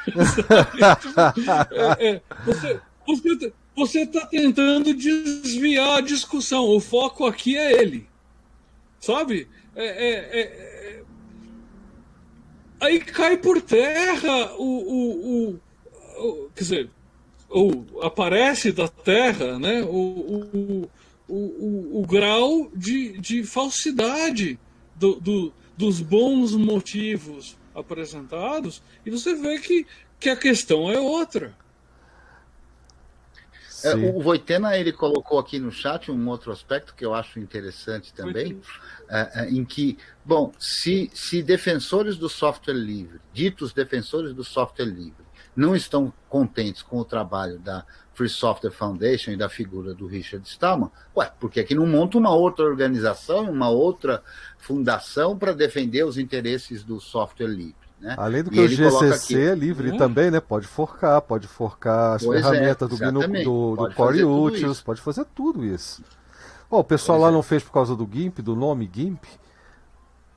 é, 1.99 2.07
é, 2.07 2.21
você, 2.45 2.81
você, 3.05 3.53
você 3.75 3.99
está 4.01 4.25
tentando 4.27 4.93
desviar 4.93 5.97
a 5.97 6.01
discussão. 6.01 6.65
O 6.65 6.79
foco 6.79 7.25
aqui 7.25 7.57
é 7.57 7.81
ele. 7.81 8.07
Sabe? 8.99 9.49
É, 9.75 9.85
é, 9.85 10.39
é 10.39 11.03
aí 12.83 12.99
cai 12.99 13.37
por 13.37 13.61
terra 13.61 14.53
o, 14.57 14.63
o, 14.63 15.49
o, 15.49 15.59
o 16.19 16.49
quer 16.53 16.63
dizer, 16.63 16.89
o, 17.49 18.01
aparece 18.01 18.71
da 18.71 18.87
terra 18.87 19.57
né, 19.57 19.81
o, 19.83 19.87
o, 19.87 20.89
o, 21.27 22.01
o, 22.01 22.05
grau 22.05 22.69
de, 22.75 23.17
de 23.19 23.43
falsidade 23.43 24.59
do, 24.95 25.15
do, 25.19 25.53
dos 25.77 26.01
bons 26.01 26.53
motivos 26.53 27.57
apresentados 27.73 28.83
e 29.05 29.09
você 29.09 29.33
vê 29.33 29.59
que, 29.59 29.87
que 30.19 30.29
a 30.29 30.35
questão 30.35 30.91
é 30.91 30.99
outra. 30.99 31.55
É, 33.83 33.95
o 33.95 34.21
Voitena 34.21 34.77
ele 34.77 34.93
colocou 34.93 35.37
aqui 35.37 35.59
no 35.59 35.69
chat 35.69 36.09
um 36.09 36.29
outro 36.29 36.53
aspecto 36.53 36.95
que 36.95 37.05
eu 37.05 37.13
acho 37.13 37.37
interessante 37.37 38.13
também, 38.13 38.61
é, 39.02 39.02
em 39.49 39.63
que, 39.63 39.97
bom, 40.25 40.51
se, 40.57 41.09
se 41.13 41.43
defensores 41.43 42.17
do 42.17 42.27
software 42.27 42.73
livre, 42.73 43.19
ditos 43.31 43.73
defensores 43.73 44.33
do 44.33 44.43
software 44.43 44.85
livre, 44.85 45.23
não 45.55 45.75
estão 45.75 46.11
contentes 46.29 46.81
com 46.81 46.97
o 46.97 47.05
trabalho 47.05 47.59
da 47.59 47.85
Free 48.13 48.29
Software 48.29 48.71
Foundation 48.71 49.31
e 49.31 49.37
da 49.37 49.49
figura 49.49 49.93
do 49.93 50.07
Richard 50.07 50.47
Stallman, 50.47 50.89
ué, 51.15 51.31
por 51.39 51.49
que, 51.49 51.63
que 51.63 51.75
não 51.75 51.87
monta 51.87 52.17
uma 52.17 52.33
outra 52.33 52.65
organização, 52.65 53.49
uma 53.49 53.69
outra 53.69 54.23
fundação 54.57 55.37
para 55.37 55.53
defender 55.53 56.03
os 56.03 56.17
interesses 56.17 56.83
do 56.83 56.99
software 56.99 57.47
livre? 57.47 57.83
Né? 57.99 58.15
Além 58.17 58.43
do 58.43 58.51
que 58.51 58.57
e 58.57 58.65
o 58.65 58.67
GCC 58.67 59.39
é 59.39 59.55
livre 59.55 59.91
hum. 59.91 59.97
também, 59.97 60.29
né? 60.29 60.39
Pode 60.41 60.67
forcar, 60.67 61.21
pode 61.21 61.47
forcar 61.47 62.15
as 62.15 62.25
pois 62.25 62.39
é, 62.39 62.43
ferramentas 62.43 63.01
é, 63.01 63.11
do, 63.11 63.21
do, 63.21 63.75
do 63.77 63.93
Core 63.95 64.25
Utils, 64.25 64.81
pode 64.81 65.01
fazer 65.01 65.25
tudo 65.33 65.65
isso. 65.65 66.03
Oh, 66.75 66.79
o 66.79 66.83
pessoal 66.83 67.19
pois 67.19 67.25
lá 67.25 67.29
é. 67.29 67.31
não 67.35 67.43
fez 67.43 67.61
por 67.61 67.71
causa 67.71 67.95
do 67.95 68.09
GIMP, 68.11 68.39
do 68.39 68.55
nome 68.55 68.89
GIMP? 68.91 69.23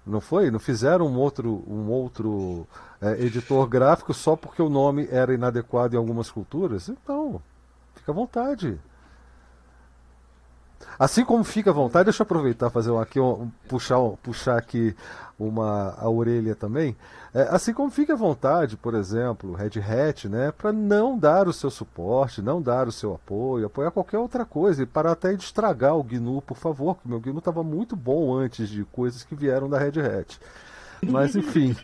Não 0.06 0.20
foi? 0.20 0.50
Não 0.50 0.58
fizeram 0.58 1.06
um 1.06 1.16
outro, 1.16 1.64
um 1.66 1.88
outro 1.90 2.68
é, 3.00 3.24
editor 3.24 3.66
gráfico 3.66 4.12
só 4.12 4.36
porque 4.36 4.60
o 4.60 4.68
nome 4.68 5.08
era 5.10 5.32
inadequado 5.32 5.94
em 5.94 5.96
algumas 5.96 6.30
culturas? 6.30 6.90
Então, 6.90 7.40
fica 7.94 8.12
à 8.12 8.14
vontade. 8.14 8.78
Assim 10.98 11.24
como 11.24 11.42
fica 11.42 11.70
à 11.70 11.72
vontade, 11.72 12.04
deixa 12.04 12.22
eu 12.22 12.24
aproveitar 12.24 12.68
fazer 12.68 12.90
um, 12.90 13.00
aqui 13.00 13.18
um, 13.18 13.50
puxar, 13.66 13.98
puxar 14.22 14.58
aqui 14.58 14.94
uma 15.38 15.94
a 15.96 16.06
orelha 16.06 16.54
também. 16.54 16.94
É, 17.36 17.42
assim 17.50 17.74
como 17.74 17.90
fica 17.90 18.14
à 18.14 18.16
vontade, 18.16 18.78
por 18.78 18.94
exemplo, 18.94 19.52
Red 19.52 19.78
Hat, 19.78 20.26
né, 20.26 20.50
para 20.52 20.72
não 20.72 21.18
dar 21.18 21.46
o 21.46 21.52
seu 21.52 21.70
suporte, 21.70 22.40
não 22.40 22.62
dar 22.62 22.88
o 22.88 22.92
seu 22.92 23.12
apoio, 23.12 23.66
apoiar 23.66 23.90
qualquer 23.90 24.16
outra 24.16 24.46
coisa 24.46 24.82
e 24.82 24.86
parar 24.86 25.12
até 25.12 25.34
de 25.34 25.44
estragar 25.44 25.94
o 25.94 26.02
GNU, 26.02 26.40
por 26.40 26.56
favor, 26.56 26.94
porque 26.94 27.06
o 27.06 27.10
meu 27.10 27.20
GNU 27.20 27.40
estava 27.40 27.62
muito 27.62 27.94
bom 27.94 28.34
antes 28.34 28.70
de 28.70 28.86
coisas 28.86 29.22
que 29.22 29.34
vieram 29.34 29.68
da 29.68 29.78
Red 29.78 30.00
Hat. 30.00 30.40
Mas 31.02 31.36
enfim. 31.36 31.76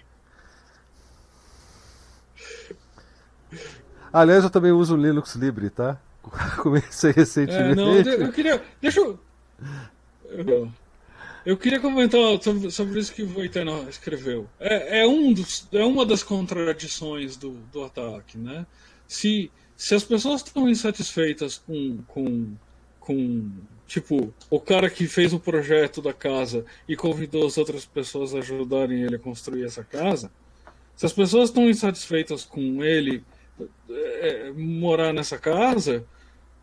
Aliás, 4.10 4.44
eu 4.44 4.50
também 4.50 4.72
uso 4.72 4.94
o 4.94 4.98
Linux 4.98 5.34
Libre, 5.34 5.68
tá? 5.68 5.98
Comecei 6.62 7.12
recentemente. 7.12 8.08
É, 8.08 8.16
não, 8.16 8.26
eu 8.26 8.32
queria. 8.32 8.62
Deixa 8.80 9.00
eu. 9.00 9.20
Eu 11.44 11.56
queria 11.56 11.80
comentar 11.80 12.20
sobre, 12.40 12.70
sobre 12.70 13.00
isso 13.00 13.12
que 13.12 13.22
o 13.22 13.26
Voitano 13.26 13.88
escreveu. 13.88 14.48
É, 14.60 15.00
é, 15.00 15.06
um 15.06 15.32
dos, 15.32 15.66
é 15.72 15.84
uma 15.84 16.06
das 16.06 16.22
contradições 16.22 17.36
do, 17.36 17.50
do 17.72 17.82
ataque, 17.82 18.38
né? 18.38 18.64
Se, 19.08 19.50
se 19.76 19.94
as 19.94 20.04
pessoas 20.04 20.42
estão 20.42 20.68
insatisfeitas 20.68 21.58
com, 21.58 21.98
com, 22.06 22.54
com, 23.00 23.50
tipo, 23.86 24.32
o 24.48 24.60
cara 24.60 24.88
que 24.88 25.08
fez 25.08 25.32
o 25.32 25.40
projeto 25.40 26.00
da 26.00 26.12
casa 26.12 26.64
e 26.88 26.94
convidou 26.94 27.44
as 27.44 27.58
outras 27.58 27.84
pessoas 27.84 28.34
a 28.34 28.38
ajudarem 28.38 29.02
ele 29.02 29.16
a 29.16 29.18
construir 29.18 29.64
essa 29.64 29.82
casa, 29.82 30.30
se 30.94 31.06
as 31.06 31.12
pessoas 31.12 31.48
estão 31.48 31.68
insatisfeitas 31.68 32.44
com 32.44 32.84
ele 32.84 33.24
é, 33.90 34.52
morar 34.52 35.12
nessa 35.12 35.36
casa, 35.38 36.06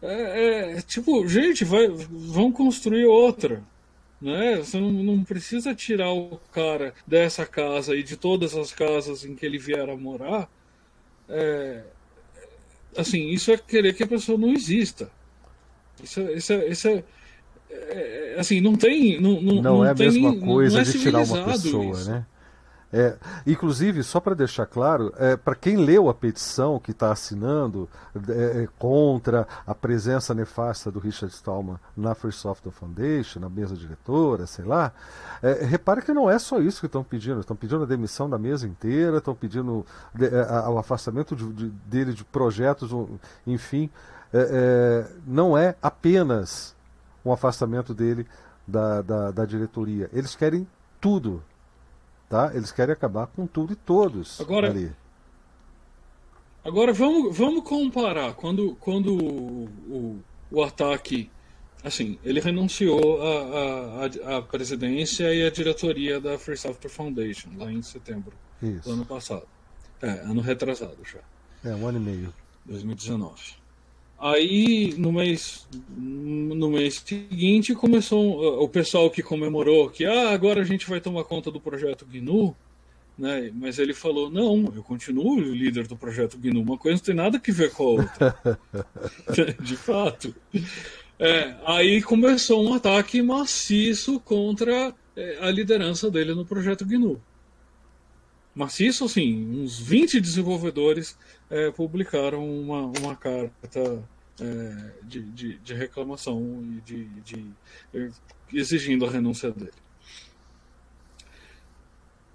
é, 0.01 0.77
é, 0.77 0.81
tipo, 0.81 1.27
gente, 1.27 1.65
vai, 1.65 1.89
vão 1.89 2.51
construir 2.51 3.05
outra. 3.05 3.61
Né? 4.21 4.57
Você 4.57 4.79
não, 4.79 4.91
não, 4.91 5.23
precisa 5.23 5.73
tirar 5.73 6.11
o 6.11 6.39
cara 6.51 6.93
dessa 7.07 7.45
casa 7.45 7.95
e 7.95 8.03
de 8.03 8.17
todas 8.17 8.53
as 8.55 8.73
casas 8.73 9.23
em 9.23 9.33
que 9.33 9.45
ele 9.45 9.57
vier 9.57 9.89
a 9.89 9.95
morar. 9.95 10.49
É, 11.29 11.83
assim, 12.97 13.29
isso 13.29 13.51
é 13.51 13.57
querer 13.57 13.93
que 13.93 14.03
a 14.03 14.07
pessoa 14.07 14.37
não 14.37 14.51
exista. 14.51 15.09
Isso, 16.03 16.19
é, 16.19 16.33
isso, 16.33 16.53
é, 16.53 16.67
isso 16.67 16.87
é, 16.87 17.03
é, 17.71 18.35
assim, 18.37 18.59
não 18.59 18.75
tem. 18.75 19.21
Não, 19.21 19.41
não, 19.41 19.53
não, 19.55 19.61
não 19.61 19.85
é 19.85 19.91
a 19.91 19.95
mesma 19.95 20.37
coisa 20.37 20.83
de 20.83 20.99
tirar 20.99 21.23
uma 21.23 21.45
pessoa, 21.45 21.91
isso. 21.93 22.11
né? 22.11 22.25
É, 22.91 23.17
inclusive, 23.45 24.01
só 24.01 24.19
para 24.19 24.33
deixar 24.33 24.65
claro, 24.65 25.13
é, 25.17 25.37
para 25.37 25.53
quem 25.53 25.77
leu 25.77 26.09
a 26.09 26.13
petição 26.13 26.79
que 26.79 26.89
está 26.89 27.11
assinando 27.11 27.87
é, 28.27 28.63
é, 28.63 28.67
contra 28.79 29.47
a 29.65 29.75
presença 29.75 30.33
nefasta 30.33 30.89
do 30.91 30.97
Richard 30.97 31.33
Stallman 31.33 31.77
na 31.95 32.15
Free 32.15 32.31
Software 32.31 32.71
Foundation, 32.71 33.41
na 33.41 33.49
mesa 33.49 33.75
diretora, 33.75 34.47
sei 34.47 34.65
lá, 34.65 34.91
é, 35.41 35.63
repare 35.65 36.01
que 36.01 36.11
não 36.11 36.27
é 36.29 36.39
só 36.39 36.59
isso 36.59 36.79
que 36.79 36.87
estão 36.87 37.03
pedindo. 37.03 37.39
Estão 37.39 37.55
pedindo 37.55 37.83
a 37.83 37.85
demissão 37.85 38.27
da 38.27 38.39
mesa 38.39 38.67
inteira, 38.67 39.17
estão 39.17 39.35
pedindo 39.35 39.85
de, 40.13 40.25
é, 40.25 40.41
a, 40.49 40.67
o 40.71 40.79
afastamento 40.79 41.35
de, 41.35 41.47
de, 41.53 41.69
dele 41.85 42.11
de 42.11 42.23
projetos, 42.23 42.89
enfim. 43.45 43.89
Não 45.25 45.57
é 45.57 45.75
apenas 45.81 46.75
um 47.25 47.31
afastamento 47.31 47.93
dele 47.93 48.27
da, 48.67 49.01
da, 49.01 49.31
da 49.31 49.45
diretoria. 49.45 50.09
Eles 50.13 50.35
querem 50.35 50.67
tudo 51.01 51.41
Tá? 52.29 52.51
Eles 52.53 52.71
querem 52.71 52.93
acabar 52.93 53.25
com 53.25 53.47
tudo 53.47 53.73
e 53.73 53.75
todos 53.75 54.39
agora, 54.39 54.69
ali. 54.69 54.91
Agora 56.63 56.93
vamos, 56.93 57.35
vamos 57.35 57.63
comparar. 57.63 58.35
Quando, 58.35 58.75
quando 58.75 59.15
o, 59.15 59.63
o, 59.89 60.19
o 60.51 60.63
ataque. 60.63 61.31
Assim, 61.81 62.19
ele 62.25 62.41
renunciou 62.41 63.21
à, 64.25 64.41
presidência 64.41 65.33
e 65.33 65.47
à 65.47 65.49
diretoria 65.49 66.19
da 66.19 66.37
Free 66.37 66.57
Software 66.57 66.89
Foundation, 66.89 67.51
lá 67.55 67.71
em 67.71 67.81
setembro 67.81 68.33
Isso. 68.61 68.83
do 68.83 68.91
ano 68.91 69.05
passado. 69.05 69.47
É, 70.01 70.09
ano 70.09 70.41
retrasado 70.41 70.97
já. 71.05 71.19
É, 71.63 71.73
um 71.73 71.87
ano 71.87 71.97
e 71.97 72.01
meio. 72.01 72.33
2019. 72.65 73.58
Aí 74.19 74.93
no 74.97 75.13
mês 75.13 75.65
no 75.97 76.69
mês 76.69 77.01
seguinte 77.05 77.73
começou 77.73 78.61
o 78.61 78.67
pessoal 78.67 79.09
que 79.09 79.23
comemorou 79.23 79.89
que 79.89 80.03
ah, 80.05 80.31
agora 80.31 80.61
a 80.61 80.65
gente 80.65 80.89
vai 80.89 80.99
tomar 80.99 81.23
conta 81.23 81.49
do 81.49 81.59
projeto 81.59 82.05
GNU, 82.05 82.53
né? 83.17 83.49
Mas 83.55 83.79
ele 83.79 83.93
falou: 83.93 84.29
"Não, 84.29 84.73
eu 84.75 84.83
continuo 84.83 85.37
o 85.37 85.53
líder 85.55 85.87
do 85.87 85.95
projeto 85.95 86.37
GNU, 86.37 86.61
uma 86.61 86.77
coisa 86.77 86.97
não 86.97 87.05
tem 87.05 87.15
nada 87.15 87.39
que 87.39 87.51
ver 87.51 87.71
com 87.71 87.83
a 87.83 87.87
outra". 87.87 88.59
De 89.63 89.77
fato. 89.77 90.35
É, 91.17 91.55
aí 91.65 92.01
começou 92.01 92.63
um 92.63 92.73
ataque 92.73 93.21
maciço 93.21 94.19
contra 94.19 94.93
é, 95.15 95.37
a 95.41 95.49
liderança 95.49 96.11
dele 96.11 96.33
no 96.33 96.45
projeto 96.45 96.85
GNU. 96.85 97.21
Maciço, 98.59 99.05
assim, 99.05 99.61
uns 99.61 99.79
20 99.79 100.19
desenvolvedores 100.19 101.17
é, 101.49 101.71
publicaram 101.71 102.45
uma, 102.45 102.87
uma 102.99 103.15
carta 103.15 104.03
é, 104.37 104.91
de, 105.01 105.21
de, 105.31 105.57
de, 105.59 105.73
reclamação 105.73 106.61
e 106.61 106.81
de, 106.81 107.05
de, 107.21 107.45
exigindo 108.53 109.05
a 109.05 109.09
renúncia 109.09 109.49
dele. 109.49 109.71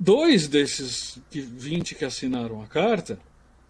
Dois 0.01 0.48
desses 0.48 1.20
20 1.30 1.94
que 1.94 2.06
assinaram 2.06 2.62
a 2.62 2.66
carta 2.66 3.18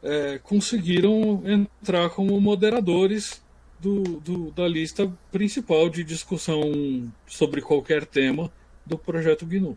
é, 0.00 0.38
conseguiram 0.38 1.42
entrar 1.44 2.08
como 2.10 2.40
moderadores 2.40 3.42
do, 3.80 4.20
do, 4.20 4.52
da 4.52 4.68
lista 4.68 5.12
principal 5.32 5.90
de 5.90 6.04
discussão 6.04 7.12
sobre 7.26 7.60
qualquer 7.60 8.06
tema 8.06 8.48
do 8.86 8.96
projeto 8.96 9.44
GNU. 9.44 9.76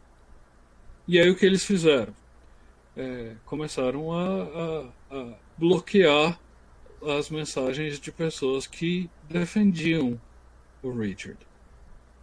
E 1.07 1.19
aí 1.19 1.27
o 1.27 1.35
que 1.35 1.43
eles 1.43 1.65
fizeram? 1.65 2.13
É, 2.99 3.35
começaram 3.45 4.11
a, 4.11 4.89
a, 5.11 5.17
a 5.17 5.33
bloquear 5.55 6.39
as 7.01 7.29
mensagens 7.29 7.99
de 7.99 8.11
pessoas 8.11 8.65
que 8.65 9.07
defendiam 9.29 10.19
o 10.81 10.89
Richard, 10.89 11.37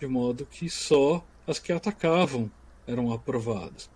de 0.00 0.06
modo 0.08 0.44
que 0.44 0.68
só 0.68 1.24
as 1.46 1.60
que 1.60 1.72
atacavam 1.72 2.50
eram 2.86 3.12
aprovadas. 3.12 3.88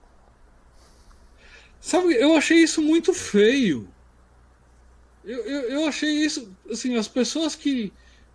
Sabe, 1.81 2.15
eu 2.15 2.37
achei 2.37 2.59
isso 2.59 2.81
muito 2.81 3.13
feio. 3.13 3.89
Eu, 5.25 5.45
eu, 5.45 5.61
eu 5.71 5.89
achei 5.89 6.11
isso, 6.11 6.55
assim, 6.71 6.97
as 6.97 7.09
pessoas 7.09 7.55
que 7.55 7.93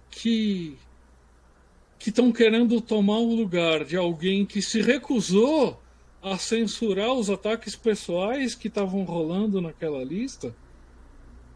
que 0.09 0.77
que 1.97 2.09
estão 2.09 2.33
querendo 2.33 2.81
tomar 2.81 3.19
o 3.19 3.33
lugar 3.33 3.85
de 3.85 3.95
alguém 3.95 4.45
que 4.45 4.61
se 4.61 4.81
recusou 4.81 5.81
a 6.23 6.37
censurar 6.37 7.13
os 7.13 7.29
ataques 7.29 7.75
pessoais 7.75 8.55
que 8.55 8.67
estavam 8.67 9.03
rolando 9.03 9.61
naquela 9.61 10.03
lista 10.03 10.55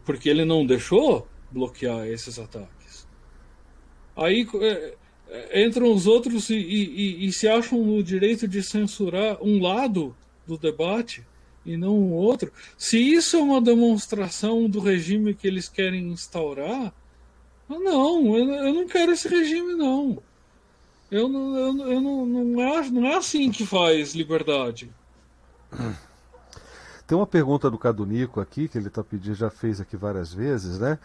porque 0.07 0.29
ele 0.29 0.45
não 0.45 0.65
deixou 0.65 1.27
bloquear 1.51 2.07
esses 2.07 2.39
ataques. 2.39 3.05
Aí 4.15 4.47
é, 4.61 4.93
é, 5.27 5.65
entram 5.65 5.91
os 5.91 6.07
outros 6.07 6.49
e, 6.49 6.55
e, 6.55 7.27
e, 7.27 7.33
se 7.33 7.45
acham 7.45 7.83
no 7.83 8.01
direito 8.01 8.47
de 8.47 8.63
censurar 8.63 9.37
um 9.43 9.61
lado 9.61 10.15
do 10.47 10.57
debate 10.57 11.27
e 11.65 11.75
não 11.75 11.93
o 11.93 12.13
outro. 12.13 12.53
Se 12.77 12.97
isso 12.97 13.35
é 13.35 13.41
uma 13.41 13.59
demonstração 13.59 14.69
do 14.69 14.79
regime 14.79 15.33
que 15.33 15.45
eles 15.45 15.67
querem 15.67 16.07
instaurar, 16.07 16.93
não, 17.67 18.37
eu, 18.37 18.49
eu 18.49 18.73
não 18.73 18.87
quero 18.87 19.11
esse 19.11 19.27
regime, 19.27 19.73
não. 19.73 20.23
Eu 21.09 21.29
não, 21.29 21.55
eu, 21.57 21.91
eu 21.91 22.01
não, 22.01 22.25
não, 22.25 22.61
é, 22.61 22.89
não 22.89 23.05
é 23.05 23.15
assim 23.15 23.49
que 23.49 23.65
faz 23.65 24.13
liberdade. 24.13 24.91
Tem 27.07 27.17
uma 27.17 27.25
pergunta 27.25 27.71
do 27.71 27.77
Cadunico 27.77 28.41
aqui, 28.41 28.67
que 28.67 28.77
ele 28.77 28.89
está 28.89 29.01
pedindo, 29.01 29.33
já 29.33 29.49
fez 29.49 29.79
aqui 29.79 29.95
várias 29.95 30.33
vezes, 30.33 30.77
né? 30.77 30.99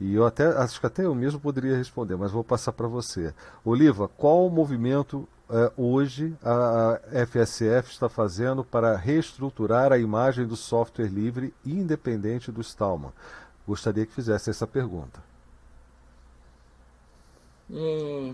E 0.00 0.14
eu 0.14 0.24
até 0.24 0.46
acho 0.46 0.78
que 0.78 0.86
até 0.86 1.04
eu 1.04 1.14
mesmo 1.16 1.40
poderia 1.40 1.76
responder, 1.76 2.14
mas 2.16 2.30
vou 2.30 2.44
passar 2.44 2.72
para 2.72 2.86
você. 2.86 3.34
Oliva, 3.64 4.06
qual 4.06 4.46
o 4.46 4.50
movimento 4.50 5.28
eh, 5.50 5.72
hoje 5.76 6.32
a 6.44 7.00
FSF 7.26 7.90
está 7.90 8.08
fazendo 8.08 8.62
para 8.62 8.96
reestruturar 8.96 9.92
a 9.92 9.98
imagem 9.98 10.46
do 10.46 10.54
software 10.54 11.08
livre 11.08 11.52
independente 11.66 12.52
do 12.52 12.60
Stallman? 12.60 13.12
Gostaria 13.66 14.06
que 14.06 14.14
fizesse 14.14 14.50
essa 14.50 14.68
pergunta. 14.68 15.20
Uh... 17.68 18.32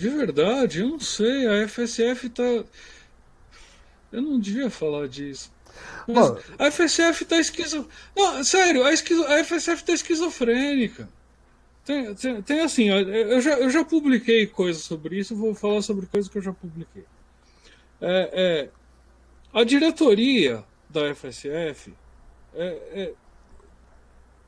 De 0.00 0.08
verdade, 0.08 0.80
eu 0.80 0.88
não 0.88 0.98
sei. 0.98 1.46
A 1.46 1.68
FSF 1.68 2.28
está 2.28 2.64
eu 4.10 4.22
não 4.22 4.40
devia 4.40 4.70
falar 4.70 5.06
disso. 5.06 5.52
Bom, 6.08 6.38
a 6.58 6.70
FSF 6.70 7.26
tá 7.26 7.38
esquizo... 7.38 7.86
Não, 8.16 8.42
sério, 8.42 8.82
a, 8.84 8.92
esquizo... 8.92 9.22
a 9.24 9.44
FSF 9.44 9.84
tá 9.84 9.92
esquizofrênica. 9.92 11.06
Tem, 11.84 12.14
tem, 12.14 12.42
tem, 12.42 12.60
assim, 12.60 12.88
eu 12.88 13.40
já, 13.42 13.58
eu 13.58 13.70
já 13.70 13.84
publiquei 13.84 14.46
coisas 14.46 14.82
sobre 14.82 15.18
isso, 15.18 15.36
vou 15.36 15.54
falar 15.54 15.82
sobre 15.82 16.06
coisas 16.06 16.30
que 16.30 16.38
eu 16.38 16.42
já 16.42 16.52
publiquei. 16.52 17.04
É, 18.00 18.30
é, 18.32 18.70
a 19.52 19.64
diretoria 19.64 20.64
da 20.88 21.14
FSF, 21.14 21.92
é, 22.54 22.64
é, 22.92 23.14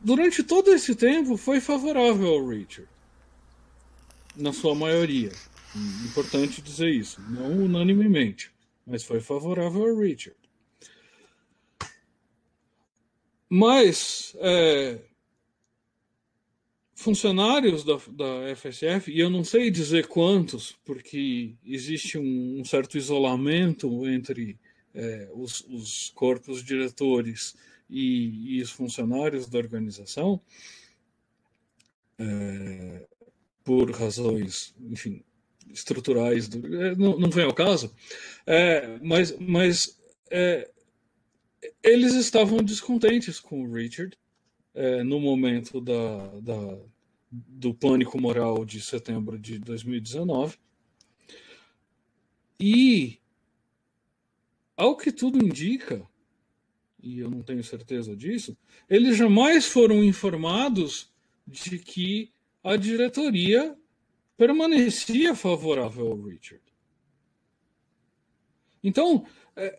durante 0.01 0.43
todo 0.43 0.73
esse 0.73 0.95
tempo, 0.95 1.37
foi 1.37 1.61
favorável 1.61 2.29
ao 2.29 2.49
Richard. 2.49 2.89
Na 4.37 4.53
sua 4.53 4.75
maioria. 4.75 5.33
Importante 6.05 6.61
dizer 6.63 6.91
isso, 6.91 7.21
não 7.31 7.65
unanimemente 7.65 8.53
mas 8.87 9.05
foi 9.05 9.21
favorável 9.21 9.85
a 9.87 10.01
Richard. 10.01 10.39
Mas 13.49 14.35
é, 14.41 14.99
funcionários 16.95 17.85
da, 17.85 17.97
da 18.11 18.57
FSF, 18.57 19.11
e 19.11 19.21
eu 19.21 19.29
não 19.29 19.45
sei 19.45 19.71
dizer 19.71 20.07
quantos, 20.07 20.77
porque 20.85 21.55
existe 21.65 22.19
um, 22.19 22.61
um 22.61 22.65
certo 22.65 22.97
isolamento 22.97 24.07
entre 24.07 24.59
é, 24.95 25.31
os, 25.35 25.61
os, 25.69 26.11
corpos 26.15 26.65
diretores 26.65 27.55
e, 27.91 28.57
e, 28.57 28.63
os 28.63 28.71
funcionários 28.71 29.47
da 29.47 29.59
organização, 29.59 30.41
é, 32.19 33.07
por 33.65 33.91
razões, 33.91 34.75
enfim, 34.81 35.23
estruturais, 35.73 36.49
do, 36.49 36.83
é, 36.83 36.95
não, 36.95 37.19
não 37.19 37.31
vem 37.31 37.45
ao 37.45 37.55
caso, 37.55 37.95
é, 38.47 38.99
mas, 39.03 39.37
mas 39.39 39.99
é, 40.31 40.71
eles 41.83 42.15
estavam 42.15 42.59
descontentes 42.59 43.39
com 43.41 43.63
o 43.63 43.73
Richard 43.73 44.17
é, 44.75 45.03
no 45.03 45.21
momento 45.21 45.81
da, 45.81 46.27
da, 46.41 46.79
do 47.31 47.75
pânico 47.75 48.21
moral 48.21 48.65
de 48.65 48.81
setembro 48.81 49.39
de 49.39 49.59
2019. 49.59 50.57
E, 52.59 53.19
ao 54.77 54.97
que 54.97 55.11
tudo 55.11 55.45
indica, 55.45 56.07
e 57.03 57.19
eu 57.19 57.29
não 57.29 57.43
tenho 57.43 57.63
certeza 57.65 58.17
disso, 58.17 58.57
eles 58.89 59.17
jamais 59.17 59.67
foram 59.67 60.03
informados 60.03 61.13
de 61.47 61.79
que 61.79 62.32
a 62.63 62.77
diretoria 62.77 63.77
permanecia 64.37 65.35
favorável 65.35 66.09
ao 66.09 66.21
Richard. 66.21 66.63
Então, 68.83 69.27
é, 69.55 69.79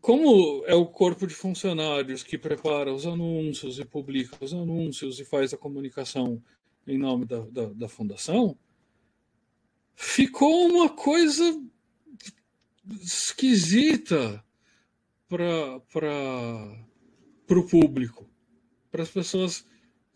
como 0.00 0.64
é 0.66 0.74
o 0.74 0.86
corpo 0.86 1.26
de 1.26 1.34
funcionários 1.34 2.22
que 2.22 2.38
prepara 2.38 2.92
os 2.92 3.06
anúncios 3.06 3.78
e 3.78 3.84
publica 3.84 4.36
os 4.40 4.52
anúncios 4.52 5.20
e 5.20 5.24
faz 5.24 5.52
a 5.52 5.58
comunicação 5.58 6.42
em 6.86 6.98
nome 6.98 7.24
da, 7.24 7.40
da, 7.40 7.66
da 7.66 7.88
fundação, 7.88 8.56
ficou 9.94 10.68
uma 10.68 10.88
coisa 10.88 11.60
esquisita 13.00 14.44
para 15.28 15.82
o 17.50 17.66
público, 17.68 18.30
para 18.90 19.02
as 19.02 19.10
pessoas. 19.10 19.66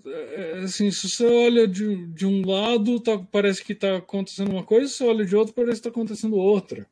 É, 0.07 0.11
é, 0.11 0.59
assim, 0.65 0.91
se 0.91 1.09
você 1.09 1.27
olha 1.27 1.67
de, 1.67 2.07
de 2.09 2.27
um 2.27 2.47
lado, 2.47 3.01
tá, 3.01 3.19
parece 3.19 3.65
que 3.65 3.73
está 3.73 3.97
acontecendo 3.97 4.51
uma 4.51 4.65
coisa, 4.65 4.89
se 4.89 4.99
você 4.99 5.05
olha 5.05 5.25
de 5.25 5.37
outro, 5.37 5.55
parece 5.55 5.81
que 5.81 5.89
está 5.89 5.91
acontecendo 5.91 6.37
outra. 6.37 6.87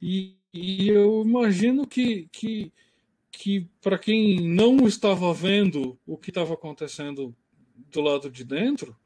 E, 0.00 0.36
e 0.52 0.88
eu 0.88 1.22
imagino 1.24 1.86
que, 1.86 2.28
que, 2.32 2.72
que 3.30 3.68
para 3.80 3.98
quem 3.98 4.40
não 4.48 4.86
estava 4.86 5.32
vendo 5.32 5.98
o 6.06 6.16
que 6.16 6.30
estava 6.30 6.54
acontecendo 6.54 7.34
do 7.90 8.00
lado 8.00 8.30
de 8.30 8.44
dentro, 8.44 8.96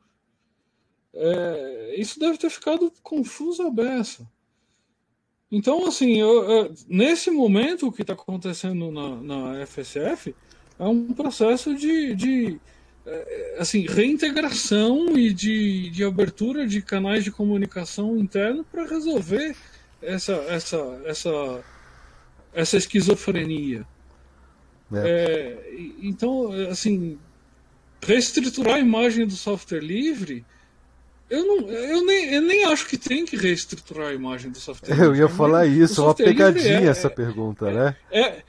é, 1.15 1.95
isso 1.99 2.19
deve 2.19 2.39
ter 2.39 2.51
ficado 2.51 2.93
confuso 3.03 3.63
a 3.63 3.71
beça. 3.71 4.29
Então, 5.51 5.87
assim, 5.87 6.19
eu, 6.19 6.51
eu, 6.51 6.75
nesse 6.89 7.31
momento, 7.31 7.87
o 7.87 7.93
que 7.93 8.01
está 8.01 8.15
acontecendo 8.15 8.91
na, 8.91 9.17
na 9.21 9.67
FSF 9.67 10.35
é 10.79 10.85
um 10.85 11.13
processo 11.13 11.75
de, 11.75 12.15
de 12.15 12.53
é, 12.55 12.61
assim, 13.59 13.87
reintegração 13.87 15.17
e 15.17 15.33
de, 15.33 15.91
de 15.91 16.05
abertura 16.05 16.67
de 16.67 16.81
canais 16.81 17.25
de 17.25 17.31
comunicação 17.31 18.17
interno 18.17 18.65
para 18.65 18.87
resolver 18.87 19.57
essa, 20.01 20.33
essa, 20.49 21.01
essa, 21.05 21.65
essa 22.53 22.77
esquizofrenia. 22.77 23.85
É. 24.93 24.99
É, 24.99 25.75
então, 26.01 26.53
assim, 26.71 27.19
reestruturar 28.05 28.77
a 28.77 28.81
imagem 28.81 29.27
do 29.27 29.35
software 29.35 29.81
livre, 29.81 30.45
eu, 31.31 31.47
não, 31.47 31.69
eu, 31.69 32.05
nem, 32.05 32.35
eu 32.35 32.43
nem 32.43 32.65
acho 32.67 32.87
que 32.87 32.99
tem 32.99 33.25
que 33.25 33.37
reestruturar 33.37 34.09
a 34.09 34.15
imagem 34.15 34.51
do 34.51 34.61
software 34.61 34.91
livre. 34.91 35.07
Eu 35.09 35.17
ia 35.17 35.29
falar 35.29 35.67
isso, 35.67 36.05
uma 36.05 36.15
pegadinha 36.15 36.81
é, 36.81 36.87
essa 36.87 37.09
pergunta, 37.09 37.71
é, 37.71 37.73
né? 37.73 37.97
É, 38.11 38.43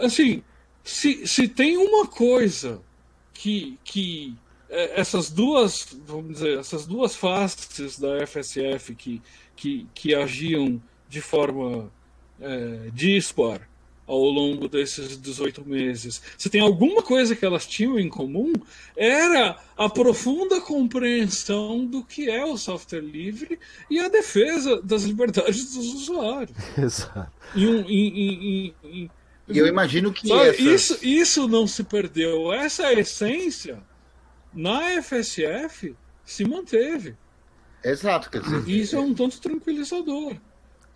assim, 0.00 0.42
se, 0.82 1.26
se 1.26 1.46
tem 1.46 1.76
uma 1.76 2.06
coisa 2.06 2.80
que, 3.32 3.78
que 3.84 4.34
é, 4.68 5.00
essas 5.00 5.30
duas, 5.30 5.86
vamos 6.06 6.34
dizer, 6.34 6.58
essas 6.58 6.86
duas 6.86 7.14
faces 7.14 7.98
da 7.98 8.26
FSF 8.26 8.94
que 8.94 9.22
que, 9.56 9.86
que 9.94 10.14
agiam 10.14 10.82
de 11.08 11.20
forma 11.20 11.90
é, 12.40 12.90
dispar 12.92 13.68
ao 14.04 14.18
longo 14.24 14.68
desses 14.68 15.16
18 15.16 15.64
meses, 15.64 16.20
se 16.36 16.50
tem 16.50 16.60
alguma 16.60 17.02
coisa 17.02 17.36
que 17.36 17.44
elas 17.44 17.64
tinham 17.64 17.98
em 17.98 18.08
comum, 18.08 18.52
era 18.96 19.56
a 19.76 19.88
profunda 19.88 20.60
compreensão 20.60 21.86
do 21.86 22.02
que 22.04 22.28
é 22.28 22.44
o 22.44 22.58
software 22.58 23.00
livre 23.00 23.58
e 23.88 24.00
a 24.00 24.08
defesa 24.08 24.82
das 24.82 25.04
liberdades 25.04 25.72
dos 25.72 25.94
usuários. 25.94 26.56
Exato. 26.76 27.30
E, 27.54 27.66
um, 27.66 27.84
e, 27.88 29.10
e, 29.52 29.58
eu 29.58 29.66
imagino 29.66 30.12
que 30.12 30.32
essas... 30.32 30.58
isso, 30.58 30.98
isso 31.02 31.48
não 31.48 31.66
se 31.66 31.84
perdeu. 31.84 32.52
Essa 32.52 32.92
essência 32.92 33.82
na 34.52 35.02
FSF 35.02 35.96
se 36.24 36.44
manteve. 36.44 37.16
Exato, 37.84 38.30
quer 38.30 38.42
dizer. 38.42 38.68
Isso 38.68 38.96
é 38.96 39.00
um 39.00 39.14
tanto 39.14 39.40
tranquilizador. 39.40 40.36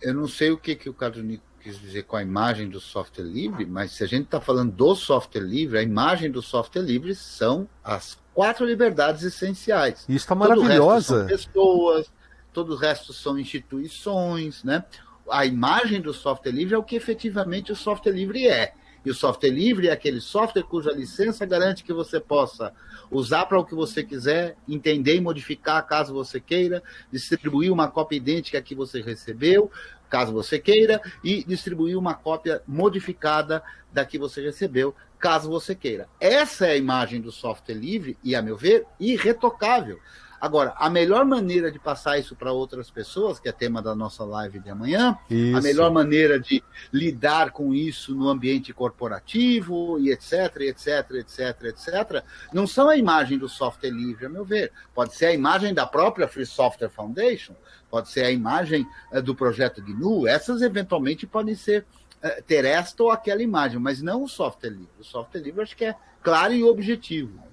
Eu 0.01 0.13
não 0.13 0.27
sei 0.27 0.51
o 0.51 0.57
que, 0.57 0.75
que 0.75 0.89
o 0.89 0.93
Carlos 0.93 1.23
Nico 1.23 1.43
quis 1.59 1.79
dizer 1.79 2.03
com 2.03 2.15
a 2.15 2.21
imagem 2.21 2.69
do 2.69 2.79
software 2.79 3.25
livre, 3.25 3.65
mas 3.65 3.91
se 3.91 4.03
a 4.03 4.07
gente 4.07 4.25
está 4.25 4.39
falando 4.39 4.71
do 4.71 4.95
software 4.95 5.41
livre, 5.41 5.77
a 5.77 5.81
imagem 5.81 6.31
do 6.31 6.41
software 6.41 6.83
livre 6.83 7.13
são 7.15 7.67
as 7.83 8.17
quatro 8.33 8.65
liberdades 8.65 9.23
essenciais. 9.23 10.01
Isso 10.01 10.17
está 10.17 10.35
maravilhosa. 10.35 11.21
Todo 11.21 11.27
pessoas, 11.27 12.11
todo 12.53 12.73
o 12.73 12.77
resto 12.77 13.11
são 13.11 13.37
instituições, 13.37 14.63
né? 14.63 14.85
A 15.29 15.45
imagem 15.45 16.01
do 16.01 16.13
software 16.13 16.51
livre 16.51 16.75
é 16.75 16.77
o 16.77 16.83
que 16.83 16.95
efetivamente 16.95 17.71
o 17.71 17.75
software 17.75 18.13
livre 18.13 18.47
é. 18.47 18.73
E 19.05 19.09
o 19.09 19.13
software 19.13 19.49
livre 19.49 19.87
é 19.87 19.91
aquele 19.91 20.19
software 20.19 20.63
cuja 20.63 20.91
licença 20.91 21.45
garante 21.45 21.83
que 21.83 21.93
você 21.93 22.19
possa 22.19 22.73
usar 23.09 23.45
para 23.45 23.57
o 23.57 23.63
que 23.63 23.73
você 23.73 24.03
quiser, 24.03 24.57
entender 24.67 25.15
e 25.15 25.21
modificar 25.21 25.85
caso 25.87 26.13
você 26.13 26.39
queira, 26.39 26.83
distribuir 27.11 27.71
uma 27.71 27.87
cópia 27.87 28.17
idêntica 28.17 28.61
que 28.61 28.75
você 28.75 29.01
recebeu, 29.01 29.71
caso 30.09 30.33
você 30.33 30.59
queira, 30.59 31.01
e 31.23 31.43
distribuir 31.43 31.97
uma 31.97 32.13
cópia 32.13 32.61
modificada 32.67 33.63
da 33.93 34.05
que 34.05 34.17
você 34.17 34.41
recebeu, 34.41 34.93
caso 35.17 35.49
você 35.49 35.73
queira. 35.73 36.09
Essa 36.19 36.67
é 36.67 36.71
a 36.71 36.77
imagem 36.77 37.21
do 37.21 37.31
software 37.31 37.75
livre 37.75 38.17
e, 38.23 38.35
a 38.35 38.41
meu 38.41 38.57
ver, 38.57 38.85
irretocável. 38.99 39.99
Agora, 40.39 40.73
a 40.77 40.89
melhor 40.89 41.25
maneira 41.25 41.71
de 41.71 41.79
passar 41.79 42.19
isso 42.19 42.35
para 42.35 42.51
outras 42.51 42.91
pessoas, 42.91 43.39
que 43.39 43.49
é 43.49 43.51
tema 43.51 43.81
da 43.81 43.95
nossa 43.95 44.23
live 44.23 44.59
de 44.59 44.69
amanhã, 44.69 45.17
isso. 45.29 45.57
a 45.57 45.61
melhor 45.61 45.91
maneira 45.91 46.39
de 46.39 46.63
lidar 46.93 47.51
com 47.51 47.73
isso 47.73 48.13
no 48.13 48.29
ambiente 48.29 48.71
corporativo 48.71 49.99
e 49.99 50.11
etc, 50.11 50.57
etc, 50.61 51.11
etc, 51.15 51.63
etc, 51.63 52.23
não 52.53 52.67
são 52.67 52.87
a 52.87 52.95
imagem 52.95 53.37
do 53.37 53.49
software 53.49 53.89
livre, 53.89 54.27
a 54.27 54.29
meu 54.29 54.45
ver. 54.45 54.71
Pode 54.93 55.15
ser 55.15 55.25
a 55.27 55.33
imagem 55.33 55.73
da 55.73 55.87
própria 55.87 56.27
Free 56.27 56.45
Software 56.45 56.89
Foundation, 56.89 57.55
pode 57.89 58.09
ser 58.09 58.23
a 58.23 58.31
imagem 58.31 58.87
uh, 59.11 59.21
do 59.21 59.33
projeto 59.33 59.81
GNU, 59.81 60.27
essas 60.27 60.61
eventualmente 60.61 61.25
podem 61.25 61.55
ser 61.55 61.83
uh, 62.23 62.43
ter 62.45 62.63
esta 62.63 63.01
ou 63.01 63.09
aquela 63.09 63.41
imagem, 63.41 63.79
mas 63.79 64.03
não 64.03 64.21
o 64.21 64.27
software 64.27 64.69
livre. 64.69 64.87
O 64.99 65.03
software 65.03 65.41
livre 65.41 65.63
acho 65.63 65.75
que 65.75 65.85
é 65.85 65.95
claro 66.21 66.53
e 66.53 66.63
objetivo. 66.63 67.43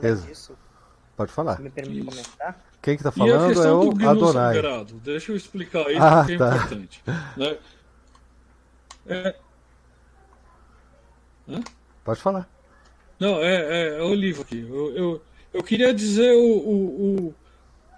Exato. 0.00 0.63
Pode 1.16 1.32
falar. 1.32 1.60
Me 1.60 1.70
permite 1.70 2.04
comentar? 2.04 2.64
Quem 2.82 2.96
que 2.96 3.02
tá 3.02 3.12
falando 3.12 3.62
é 3.62 3.72
o 3.72 3.90
Adonai. 4.08 4.54
Sagrado. 4.54 4.94
Deixa 4.94 5.32
eu 5.32 5.36
explicar 5.36 5.90
isso 5.90 6.02
ah, 6.02 6.18
porque 6.18 6.34
é 6.34 6.38
tá. 6.38 6.56
importante. 6.56 7.02
Né? 7.36 7.58
É... 9.06 9.34
Pode 12.04 12.20
falar. 12.20 12.48
Não, 13.18 13.40
é, 13.40 13.54
é, 13.54 13.98
é 13.98 14.02
o 14.02 14.14
livro 14.14 14.42
aqui. 14.42 14.60
Eu, 14.60 14.96
eu, 14.96 15.22
eu 15.52 15.62
queria 15.62 15.94
dizer 15.94 16.32
o, 16.32 16.44
o, 16.44 17.28
o, 17.28 17.34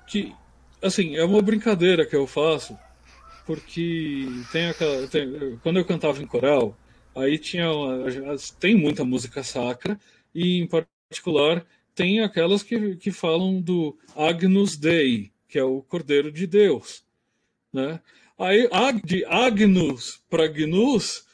que, 0.07 0.35
assim, 0.83 1.17
é 1.17 1.25
uma 1.25 1.43
brincadeira 1.43 2.05
que 2.05 2.15
eu 2.15 2.27
faço, 2.27 2.79
porque 3.45 4.29
tem 4.53 4.69
aquela. 4.69 5.09
Tem, 5.09 5.59
quando 5.63 5.79
eu 5.79 5.85
cantava 5.85 6.23
em 6.23 6.27
coral, 6.27 6.77
aí 7.17 7.39
tinha. 7.39 7.73
Uma, 7.73 8.07
tem 8.61 8.77
muita 8.77 9.05
música 9.05 9.43
sacra, 9.43 9.99
e 10.35 10.61
em 10.61 10.69
particular 10.69 11.65
tem 11.97 12.21
aquelas 12.21 12.63
que, 12.63 12.95
que 12.97 13.11
falam 13.11 13.61
do 13.61 13.99
Agnus 14.15 14.77
Dei, 14.77 15.33
que 15.49 15.59
é 15.59 15.65
o 15.65 15.81
Cordeiro 15.81 16.31
de 16.31 16.47
Deus. 16.47 17.03
Né? 17.73 17.99
Aí, 18.39 18.69
de 19.03 19.25
Agnus 19.25 20.21
para 20.29 20.47
Gnus, 20.47 21.25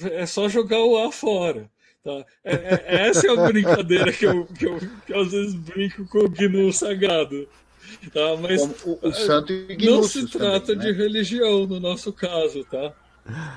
é 0.00 0.24
só 0.24 0.48
jogar 0.48 0.78
o 0.78 0.96
A 0.96 1.10
fora. 1.10 1.68
Tá? 2.04 2.24
É, 2.44 2.54
é, 2.54 3.08
essa 3.08 3.26
é 3.26 3.30
a 3.30 3.46
brincadeira 3.48 4.12
que 4.12 4.24
eu, 4.24 4.46
que 4.46 4.64
eu, 4.64 4.78
que 4.78 5.12
eu 5.12 5.20
às 5.20 5.32
vezes 5.32 5.54
brinco 5.54 6.06
com 6.06 6.18
o 6.18 6.28
Gnu 6.28 6.72
sagrado. 6.72 7.48
Tá? 8.12 8.36
Mas 8.40 8.62
o, 8.84 8.98
o 9.02 9.12
santo 9.12 9.52
não 9.80 10.04
se 10.04 10.26
trata 10.28 10.68
também, 10.68 10.86
né? 10.86 10.92
de 10.92 10.98
religião 10.98 11.66
no 11.66 11.80
nosso 11.80 12.12
caso, 12.12 12.64
tá? 12.64 12.94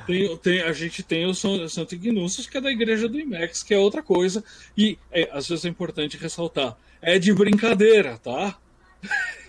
Tem, 0.06 0.38
tem, 0.38 0.62
a 0.62 0.72
gente 0.74 1.02
tem 1.02 1.26
o 1.26 1.34
Santo 1.34 1.96
Ignúcius, 1.96 2.48
que 2.48 2.58
é 2.58 2.62
da 2.62 2.70
igreja 2.70 3.10
do 3.10 3.20
IMEX, 3.20 3.64
que 3.64 3.74
é 3.74 3.78
outra 3.80 4.04
coisa. 4.04 4.44
E 4.78 5.00
é, 5.12 5.30
às 5.32 5.48
vezes 5.48 5.66
é 5.66 5.70
importante 5.70 6.18
ressaltar: 6.18 6.78
é 7.02 7.18
de 7.18 7.34
brincadeira, 7.34 8.18
tá? 8.18 8.58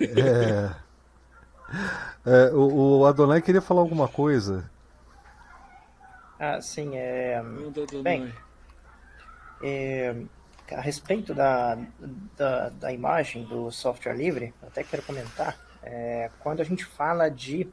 É. 0.01 0.71
é 2.25 2.51
o, 2.53 3.01
o 3.01 3.07
Adonai 3.07 3.43
queria 3.43 3.61
falar 3.61 3.81
alguma 3.81 4.09
coisa. 4.09 4.71
Ah, 6.39 6.61
sim. 6.61 6.97
É... 6.97 7.43
Bem, 8.03 8.33
é, 9.63 10.15
a 10.71 10.81
respeito 10.81 11.35
da, 11.35 11.79
da, 12.37 12.69
da, 12.71 12.93
imagem 12.93 13.45
do 13.45 13.71
software 13.71 14.15
livre, 14.15 14.53
até 14.63 14.83
quero 14.83 15.03
comentar, 15.03 15.59
é, 15.83 16.31
quando 16.41 16.61
a 16.61 16.65
gente 16.65 16.85
fala 16.85 17.29
de 17.29 17.69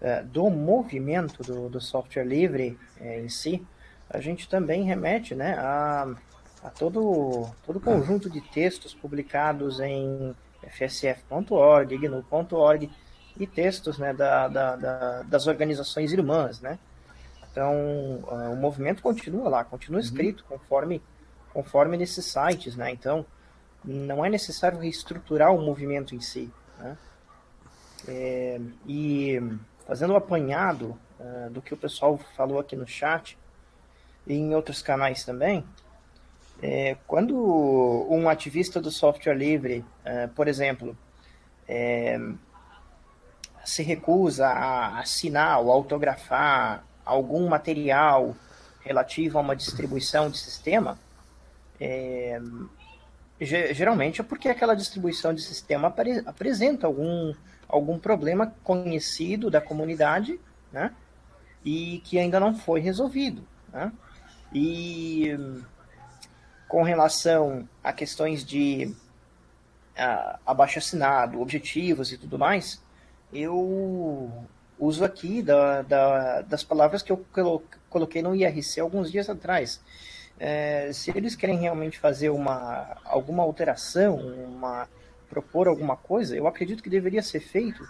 é, 0.00 0.22
do 0.22 0.48
movimento 0.48 1.42
do, 1.42 1.68
do 1.68 1.80
software 1.80 2.24
livre 2.24 2.78
é, 3.00 3.20
em 3.20 3.28
si, 3.28 3.66
a 4.08 4.20
gente 4.20 4.48
também 4.48 4.84
remete 4.84 5.34
né, 5.34 5.54
a, 5.58 6.14
a 6.62 6.70
todo, 6.70 7.48
todo 7.64 7.80
conjunto 7.80 8.30
de 8.30 8.40
textos 8.40 8.94
publicados 8.94 9.80
em 9.80 10.34
fsf.org, 10.62 11.98
gnu.org 11.98 12.90
e 13.38 13.46
textos 13.46 13.98
né, 13.98 14.12
da, 14.12 14.48
da, 14.48 14.76
da, 14.76 15.22
das 15.22 15.46
organizações 15.46 16.12
irmãs. 16.12 16.60
Né? 16.60 16.78
Então, 17.50 17.74
uh, 18.26 18.52
o 18.52 18.56
movimento 18.56 19.02
continua 19.02 19.48
lá, 19.48 19.64
continua 19.64 20.00
uhum. 20.00 20.04
escrito 20.04 20.44
uhum. 20.48 20.58
conforme, 20.58 21.02
conforme 21.52 21.96
nesses 21.96 22.24
sites. 22.24 22.76
Né? 22.76 22.90
Então, 22.90 23.26
não 23.84 24.24
é 24.24 24.30
necessário 24.30 24.78
reestruturar 24.78 25.54
o 25.54 25.60
movimento 25.60 26.14
em 26.14 26.20
si. 26.20 26.50
Né? 26.78 26.96
É, 28.06 28.60
e 28.86 29.40
fazendo 29.88 30.12
um 30.12 30.16
apanhado 30.16 30.98
uh, 31.18 31.48
do 31.50 31.62
que 31.62 31.72
o 31.72 31.76
pessoal 31.76 32.18
falou 32.36 32.60
aqui 32.60 32.76
no 32.76 32.86
chat 32.86 33.38
e 34.26 34.34
em 34.34 34.54
outros 34.54 34.82
canais 34.82 35.24
também, 35.24 35.64
é, 36.62 36.98
quando 37.06 37.34
um 38.10 38.28
ativista 38.28 38.82
do 38.82 38.90
software 38.90 39.34
livre, 39.34 39.82
uh, 40.04 40.28
por 40.34 40.46
exemplo, 40.46 40.94
é, 41.66 42.20
se 43.64 43.82
recusa 43.82 44.46
a 44.46 44.98
assinar 44.98 45.58
ou 45.60 45.72
autografar 45.72 46.84
algum 47.02 47.48
material 47.48 48.36
relativo 48.80 49.38
a 49.38 49.40
uma 49.40 49.56
distribuição 49.56 50.28
de 50.28 50.36
sistema, 50.36 50.98
é, 51.80 52.38
geralmente 53.40 54.20
é 54.20 54.24
porque 54.24 54.50
aquela 54.50 54.74
distribuição 54.74 55.32
de 55.32 55.40
sistema 55.40 55.88
apre 55.88 56.22
apresenta 56.26 56.86
algum 56.86 57.32
algum 57.68 57.98
problema 57.98 58.54
conhecido 58.64 59.50
da 59.50 59.60
comunidade, 59.60 60.40
né? 60.72 60.94
E 61.64 62.00
que 62.04 62.18
ainda 62.18 62.40
não 62.40 62.54
foi 62.54 62.80
resolvido, 62.80 63.46
né? 63.72 63.92
E 64.52 65.36
com 66.66 66.82
relação 66.82 67.68
a 67.82 67.92
questões 67.92 68.44
de 68.44 68.94
uh, 69.96 70.38
abaixo 70.46 70.78
assinado, 70.78 71.40
objetivos 71.40 72.12
e 72.12 72.18
tudo 72.18 72.38
mais, 72.38 72.82
eu 73.32 74.30
uso 74.78 75.04
aqui 75.04 75.42
da, 75.42 75.82
da, 75.82 76.42
das 76.42 76.62
palavras 76.62 77.02
que 77.02 77.12
eu 77.12 77.24
coloquei 77.90 78.22
no 78.22 78.34
IRC 78.34 78.80
alguns 78.80 79.10
dias 79.10 79.28
atrás. 79.28 79.80
É, 80.38 80.92
se 80.92 81.10
eles 81.16 81.34
querem 81.34 81.58
realmente 81.58 81.98
fazer 81.98 82.30
uma, 82.30 82.96
alguma 83.04 83.42
alteração, 83.42 84.16
uma, 84.16 84.88
propor 85.28 85.68
alguma 85.68 85.96
coisa, 85.96 86.36
eu 86.36 86.46
acredito 86.46 86.82
que 86.82 86.90
deveria 86.90 87.22
ser 87.22 87.40
feito 87.40 87.86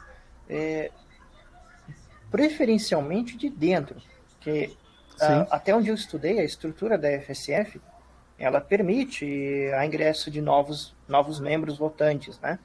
é, 0.49 0.91
preferencialmente 2.31 3.37
de 3.37 3.49
dentro, 3.49 3.97
que 4.41 4.77
a, 5.21 5.57
até 5.57 5.75
onde 5.75 5.89
eu 5.89 5.95
estudei 5.95 6.41
a 6.41 6.45
estrutura 6.45 6.97
da 6.97 7.09
FSF, 7.21 7.81
ela 8.39 8.61
permite 8.61 9.25
a 9.77 9.85
ingresso 9.85 10.31
de 10.31 10.41
novos 10.41 10.95
novos 11.09 11.41
membros 11.41 11.79
votantes, 11.79 12.39
né? 12.41 12.59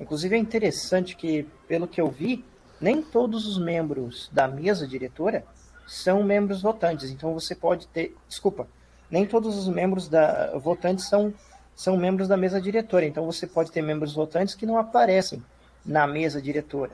Inclusive 0.00 0.34
é 0.34 0.38
interessante 0.38 1.14
que, 1.14 1.46
pelo 1.68 1.86
que 1.86 2.00
eu 2.00 2.08
vi, 2.08 2.44
nem 2.80 3.00
todos 3.00 3.46
os 3.46 3.58
membros 3.58 4.28
da 4.32 4.48
mesa 4.48 4.88
diretora 4.88 5.44
são 5.86 6.22
membros 6.24 6.62
votantes. 6.62 7.10
Então 7.10 7.32
você 7.32 7.54
pode 7.54 7.86
ter, 7.88 8.16
desculpa, 8.28 8.66
nem 9.10 9.24
todos 9.24 9.56
os 9.56 9.68
membros 9.68 10.08
da 10.08 10.56
votantes 10.58 11.08
são 11.08 11.32
são 11.74 11.96
membros 11.96 12.28
da 12.28 12.36
mesa 12.36 12.60
diretora. 12.60 13.04
Então 13.04 13.24
você 13.24 13.46
pode 13.46 13.70
ter 13.70 13.82
membros 13.82 14.14
votantes 14.14 14.54
que 14.54 14.66
não 14.66 14.78
aparecem 14.78 15.42
na 15.84 16.06
mesa 16.06 16.40
diretora. 16.40 16.92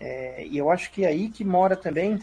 É, 0.00 0.44
e 0.46 0.58
eu 0.58 0.70
acho 0.70 0.90
que 0.90 1.04
é 1.04 1.08
aí 1.08 1.28
que 1.28 1.44
mora 1.44 1.76
também 1.76 2.18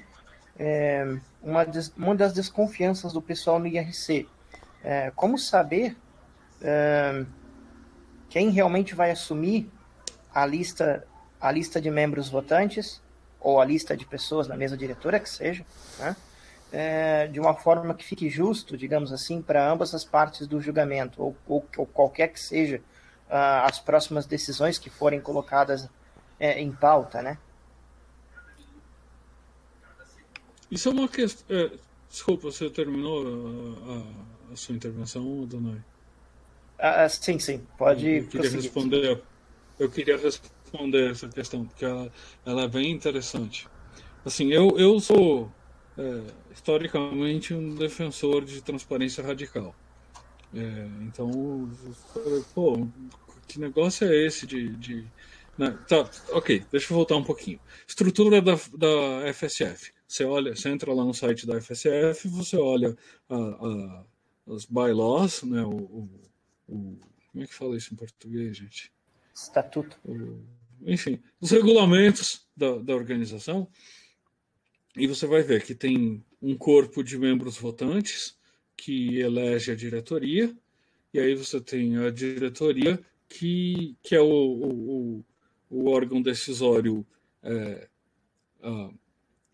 é, 0.58 1.18
uma, 1.42 1.66
des, 1.66 1.92
uma 1.96 2.14
das 2.14 2.34
desconfianças 2.34 3.14
do 3.14 3.22
pessoal 3.22 3.60
no 3.60 3.68
IRC. 3.68 4.28
É, 4.84 5.12
como 5.16 5.38
saber 5.38 5.96
é, 6.62 7.26
quem 8.30 8.50
realmente 8.50 8.94
vai 8.94 9.12
assumir 9.12 9.72
a 10.34 10.46
lista, 10.46 11.08
a 11.40 11.52
lista 11.52 11.82
de 11.82 11.90
membros 11.90 12.30
votantes 12.30 13.02
ou 13.40 13.60
a 13.60 13.66
lista 13.66 13.96
de 13.96 14.06
pessoas 14.06 14.48
na 14.48 14.56
mesa 14.56 14.76
diretora, 14.76 15.20
que 15.20 15.30
seja, 15.30 15.66
né? 15.98 16.16
É, 16.72 17.28
de 17.28 17.40
uma 17.40 17.54
forma 17.54 17.94
que 17.94 18.06
fique 18.06 18.30
justo, 18.30 18.78
digamos 18.78 19.12
assim, 19.12 19.42
para 19.42 19.70
ambas 19.70 19.94
as 19.94 20.04
partes 20.04 20.48
do 20.48 20.62
julgamento, 20.62 21.22
ou, 21.22 21.38
ou, 21.48 21.66
ou 21.78 21.86
qualquer 21.86 22.28
que 22.28 22.40
seja 22.40 22.78
uh, 23.28 23.66
as 23.66 23.80
próximas 23.80 24.26
decisões 24.26 24.78
que 24.78 24.90
forem 24.90 25.20
colocadas 25.20 25.90
é, 26.40 26.60
em 26.62 26.72
pauta, 26.72 27.22
né? 27.22 27.38
Isso 30.70 30.90
é 30.90 30.92
uma 30.92 31.08
questão. 31.08 31.46
É, 31.56 31.72
desculpa, 32.08 32.52
você 32.52 32.70
terminou 32.70 33.26
a, 33.26 34.52
a, 34.52 34.54
a 34.54 34.56
sua 34.56 34.76
intervenção, 34.76 35.46
Donai? 35.46 35.84
Ah, 36.78 37.10
sim, 37.10 37.40
sim. 37.40 37.66
Pode. 37.78 38.08
Eu 38.08 38.28
queria 38.28 38.50
responder. 38.52 39.22
Eu 39.80 39.90
queria 39.90 40.18
responder 40.18 41.12
essa 41.12 41.28
questão 41.28 41.66
porque 41.66 41.84
ela, 41.84 42.12
ela 42.46 42.64
é 42.64 42.68
bem 42.68 42.92
interessante. 42.92 43.68
Assim, 44.24 44.52
eu, 44.52 44.78
eu 44.78 45.00
sou 45.00 45.52
é, 46.00 46.54
historicamente 46.54 47.54
um 47.54 47.76
defensor 47.76 48.46
de 48.46 48.62
transparência 48.62 49.22
radical. 49.22 49.76
É, 50.54 50.88
então, 51.02 51.70
pô, 52.56 52.88
que 53.48 53.60
negócio 53.60 54.08
é 54.08 54.26
esse 54.26 54.48
de. 54.48 54.70
de... 54.78 55.06
Né? 55.58 55.78
Tá, 55.88 56.10
ok, 56.30 56.66
deixa 56.72 56.94
eu 56.94 56.96
voltar 56.96 57.18
um 57.18 57.24
pouquinho. 57.24 57.60
Estrutura 57.86 58.42
da, 58.42 58.54
da 58.54 59.34
FSF. 59.34 59.92
Você 60.08 60.24
olha, 60.24 60.56
você 60.56 60.70
entra 60.70 60.94
lá 60.94 61.04
no 61.04 61.14
site 61.14 61.46
da 61.46 61.62
FSF, 61.62 62.30
você 62.30 62.56
olha 62.56 62.98
a, 63.30 63.36
a, 63.36 64.06
as 64.56 64.66
bylaws, 64.66 65.44
né? 65.44 65.62
O, 65.64 65.76
o, 65.76 66.10
o, 66.68 66.98
como 67.32 67.44
é 67.44 67.46
que 67.46 67.54
fala 67.54 67.76
isso 67.76 67.94
em 67.94 67.98
português, 67.98 68.58
gente? 68.58 68.92
Estatuto. 69.36 70.00
O, 70.04 70.40
enfim, 70.82 71.22
os 71.42 71.52
regulamentos 71.52 72.48
da, 72.56 72.78
da 72.78 72.96
organização. 72.96 73.68
E 75.00 75.08
você 75.08 75.26
vai 75.26 75.42
ver 75.42 75.64
que 75.64 75.74
tem 75.74 76.22
um 76.42 76.58
corpo 76.58 77.02
de 77.02 77.18
membros 77.18 77.58
votantes 77.58 78.38
que 78.76 79.18
elege 79.20 79.72
a 79.72 79.76
diretoria, 79.76 80.54
e 81.14 81.20
aí 81.20 81.34
você 81.36 81.62
tem 81.62 81.98
a 81.98 82.10
diretoria 82.10 83.00
que, 83.30 83.96
que 84.04 84.14
é 84.14 84.20
o, 84.20 84.26
o, 84.26 85.26
o 85.70 85.90
órgão 85.90 86.22
decisório 86.22 87.08
é, 87.42 87.88
a, 88.62 88.90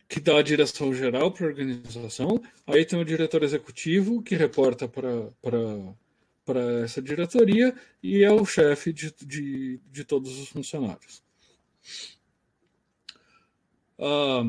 que 0.10 0.20
dá 0.20 0.40
a 0.40 0.42
direção 0.42 0.92
geral 0.92 1.32
para 1.32 1.46
a 1.46 1.50
organização, 1.50 2.42
aí 2.66 2.84
tem 2.84 3.00
o 3.00 3.06
diretor 3.06 3.44
executivo 3.44 4.24
que 4.24 4.36
reporta 4.36 4.88
para 4.88 6.62
essa 6.84 7.04
diretoria 7.04 7.76
e 8.02 8.24
é 8.24 8.32
o 8.32 8.46
chefe 8.46 8.92
de, 8.92 9.14
de, 9.24 9.80
de 9.92 10.04
todos 10.04 10.40
os 10.40 10.50
funcionários. 10.50 11.24
Ah, 14.00 14.44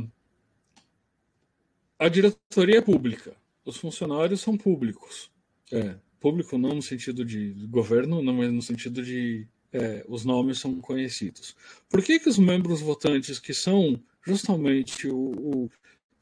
a 1.99 2.09
diretoria 2.09 2.79
é 2.79 2.83
pública, 2.83 3.35
os 3.65 3.77
funcionários 3.77 4.41
são 4.41 4.57
públicos. 4.57 5.31
É, 5.73 5.97
público 6.21 6.59
não 6.59 6.75
no 6.75 6.83
sentido 6.83 7.25
de 7.25 7.53
governo, 7.69 8.23
não 8.23 8.35
mas 8.35 8.53
no 8.53 8.63
sentido 8.63 9.03
de 9.03 9.47
é, 9.73 10.05
os 10.09 10.25
nomes 10.25 10.59
são 10.59 10.81
conhecidos. 10.81 11.57
Por 11.89 12.03
que, 12.03 12.19
que 12.19 12.29
os 12.29 12.39
membros 12.39 12.81
votantes, 12.81 13.39
que 13.39 13.53
são 13.55 14.01
justamente 14.25 15.09
o, 15.09 15.17
o 15.17 15.71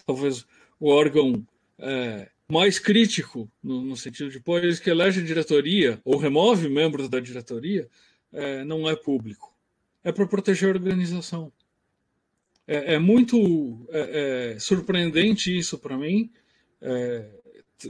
talvez 0.06 0.46
o 0.78 0.88
órgão 0.88 1.46
é, 1.78 2.30
mais 2.48 2.78
crítico, 2.78 3.51
no, 3.62 3.82
no, 3.82 3.96
sentido 3.96 4.30
de, 4.30 4.40
pois 4.40 4.78
que 4.78 4.90
elege 4.90 5.20
a 5.20 5.24
diretoria 5.24 6.01
ou 6.05 6.18
remove 6.18 6.68
membros 6.68 7.09
da 7.09 7.20
diretoria, 7.20 7.88
é, 8.32 8.64
não 8.64 8.88
é 8.88 8.94
público? 8.94 9.55
É 10.02 10.12
para 10.12 10.26
proteger 10.26 10.68
a 10.68 10.72
organização. 10.72 11.51
É, 12.66 12.95
é 12.95 12.99
muito 12.99 13.86
é, 13.91 14.55
é 14.55 14.59
surpreendente 14.59 15.57
isso 15.57 15.78
para 15.78 15.99
mim, 15.99 16.31
é, 16.81 17.28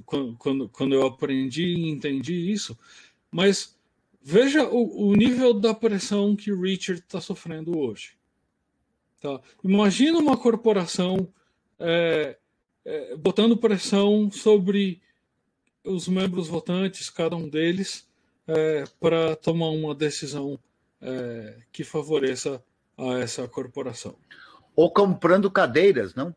quando, 0.04 0.68
quando 0.68 0.94
eu 0.94 1.06
aprendi 1.06 1.64
e 1.64 1.88
entendi 1.88 2.50
isso, 2.50 2.76
mas 3.30 3.78
veja 4.20 4.68
o, 4.68 5.08
o 5.08 5.14
nível 5.14 5.54
da 5.54 5.72
pressão 5.74 6.34
que 6.34 6.50
o 6.50 6.60
Richard 6.60 7.00
está 7.00 7.20
sofrendo 7.20 7.78
hoje. 7.78 8.16
Tá? 9.20 9.40
Imagina 9.62 10.18
uma 10.18 10.36
corporação 10.36 11.28
é, 11.78 12.36
botando 13.16 13.56
pressão 13.56 14.30
sobre 14.30 15.00
os 15.84 16.08
membros 16.08 16.48
votantes, 16.48 17.10
cada 17.10 17.36
um 17.36 17.48
deles, 17.48 18.08
é, 18.46 18.84
para 19.00 19.36
tomar 19.36 19.68
uma 19.70 19.94
decisão 19.94 20.58
é, 21.00 21.58
que 21.72 21.84
favoreça 21.84 22.62
a 22.96 23.18
essa 23.18 23.46
corporação. 23.48 24.16
Ou 24.76 24.90
comprando 24.90 25.50
cadeiras, 25.50 26.14
não? 26.14 26.34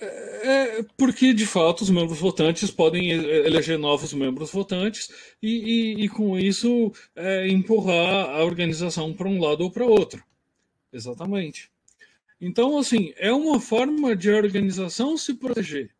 É, 0.00 0.78
é 0.80 0.82
porque, 0.96 1.32
de 1.32 1.46
fato, 1.46 1.82
os 1.82 1.90
membros 1.90 2.18
votantes 2.18 2.70
podem 2.70 3.10
eleger 3.10 3.78
novos 3.78 4.12
membros 4.12 4.50
votantes 4.50 5.08
e, 5.40 5.94
e, 6.00 6.04
e 6.04 6.08
com 6.08 6.38
isso, 6.38 6.92
é, 7.14 7.48
empurrar 7.48 8.30
a 8.30 8.44
organização 8.44 9.12
para 9.14 9.28
um 9.28 9.40
lado 9.40 9.62
ou 9.62 9.70
para 9.70 9.86
outro. 9.86 10.22
Exatamente. 10.92 11.70
Então, 12.40 12.76
assim, 12.76 13.12
é 13.16 13.32
uma 13.32 13.60
forma 13.60 14.16
de 14.16 14.30
a 14.30 14.36
organização 14.36 15.16
se 15.16 15.34
proteger. 15.34 15.90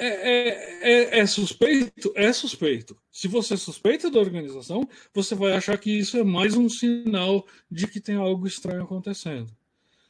É, 0.00 0.06
é, 0.06 0.48
é, 0.80 1.18
é, 1.18 1.26
suspeito? 1.26 2.12
É 2.14 2.32
suspeito. 2.32 2.96
Se 3.10 3.26
você 3.26 3.54
é 3.54 3.56
suspeita 3.56 4.08
da 4.08 4.20
organização, 4.20 4.88
você 5.12 5.34
vai 5.34 5.52
achar 5.52 5.76
que 5.76 5.90
isso 5.90 6.16
é 6.16 6.22
mais 6.22 6.54
um 6.54 6.68
sinal 6.68 7.44
de 7.68 7.88
que 7.88 8.00
tem 8.00 8.14
algo 8.14 8.46
estranho 8.46 8.84
acontecendo. 8.84 9.50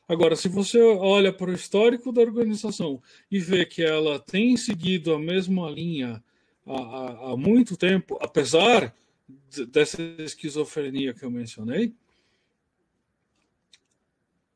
Agora, 0.06 0.36
se 0.36 0.46
você 0.46 0.78
olha 0.78 1.32
para 1.32 1.50
o 1.50 1.54
histórico 1.54 2.12
da 2.12 2.20
organização 2.20 3.02
e 3.30 3.38
vê 3.38 3.64
que 3.64 3.82
ela 3.82 4.18
tem 4.18 4.58
seguido 4.58 5.14
a 5.14 5.18
mesma 5.18 5.70
linha 5.70 6.22
há, 6.66 7.30
há, 7.30 7.36
muito 7.36 7.74
tempo, 7.74 8.18
apesar 8.20 8.94
dessa 9.70 10.02
esquizofrenia 10.18 11.14
que 11.14 11.24
eu 11.24 11.30
mencionei, 11.30 11.94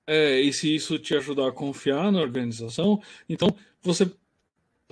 é, 0.07 0.41
e 0.43 0.53
se 0.53 0.75
isso 0.75 0.99
te 0.99 1.15
ajudar 1.15 1.49
a 1.49 1.53
confiar 1.53 2.13
na 2.13 2.21
organização, 2.21 3.01
então 3.27 3.55
você 3.83 4.11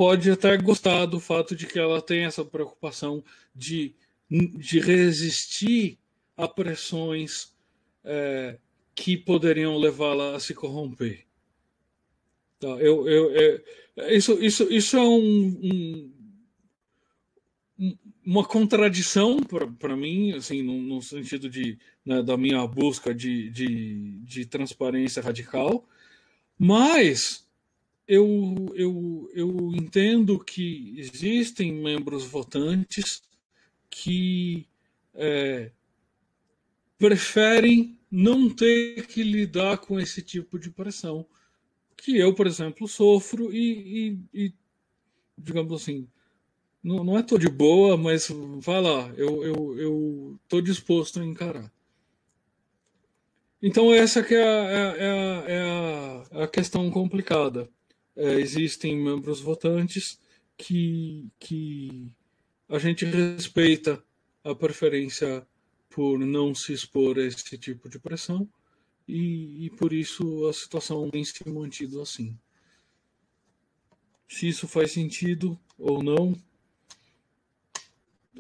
pode 0.01 0.31
até 0.31 0.57
gostar 0.57 1.05
do 1.05 1.21
fato 1.21 1.55
de 1.55 1.67
que 1.67 1.79
ela 1.79 2.01
tem 2.01 2.25
essa 2.25 2.43
preocupação 2.43 3.23
de, 3.55 3.95
de 4.31 4.81
resistir 4.81 5.99
a 6.35 6.49
pressões 6.49 7.55
é, 8.03 8.57
que 8.95 9.15
poderiam 9.15 9.77
levá-la 9.77 10.37
a 10.37 10.41
se 10.41 10.55
corromper. 10.55 11.27
Tá, 12.59 12.69
eu, 12.79 13.07
eu, 13.07 13.31
eu, 13.31 13.63
isso, 14.09 14.43
isso, 14.43 14.73
isso 14.73 14.97
é 14.97 15.03
um, 15.03 16.11
um, 17.79 17.99
uma 18.25 18.43
contradição 18.43 19.37
para 19.79 19.95
mim, 19.95 20.33
assim, 20.33 20.63
no, 20.63 20.81
no 20.81 21.03
sentido 21.03 21.47
de, 21.47 21.79
né, 22.07 22.23
da 22.23 22.39
minha 22.39 22.67
busca 22.67 23.15
de, 23.15 23.51
de, 23.51 24.19
de 24.21 24.47
transparência 24.47 25.21
radical, 25.23 25.87
mas 26.59 27.47
eu, 28.11 28.67
eu, 28.75 29.31
eu 29.33 29.73
entendo 29.73 30.37
que 30.43 30.95
existem 30.99 31.73
membros 31.73 32.25
votantes 32.25 33.23
que 33.89 34.67
é, 35.15 35.71
preferem 36.99 37.97
não 38.11 38.51
ter 38.51 39.07
que 39.07 39.23
lidar 39.23 39.79
com 39.79 40.01
esse 40.01 40.23
tipo 40.23 40.59
de 40.59 40.71
pressão 40.71 41.25
que 41.97 42.19
eu, 42.19 42.35
por 42.35 42.49
exemplo, 42.49 42.89
sofro 42.89 43.55
e, 43.55 44.19
e, 44.35 44.47
e 44.47 44.55
digamos 45.39 45.73
assim, 45.81 46.09
não, 46.83 47.05
não 47.05 47.17
é 47.17 47.23
tô 47.23 47.39
de 47.39 47.49
boa, 47.49 47.97
mas 47.97 48.29
vai 48.59 48.83
lá, 48.83 49.09
eu, 49.17 49.45
eu, 49.45 49.79
eu 49.79 50.41
tô 50.49 50.61
disposto 50.61 51.21
a 51.21 51.25
encarar. 51.25 51.71
Então 53.63 53.95
essa 53.95 54.21
que 54.21 54.35
é 54.35 54.43
a, 54.43 54.47
é 54.47 54.81
a, 54.81 55.45
é 55.47 55.61
a, 55.61 56.41
é 56.41 56.43
a 56.43 56.49
questão 56.49 56.91
complicada. 56.91 57.71
É, 58.17 58.35
existem 58.35 58.97
membros 58.97 59.41
votantes 59.41 60.21
que, 60.57 61.31
que 61.39 62.13
a 62.69 62.79
gente 62.79 63.05
respeita 63.05 64.03
a 64.45 64.55
preferência 64.55 65.47
por 65.89 66.19
não 66.19 66.55
se 66.55 66.73
expor 66.73 67.19
a 67.19 67.23
esse 67.23 67.57
tipo 67.59 67.89
de 67.89 67.99
pressão 67.99 68.49
e, 69.07 69.67
e 69.67 69.71
por 69.71 69.93
isso 69.93 70.47
a 70.47 70.53
situação 70.53 71.11
tem 71.11 71.25
se 71.25 71.49
mantido 71.49 72.01
assim. 72.01 72.39
Se 74.29 74.49
isso 74.49 74.69
faz 74.69 74.93
sentido 74.93 75.59
ou 75.77 76.03
não, 76.03 76.37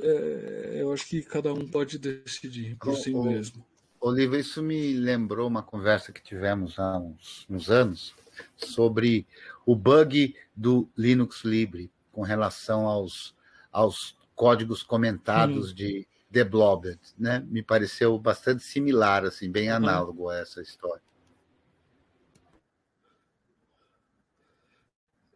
é, 0.00 0.78
eu 0.80 0.92
acho 0.92 1.06
que 1.06 1.22
cada 1.22 1.52
um 1.52 1.66
pode 1.66 1.98
decidir 1.98 2.76
por 2.76 2.96
si 2.96 3.12
mesmo. 3.12 3.66
Oliva, 4.00 4.38
isso 4.38 4.62
me 4.62 4.94
lembrou 4.94 5.48
uma 5.48 5.62
conversa 5.62 6.12
que 6.12 6.22
tivemos 6.22 6.78
há 6.78 6.98
uns, 6.98 7.44
uns 7.50 7.68
anos 7.68 8.14
sobre 8.56 9.26
o 9.64 9.74
bug 9.74 10.34
do 10.54 10.88
Linux 10.96 11.42
Libre 11.44 11.90
com 12.12 12.22
relação 12.22 12.86
aos, 12.86 13.34
aos 13.70 14.16
códigos 14.34 14.82
comentados 14.82 15.72
hum. 15.72 15.74
de 15.74 16.08
Deblobbed, 16.30 16.98
né? 17.18 17.44
Me 17.48 17.62
pareceu 17.62 18.16
bastante 18.18 18.62
similar, 18.62 19.24
assim, 19.24 19.50
bem 19.50 19.68
análogo 19.68 20.28
a 20.28 20.38
essa 20.38 20.62
história. 20.62 21.02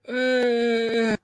É... 0.04 1.18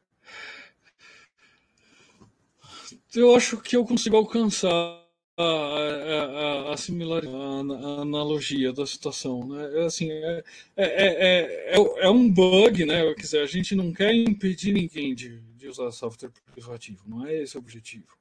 Eu 3.14 3.34
acho 3.34 3.58
que 3.58 3.76
eu 3.76 3.84
consigo 3.84 4.16
alcançar 4.16 4.99
a, 5.40 6.70
a, 6.70 6.72
a, 6.72 6.76
similaridade, 6.76 7.36
a, 7.36 8.02
analogia 8.02 8.72
da 8.72 8.86
situação. 8.86 9.46
Né? 9.46 9.84
Assim, 9.84 10.10
é, 10.10 10.44
é, 10.76 11.74
é, 11.74 12.04
é, 12.04 12.10
um 12.10 12.30
bug, 12.30 12.84
né? 12.84 13.02
Quer 13.14 13.22
dizer, 13.22 13.40
a 13.40 13.46
gente 13.46 13.74
não 13.74 13.92
quer 13.92 14.14
impedir 14.14 14.72
ninguém 14.72 15.14
de, 15.14 15.40
de 15.56 15.68
usar 15.68 15.90
software 15.92 16.30
privativo, 16.52 17.02
não 17.06 17.26
é 17.26 17.42
esse 17.42 17.56
o 17.56 17.60
objetivo. 17.60 18.18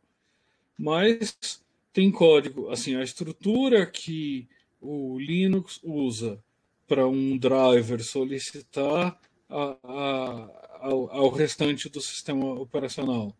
Mas 0.77 1.61
tem 1.91 2.11
código, 2.11 2.69
assim, 2.69 2.95
a 2.95 3.03
estrutura 3.03 3.85
que 3.85 4.47
o 4.79 5.19
Linux 5.19 5.79
usa 5.83 6.41
para 6.87 7.07
um 7.07 7.37
driver 7.37 8.03
solicitar 8.03 9.19
ao, 9.47 11.11
ao 11.11 11.29
restante 11.29 11.89
do 11.89 11.99
sistema 11.99 12.45
operacional. 12.53 13.35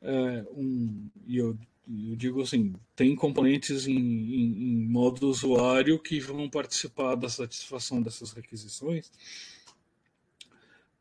É, 0.00 0.44
um, 0.52 1.10
e 1.26 1.38
eu 1.38 1.58
eu 1.88 2.16
digo 2.16 2.42
assim, 2.42 2.74
tem 2.96 3.14
componentes 3.14 3.86
em, 3.86 3.96
em, 3.96 4.62
em, 4.62 4.88
modo 4.88 5.28
usuário 5.28 5.98
que 5.98 6.18
vão 6.18 6.50
participar 6.50 7.14
da 7.14 7.28
satisfação 7.28 8.02
dessas 8.02 8.32
requisições. 8.32 9.12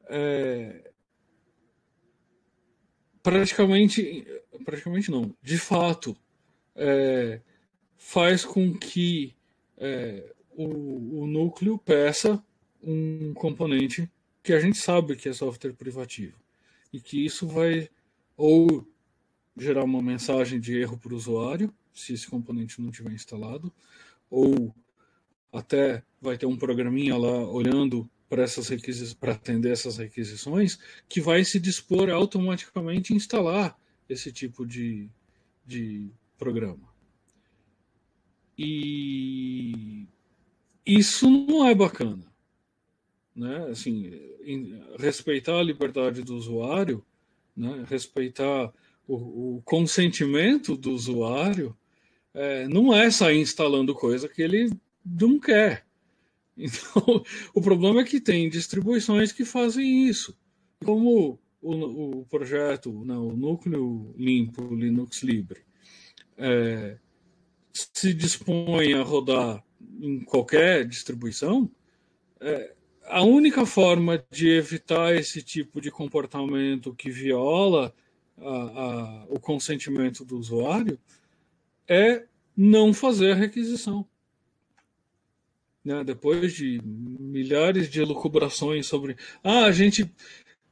É, 0.07 0.91
praticamente, 3.23 4.27
praticamente 4.63 5.09
não, 5.09 5.35
de 5.41 5.57
fato, 5.57 6.15
é, 6.75 7.41
faz 7.97 8.45
com 8.45 8.71
que 8.77 9.35
é, 9.77 10.31
o, 10.51 11.21
o 11.23 11.27
núcleo 11.27 11.79
peça 11.79 12.43
um 12.83 13.33
componente 13.33 14.07
que 14.43 14.53
a 14.53 14.59
gente 14.59 14.77
sabe 14.77 15.15
que 15.15 15.27
é 15.27 15.33
software 15.33 15.73
privativo 15.73 16.37
e 16.93 16.99
que 16.99 17.25
isso 17.25 17.47
vai 17.47 17.89
ou 18.37 18.87
gerar 19.57 19.83
uma 19.83 20.01
mensagem 20.01 20.59
de 20.59 20.77
erro 20.77 20.97
para 20.97 21.13
o 21.13 21.17
usuário, 21.17 21.73
se 21.93 22.13
esse 22.13 22.27
componente 22.27 22.81
não 22.81 22.91
tiver 22.91 23.11
instalado, 23.11 23.71
ou 24.29 24.73
até 25.51 26.03
vai 26.21 26.37
ter 26.37 26.45
um 26.45 26.57
programinha 26.57 27.17
lá 27.17 27.49
olhando 27.49 28.09
para 28.27 28.43
essas 28.43 28.69
para 29.13 29.33
atender 29.33 29.71
essas 29.71 29.97
requisições, 29.97 30.77
que 31.07 31.21
vai 31.21 31.45
se 31.45 31.59
dispor 31.59 32.09
automaticamente 32.09 33.13
a 33.13 33.15
instalar 33.15 33.79
esse 34.09 34.31
tipo 34.31 34.65
de, 34.65 35.09
de 35.65 36.09
programa. 36.37 36.93
E 38.57 40.07
isso 40.85 41.29
não 41.29 41.67
é 41.67 41.75
bacana. 41.75 42.25
Né? 43.35 43.67
Assim, 43.69 44.11
respeitar 44.97 45.59
a 45.59 45.63
liberdade 45.63 46.21
do 46.23 46.35
usuário, 46.35 47.05
né? 47.55 47.85
respeitar 47.87 48.73
o, 49.07 49.57
o 49.57 49.61
consentimento 49.63 50.75
do 50.75 50.91
usuário 50.91 51.75
é, 52.33 52.67
não 52.67 52.93
é 52.93 53.09
sair 53.09 53.39
instalando 53.39 53.95
coisa 53.95 54.27
que 54.27 54.41
ele 54.41 54.69
não 55.05 55.39
quer. 55.39 55.85
Então, 56.57 57.21
o 57.53 57.61
problema 57.61 57.99
é 57.99 58.05
que 58.05 58.17
tem 58.21 58.49
distribuições 58.49 59.33
que 59.33 59.43
fazem 59.43 60.07
isso. 60.07 60.33
Como 60.85 61.37
o, 61.61 62.19
o 62.21 62.25
projeto, 62.27 63.03
não, 63.03 63.27
o 63.27 63.35
núcleo 63.35 64.15
limpo 64.17 64.73
Linux 64.73 65.21
Libre, 65.21 65.63
é, 66.37 66.97
se 67.73 68.13
dispõe 68.13 68.93
a 68.93 69.03
rodar 69.03 69.61
em 69.99 70.21
qualquer 70.21 70.87
distribuição, 70.87 71.69
é, 72.39 72.73
a 73.03 73.21
única 73.21 73.65
forma 73.65 74.23
de 74.31 74.49
evitar 74.49 75.13
esse 75.13 75.41
tipo 75.41 75.81
de 75.81 75.91
comportamento 75.91 76.93
que 76.93 77.09
viola 77.09 77.93
a, 78.37 78.49
a, 78.49 79.25
o 79.29 79.39
consentimento 79.39 80.25
do 80.25 80.37
usuário 80.37 80.99
é 81.87 82.25
não 82.55 82.93
fazer 82.93 83.31
a 83.31 83.35
requisição. 83.35 84.07
né, 85.83 86.03
depois 86.03 86.53
de 86.53 86.81
milhares 86.83 87.89
de 87.89 88.01
elucubrações 88.01 88.87
sobre. 88.87 89.15
Ah, 89.43 89.65
a 89.65 89.71
gente 89.71 90.09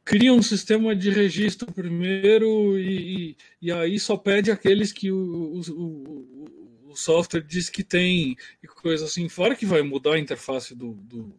cria 0.04 0.34
um 0.34 0.42
sistema 0.42 0.96
de 0.96 1.10
registro 1.10 1.72
primeiro 1.72 2.78
e, 2.78 3.32
e, 3.32 3.38
e 3.62 3.72
aí 3.72 4.00
só 4.00 4.18
pede 4.18 4.52
aqueles 4.52 4.92
que 4.92 5.12
o, 5.12 5.18
o, 5.18 6.90
o, 6.90 6.96
software 6.96 7.42
diz 7.42 7.70
que 7.70 7.84
tem 7.84 8.38
e 8.62 8.68
coisa 8.68 9.06
assim, 9.06 9.28
fora 9.28 9.56
que 9.56 9.66
vai 9.66 9.82
mudar 9.82 10.14
a 10.14 10.20
interface 10.20 10.76
do, 10.76 10.94
do, 10.94 11.36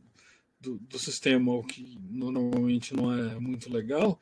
do, 0.61 0.79
do 0.79 0.99
sistema, 0.99 1.53
o 1.53 1.63
que 1.63 1.97
normalmente 2.11 2.95
não 2.95 3.13
é 3.13 3.39
muito 3.39 3.73
legal. 3.73 4.21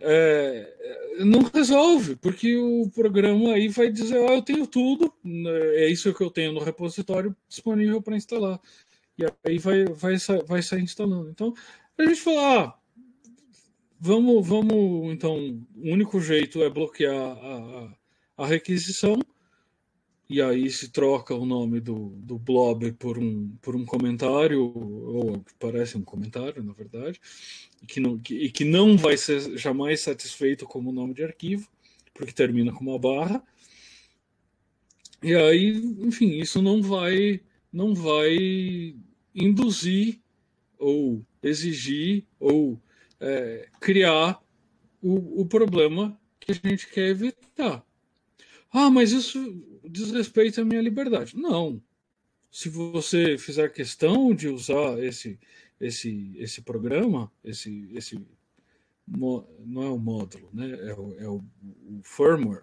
É, 0.00 1.24
não 1.24 1.42
resolve, 1.42 2.14
porque 2.16 2.56
o 2.56 2.88
programa 2.94 3.54
aí 3.54 3.68
vai 3.68 3.90
dizer, 3.90 4.16
eu 4.16 4.42
tenho 4.42 4.66
tudo, 4.66 5.12
né, 5.24 5.50
é 5.74 5.88
isso 5.88 6.14
que 6.14 6.22
eu 6.22 6.30
tenho 6.30 6.52
no 6.52 6.60
repositório 6.60 7.34
disponível 7.48 8.00
para 8.00 8.16
instalar. 8.16 8.60
E 9.18 9.24
aí 9.44 9.58
vai, 9.58 9.84
vai, 9.86 10.16
vai 10.46 10.62
sair 10.62 10.82
instalando. 10.82 11.28
Então, 11.30 11.52
a 11.98 12.04
gente 12.04 12.20
fala, 12.20 12.66
ah, 12.66 12.78
vamos, 13.98 14.46
vamos, 14.46 15.12
então, 15.12 15.36
o 15.76 15.92
único 15.92 16.20
jeito 16.20 16.62
é 16.62 16.70
bloquear 16.70 17.14
a, 17.14 17.94
a 18.36 18.46
requisição, 18.46 19.18
e 20.28 20.42
aí 20.42 20.68
se 20.70 20.90
troca 20.90 21.34
o 21.34 21.46
nome 21.46 21.80
do, 21.80 22.10
do 22.16 22.38
blob 22.38 22.92
por 22.92 23.18
um, 23.18 23.48
por 23.62 23.74
um 23.74 23.84
comentário, 23.84 24.62
ou 24.62 25.42
parece 25.58 25.96
um 25.96 26.02
comentário, 26.02 26.62
na 26.62 26.74
verdade, 26.74 27.18
e 27.82 27.86
que, 27.86 27.98
não, 27.98 28.18
que, 28.18 28.34
e 28.34 28.50
que 28.50 28.64
não 28.64 28.96
vai 28.96 29.16
ser 29.16 29.56
jamais 29.56 30.00
satisfeito 30.00 30.66
como 30.66 30.92
nome 30.92 31.14
de 31.14 31.24
arquivo, 31.24 31.66
porque 32.12 32.32
termina 32.32 32.72
com 32.72 32.84
uma 32.84 32.98
barra. 32.98 33.42
E 35.22 35.34
aí, 35.34 35.70
enfim, 36.00 36.38
isso 36.38 36.60
não 36.60 36.82
vai, 36.82 37.40
não 37.72 37.94
vai 37.94 38.94
induzir 39.34 40.20
ou 40.78 41.24
exigir 41.42 42.24
ou 42.38 42.78
é, 43.18 43.68
criar 43.80 44.40
o, 45.02 45.40
o 45.40 45.46
problema 45.46 46.18
que 46.38 46.52
a 46.52 46.54
gente 46.54 46.86
quer 46.88 47.08
evitar. 47.08 47.84
Ah, 48.80 48.90
mas 48.90 49.10
isso 49.10 49.60
diz 49.90 50.12
respeito 50.12 50.60
à 50.60 50.64
minha 50.64 50.80
liberdade. 50.80 51.36
Não. 51.36 51.82
Se 52.48 52.68
você 52.68 53.36
fizer 53.36 53.72
questão 53.72 54.32
de 54.32 54.46
usar 54.46 55.02
esse, 55.02 55.36
esse, 55.80 56.32
esse 56.36 56.62
programa, 56.62 57.30
esse, 57.42 57.90
esse 57.92 58.24
não 59.04 59.82
é 59.82 59.88
o 59.88 59.98
módulo, 59.98 60.48
né? 60.52 60.70
é, 60.90 60.94
o, 60.94 61.16
é 61.18 61.28
o, 61.28 61.44
o 61.64 62.00
firmware, 62.04 62.62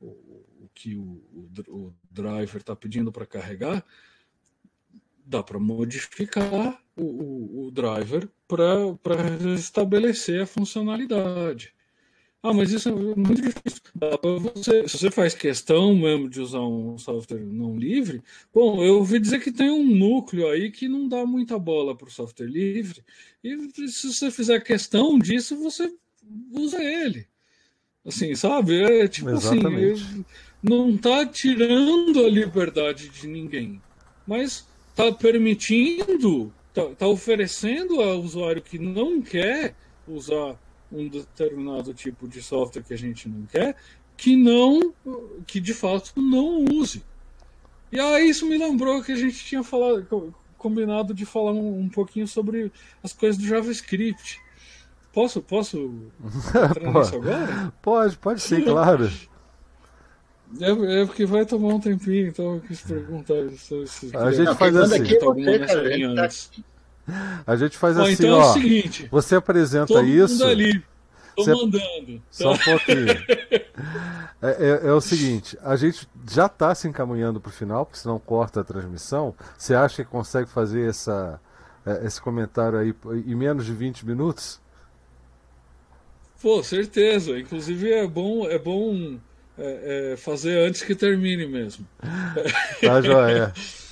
o, 0.00 0.06
o 0.06 0.70
que 0.74 0.96
o, 0.96 1.22
o 1.68 1.94
driver 2.10 2.56
está 2.56 2.74
pedindo 2.74 3.12
para 3.12 3.24
carregar, 3.24 3.86
dá 5.24 5.40
para 5.40 5.60
modificar 5.60 6.82
o, 6.96 7.66
o, 7.66 7.70
driver 7.70 8.28
para 8.48 9.54
estabelecer 9.54 10.42
a 10.42 10.46
funcionalidade. 10.46 11.73
Ah, 12.46 12.52
mas 12.52 12.70
isso 12.72 12.90
é 12.90 12.92
muito 12.92 13.40
difícil. 13.40 13.80
Você, 14.54 14.86
se 14.86 14.98
você 14.98 15.10
faz 15.10 15.32
questão 15.32 15.96
mesmo 15.96 16.28
de 16.28 16.42
usar 16.42 16.60
um 16.60 16.98
software 16.98 17.40
não 17.40 17.74
livre, 17.74 18.22
bom, 18.52 18.84
eu 18.84 18.96
ouvi 18.98 19.18
dizer 19.18 19.40
que 19.40 19.50
tem 19.50 19.70
um 19.70 19.82
núcleo 19.82 20.46
aí 20.48 20.70
que 20.70 20.86
não 20.86 21.08
dá 21.08 21.24
muita 21.24 21.58
bola 21.58 21.96
para 21.96 22.06
o 22.06 22.10
software 22.10 22.46
livre. 22.46 23.02
E 23.42 23.88
se 23.88 24.12
você 24.12 24.30
fizer 24.30 24.60
questão 24.60 25.18
disso, 25.18 25.56
você 25.56 25.90
usa 26.52 26.84
ele. 26.84 27.26
Assim, 28.04 28.34
sabe? 28.34 28.82
É 28.82 29.08
tipo 29.08 29.30
assim, 29.30 29.56
Exatamente. 29.56 30.02
assim, 30.02 30.24
não 30.62 30.90
está 30.90 31.24
tirando 31.24 32.26
a 32.26 32.28
liberdade 32.28 33.08
de 33.08 33.26
ninguém, 33.26 33.80
mas 34.26 34.68
está 34.90 35.10
permitindo, 35.10 36.52
está 36.68 36.94
tá 36.94 37.08
oferecendo 37.08 38.02
ao 38.02 38.20
usuário 38.20 38.60
que 38.60 38.78
não 38.78 39.22
quer 39.22 39.74
usar 40.06 40.58
um 40.90 41.08
determinado 41.08 41.92
tipo 41.92 42.28
de 42.28 42.42
software 42.42 42.82
que 42.82 42.94
a 42.94 42.98
gente 42.98 43.28
não 43.28 43.46
quer, 43.46 43.76
que 44.16 44.36
não, 44.36 44.92
que 45.46 45.60
de 45.60 45.74
fato 45.74 46.12
não 46.16 46.64
use. 46.64 47.04
E 47.90 47.98
aí 48.00 48.28
isso 48.28 48.46
me 48.46 48.58
lembrou 48.58 49.02
que 49.02 49.12
a 49.12 49.16
gente 49.16 49.44
tinha 49.44 49.62
falado, 49.62 50.34
combinado 50.58 51.14
de 51.14 51.24
falar 51.24 51.52
um, 51.52 51.80
um 51.80 51.88
pouquinho 51.88 52.26
sobre 52.26 52.72
as 53.02 53.12
coisas 53.12 53.40
do 53.40 53.46
JavaScript. 53.46 54.40
Posso, 55.12 55.40
posso 55.40 55.94
entrar 56.48 56.80
nisso 56.92 57.16
agora? 57.16 57.72
Pode, 57.80 58.16
pode 58.16 58.40
sim, 58.40 58.62
claro. 58.62 59.08
É, 60.60 61.00
é, 61.00 61.06
porque 61.06 61.26
vai 61.26 61.44
tomar 61.44 61.74
um 61.74 61.80
tempinho, 61.80 62.28
então 62.28 62.54
eu 62.54 62.60
quis 62.60 62.82
perguntar 62.82 63.48
se, 63.56 63.86
se 63.86 64.16
a 64.16 64.30
gente 64.30 64.54
faz 64.54 64.76
assim. 64.76 65.02
Aqui, 65.02 65.18
você, 65.18 65.58
cara, 65.58 66.14
tá 66.14 66.28
a 67.46 67.56
gente 67.56 67.76
faz 67.76 67.98
assim, 67.98 68.12
então 68.12 68.38
ó. 68.38 68.42
É 68.42 68.50
o 68.50 68.52
seguinte, 68.52 69.08
você 69.10 69.36
apresenta 69.36 70.02
isso. 70.02 70.44
Ali. 70.44 70.82
Tô 71.36 71.44
você... 71.44 71.52
mandando. 71.52 72.22
Só 72.30 72.52
um 72.52 72.58
pouquinho. 72.58 73.08
é, 74.40 74.80
é, 74.82 74.86
é, 74.86 74.92
o 74.92 75.00
seguinte, 75.00 75.58
a 75.62 75.74
gente 75.76 76.08
já 76.30 76.46
está 76.46 76.74
se 76.74 76.86
encaminhando 76.86 77.40
para 77.40 77.50
o 77.50 77.52
final, 77.52 77.84
porque 77.84 77.98
senão 77.98 78.18
corta 78.18 78.60
a 78.60 78.64
transmissão. 78.64 79.34
Você 79.58 79.74
acha 79.74 80.04
que 80.04 80.10
consegue 80.10 80.48
fazer 80.48 80.88
essa, 80.88 81.40
é, 81.84 82.06
esse 82.06 82.20
comentário 82.20 82.78
aí 82.78 82.94
em 83.26 83.34
menos 83.34 83.66
de 83.66 83.72
20 83.72 84.06
minutos? 84.06 84.60
Pô, 86.40 86.62
certeza. 86.62 87.38
Inclusive 87.38 87.90
é 87.90 88.06
bom, 88.06 88.46
é 88.46 88.58
bom 88.58 89.18
é, 89.58 90.12
é, 90.12 90.16
fazer 90.16 90.58
antes 90.58 90.82
que 90.82 90.94
termine 90.94 91.46
mesmo. 91.46 91.86
Tá 92.80 93.00
joia. 93.00 93.52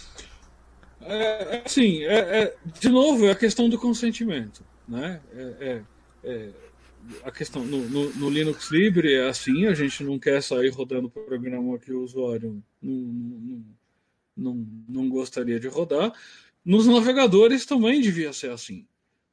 É, 1.05 1.57
é, 1.57 1.63
assim, 1.65 2.05
é, 2.05 2.43
é, 2.43 2.57
de 2.81 2.89
novo, 2.89 3.27
é 3.27 3.31
a 3.31 3.37
questão 3.37 3.69
do 3.69 3.79
consentimento. 3.79 4.65
Né? 4.87 5.21
É, 5.35 5.83
é, 6.25 6.51
a 7.25 7.31
questão 7.31 7.65
no, 7.65 7.89
no, 7.89 8.15
no, 8.15 8.31
Linux 8.31 8.71
Libre 8.71 9.15
é 9.15 9.29
assim, 9.29 9.67
a 9.67 9.75
gente 9.75 10.05
não 10.05 10.19
quer 10.19 10.43
sair 10.43 10.69
rodando 10.69 11.11
programa 11.11 11.79
que 11.79 11.93
o 11.93 12.03
usuário 12.03 12.63
não, 12.81 12.95
não, 12.95 13.65
não, 14.37 14.67
não 14.89 15.09
gostaria 15.09 15.59
de 15.59 15.69
rodar. 15.69 16.13
Nos 16.65 16.87
navegadores 16.87 17.67
também 17.67 18.01
devia 18.01 18.33
ser 18.33 18.51
assim. 18.51 18.87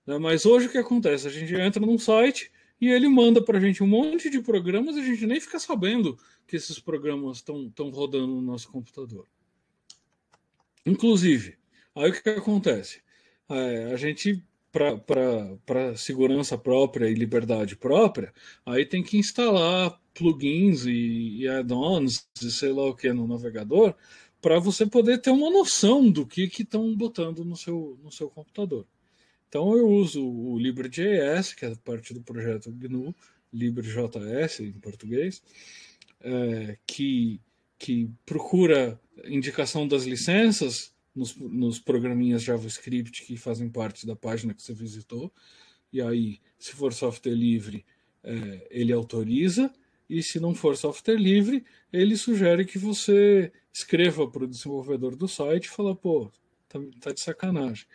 Né? 0.06 0.18
Mas 0.18 0.46
hoje 0.46 0.68
o 0.68 0.72
que 0.72 0.78
acontece? 0.78 1.28
A 1.28 1.32
gente 1.32 1.54
entra 1.54 1.86
num 1.86 2.00
site 2.00 2.52
e 2.82 2.88
ele 2.88 3.08
manda 3.08 3.44
para 3.44 3.58
a 3.58 3.62
gente 3.62 3.84
um 3.84 3.88
monte 3.88 4.30
de 4.30 4.42
programas 4.42 4.96
e 4.96 5.02
a 5.02 5.04
gente 5.04 5.28
nem 5.28 5.40
fica 5.40 5.60
sabendo 5.60 6.18
que 6.48 6.56
esses 6.56 6.80
programas 6.80 7.38
estão 7.38 7.90
rodando 7.92 8.28
no 8.28 8.42
nosso 8.42 8.70
computador. 8.72 9.28
Inclusive, 10.86 11.59
aí 12.00 12.12
o 12.12 12.14
que, 12.14 12.30
acontece? 12.30 13.02
É, 13.50 13.92
a 13.92 13.96
gente, 13.96 14.44
para 14.72 15.96
segurança 15.96 16.58
própria 16.58 17.10
e 17.10 17.14
liberdade 17.14 17.76
própria, 17.76 18.34
aí 18.66 18.86
tem 18.86 19.04
que 19.04 19.18
instalar 19.18 20.00
plugins 20.14 20.86
e, 20.86 21.42
e 21.42 21.48
add-ons 21.48 22.28
e 22.42 22.52
sei 22.52 22.72
lá 22.72 22.86
o 22.86 22.96
que 22.96 23.12
no 23.12 23.28
navegador 23.28 23.96
para 24.42 24.60
você 24.60 24.86
poder 24.86 25.20
ter 25.20 25.32
uma 25.32 25.50
noção 25.50 26.10
do 26.10 26.26
que 26.26 26.50
estão 26.58 26.96
botando 26.96 27.44
no 27.44 27.56
seu, 27.56 28.00
no 28.02 28.12
seu 28.12 28.30
computador. 28.30 28.86
Então 29.48 29.76
eu 29.76 29.88
uso 29.90 30.26
o 30.26 30.58
LibreJS, 30.58 31.54
que 31.54 31.66
é 31.66 31.76
parte 31.76 32.14
do 32.14 32.22
projeto 32.22 32.72
GNU, 32.72 33.14
LibreJS 33.52 34.62
em 34.62 34.74
português, 34.74 35.42
é, 36.22 36.78
que, 36.86 37.42
que 37.78 38.10
procura 38.26 39.00
indicação 39.26 39.88
das 39.88 40.04
licenças 40.04 40.94
nos, 41.16 41.36
nos 41.36 41.80
programinhas 41.80 42.44
JavaScript 42.44 43.26
que 43.26 43.38
fazem 43.38 43.70
parte 43.70 44.06
da 44.06 44.16
página 44.16 44.54
que 44.54 44.62
você 44.62 44.74
visitou. 44.74 45.32
E 45.92 46.02
aí, 46.02 46.40
se 46.58 46.74
for 46.74 46.94
software 46.94 47.34
livre, 47.34 47.86
é, 48.24 48.68
ele 48.70 48.94
autoriza, 48.94 49.74
e 50.10 50.24
se 50.24 50.40
não 50.40 50.56
for 50.56 50.76
software 50.76 51.18
livre, 51.18 51.64
ele 51.94 52.18
sugere 52.18 52.66
que 52.66 52.80
você 52.80 53.52
escreva 53.72 54.28
para 54.28 54.44
o 54.44 54.48
desenvolvedor 54.48 55.16
do 55.16 55.28
site 55.28 55.66
e 55.66 55.70
fala, 55.70 55.96
pô, 55.96 56.32
tá, 56.68 56.80
tá 57.00 57.12
de 57.12 57.20
sacanagem. 57.20 57.86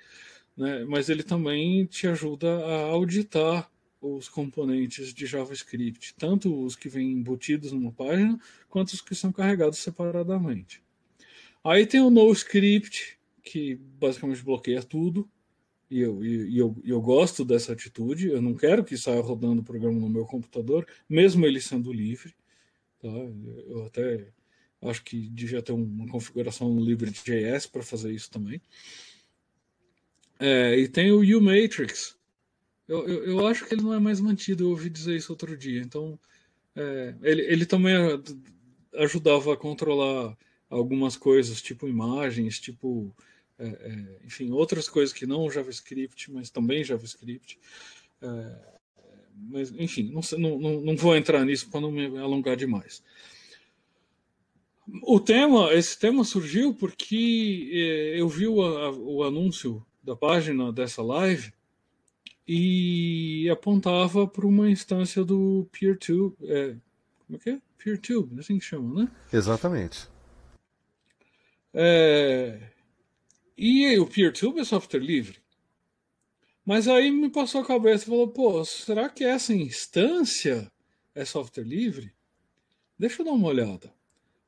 Né? 0.57 0.85
Mas 0.85 1.09
ele 1.09 1.23
também 1.23 1.85
te 1.87 2.07
ajuda 2.07 2.65
a 2.65 2.83
auditar 2.83 3.69
os 4.01 4.29
componentes 4.29 5.13
de 5.15 5.27
JavaScript, 5.27 6.15
tanto 6.17 6.65
os 6.65 6.77
que 6.77 6.89
vêm 6.89 7.11
embutidos 7.11 7.73
numa 7.73 7.91
página, 7.91 8.39
quanto 8.69 8.91
os 8.91 9.01
que 9.01 9.15
são 9.15 9.33
carregados 9.33 9.79
separadamente. 9.79 10.84
Aí 11.65 11.87
tem 11.87 12.01
o 12.01 12.11
NoScript, 12.11 13.19
que 13.43 13.75
basicamente 13.75 14.43
bloqueia 14.43 14.83
tudo, 14.83 15.29
e 15.91 16.01
eu, 16.01 16.25
e, 16.25 16.59
eu, 16.59 16.77
eu 16.85 17.01
gosto 17.01 17.45
dessa 17.45 17.73
atitude. 17.73 18.29
Eu 18.29 18.43
não 18.43 18.55
quero 18.55 18.85
que 18.85 18.97
saia 18.97 19.21
rodando 19.21 19.63
o 19.63 19.65
programa 19.65 19.99
no 19.99 20.09
meu 20.09 20.25
computador, 20.25 20.87
mesmo 21.09 21.47
ele 21.47 21.61
sendo 21.61 21.93
livre. 21.93 22.35
Tá? 23.01 23.09
Eu 23.09 23.85
até 23.87 24.29
acho 24.83 25.03
que 25.03 25.29
devia 25.31 25.63
ter 25.63 25.73
uma 25.73 26.07
configuração 26.09 26.73
no 26.73 26.85
LibreJS 26.85 27.67
para 27.67 27.83
fazer 27.83 28.13
isso 28.13 28.31
também. 28.31 28.61
É, 30.39 30.77
e 30.77 30.89
tem 30.89 31.13
o 31.13 31.21
UMatrix, 31.21 32.17
eu, 32.87 33.09
eu, 33.09 33.25
eu, 33.25 33.47
acho 33.47 33.65
que 33.65 33.75
ele 33.75 33.83
não 33.83 33.95
é 33.95 33.99
mais 33.99 34.21
mantido, 34.21 34.65
eu 34.65 34.71
ouvi 34.71 34.91
dizer 34.91 35.17
isso 35.17 35.33
outro 35.33 35.57
dia. 35.57 35.81
Então, 35.81 36.19
é, 36.75 37.15
ele, 37.23 37.43
ele 37.43 37.67
também 37.67 37.95
ajudava 38.95 39.55
a 39.55 39.57
controlar 39.57 40.37
algumas 40.69 41.17
coisas, 41.17 41.63
tipo 41.63 41.89
imagens, 41.89 42.59
tipo 42.59 43.15
é, 43.59 43.67
é, 43.67 44.27
enfim, 44.27 44.51
outras 44.51 44.89
coisas 44.89 45.13
que 45.13 45.27
não 45.27 45.51
JavaScript, 45.51 46.31
mas 46.33 46.51
também 46.51 46.83
JavaScript. 46.83 47.59
É, 48.21 48.75
mas, 49.37 49.73
enfim, 49.73 50.13
não, 50.13 50.59
não, 50.59 50.81
não 50.81 50.97
vou 50.97 51.17
entrar 51.17 51.45
nisso 51.45 51.69
para 51.71 51.81
não 51.81 51.91
me 51.91 52.19
alongar 52.19 52.57
demais. 52.57 53.03
O 55.03 55.19
tema, 55.19 55.73
esse 55.73 55.99
tema 55.99 56.25
surgiu 56.25 56.75
porque 56.75 57.71
é, 57.73 58.21
eu 58.21 58.29
vi 58.29 58.47
o, 58.47 58.57
o 58.57 59.23
anúncio 59.23 59.85
da 60.03 60.15
página 60.15 60.73
dessa 60.73 61.03
live 61.03 61.53
e 62.47 63.49
apontava 63.51 64.27
para 64.27 64.47
uma 64.47 64.71
instância 64.71 65.25
do 65.25 65.67
PeerTube. 65.73 66.37
É, 66.43 66.77
como 67.27 67.37
é 67.37 67.39
que 67.39 67.51
é? 67.51 67.61
PeerTube, 67.79 68.39
assim 68.39 68.59
que 68.59 68.65
chama, 68.65 69.03
né? 69.03 69.11
Exatamente. 69.33 70.09
É, 71.75 72.59
e 73.59 73.99
o 73.99 74.07
PeerTube 74.07 74.61
é 74.61 74.65
software 74.65 75.01
livre. 75.01 75.39
Mas 76.65 76.89
aí 76.89 77.11
me 77.11 77.29
passou 77.29 77.61
a 77.61 77.67
cabeça 77.67 78.05
e 78.05 78.07
falou: 78.07 78.29
pô, 78.29 78.65
será 78.65 79.09
que 79.09 79.25
essa 79.25 79.53
instância 79.53 80.71
é 81.15 81.25
software 81.25 81.65
livre? 81.65 82.13
Deixa 82.99 83.21
eu 83.21 83.27
dar 83.27 83.33
uma 83.33 83.49
olhada. 83.49 83.93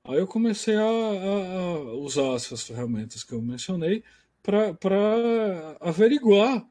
Aí 0.04 0.18
eu 0.18 0.26
comecei 0.26 0.76
a, 0.76 0.82
a, 0.82 0.84
a 0.84 1.94
usar 1.94 2.34
essas 2.36 2.62
ferramentas 2.62 3.24
que 3.24 3.32
eu 3.32 3.42
mencionei 3.42 4.04
para 4.40 5.76
averiguar 5.80 6.64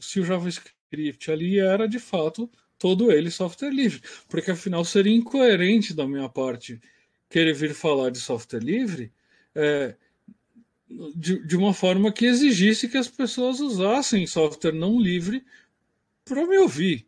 se 0.00 0.18
o 0.18 0.24
JavaScript 0.24 1.30
ali 1.30 1.60
era 1.60 1.86
de 1.86 2.00
fato 2.00 2.50
todo 2.76 3.12
ele 3.12 3.30
software 3.30 3.70
livre. 3.70 4.02
Porque 4.28 4.50
afinal 4.50 4.84
seria 4.84 5.14
incoerente 5.14 5.94
da 5.94 6.06
minha 6.06 6.28
parte 6.28 6.80
querer 7.28 7.54
vir 7.54 7.74
falar 7.74 8.10
de 8.10 8.18
software 8.18 8.60
livre. 8.60 9.12
É, 9.54 9.94
de, 11.14 11.46
de 11.46 11.56
uma 11.56 11.72
forma 11.72 12.12
que 12.12 12.26
exigisse 12.26 12.88
que 12.88 12.98
as 12.98 13.08
pessoas 13.08 13.60
usassem 13.60 14.26
software 14.26 14.72
não 14.72 15.00
livre 15.00 15.44
para 16.24 16.46
me 16.46 16.58
ouvir. 16.58 17.06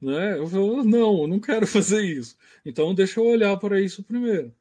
Né? 0.00 0.38
Eu 0.38 0.46
falo, 0.46 0.84
não, 0.84 1.26
não 1.26 1.40
quero 1.40 1.66
fazer 1.66 2.04
isso. 2.04 2.36
Então 2.64 2.94
deixa 2.94 3.20
eu 3.20 3.24
olhar 3.24 3.56
para 3.56 3.80
isso 3.80 4.02
primeiro. 4.02 4.54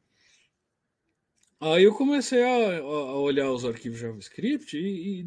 Aí 1.60 1.84
eu 1.84 1.94
comecei 1.94 2.44
a, 2.44 2.80
a 2.80 3.18
olhar 3.18 3.52
os 3.52 3.66
arquivos 3.66 4.00
JavaScript 4.00 4.78
e, 4.78 5.26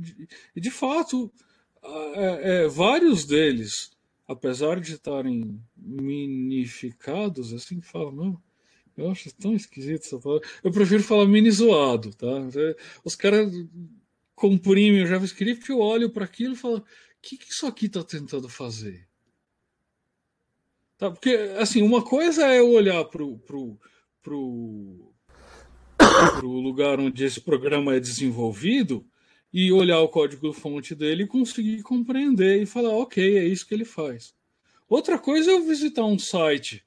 e, 0.54 0.60
de 0.60 0.70
fato, 0.70 1.32
é, 1.82 2.64
é, 2.64 2.68
vários 2.68 3.24
deles, 3.24 3.90
apesar 4.26 4.78
de 4.78 4.92
estarem 4.92 5.60
minificados, 5.76 7.52
assim 7.52 7.80
que 7.80 7.86
fala, 7.86 8.12
eu 8.98 9.10
acho 9.10 9.32
tão 9.34 9.54
esquisito 9.54 10.04
essa 10.04 10.18
palavra. 10.18 10.46
Eu 10.62 10.72
prefiro 10.72 11.02
falar 11.02 11.26
mini 11.26 11.50
zoado, 11.50 12.12
tá? 12.14 12.26
Os 13.04 13.14
caras 13.14 13.52
comprimem 14.34 15.02
o 15.02 15.06
JavaScript, 15.06 15.70
eu 15.70 15.78
olho 15.78 16.10
para 16.10 16.24
aquilo 16.24 16.54
e 16.54 16.56
falo: 16.56 16.78
o 16.78 16.84
que, 17.22 17.36
que 17.36 17.52
isso 17.52 17.66
aqui 17.66 17.86
está 17.86 18.02
tentando 18.02 18.48
fazer? 18.48 19.06
Tá? 20.96 21.10
Porque, 21.10 21.30
assim, 21.58 21.80
uma 21.80 22.02
coisa 22.02 22.46
é 22.46 22.58
eu 22.58 22.70
olhar 22.70 23.04
para 23.04 23.24
o 23.24 23.38
pro, 23.38 23.78
pro, 24.20 25.14
pro 25.96 26.48
lugar 26.48 26.98
onde 26.98 27.24
esse 27.24 27.40
programa 27.40 27.94
é 27.94 28.00
desenvolvido 28.00 29.06
e 29.52 29.72
olhar 29.72 30.00
o 30.00 30.08
código-fonte 30.08 30.94
dele 30.94 31.22
e 31.22 31.28
conseguir 31.28 31.82
compreender 31.82 32.60
e 32.60 32.66
falar: 32.66 32.90
ok, 32.90 33.38
é 33.38 33.44
isso 33.44 33.66
que 33.66 33.74
ele 33.74 33.84
faz. 33.84 34.34
Outra 34.88 35.18
coisa 35.18 35.50
é 35.50 35.54
eu 35.54 35.64
visitar 35.64 36.04
um 36.04 36.18
site 36.18 36.84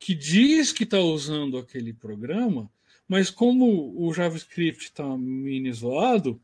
que 0.00 0.14
diz 0.14 0.72
que 0.72 0.84
está 0.84 0.98
usando 0.98 1.58
aquele 1.58 1.92
programa, 1.92 2.72
mas 3.06 3.28
como 3.28 3.94
o 4.02 4.12
JavaScript 4.14 4.84
está 4.84 5.04
mini 5.04 5.70
zoado, 5.70 6.40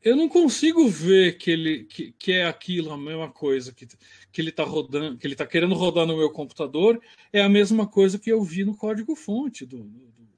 eu 0.00 0.14
não 0.14 0.28
consigo 0.28 0.88
ver 0.88 1.38
que 1.38 1.50
ele 1.50 1.84
que, 1.84 2.12
que, 2.12 2.32
é 2.32 2.46
aquilo 2.46 2.92
a 2.92 2.96
mesma 2.96 3.28
coisa 3.28 3.72
que, 3.72 3.86
que 4.30 4.40
ele 4.40 4.50
está 4.50 4.62
rodando, 4.62 5.18
que 5.18 5.26
ele 5.26 5.34
está 5.34 5.44
querendo 5.44 5.74
rodar 5.74 6.06
no 6.06 6.16
meu 6.16 6.30
computador, 6.30 7.00
é 7.32 7.42
a 7.42 7.48
mesma 7.48 7.86
coisa 7.86 8.18
que 8.18 8.30
eu 8.30 8.42
vi 8.42 8.64
no 8.64 8.76
código 8.76 9.16
fonte 9.16 9.66
do, 9.66 9.82
do, 9.82 10.28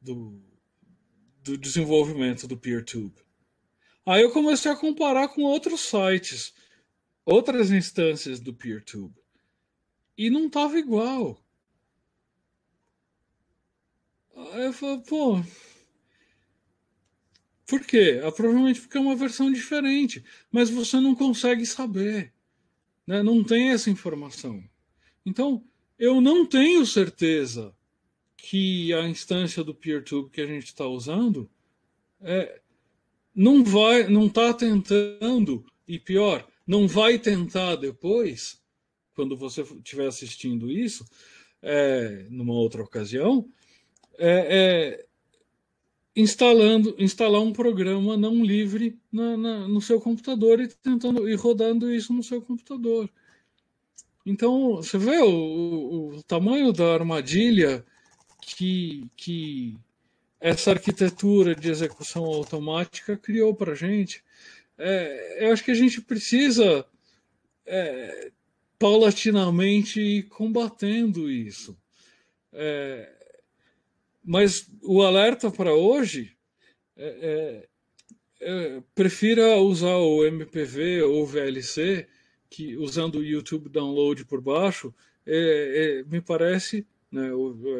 do, 0.00 0.42
do 1.42 1.58
desenvolvimento 1.58 2.46
do 2.46 2.56
PeerTube. 2.56 3.14
Aí 4.06 4.22
eu 4.22 4.30
comecei 4.30 4.70
a 4.70 4.76
comparar 4.76 5.28
com 5.28 5.42
outros 5.42 5.80
sites, 5.80 6.54
outras 7.24 7.72
instâncias 7.72 8.38
do 8.38 8.54
PeerTube. 8.54 9.14
E 10.16 10.30
não 10.30 10.46
estava 10.46 10.78
igual. 10.78 11.40
Aí 14.52 14.66
eu 14.66 14.72
falo, 14.72 15.00
pô. 15.02 15.42
Por 17.66 17.84
quê? 17.84 18.20
Ah, 18.24 18.32
provavelmente 18.32 18.80
porque 18.80 18.96
é 18.96 19.00
uma 19.00 19.16
versão 19.16 19.52
diferente. 19.52 20.24
Mas 20.50 20.70
você 20.70 21.00
não 21.00 21.14
consegue 21.14 21.66
saber. 21.66 22.32
Né? 23.06 23.22
Não 23.22 23.42
tem 23.42 23.70
essa 23.70 23.90
informação. 23.90 24.62
Então, 25.26 25.64
eu 25.98 26.20
não 26.20 26.46
tenho 26.46 26.86
certeza 26.86 27.74
que 28.36 28.94
a 28.94 29.08
instância 29.08 29.64
do 29.64 29.74
PeerTube 29.74 30.30
que 30.30 30.40
a 30.40 30.46
gente 30.46 30.66
está 30.66 30.86
usando 30.86 31.50
é, 32.20 32.60
não 33.34 33.64
vai, 33.64 34.08
não 34.08 34.26
está 34.26 34.54
tentando, 34.54 35.64
e 35.86 35.98
pior, 35.98 36.46
não 36.66 36.86
vai 36.86 37.18
tentar 37.18 37.76
depois, 37.76 38.62
quando 39.14 39.36
você 39.36 39.62
estiver 39.62 40.06
assistindo 40.06 40.70
isso, 40.70 41.04
é, 41.60 42.26
numa 42.30 42.52
outra 42.52 42.82
ocasião, 42.82 43.48
é, 44.18 44.98
é, 44.98 45.06
instalando 46.14 46.94
instalar 46.98 47.40
um 47.40 47.52
programa 47.52 48.16
não 48.16 48.44
livre 48.44 48.98
na, 49.10 49.36
na, 49.36 49.68
no 49.68 49.80
seu 49.80 50.00
computador 50.00 50.60
e 50.60 50.68
tentando 50.68 51.28
e 51.28 51.34
rodando 51.34 51.92
isso 51.92 52.12
no 52.12 52.22
seu 52.22 52.42
computador. 52.42 53.08
Então 54.26 54.76
você 54.76 54.98
vê 54.98 55.18
o, 55.18 55.30
o, 55.30 56.16
o 56.16 56.22
tamanho 56.24 56.72
da 56.72 56.92
armadilha 56.92 57.84
que, 58.42 59.06
que 59.16 59.78
essa 60.40 60.72
arquitetura 60.72 61.54
de 61.54 61.70
execução 61.70 62.24
automática 62.24 63.16
criou 63.16 63.54
para 63.54 63.72
a 63.72 63.76
gente. 63.76 64.22
É, 64.76 65.46
eu 65.46 65.52
acho 65.52 65.64
que 65.64 65.70
a 65.70 65.74
gente 65.74 66.00
precisa 66.00 66.84
é, 67.66 68.30
paulatinamente 68.78 70.00
ir 70.00 70.22
combatendo 70.24 71.30
isso. 71.30 71.76
É, 72.52 73.17
mas 74.28 74.70
o 74.82 75.02
alerta 75.02 75.50
para 75.50 75.72
hoje 75.72 76.36
é, 76.94 77.64
é, 78.42 78.46
é, 78.76 78.82
prefira 78.94 79.56
usar 79.56 79.96
o 79.96 80.22
MPV 80.22 81.00
ou 81.02 81.22
o 81.22 81.26
VLC, 81.26 82.06
que 82.50 82.76
usando 82.76 83.16
o 83.16 83.24
YouTube 83.24 83.70
Download 83.70 84.22
por 84.26 84.42
baixo, 84.42 84.94
é, 85.26 86.02
é, 86.04 86.10
me 86.10 86.20
parece, 86.20 86.86
né, 87.10 87.30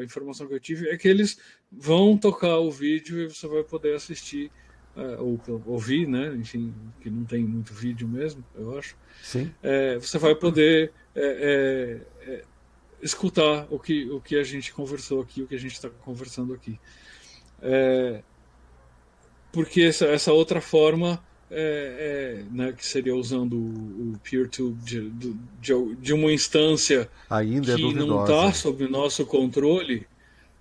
a 0.01 0.05
informação 0.05 0.49
que 0.49 0.55
eu 0.55 0.61
tive 0.61 0.89
é 0.89 0.97
que 0.97 1.07
eles 1.07 1.39
vão 1.71 2.17
tocar 2.17 2.59
o 2.59 2.71
vídeo 2.71 3.21
e 3.21 3.29
você 3.29 3.47
vai 3.47 3.63
poder 3.63 3.95
assistir 3.95 4.51
é, 4.97 5.19
ou 5.19 5.39
ouvir, 5.67 6.09
né? 6.09 6.35
Enfim, 6.35 6.75
que 7.03 7.11
não 7.11 7.25
tem 7.25 7.45
muito 7.45 7.75
vídeo 7.75 8.09
mesmo, 8.09 8.43
eu 8.55 8.79
acho. 8.79 8.97
Sim. 9.23 9.53
É, 9.63 9.99
você 9.99 10.17
vai 10.17 10.35
poder 10.35 10.93
é, 11.15 12.01
é, 12.27 12.45
escutar 13.03 13.67
o 13.71 13.79
que, 13.79 14.09
o 14.11 14.21
que 14.21 14.37
a 14.37 14.43
gente 14.43 14.73
conversou 14.73 15.21
aqui, 15.21 15.43
o 15.43 15.47
que 15.47 15.55
a 15.55 15.59
gente 15.59 15.73
está 15.73 15.89
conversando 15.89 16.53
aqui. 16.53 16.79
É, 17.63 18.23
porque 19.53 19.83
essa, 19.83 20.07
essa 20.07 20.33
outra 20.33 20.61
forma, 20.61 21.23
é, 21.51 22.41
é, 22.41 22.55
né, 22.55 22.73
que 22.73 22.85
seria 22.85 23.15
usando 23.15 23.55
o, 23.55 24.13
o 24.13 24.19
PeerTube 24.23 24.79
de, 24.83 25.11
de, 25.11 25.37
de, 25.97 26.13
uma 26.13 26.33
instância 26.33 27.09
Ainda 27.31 27.73
é 27.73 27.77
que 27.77 27.95
não 27.95 28.23
está 28.23 28.53
sob 28.53 28.87
nosso 28.89 29.25
controle, 29.25 30.07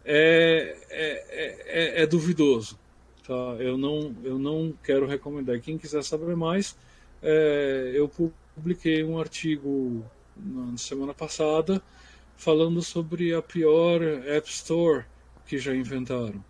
é, 0.06 0.78
é, 0.90 2.04
é, 2.04 2.08
duvidoso. 2.08 2.80
Tá? 3.28 3.34
Eu, 3.60 3.78
não, 3.78 4.16
eu 4.24 4.40
não 4.40 4.74
quero 4.84 5.06
recomendar. 5.06 5.60
Quem 5.60 5.78
quiser 5.78 6.04
saber 6.04 6.36
mais, 6.36 6.78
eu 7.94 8.10
publiquei 8.56 9.04
um 9.04 9.20
artigo 9.20 10.06
na 10.38 10.78
semana 10.78 11.14
passada 11.14 11.82
falando 12.38 12.82
sobre 12.82 13.34
a 13.34 13.42
pior 13.42 14.02
App 14.02 14.50
Store 14.50 15.06
que 15.46 15.58
já 15.58 15.76
inventaram. 15.76 16.44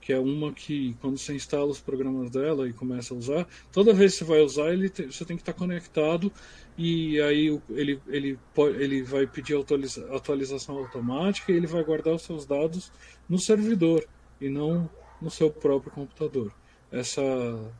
Que 0.00 0.12
é 0.12 0.18
uma 0.20 0.52
que, 0.52 0.94
quando 1.00 1.18
você 1.18 1.34
instala 1.34 1.66
os 1.66 1.80
programas 1.80 2.30
dela 2.30 2.68
e 2.68 2.72
começa 2.72 3.12
a 3.12 3.16
usar, 3.16 3.46
toda 3.72 3.92
vez 3.92 4.12
que 4.12 4.18
você 4.18 4.24
vai 4.24 4.40
usar, 4.40 4.72
ele 4.72 4.88
te, 4.88 5.06
você 5.06 5.24
tem 5.24 5.36
que 5.36 5.42
estar 5.42 5.52
conectado 5.52 6.32
e 6.78 7.20
aí 7.20 7.60
ele, 7.70 8.00
ele, 8.06 8.38
ele 8.56 9.02
vai 9.02 9.26
pedir 9.26 9.58
atualiza, 9.58 10.06
atualização 10.14 10.78
automática 10.78 11.50
e 11.50 11.56
ele 11.56 11.66
vai 11.66 11.82
guardar 11.82 12.14
os 12.14 12.22
seus 12.22 12.46
dados 12.46 12.92
no 13.28 13.38
servidor 13.38 14.06
e 14.40 14.48
não 14.48 14.88
no 15.20 15.30
seu 15.30 15.50
próprio 15.50 15.90
computador. 15.90 16.52
Essa 16.92 17.22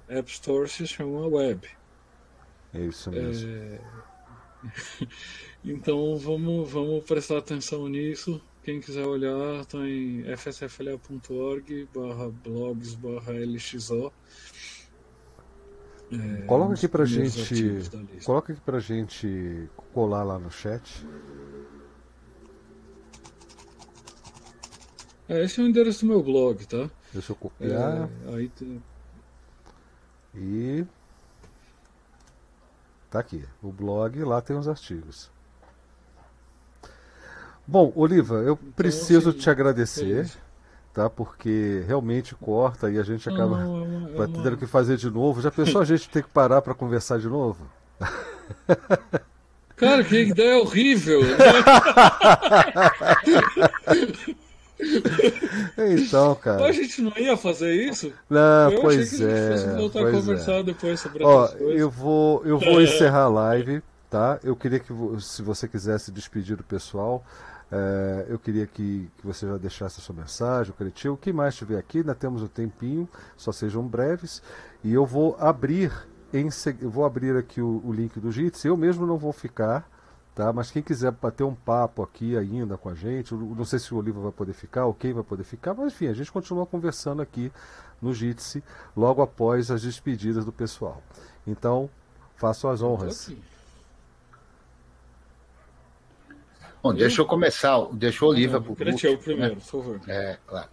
App 0.09 0.28
Store 0.32 0.68
se 0.68 0.85
chama 0.85 1.28
Web. 1.28 1.68
É 2.74 2.81
isso 2.81 3.10
mesmo. 3.10 3.48
É... 3.48 3.81
Então 5.66 6.16
vamos, 6.16 6.70
vamos 6.70 7.05
prestar 7.05 7.38
atenção 7.38 7.88
nisso. 7.88 8.40
Quem 8.62 8.80
quiser 8.80 9.05
olhar, 9.05 9.60
está 9.60 9.78
em 9.78 10.22
fsfla.org 10.36 11.88
barra 11.93 12.28
blogs 12.28 12.94
barra 12.94 13.32
lxo. 13.32 14.12
É, 16.12 16.43
coloca 16.43 16.74
aqui 16.74 16.86
pra 16.86 17.05
gente. 17.05 17.90
Coloca 18.24 18.52
aqui 18.52 18.62
pra 18.62 18.78
gente 18.78 19.68
colar 19.93 20.22
lá 20.22 20.38
no 20.38 20.52
chat. 20.52 21.05
É, 25.28 25.43
esse 25.43 25.60
é 25.60 25.64
o 25.64 25.66
endereço 25.66 26.06
do 26.06 26.12
meu 26.12 26.22
blog, 26.22 26.64
tá? 26.64 26.88
Deixa 27.12 27.32
eu 27.32 27.36
copiar. 27.36 28.09
É, 28.28 28.34
aí 28.36 28.48
tem... 28.51 28.80
E. 30.32 30.86
Tá 33.10 33.18
aqui. 33.18 33.44
O 33.60 33.72
blog, 33.72 34.22
lá 34.22 34.40
tem 34.40 34.56
os 34.56 34.68
artigos. 34.68 35.34
Bom, 37.66 37.93
Oliva, 37.97 38.36
eu 38.36 38.52
então, 38.52 38.72
preciso 38.76 39.32
te 39.32 39.51
agradecer, 39.51 40.30
tá? 40.94 41.10
Porque 41.10 41.82
realmente 41.86 42.34
corta 42.34 42.90
e 42.90 42.98
a 42.98 43.02
gente 43.02 43.28
acaba 43.28 43.59
não, 43.59 43.84
não, 43.84 44.09
é 44.09 44.26
uma, 44.26 44.43
tendo 44.43 44.56
que 44.56 44.66
fazer 44.66 44.97
de 44.97 45.10
novo. 45.10 45.40
Já 45.40 45.51
pensou 45.51 45.80
a 45.80 45.84
gente 45.84 46.09
ter 46.09 46.22
que 46.22 46.30
parar 46.30 46.62
para 46.62 46.74
conversar 46.74 47.18
de 47.18 47.28
novo? 47.28 47.66
Cara, 49.76 50.02
que 50.02 50.22
ideia 50.22 50.59
horrível! 50.59 51.20
Então, 55.78 56.34
cara. 56.34 56.66
A 56.66 56.72
gente 56.72 57.01
não 57.01 57.12
ia 57.16 57.36
fazer 57.36 57.72
isso? 57.72 58.12
Não, 58.28 58.70
eu 58.70 58.80
pois 58.82 59.14
achei 59.14 59.18
que 59.18 59.24
é. 59.24 59.26
A 59.26 59.56
gente 59.56 59.62
fosse 59.62 59.76
voltar 59.76 60.06
a 60.06 60.10
conversar 60.10 60.52
é. 60.52 60.62
depois 60.62 61.01
sobre 61.01 61.24
Ó, 61.24 61.47
eu 61.59 61.90
vou, 61.90 62.44
eu 62.44 62.59
vou 62.59 62.82
encerrar 62.82 63.22
a 63.22 63.28
live, 63.28 63.82
tá? 64.10 64.38
Eu 64.44 64.55
queria 64.55 64.78
que, 64.78 64.93
se 65.20 65.43
você 65.43 65.66
quisesse 65.66 66.12
despedir 66.12 66.56
do 66.56 66.62
pessoal, 66.62 67.24
é, 67.70 68.26
eu 68.28 68.38
queria 68.38 68.66
que, 68.66 69.10
que, 69.18 69.26
você 69.26 69.47
já 69.47 69.56
deixasse 69.56 70.01
a 70.01 70.02
sua 70.02 70.14
mensagem, 70.14 70.72
o 70.72 70.74
Cretil. 70.74 71.14
O 71.14 71.16
que 71.16 71.32
mais 71.32 71.55
estiver 71.55 71.78
aqui, 71.78 71.98
ainda 71.98 72.14
temos 72.14 72.43
um 72.43 72.47
tempinho, 72.47 73.09
só 73.36 73.52
sejam 73.52 73.86
breves. 73.86 74.43
E 74.84 74.93
eu 74.93 75.05
vou 75.05 75.36
abrir, 75.38 75.93
em, 76.32 76.48
vou 76.82 77.05
abrir 77.05 77.36
aqui 77.36 77.60
o, 77.60 77.82
o 77.84 77.93
link 77.93 78.18
do 78.20 78.30
Jitsi. 78.30 78.68
Eu 78.68 78.76
mesmo 78.76 79.06
não 79.06 79.18
vou 79.18 79.32
ficar 79.32 79.88
Tá? 80.36 80.52
Mas 80.52 80.70
quem 80.70 80.82
quiser 80.82 81.10
bater 81.12 81.44
um 81.44 81.55
papo 81.55 82.02
aqui 82.02 82.36
ainda 82.36 82.76
com 82.76 82.90
a 82.90 82.94
gente, 82.94 83.34
não 83.34 83.64
sei 83.64 83.78
se 83.78 83.94
o 83.94 83.97
Oliva 83.97 84.20
vai 84.20 84.30
poder 84.30 84.52
ficar 84.52 84.84
ou 84.84 84.93
quem 84.93 85.14
vai 85.14 85.22
poder 85.22 85.44
ficar, 85.44 85.72
mas 85.72 85.94
enfim, 85.94 86.09
a 86.09 86.12
gente 86.12 86.30
continua 86.30 86.66
conversando 86.66 87.22
aqui 87.22 87.51
no 88.02 88.12
Jitsi 88.12 88.62
logo 88.94 89.22
após 89.22 89.70
as 89.70 89.80
despedidas 89.80 90.44
do 90.44 90.52
pessoal. 90.52 91.02
Então, 91.47 91.88
faço 92.36 92.68
as 92.68 92.82
honras. 92.82 93.30
Bom, 96.86 96.94
deixa 96.94 97.20
eu 97.20 97.26
começar, 97.26 97.84
deixa 97.92 98.24
o 98.24 98.28
Oliva 98.28 98.60
para 98.60 98.70
o 98.70 98.76
primeiro, 98.76 99.36
né? 99.36 99.48
por 99.50 99.60
favor. 99.60 100.00
É, 100.06 100.38
claro. 100.46 100.68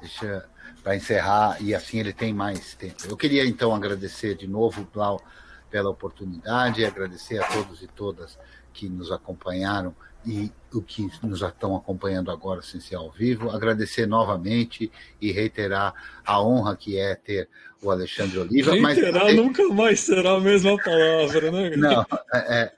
Deixa 0.00 0.44
para 0.82 0.96
encerrar 0.96 1.56
e 1.60 1.72
assim 1.72 2.00
ele 2.00 2.12
tem 2.12 2.34
mais 2.34 2.74
tempo. 2.74 2.96
Eu 3.08 3.16
queria 3.16 3.46
então 3.46 3.72
agradecer 3.72 4.34
de 4.34 4.48
novo, 4.48 4.88
Blau, 4.92 5.22
pela 5.70 5.88
oportunidade, 5.88 6.84
agradecer 6.84 7.38
a 7.38 7.46
todos 7.46 7.80
e 7.80 7.86
todas 7.86 8.36
que 8.72 8.88
nos 8.88 9.12
acompanharam 9.12 9.94
e 10.24 10.50
o 10.74 10.82
que 10.82 11.08
nos 11.22 11.42
estão 11.42 11.76
acompanhando 11.76 12.32
agora, 12.32 12.60
sem 12.60 12.80
ser 12.80 12.96
ao 12.96 13.12
vivo. 13.12 13.50
Agradecer 13.50 14.04
novamente 14.04 14.90
e 15.20 15.30
reiterar 15.30 15.94
a 16.24 16.42
honra 16.42 16.76
que 16.76 16.98
é 16.98 17.14
ter 17.14 17.48
o 17.80 17.88
Alexandre 17.88 18.40
Oliva. 18.40 18.72
Reiterar 18.72 19.26
mas... 19.26 19.36
nunca 19.36 19.68
mais 19.68 20.00
será 20.00 20.32
a 20.32 20.40
mesma 20.40 20.76
palavra, 20.76 21.52
né? 21.52 21.76
Não, 21.76 22.04
é, 22.34 22.38
é, 22.38 22.72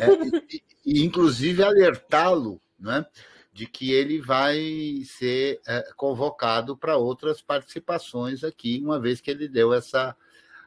é 0.00 0.56
e, 0.86 1.04
inclusive 1.04 1.64
alertá-lo, 1.64 2.60
né? 2.78 3.04
de 3.52 3.66
que 3.66 3.90
ele 3.90 4.20
vai 4.20 5.02
ser 5.04 5.60
é, 5.66 5.90
convocado 5.96 6.76
para 6.76 6.96
outras 6.96 7.40
participações 7.40 8.44
aqui, 8.44 8.80
uma 8.84 9.00
vez 9.00 9.20
que 9.20 9.30
ele 9.30 9.48
deu 9.48 9.72
essa 9.72 10.14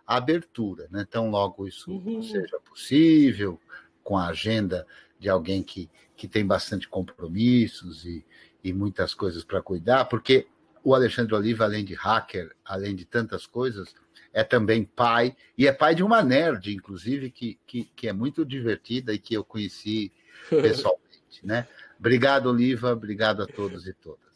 abertura. 0.05 0.87
Né? 0.89 1.05
Então, 1.07 1.29
logo 1.29 1.67
isso 1.67 1.91
uhum. 1.91 2.21
seja 2.23 2.59
possível, 2.61 3.59
com 4.03 4.17
a 4.17 4.29
agenda 4.29 4.87
de 5.19 5.29
alguém 5.29 5.61
que, 5.61 5.87
que 6.17 6.27
tem 6.27 6.43
bastante 6.43 6.89
compromissos 6.89 8.05
e, 8.05 8.25
e 8.63 8.73
muitas 8.73 9.13
coisas 9.13 9.43
para 9.43 9.61
cuidar, 9.61 10.05
porque 10.05 10.47
o 10.83 10.95
Alexandre 10.95 11.35
Oliva, 11.35 11.65
além 11.65 11.85
de 11.85 11.93
hacker, 11.93 12.55
além 12.65 12.95
de 12.95 13.05
tantas 13.05 13.45
coisas, 13.45 13.93
é 14.33 14.43
também 14.43 14.83
pai, 14.83 15.35
e 15.57 15.67
é 15.67 15.71
pai 15.71 15.95
de 15.95 16.03
uma 16.03 16.21
nerd, 16.21 16.73
inclusive, 16.73 17.31
que, 17.31 17.59
que, 17.65 17.83
que 17.95 18.07
é 18.07 18.13
muito 18.13 18.45
divertida 18.45 19.13
e 19.13 19.19
que 19.19 19.33
eu 19.33 19.43
conheci 19.43 20.11
pessoalmente. 20.49 21.41
né? 21.43 21.67
Obrigado, 21.99 22.47
Oliva, 22.47 22.93
obrigado 22.93 23.43
a 23.43 23.47
todos 23.47 23.87
e 23.87 23.93
todas. 23.93 24.29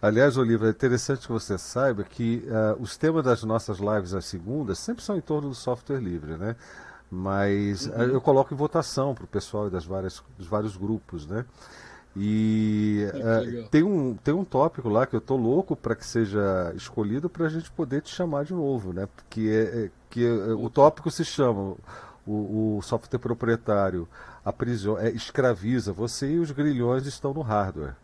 Aliás, 0.00 0.36
Oliva, 0.36 0.66
é 0.66 0.70
interessante 0.70 1.26
que 1.26 1.32
você 1.32 1.56
saiba 1.56 2.04
que 2.04 2.44
uh, 2.46 2.80
os 2.80 2.96
temas 2.96 3.24
das 3.24 3.42
nossas 3.42 3.78
lives 3.78 4.12
às 4.12 4.26
segundas 4.26 4.78
sempre 4.78 5.02
são 5.02 5.16
em 5.16 5.22
torno 5.22 5.48
do 5.48 5.54
software 5.54 6.00
livre, 6.00 6.36
né? 6.36 6.54
Mas 7.10 7.86
uhum. 7.86 8.02
eu 8.02 8.20
coloco 8.20 8.52
em 8.52 8.56
votação 8.56 9.14
para 9.14 9.24
o 9.24 9.28
pessoal 9.28 9.70
das 9.70 9.86
várias, 9.86 10.22
dos 10.36 10.46
vários 10.46 10.76
grupos, 10.76 11.26
né? 11.26 11.46
E 12.18 13.06
uh, 13.12 13.68
tem, 13.68 13.82
um, 13.82 14.14
tem 14.14 14.32
um 14.32 14.42
tópico 14.42 14.88
lá 14.88 15.06
que 15.06 15.14
eu 15.14 15.20
tô 15.20 15.36
louco 15.36 15.76
para 15.76 15.94
que 15.94 16.06
seja 16.06 16.72
escolhido 16.74 17.28
para 17.28 17.44
a 17.44 17.48
gente 17.50 17.70
poder 17.70 18.00
te 18.00 18.08
chamar 18.08 18.44
de 18.44 18.54
novo, 18.54 18.94
né? 18.94 19.06
Porque 19.14 19.40
é, 19.42 19.84
é 19.84 19.90
que 20.08 20.26
é, 20.26 20.30
o 20.54 20.70
tópico 20.70 21.10
se 21.10 21.26
chama 21.26 21.76
o, 22.26 22.78
o 22.78 22.82
software 22.82 23.18
proprietário 23.18 24.08
aprisiona, 24.42 25.02
é, 25.02 25.10
escraviza 25.10 25.92
você 25.92 26.32
e 26.32 26.38
os 26.38 26.50
grilhões 26.50 27.06
estão 27.06 27.34
no 27.34 27.42
hardware. 27.42 27.96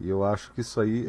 E 0.00 0.08
eu 0.08 0.24
acho 0.24 0.50
que 0.52 0.60
isso 0.60 0.80
aí 0.80 1.08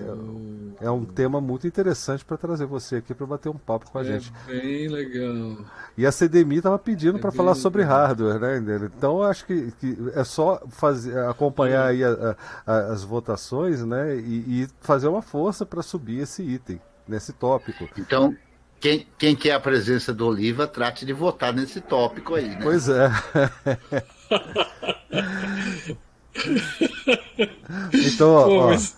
é, 0.79 0.85
é 0.85 0.91
um 0.91 1.03
tema 1.03 1.41
muito 1.41 1.65
interessante 1.65 2.23
para 2.23 2.37
trazer 2.37 2.67
você 2.67 2.97
aqui 2.97 3.15
para 3.15 3.25
bater 3.25 3.49
um 3.49 3.57
papo 3.57 3.89
com 3.89 3.97
a 3.97 4.01
é 4.01 4.05
gente. 4.05 4.31
Bem 4.45 4.87
legal. 4.87 5.65
E 5.97 6.05
a 6.05 6.11
CDMI 6.11 6.57
estava 6.57 6.77
pedindo 6.77 7.17
é 7.17 7.21
para 7.21 7.31
falar 7.31 7.55
sobre 7.55 7.81
hardware, 7.81 8.39
né? 8.39 8.91
Então 8.95 9.17
eu 9.17 9.23
acho 9.23 9.45
que, 9.45 9.71
que 9.79 9.97
é 10.13 10.23
só 10.23 10.61
fazer, 10.69 11.17
acompanhar 11.25 11.87
aí 11.87 12.03
a, 12.03 12.35
a, 12.65 12.77
as 12.93 13.03
votações, 13.03 13.83
né? 13.83 14.15
E, 14.17 14.63
e 14.63 14.67
fazer 14.81 15.07
uma 15.07 15.21
força 15.21 15.65
para 15.65 15.81
subir 15.81 16.19
esse 16.19 16.43
item, 16.43 16.79
nesse 17.07 17.33
tópico. 17.33 17.89
Então, 17.97 18.37
quem, 18.79 19.07
quem 19.17 19.35
quer 19.35 19.53
a 19.53 19.59
presença 19.59 20.13
do 20.13 20.27
Oliva, 20.27 20.67
trate 20.67 21.07
de 21.07 21.13
votar 21.13 21.51
nesse 21.51 21.81
tópico 21.81 22.35
aí, 22.35 22.49
né? 22.49 22.59
Pois 22.61 22.87
é. 22.87 23.09
então, 27.93 28.33
ó, 28.33 28.45
Pô, 28.45 28.67
mas... 28.67 28.97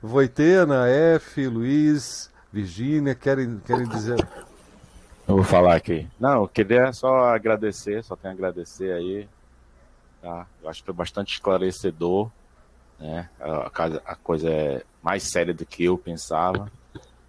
Voitena, 0.00 0.88
F, 0.88 1.46
Luiz, 1.48 2.30
Virgínia, 2.52 3.14
querem, 3.14 3.58
querem 3.60 3.88
dizer. 3.88 4.16
Eu 5.26 5.36
vou 5.36 5.44
falar 5.44 5.74
aqui. 5.74 6.06
Não, 6.20 6.42
eu 6.42 6.48
queria 6.48 6.92
só 6.92 7.34
agradecer, 7.34 8.04
só 8.04 8.14
tenho 8.14 8.32
a 8.32 8.36
agradecer 8.36 8.92
aí. 8.92 9.28
Tá? 10.22 10.46
Eu 10.62 10.68
acho 10.68 10.80
que 10.80 10.86
foi 10.86 10.94
bastante 10.94 11.34
esclarecedor. 11.34 12.30
Né? 12.98 13.28
A, 13.40 13.70
a 14.06 14.14
coisa 14.14 14.48
é 14.48 14.82
mais 15.02 15.24
séria 15.24 15.52
do 15.52 15.66
que 15.66 15.84
eu 15.84 15.98
pensava, 15.98 16.70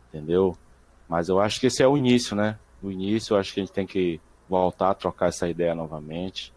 entendeu? 0.09 0.55
Mas 1.09 1.29
eu 1.29 1.39
acho 1.39 1.59
que 1.59 1.67
esse 1.67 1.81
é 1.81 1.87
o 1.87 1.97
início, 1.97 2.35
né? 2.35 2.59
O 2.81 2.91
início, 2.91 3.33
eu 3.33 3.39
acho 3.39 3.53
que 3.53 3.59
a 3.59 3.63
gente 3.63 3.73
tem 3.73 3.87
que 3.87 4.21
voltar 4.47 4.91
a 4.91 4.93
trocar 4.93 5.29
essa 5.29 5.49
ideia 5.49 5.73
novamente 5.73 6.53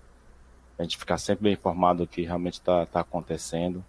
a 0.81 0.83
gente 0.83 0.97
ficar 0.97 1.19
sempre 1.19 1.45
bem 1.45 1.53
informado 1.53 2.05
do 2.05 2.09
que 2.09 2.23
realmente 2.23 2.55
está 2.55 2.87
tá 2.87 3.01
acontecendo. 3.01 3.85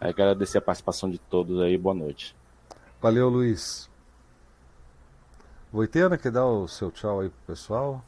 É, 0.00 0.08
agradecer 0.08 0.56
a 0.58 0.62
participação 0.62 1.10
de 1.10 1.18
todos 1.18 1.60
aí, 1.60 1.76
boa 1.76 1.94
noite. 1.94 2.34
Valeu, 3.02 3.28
Luiz. 3.28 3.88
Voitena, 5.70 6.16
quer 6.16 6.32
dar 6.32 6.46
o 6.46 6.66
seu 6.66 6.90
tchau 6.90 7.20
aí 7.20 7.28
pro 7.28 7.54
pessoal? 7.54 8.02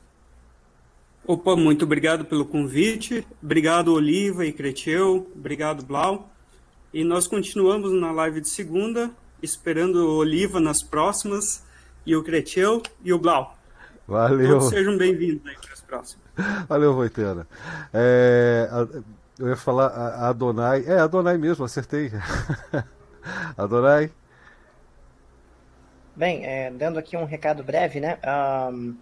Opa, 1.27 1.55
muito 1.55 1.85
obrigado 1.85 2.25
pelo 2.25 2.47
convite. 2.47 3.27
Obrigado, 3.43 3.93
Oliva 3.93 4.47
e 4.47 4.55
Creteu. 4.55 5.31
Obrigado, 5.37 5.85
Blau. 5.85 6.31
E 6.95 7.05
nós 7.05 7.27
continuamos 7.27 7.93
na 7.93 8.11
live 8.11 8.41
de 8.41 8.49
segunda, 8.49 9.11
esperando 9.43 9.97
o 9.97 10.17
Oliva 10.17 10.59
nas 10.59 10.83
próximas, 10.83 11.63
e 12.07 12.17
o 12.17 12.25
Creteu 12.25 12.83
e 13.05 13.13
o 13.13 13.19
Blau. 13.19 13.55
Valeu. 14.07 14.53
Todos 14.53 14.71
sejam 14.71 14.97
bem-vindos 14.97 15.47
aí 15.47 15.57
para 15.61 15.75
as 15.75 15.83
próximas. 15.83 16.28
Valeu, 16.69 16.95
Voitena. 16.95 17.47
É, 17.93 18.69
eu 19.39 19.49
ia 19.49 19.57
falar 19.57 19.87
a 19.89 20.29
Adonai. 20.29 20.85
É, 20.87 20.99
Adonai 20.99 21.37
mesmo, 21.37 21.65
acertei. 21.65 22.11
Adonai. 23.57 24.11
Bem, 26.15 26.45
é, 26.45 26.71
dando 26.71 26.99
aqui 26.99 27.17
um 27.17 27.25
recado 27.25 27.63
breve, 27.63 28.01
né? 28.01 28.19
Um, 28.73 28.97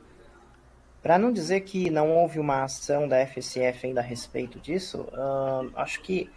Para 1.02 1.18
não 1.18 1.32
dizer 1.32 1.60
que 1.60 1.88
não 1.88 2.10
houve 2.10 2.38
uma 2.38 2.64
ação 2.64 3.08
da 3.08 3.18
FCF 3.26 3.86
ainda 3.86 4.00
a 4.00 4.04
respeito 4.04 4.58
disso, 4.58 5.06
um, 5.12 5.70
acho 5.76 6.00
que 6.02 6.30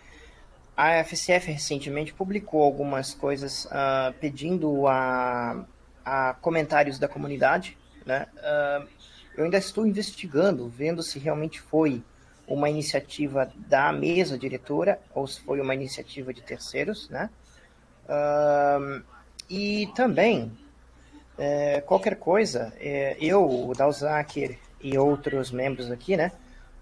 a 0.78 1.04
FCF 1.04 1.52
recentemente 1.52 2.14
publicou 2.14 2.64
algumas 2.64 3.14
coisas 3.14 3.66
uh, 3.66 4.14
pedindo 4.22 4.88
a, 4.88 5.66
a, 6.06 6.36
comentários 6.36 6.98
da 6.98 7.10
comunidade, 7.10 7.78
né? 8.06 8.28
Uh, 8.38 8.88
eu 9.40 9.46
ainda 9.46 9.58
estou 9.58 9.88
investigando, 9.88 10.70
vendo 10.70 11.02
se 11.02 11.18
realmente 11.18 11.60
foi 11.60 12.04
uma 12.48 12.70
iniciativa 12.70 13.52
da 13.56 13.92
mesa 13.92 14.38
diretora 14.38 15.00
ou 15.16 15.26
se 15.26 15.42
foi 15.42 15.60
uma 15.62 15.74
iniciativa 15.74 16.34
de 16.34 16.42
terceiros, 16.42 17.10
né? 17.10 17.30
Uh, 18.06 19.02
e 19.50 19.88
também 19.96 20.52
É, 21.42 21.80
qualquer 21.80 22.18
coisa, 22.18 22.74
é, 22.82 23.16
eu, 23.18 23.70
o 23.70 23.74
Dalzakir 23.74 24.60
e 24.82 24.98
outros 24.98 25.52
membros 25.52 25.90
aqui, 25.90 26.18
né? 26.18 26.34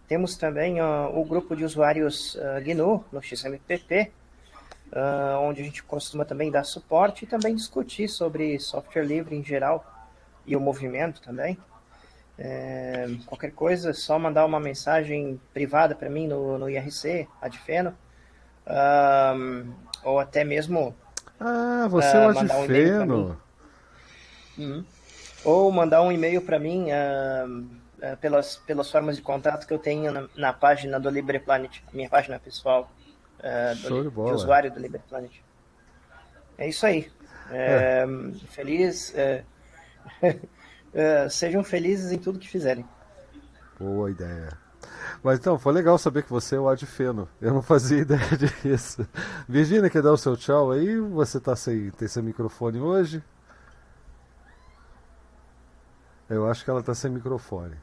Temos 0.07 0.35
também 0.35 0.81
uh, 0.81 1.15
o 1.15 1.23
grupo 1.23 1.55
de 1.55 1.63
usuários 1.63 2.33
uh, 2.33 2.59
GNU 2.65 3.05
no 3.11 3.21
XMPP, 3.21 4.11
uh, 4.91 5.39
onde 5.41 5.61
a 5.61 5.63
gente 5.63 5.83
costuma 5.83 6.25
também 6.25 6.49
dar 6.49 6.63
suporte 6.63 7.23
e 7.23 7.27
também 7.27 7.53
discutir 7.53 8.07
sobre 8.07 8.57
software 8.57 9.03
livre 9.05 9.35
em 9.35 9.43
geral 9.43 9.85
e 10.43 10.55
o 10.55 10.59
movimento 10.59 11.21
também. 11.21 11.55
É, 12.39 13.07
qualquer 13.25 13.51
coisa, 13.51 13.89
é 13.89 13.93
só 13.93 14.19
mandar 14.19 14.45
uma 14.45 14.59
mensagem 14.59 15.41
privada 15.53 15.95
para 15.95 16.09
mim 16.09 16.27
no, 16.27 16.57
no 16.59 16.69
IRC, 16.69 17.27
Adfeno, 17.41 17.97
um, 18.67 19.73
ou 20.03 20.19
até 20.19 20.43
mesmo. 20.43 20.95
Ah, 21.39 21.87
você 21.89 22.15
uh, 22.15 22.21
é 22.21 22.27
o 22.27 22.39
Adfeno. 22.39 23.41
Um 24.57 24.63
uhum. 24.63 24.85
Ou 25.43 25.71
mandar 25.71 26.01
um 26.01 26.11
e-mail 26.11 26.41
para 26.41 26.59
mim 26.59 26.87
uh, 26.91 27.47
uh, 27.49 28.17
pelas, 28.17 28.57
pelas 28.57 28.91
formas 28.91 29.15
de 29.15 29.21
contato 29.23 29.65
que 29.65 29.73
eu 29.73 29.79
tenho 29.79 30.11
na, 30.11 30.27
na 30.35 30.53
página 30.53 30.99
do 30.99 31.09
LibrePlanet, 31.09 31.83
minha 31.91 32.09
página 32.09 32.39
pessoal 32.39 32.91
do, 33.83 34.03
de, 34.03 34.09
de, 34.09 34.19
usuário 34.19 34.71
do 34.71 34.79
LibrePlanet. 34.79 35.43
É 36.57 36.67
isso 36.67 36.85
aí. 36.85 37.09
É. 37.49 38.05
Feliz. 38.49 39.13
Uh, 40.97 41.29
sejam 41.29 41.63
felizes 41.63 42.11
em 42.11 42.17
tudo 42.17 42.39
que 42.39 42.49
fizerem. 42.49 42.83
Boa 43.79 44.09
ideia. 44.09 44.57
Mas 45.23 45.37
então, 45.37 45.59
foi 45.59 45.71
legal 45.71 45.95
saber 45.99 46.23
que 46.23 46.31
você 46.31 46.55
é 46.55 46.59
o 46.59 46.67
Adfeno. 46.67 47.29
Eu 47.39 47.53
não 47.53 47.61
fazia 47.61 47.99
ideia 48.01 48.37
disso. 48.63 49.07
Virginia, 49.47 49.91
quer 49.91 50.01
dar 50.01 50.11
o 50.11 50.17
seu 50.17 50.35
tchau 50.35 50.71
aí? 50.71 50.99
Você 50.99 51.39
tá 51.39 51.55
sem, 51.55 51.91
tem 51.91 52.07
seu 52.07 52.23
microfone 52.23 52.79
hoje? 52.79 53.23
Eu 56.27 56.49
acho 56.49 56.63
que 56.63 56.69
ela 56.71 56.81
tá 56.81 56.95
sem 56.95 57.11
microfone. 57.11 57.75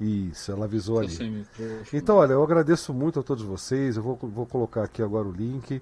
Isso, 0.00 0.50
ela 0.50 0.64
avisou 0.64 0.98
ali. 0.98 1.46
Então, 1.92 2.16
olha, 2.16 2.32
eu 2.32 2.42
agradeço 2.42 2.92
muito 2.92 3.20
a 3.20 3.22
todos 3.22 3.44
vocês. 3.44 3.96
Eu 3.96 4.02
vou, 4.02 4.16
vou 4.16 4.46
colocar 4.46 4.82
aqui 4.82 5.02
agora 5.02 5.28
o 5.28 5.32
link 5.32 5.80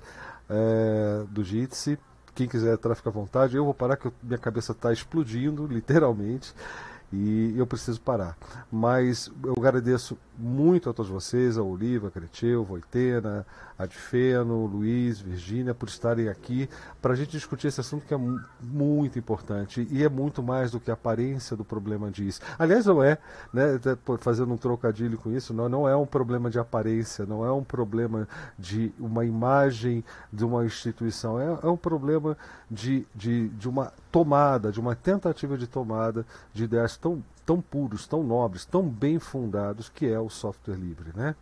é, 0.51 1.25
do 1.31 1.43
Jitsi. 1.43 1.99
Quem 2.35 2.49
quiser 2.49 2.75
entrar, 2.75 2.95
fica 2.95 3.11
à 3.11 3.13
vontade. 3.13 3.57
Eu 3.57 3.65
vou 3.65 3.75
parar 3.75 3.97
que 3.97 4.11
minha 4.23 4.39
cabeça 4.39 4.73
está 4.73 4.93
explodindo, 4.93 5.67
literalmente 5.67 6.55
e 7.13 7.55
eu 7.57 7.67
preciso 7.67 8.01
parar. 8.01 8.37
Mas 8.71 9.31
eu 9.45 9.55
agradeço 9.57 10.17
muito 10.39 10.89
a 10.89 10.95
todos 10.95 11.11
vocês, 11.11 11.59
a 11.59 11.63
Oliva, 11.63 12.09
a 12.09 12.11
Creteu, 12.11 12.65
Voitena, 12.65 13.47
Adfeno, 13.83 14.67
Luiz, 14.67 15.21
Virgínia, 15.21 15.75
por 15.75 15.89
estarem 15.89 16.29
aqui 16.29 16.69
para 17.01 17.13
a 17.13 17.17
gente 17.17 17.31
discutir 17.31 17.69
esse 17.69 17.81
assunto 17.81 18.07
que 18.07 18.15
é 18.15 18.19
muito 18.61 19.19
importante 19.19 19.87
e 19.91 20.05
é 20.05 20.09
muito 20.09 20.43
mais 20.43 20.71
do 20.71 20.81
que 20.81 20.91
a 20.91 20.95
aparência 20.95 21.57
do 21.57 21.65
problema 21.65 22.11
diz. 22.11 22.41
Aliás, 22.59 22.87
não 22.87 23.03
é, 23.03 23.19
né, 23.53 23.79
fazendo 24.21 24.53
um 24.53 24.57
trocadilho 24.57 25.19
com 25.19 25.33
isso, 25.33 25.53
não, 25.53 25.69
não 25.69 25.89
é 25.89 25.97
um 25.97 26.07
problema 26.07 26.51
de 26.51 26.59
aparência, 26.59 27.27
não 27.27 27.45
é 27.45 27.53
um 27.53 27.65
problema 27.65 28.29
de 28.59 28.93
uma 28.99 29.25
imagem 29.25 30.05
de 30.33 30.45
uma 30.45 30.65
instituição, 30.65 31.41
é, 31.41 31.59
é 31.63 31.69
um 31.69 31.77
problema 31.77 32.37
de, 32.71 33.07
de, 33.15 33.49
de 33.51 33.69
uma 33.69 33.93
tomada, 34.11 34.71
de 34.71 34.81
uma 34.81 34.95
tentativa 34.95 35.57
de 35.57 35.67
tomada 35.67 36.25
de 36.53 36.65
ideias 36.65 36.97
tão, 36.97 37.23
tão 37.45 37.61
puros, 37.61 38.07
tão 38.07 38.23
nobres, 38.23 38.65
tão 38.65 38.89
bem 38.89 39.19
fundados 39.19 39.89
que 39.89 40.07
é 40.07 40.19
o 40.19 40.29
software 40.29 40.77
livre, 40.77 41.11
né? 41.15 41.35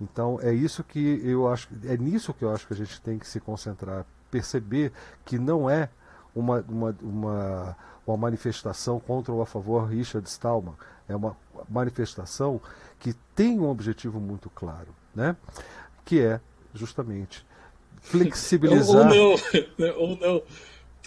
Então 0.00 0.38
é 0.40 0.52
isso 0.52 0.84
que 0.84 1.20
eu 1.24 1.48
acho, 1.48 1.68
é 1.84 1.96
nisso 1.96 2.32
que 2.32 2.44
eu 2.44 2.52
acho 2.52 2.66
que 2.66 2.72
a 2.72 2.76
gente 2.76 3.00
tem 3.00 3.18
que 3.18 3.26
se 3.26 3.40
concentrar, 3.40 4.06
perceber 4.30 4.92
que 5.24 5.38
não 5.38 5.68
é 5.68 5.88
uma, 6.34 6.64
uma, 6.68 6.96
uma, 7.02 7.76
uma 8.06 8.16
manifestação 8.16 9.00
contra 9.00 9.32
ou 9.32 9.42
a 9.42 9.46
favor 9.46 9.88
Richard 9.88 10.28
Stallman, 10.28 10.74
é 11.08 11.16
uma 11.16 11.36
manifestação 11.68 12.60
que 12.98 13.12
tem 13.34 13.58
um 13.58 13.68
objetivo 13.68 14.20
muito 14.20 14.48
claro, 14.50 14.94
né? 15.14 15.36
Que 16.04 16.20
é 16.20 16.40
justamente 16.72 17.44
flexibilizar. 18.00 19.10
ou 19.10 19.36
não, 19.76 19.98
ou 19.98 20.16
não 20.16 20.42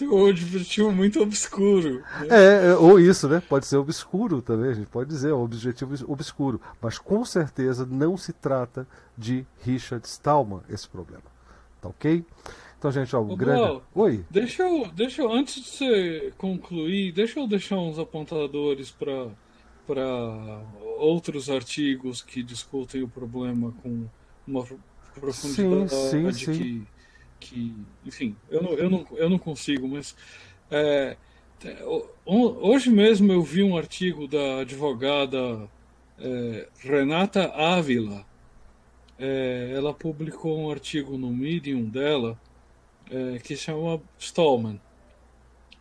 um 0.00 0.28
objetivo 0.28 0.90
muito 0.90 1.20
obscuro. 1.20 2.02
Né? 2.20 2.28
É, 2.30 2.66
é, 2.68 2.74
ou 2.76 2.98
isso, 2.98 3.28
né? 3.28 3.42
Pode 3.48 3.66
ser 3.66 3.76
obscuro 3.76 4.40
também, 4.40 4.70
a 4.70 4.74
gente 4.74 4.86
pode 4.86 5.08
dizer, 5.10 5.30
é 5.30 5.34
um 5.34 5.42
objetivo 5.42 5.94
obscuro. 6.10 6.60
Mas 6.80 6.98
com 6.98 7.24
certeza 7.24 7.86
não 7.86 8.16
se 8.16 8.32
trata 8.32 8.86
de 9.16 9.46
Richard 9.62 10.06
Stallman 10.06 10.60
esse 10.68 10.88
problema. 10.88 11.24
Tá 11.80 11.88
ok? 11.88 12.24
Então, 12.78 12.90
gente, 12.90 13.14
ó, 13.14 13.20
o 13.20 13.36
grande. 13.36 13.80
Oi. 13.94 14.24
Deixa 14.28 14.64
eu, 14.64 14.88
deixa 14.92 15.22
eu, 15.22 15.30
antes 15.30 15.62
de 15.62 15.68
você 15.68 16.32
concluir, 16.36 17.12
deixa 17.12 17.38
eu 17.38 17.46
deixar 17.46 17.76
uns 17.76 17.98
apontadores 17.98 18.90
para 18.90 19.28
para 19.86 20.62
outros 20.98 21.50
artigos 21.50 22.22
que 22.22 22.42
discutem 22.42 23.02
o 23.02 23.08
problema 23.08 23.74
com 23.82 24.06
uma 24.46 24.64
profundidade 25.14 25.90
sim, 25.90 26.32
sim, 26.32 26.54
sim. 26.54 26.86
Que 27.42 27.74
enfim, 28.06 28.36
eu 28.50 28.62
não, 28.62 28.72
eu 28.74 28.90
não, 28.90 29.06
eu 29.12 29.28
não 29.28 29.38
consigo, 29.38 29.88
mas 29.88 30.16
é, 30.70 31.16
hoje 32.24 32.90
mesmo 32.90 33.32
eu 33.32 33.42
vi 33.42 33.62
um 33.62 33.76
artigo 33.76 34.26
da 34.26 34.60
advogada 34.60 35.68
é, 36.18 36.68
Renata 36.80 37.52
Ávila. 37.54 38.24
É, 39.18 39.72
ela 39.76 39.92
publicou 39.92 40.58
um 40.58 40.70
artigo 40.70 41.16
no 41.16 41.30
Medium 41.30 41.84
dela 41.84 42.38
é, 43.10 43.38
que 43.38 43.56
chama 43.56 44.00
Stallman, 44.18 44.80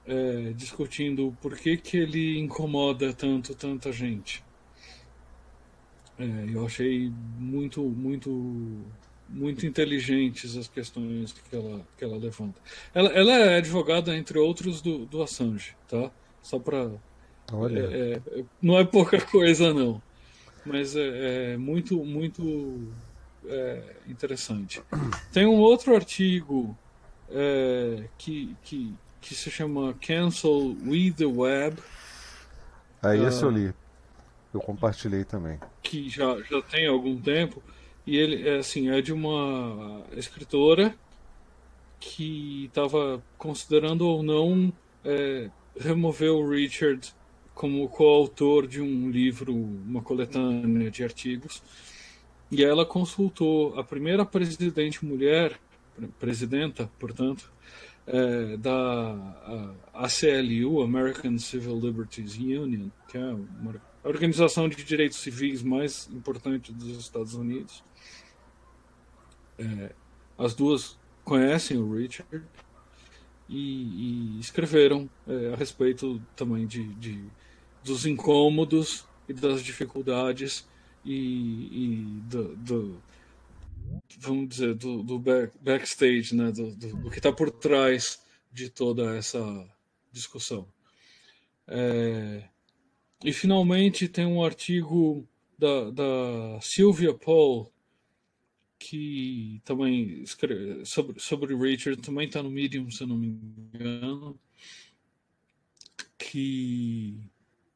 é, 0.06 0.54
discutindo 0.56 1.36
por 1.42 1.58
que, 1.58 1.78
que 1.78 1.98
ele 1.98 2.38
incomoda 2.40 3.14
tanto 3.14 3.56
tanta 3.56 3.92
gente. 3.92 4.44
É, 6.20 6.24
eu 6.54 6.66
achei 6.66 7.12
muito, 7.40 7.82
muito 7.82 8.86
muito 9.32 9.66
inteligentes 9.66 10.58
as 10.58 10.68
questões 10.68 11.34
que 11.34 11.56
ela, 11.56 11.82
que 11.98 12.04
ela 12.04 12.18
levanta. 12.18 12.60
Ela, 12.94 13.10
ela 13.10 13.32
é 13.32 13.58
advogada, 13.58 14.16
entre 14.16 14.38
outros, 14.38 14.82
do, 14.82 15.06
do 15.06 15.24
Assange, 15.24 15.76
tá? 15.88 16.12
Só 16.42 16.60
para. 16.60 16.92
Olha. 17.52 17.80
É, 17.80 18.22
é, 18.40 18.44
não 18.62 18.78
é 18.78 18.84
pouca 18.84 19.20
coisa, 19.22 19.74
não. 19.74 20.02
Mas 20.66 20.96
é, 20.96 21.54
é 21.54 21.58
muito, 21.58 22.04
muito 22.04 22.88
é, 23.46 23.96
interessante. 24.08 24.82
Tem 25.32 25.46
um 25.46 25.60
outro 25.60 25.96
artigo 25.96 26.78
é, 27.30 28.04
que, 28.18 28.56
que, 28.64 28.94
que 29.20 29.34
se 29.34 29.50
chama 29.50 29.96
Cancel 30.06 30.76
We 30.86 31.12
the 31.12 31.26
Web. 31.26 31.78
Aí 33.02 33.24
esse 33.26 33.44
uh, 33.44 33.48
eu 33.48 33.52
li. 33.52 33.74
Eu 34.54 34.60
compartilhei 34.60 35.24
também. 35.24 35.60
Que 35.82 36.10
já, 36.10 36.40
já 36.42 36.62
tem 36.62 36.88
algum 36.88 37.20
tempo. 37.20 37.64
E 38.12 38.18
ele, 38.18 38.46
é, 38.46 38.58
assim, 38.58 38.90
é 38.90 39.02
de 39.02 39.14
uma 39.14 40.04
escritora 40.18 40.94
que 41.98 42.66
estava 42.66 43.24
considerando 43.38 44.06
ou 44.06 44.22
não 44.22 44.74
é, 45.02 45.50
remover 45.80 46.30
o 46.30 46.46
Richard 46.50 47.14
como 47.56 47.88
coautor 47.88 48.68
de 48.68 48.82
um 48.82 49.10
livro, 49.10 49.56
uma 49.56 50.02
coletânea 50.02 50.92
de 50.92 51.06
artigos. 51.06 51.64
E 52.52 52.62
ela 52.66 52.86
consultou 52.86 53.80
a 53.80 53.84
primeira 53.86 54.26
presidente 54.26 55.06
mulher, 55.06 55.58
presidenta, 56.20 56.92
portanto, 57.00 57.50
é, 58.06 58.58
da 58.58 59.74
ACLU, 59.94 60.82
American 60.82 61.38
Civil 61.38 61.80
Liberties 61.80 62.36
Union, 62.36 62.90
que 63.08 63.18
é 63.18 63.24
uma 63.24 63.82
organização 64.04 64.68
de 64.68 64.84
direitos 64.84 65.18
civis 65.18 65.64
mais 65.64 66.10
importante 66.12 66.74
dos 66.74 66.98
Estados 66.98 67.36
Unidos. 67.36 67.82
É, 69.62 69.94
as 70.38 70.56
duas 70.56 70.98
conhecem 71.24 71.78
o 71.78 71.96
Richard 71.96 72.44
e, 73.48 74.38
e 74.38 74.40
escreveram 74.40 75.08
é, 75.28 75.54
a 75.54 75.56
respeito 75.56 76.20
também 76.36 76.66
de, 76.66 76.84
de, 76.96 77.24
dos 77.84 78.06
incômodos 78.06 79.06
e 79.30 79.34
das 79.34 79.64
dificuldades 79.64 80.68
e, 81.06 81.14
e 81.14 82.22
do, 82.24 82.56
do, 82.56 83.04
vamos 84.18 84.50
dizer 84.50 84.74
do, 84.74 85.04
do 85.04 85.20
back, 85.20 85.54
backstage, 85.62 86.36
né, 86.36 86.52
do, 86.52 86.76
do 86.76 87.12
que 87.12 87.20
está 87.20 87.32
por 87.32 87.52
trás 87.52 88.20
de 88.52 88.70
toda 88.70 89.16
essa 89.16 89.42
discussão. 90.12 90.68
É, 91.68 92.44
e 93.24 93.32
finalmente 93.32 94.08
tem 94.08 94.26
um 94.26 94.44
artigo 94.44 95.28
da, 95.58 95.92
da 95.92 96.60
Sylvia 96.62 97.14
Paul 97.14 97.72
que 98.82 99.62
também 99.64 100.24
escreve 100.24 100.84
sobre, 100.86 101.20
sobre 101.20 101.56
Richard, 101.56 102.02
também 102.02 102.26
está 102.26 102.42
no 102.42 102.50
Medium, 102.50 102.90
se 102.90 103.04
eu 103.04 103.08
não 103.08 103.16
me 103.16 103.28
engano, 103.28 104.40
que 106.18 107.16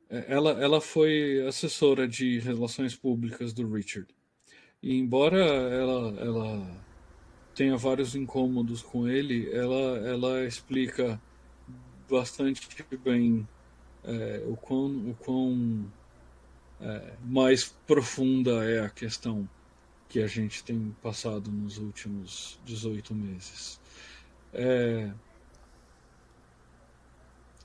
é, 0.10 0.34
ela, 0.34 0.52
ela 0.53 0.82
foi 0.82 1.45
assessora 1.48 2.07
de 2.07 2.40
relações 2.40 2.95
públicas 2.95 3.53
do 3.53 3.72
Richard. 3.72 4.07
E 4.82 4.98
embora 4.98 5.38
ela, 5.38 6.19
ela 6.19 6.84
tenha 7.53 7.77
vários 7.77 8.15
incômodos 8.15 8.82
com 8.82 9.07
ele, 9.07 9.48
ela, 9.52 9.99
ela 10.07 10.44
explica 10.44 11.22
bastante 12.10 12.68
bem 13.03 13.48
é, 14.03 14.44
o 14.48 14.57
quão, 14.57 15.11
o 15.11 15.15
quão 15.19 15.86
é, 16.82 17.14
mais 17.23 17.65
profunda 17.86 18.65
é 18.65 18.80
a 18.80 18.90
questão 18.90 19.48
que 20.07 20.22
a 20.22 20.27
gente 20.27 20.64
tem 20.64 20.95
passado 21.02 21.52
nos 21.52 21.77
últimos 21.77 22.60
18 22.65 23.14
meses. 23.14 23.80
É, 24.53 25.11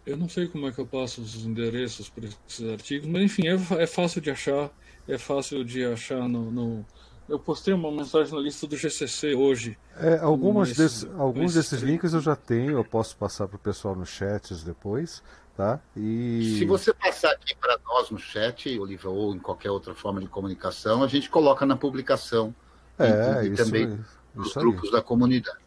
eu 0.06 0.16
não 0.16 0.28
sei 0.28 0.48
como 0.48 0.66
é 0.66 0.72
que 0.72 0.78
eu 0.78 0.86
passo 0.86 1.20
os 1.20 1.44
endereços 1.44 2.08
para 2.08 2.26
esses 2.26 2.68
artigos, 2.68 3.08
mas 3.08 3.22
enfim, 3.22 3.46
é, 3.46 3.82
é 3.82 3.86
fácil 3.86 4.20
de 4.20 4.30
achar, 4.30 4.70
é 5.06 5.18
fácil 5.18 5.64
de 5.64 5.84
achar 5.84 6.28
no, 6.28 6.50
no, 6.50 6.86
Eu 7.28 7.38
postei 7.38 7.74
uma 7.74 7.92
mensagem 7.92 8.34
na 8.34 8.40
lista 8.40 8.66
do 8.66 8.76
GCC 8.76 9.34
hoje. 9.34 9.78
É, 9.96 10.18
algumas 10.18 10.70
nesse, 10.70 10.82
desse, 10.82 11.08
alguns 11.16 11.54
desses 11.54 11.82
links 11.82 12.14
eu 12.14 12.20
já 12.20 12.34
tenho, 12.34 12.72
eu 12.72 12.84
posso 12.84 13.16
passar 13.16 13.46
para 13.46 13.56
o 13.56 13.60
pessoal 13.60 13.94
nos 13.94 14.08
chats 14.08 14.64
depois, 14.64 15.22
tá? 15.60 15.78
E... 15.94 16.56
Se 16.58 16.64
você 16.64 16.94
passar 16.94 17.32
aqui 17.32 17.54
para 17.54 17.78
nós 17.84 18.10
no 18.10 18.18
chat, 18.18 18.78
Oliva, 18.78 19.10
ou 19.10 19.34
em 19.34 19.38
qualquer 19.38 19.70
outra 19.70 19.94
forma 19.94 20.18
de 20.18 20.26
comunicação, 20.26 21.02
a 21.02 21.06
gente 21.06 21.28
coloca 21.28 21.66
na 21.66 21.76
publicação 21.76 22.54
é, 22.98 23.44
e, 23.44 23.48
e 23.48 23.52
isso, 23.52 23.64
também 23.64 23.98
nos 24.34 24.54
grupos 24.54 24.86
aí. 24.86 24.92
da 24.92 25.02
comunidade. 25.02 25.58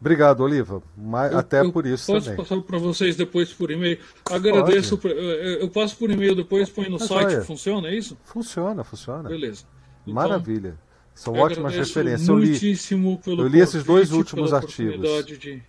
Obrigado, 0.00 0.40
Oliva. 0.40 0.82
Mas, 0.96 1.30
eu, 1.30 1.38
até 1.38 1.60
eu 1.60 1.70
por 1.70 1.86
isso 1.86 2.12
posso 2.12 2.30
também. 2.30 2.44
passar 2.44 2.60
para 2.62 2.78
vocês 2.78 3.14
depois 3.14 3.52
por 3.52 3.70
e-mail. 3.70 4.00
Agradeço. 4.28 4.98
Eu 5.04 5.68
passo 5.68 5.96
por 5.96 6.10
e-mail 6.10 6.34
depois, 6.34 6.68
põe 6.68 6.86
no 6.86 6.98
Mas 6.98 7.06
site. 7.06 7.26
Olha, 7.26 7.42
funciona, 7.42 7.88
é 7.88 7.94
isso? 7.94 8.18
Funciona, 8.24 8.82
funciona. 8.82 9.28
Beleza. 9.28 9.64
Então, 10.02 10.14
Maravilha. 10.14 10.76
São 11.14 11.34
ótimas 11.34 11.74
referências. 11.74 12.28
Eu 12.28 12.38
li, 12.38 12.58
eu 13.26 13.46
li 13.46 13.60
esses 13.60 13.84
dois 13.84 14.10
últimos 14.10 14.52
artigos. 14.52 15.26
De... 15.26 15.62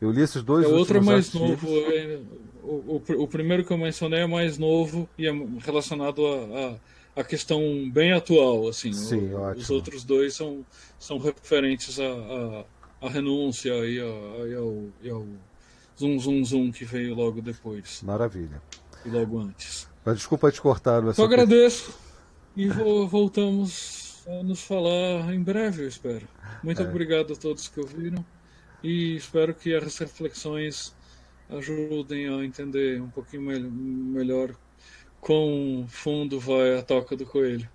Eu 0.00 0.10
li 0.10 0.22
esses 0.22 0.42
dois 0.42 0.64
é, 0.64 0.68
outro 0.68 0.98
é 0.98 1.00
mais 1.00 1.26
artigos. 1.26 1.62
novo. 1.62 1.68
É, 1.92 2.20
o, 2.62 3.02
o, 3.08 3.22
o, 3.22 3.28
primeiro 3.28 3.64
que 3.64 3.72
eu 3.72 3.78
mencionei 3.78 4.20
é 4.20 4.26
mais 4.26 4.58
novo 4.58 5.08
e 5.16 5.26
é 5.26 5.32
relacionado 5.60 6.26
a, 6.26 6.76
a, 7.16 7.20
a 7.20 7.24
questão 7.24 7.60
bem 7.90 8.12
atual. 8.12 8.68
Assim, 8.68 8.92
Sim, 8.92 9.32
o, 9.32 9.40
ótimo. 9.40 9.62
Os 9.62 9.70
outros 9.70 10.04
dois 10.04 10.34
são, 10.34 10.64
são 10.98 11.18
referentes 11.18 11.98
a, 11.98 12.04
a 12.04 12.64
a 13.00 13.08
renúncia 13.08 13.72
e, 13.84 14.00
a, 14.00 14.46
e, 14.46 14.54
ao, 14.54 14.84
e 15.02 15.10
ao 15.10 15.26
Zoom 15.98 16.18
Zoom 16.18 16.44
Zoom 16.44 16.72
que 16.72 16.84
veio 16.84 17.14
logo 17.14 17.40
depois. 17.40 18.02
Maravilha. 18.02 18.60
E 19.04 19.08
logo 19.08 19.38
antes. 19.40 19.88
Mas 20.04 20.16
desculpa 20.16 20.50
te 20.50 20.60
cortar. 20.60 21.02
Eu 21.02 21.24
agradeço 21.24 21.94
e 22.56 22.68
voltamos 22.68 24.22
a 24.26 24.42
nos 24.42 24.62
falar 24.62 25.32
em 25.32 25.42
breve, 25.42 25.84
eu 25.84 25.88
espero. 25.88 26.26
Muito 26.62 26.82
é. 26.82 26.88
obrigado 26.88 27.32
a 27.32 27.36
todos 27.36 27.68
que 27.68 27.80
ouviram 27.80 28.24
e 28.82 29.16
espero 29.16 29.54
que 29.54 29.74
as 29.74 29.98
reflexões 29.98 30.94
ajudem 31.50 32.28
a 32.28 32.44
entender 32.44 33.00
um 33.00 33.10
pouquinho 33.10 33.42
melhor 33.42 34.54
quão 35.20 35.86
fundo 35.88 36.38
vai 36.38 36.78
a 36.78 36.82
toca 36.82 37.16
do 37.16 37.26
coelho. 37.26 37.68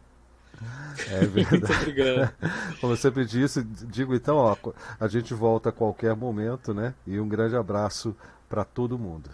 É 1.07 1.25
verdade. 1.25 1.49
Muito 1.51 1.73
obrigado. 1.73 2.33
Como 2.79 2.93
eu 2.93 2.97
sempre 2.97 3.25
disse, 3.25 3.63
digo 3.63 4.15
então, 4.15 4.37
ó, 4.37 4.55
a 4.99 5.07
gente 5.07 5.33
volta 5.33 5.69
a 5.69 5.71
qualquer 5.71 6.15
momento, 6.15 6.73
né? 6.73 6.93
E 7.05 7.19
um 7.19 7.27
grande 7.27 7.55
abraço 7.55 8.15
para 8.47 8.63
todo 8.63 8.99
mundo. 8.99 9.29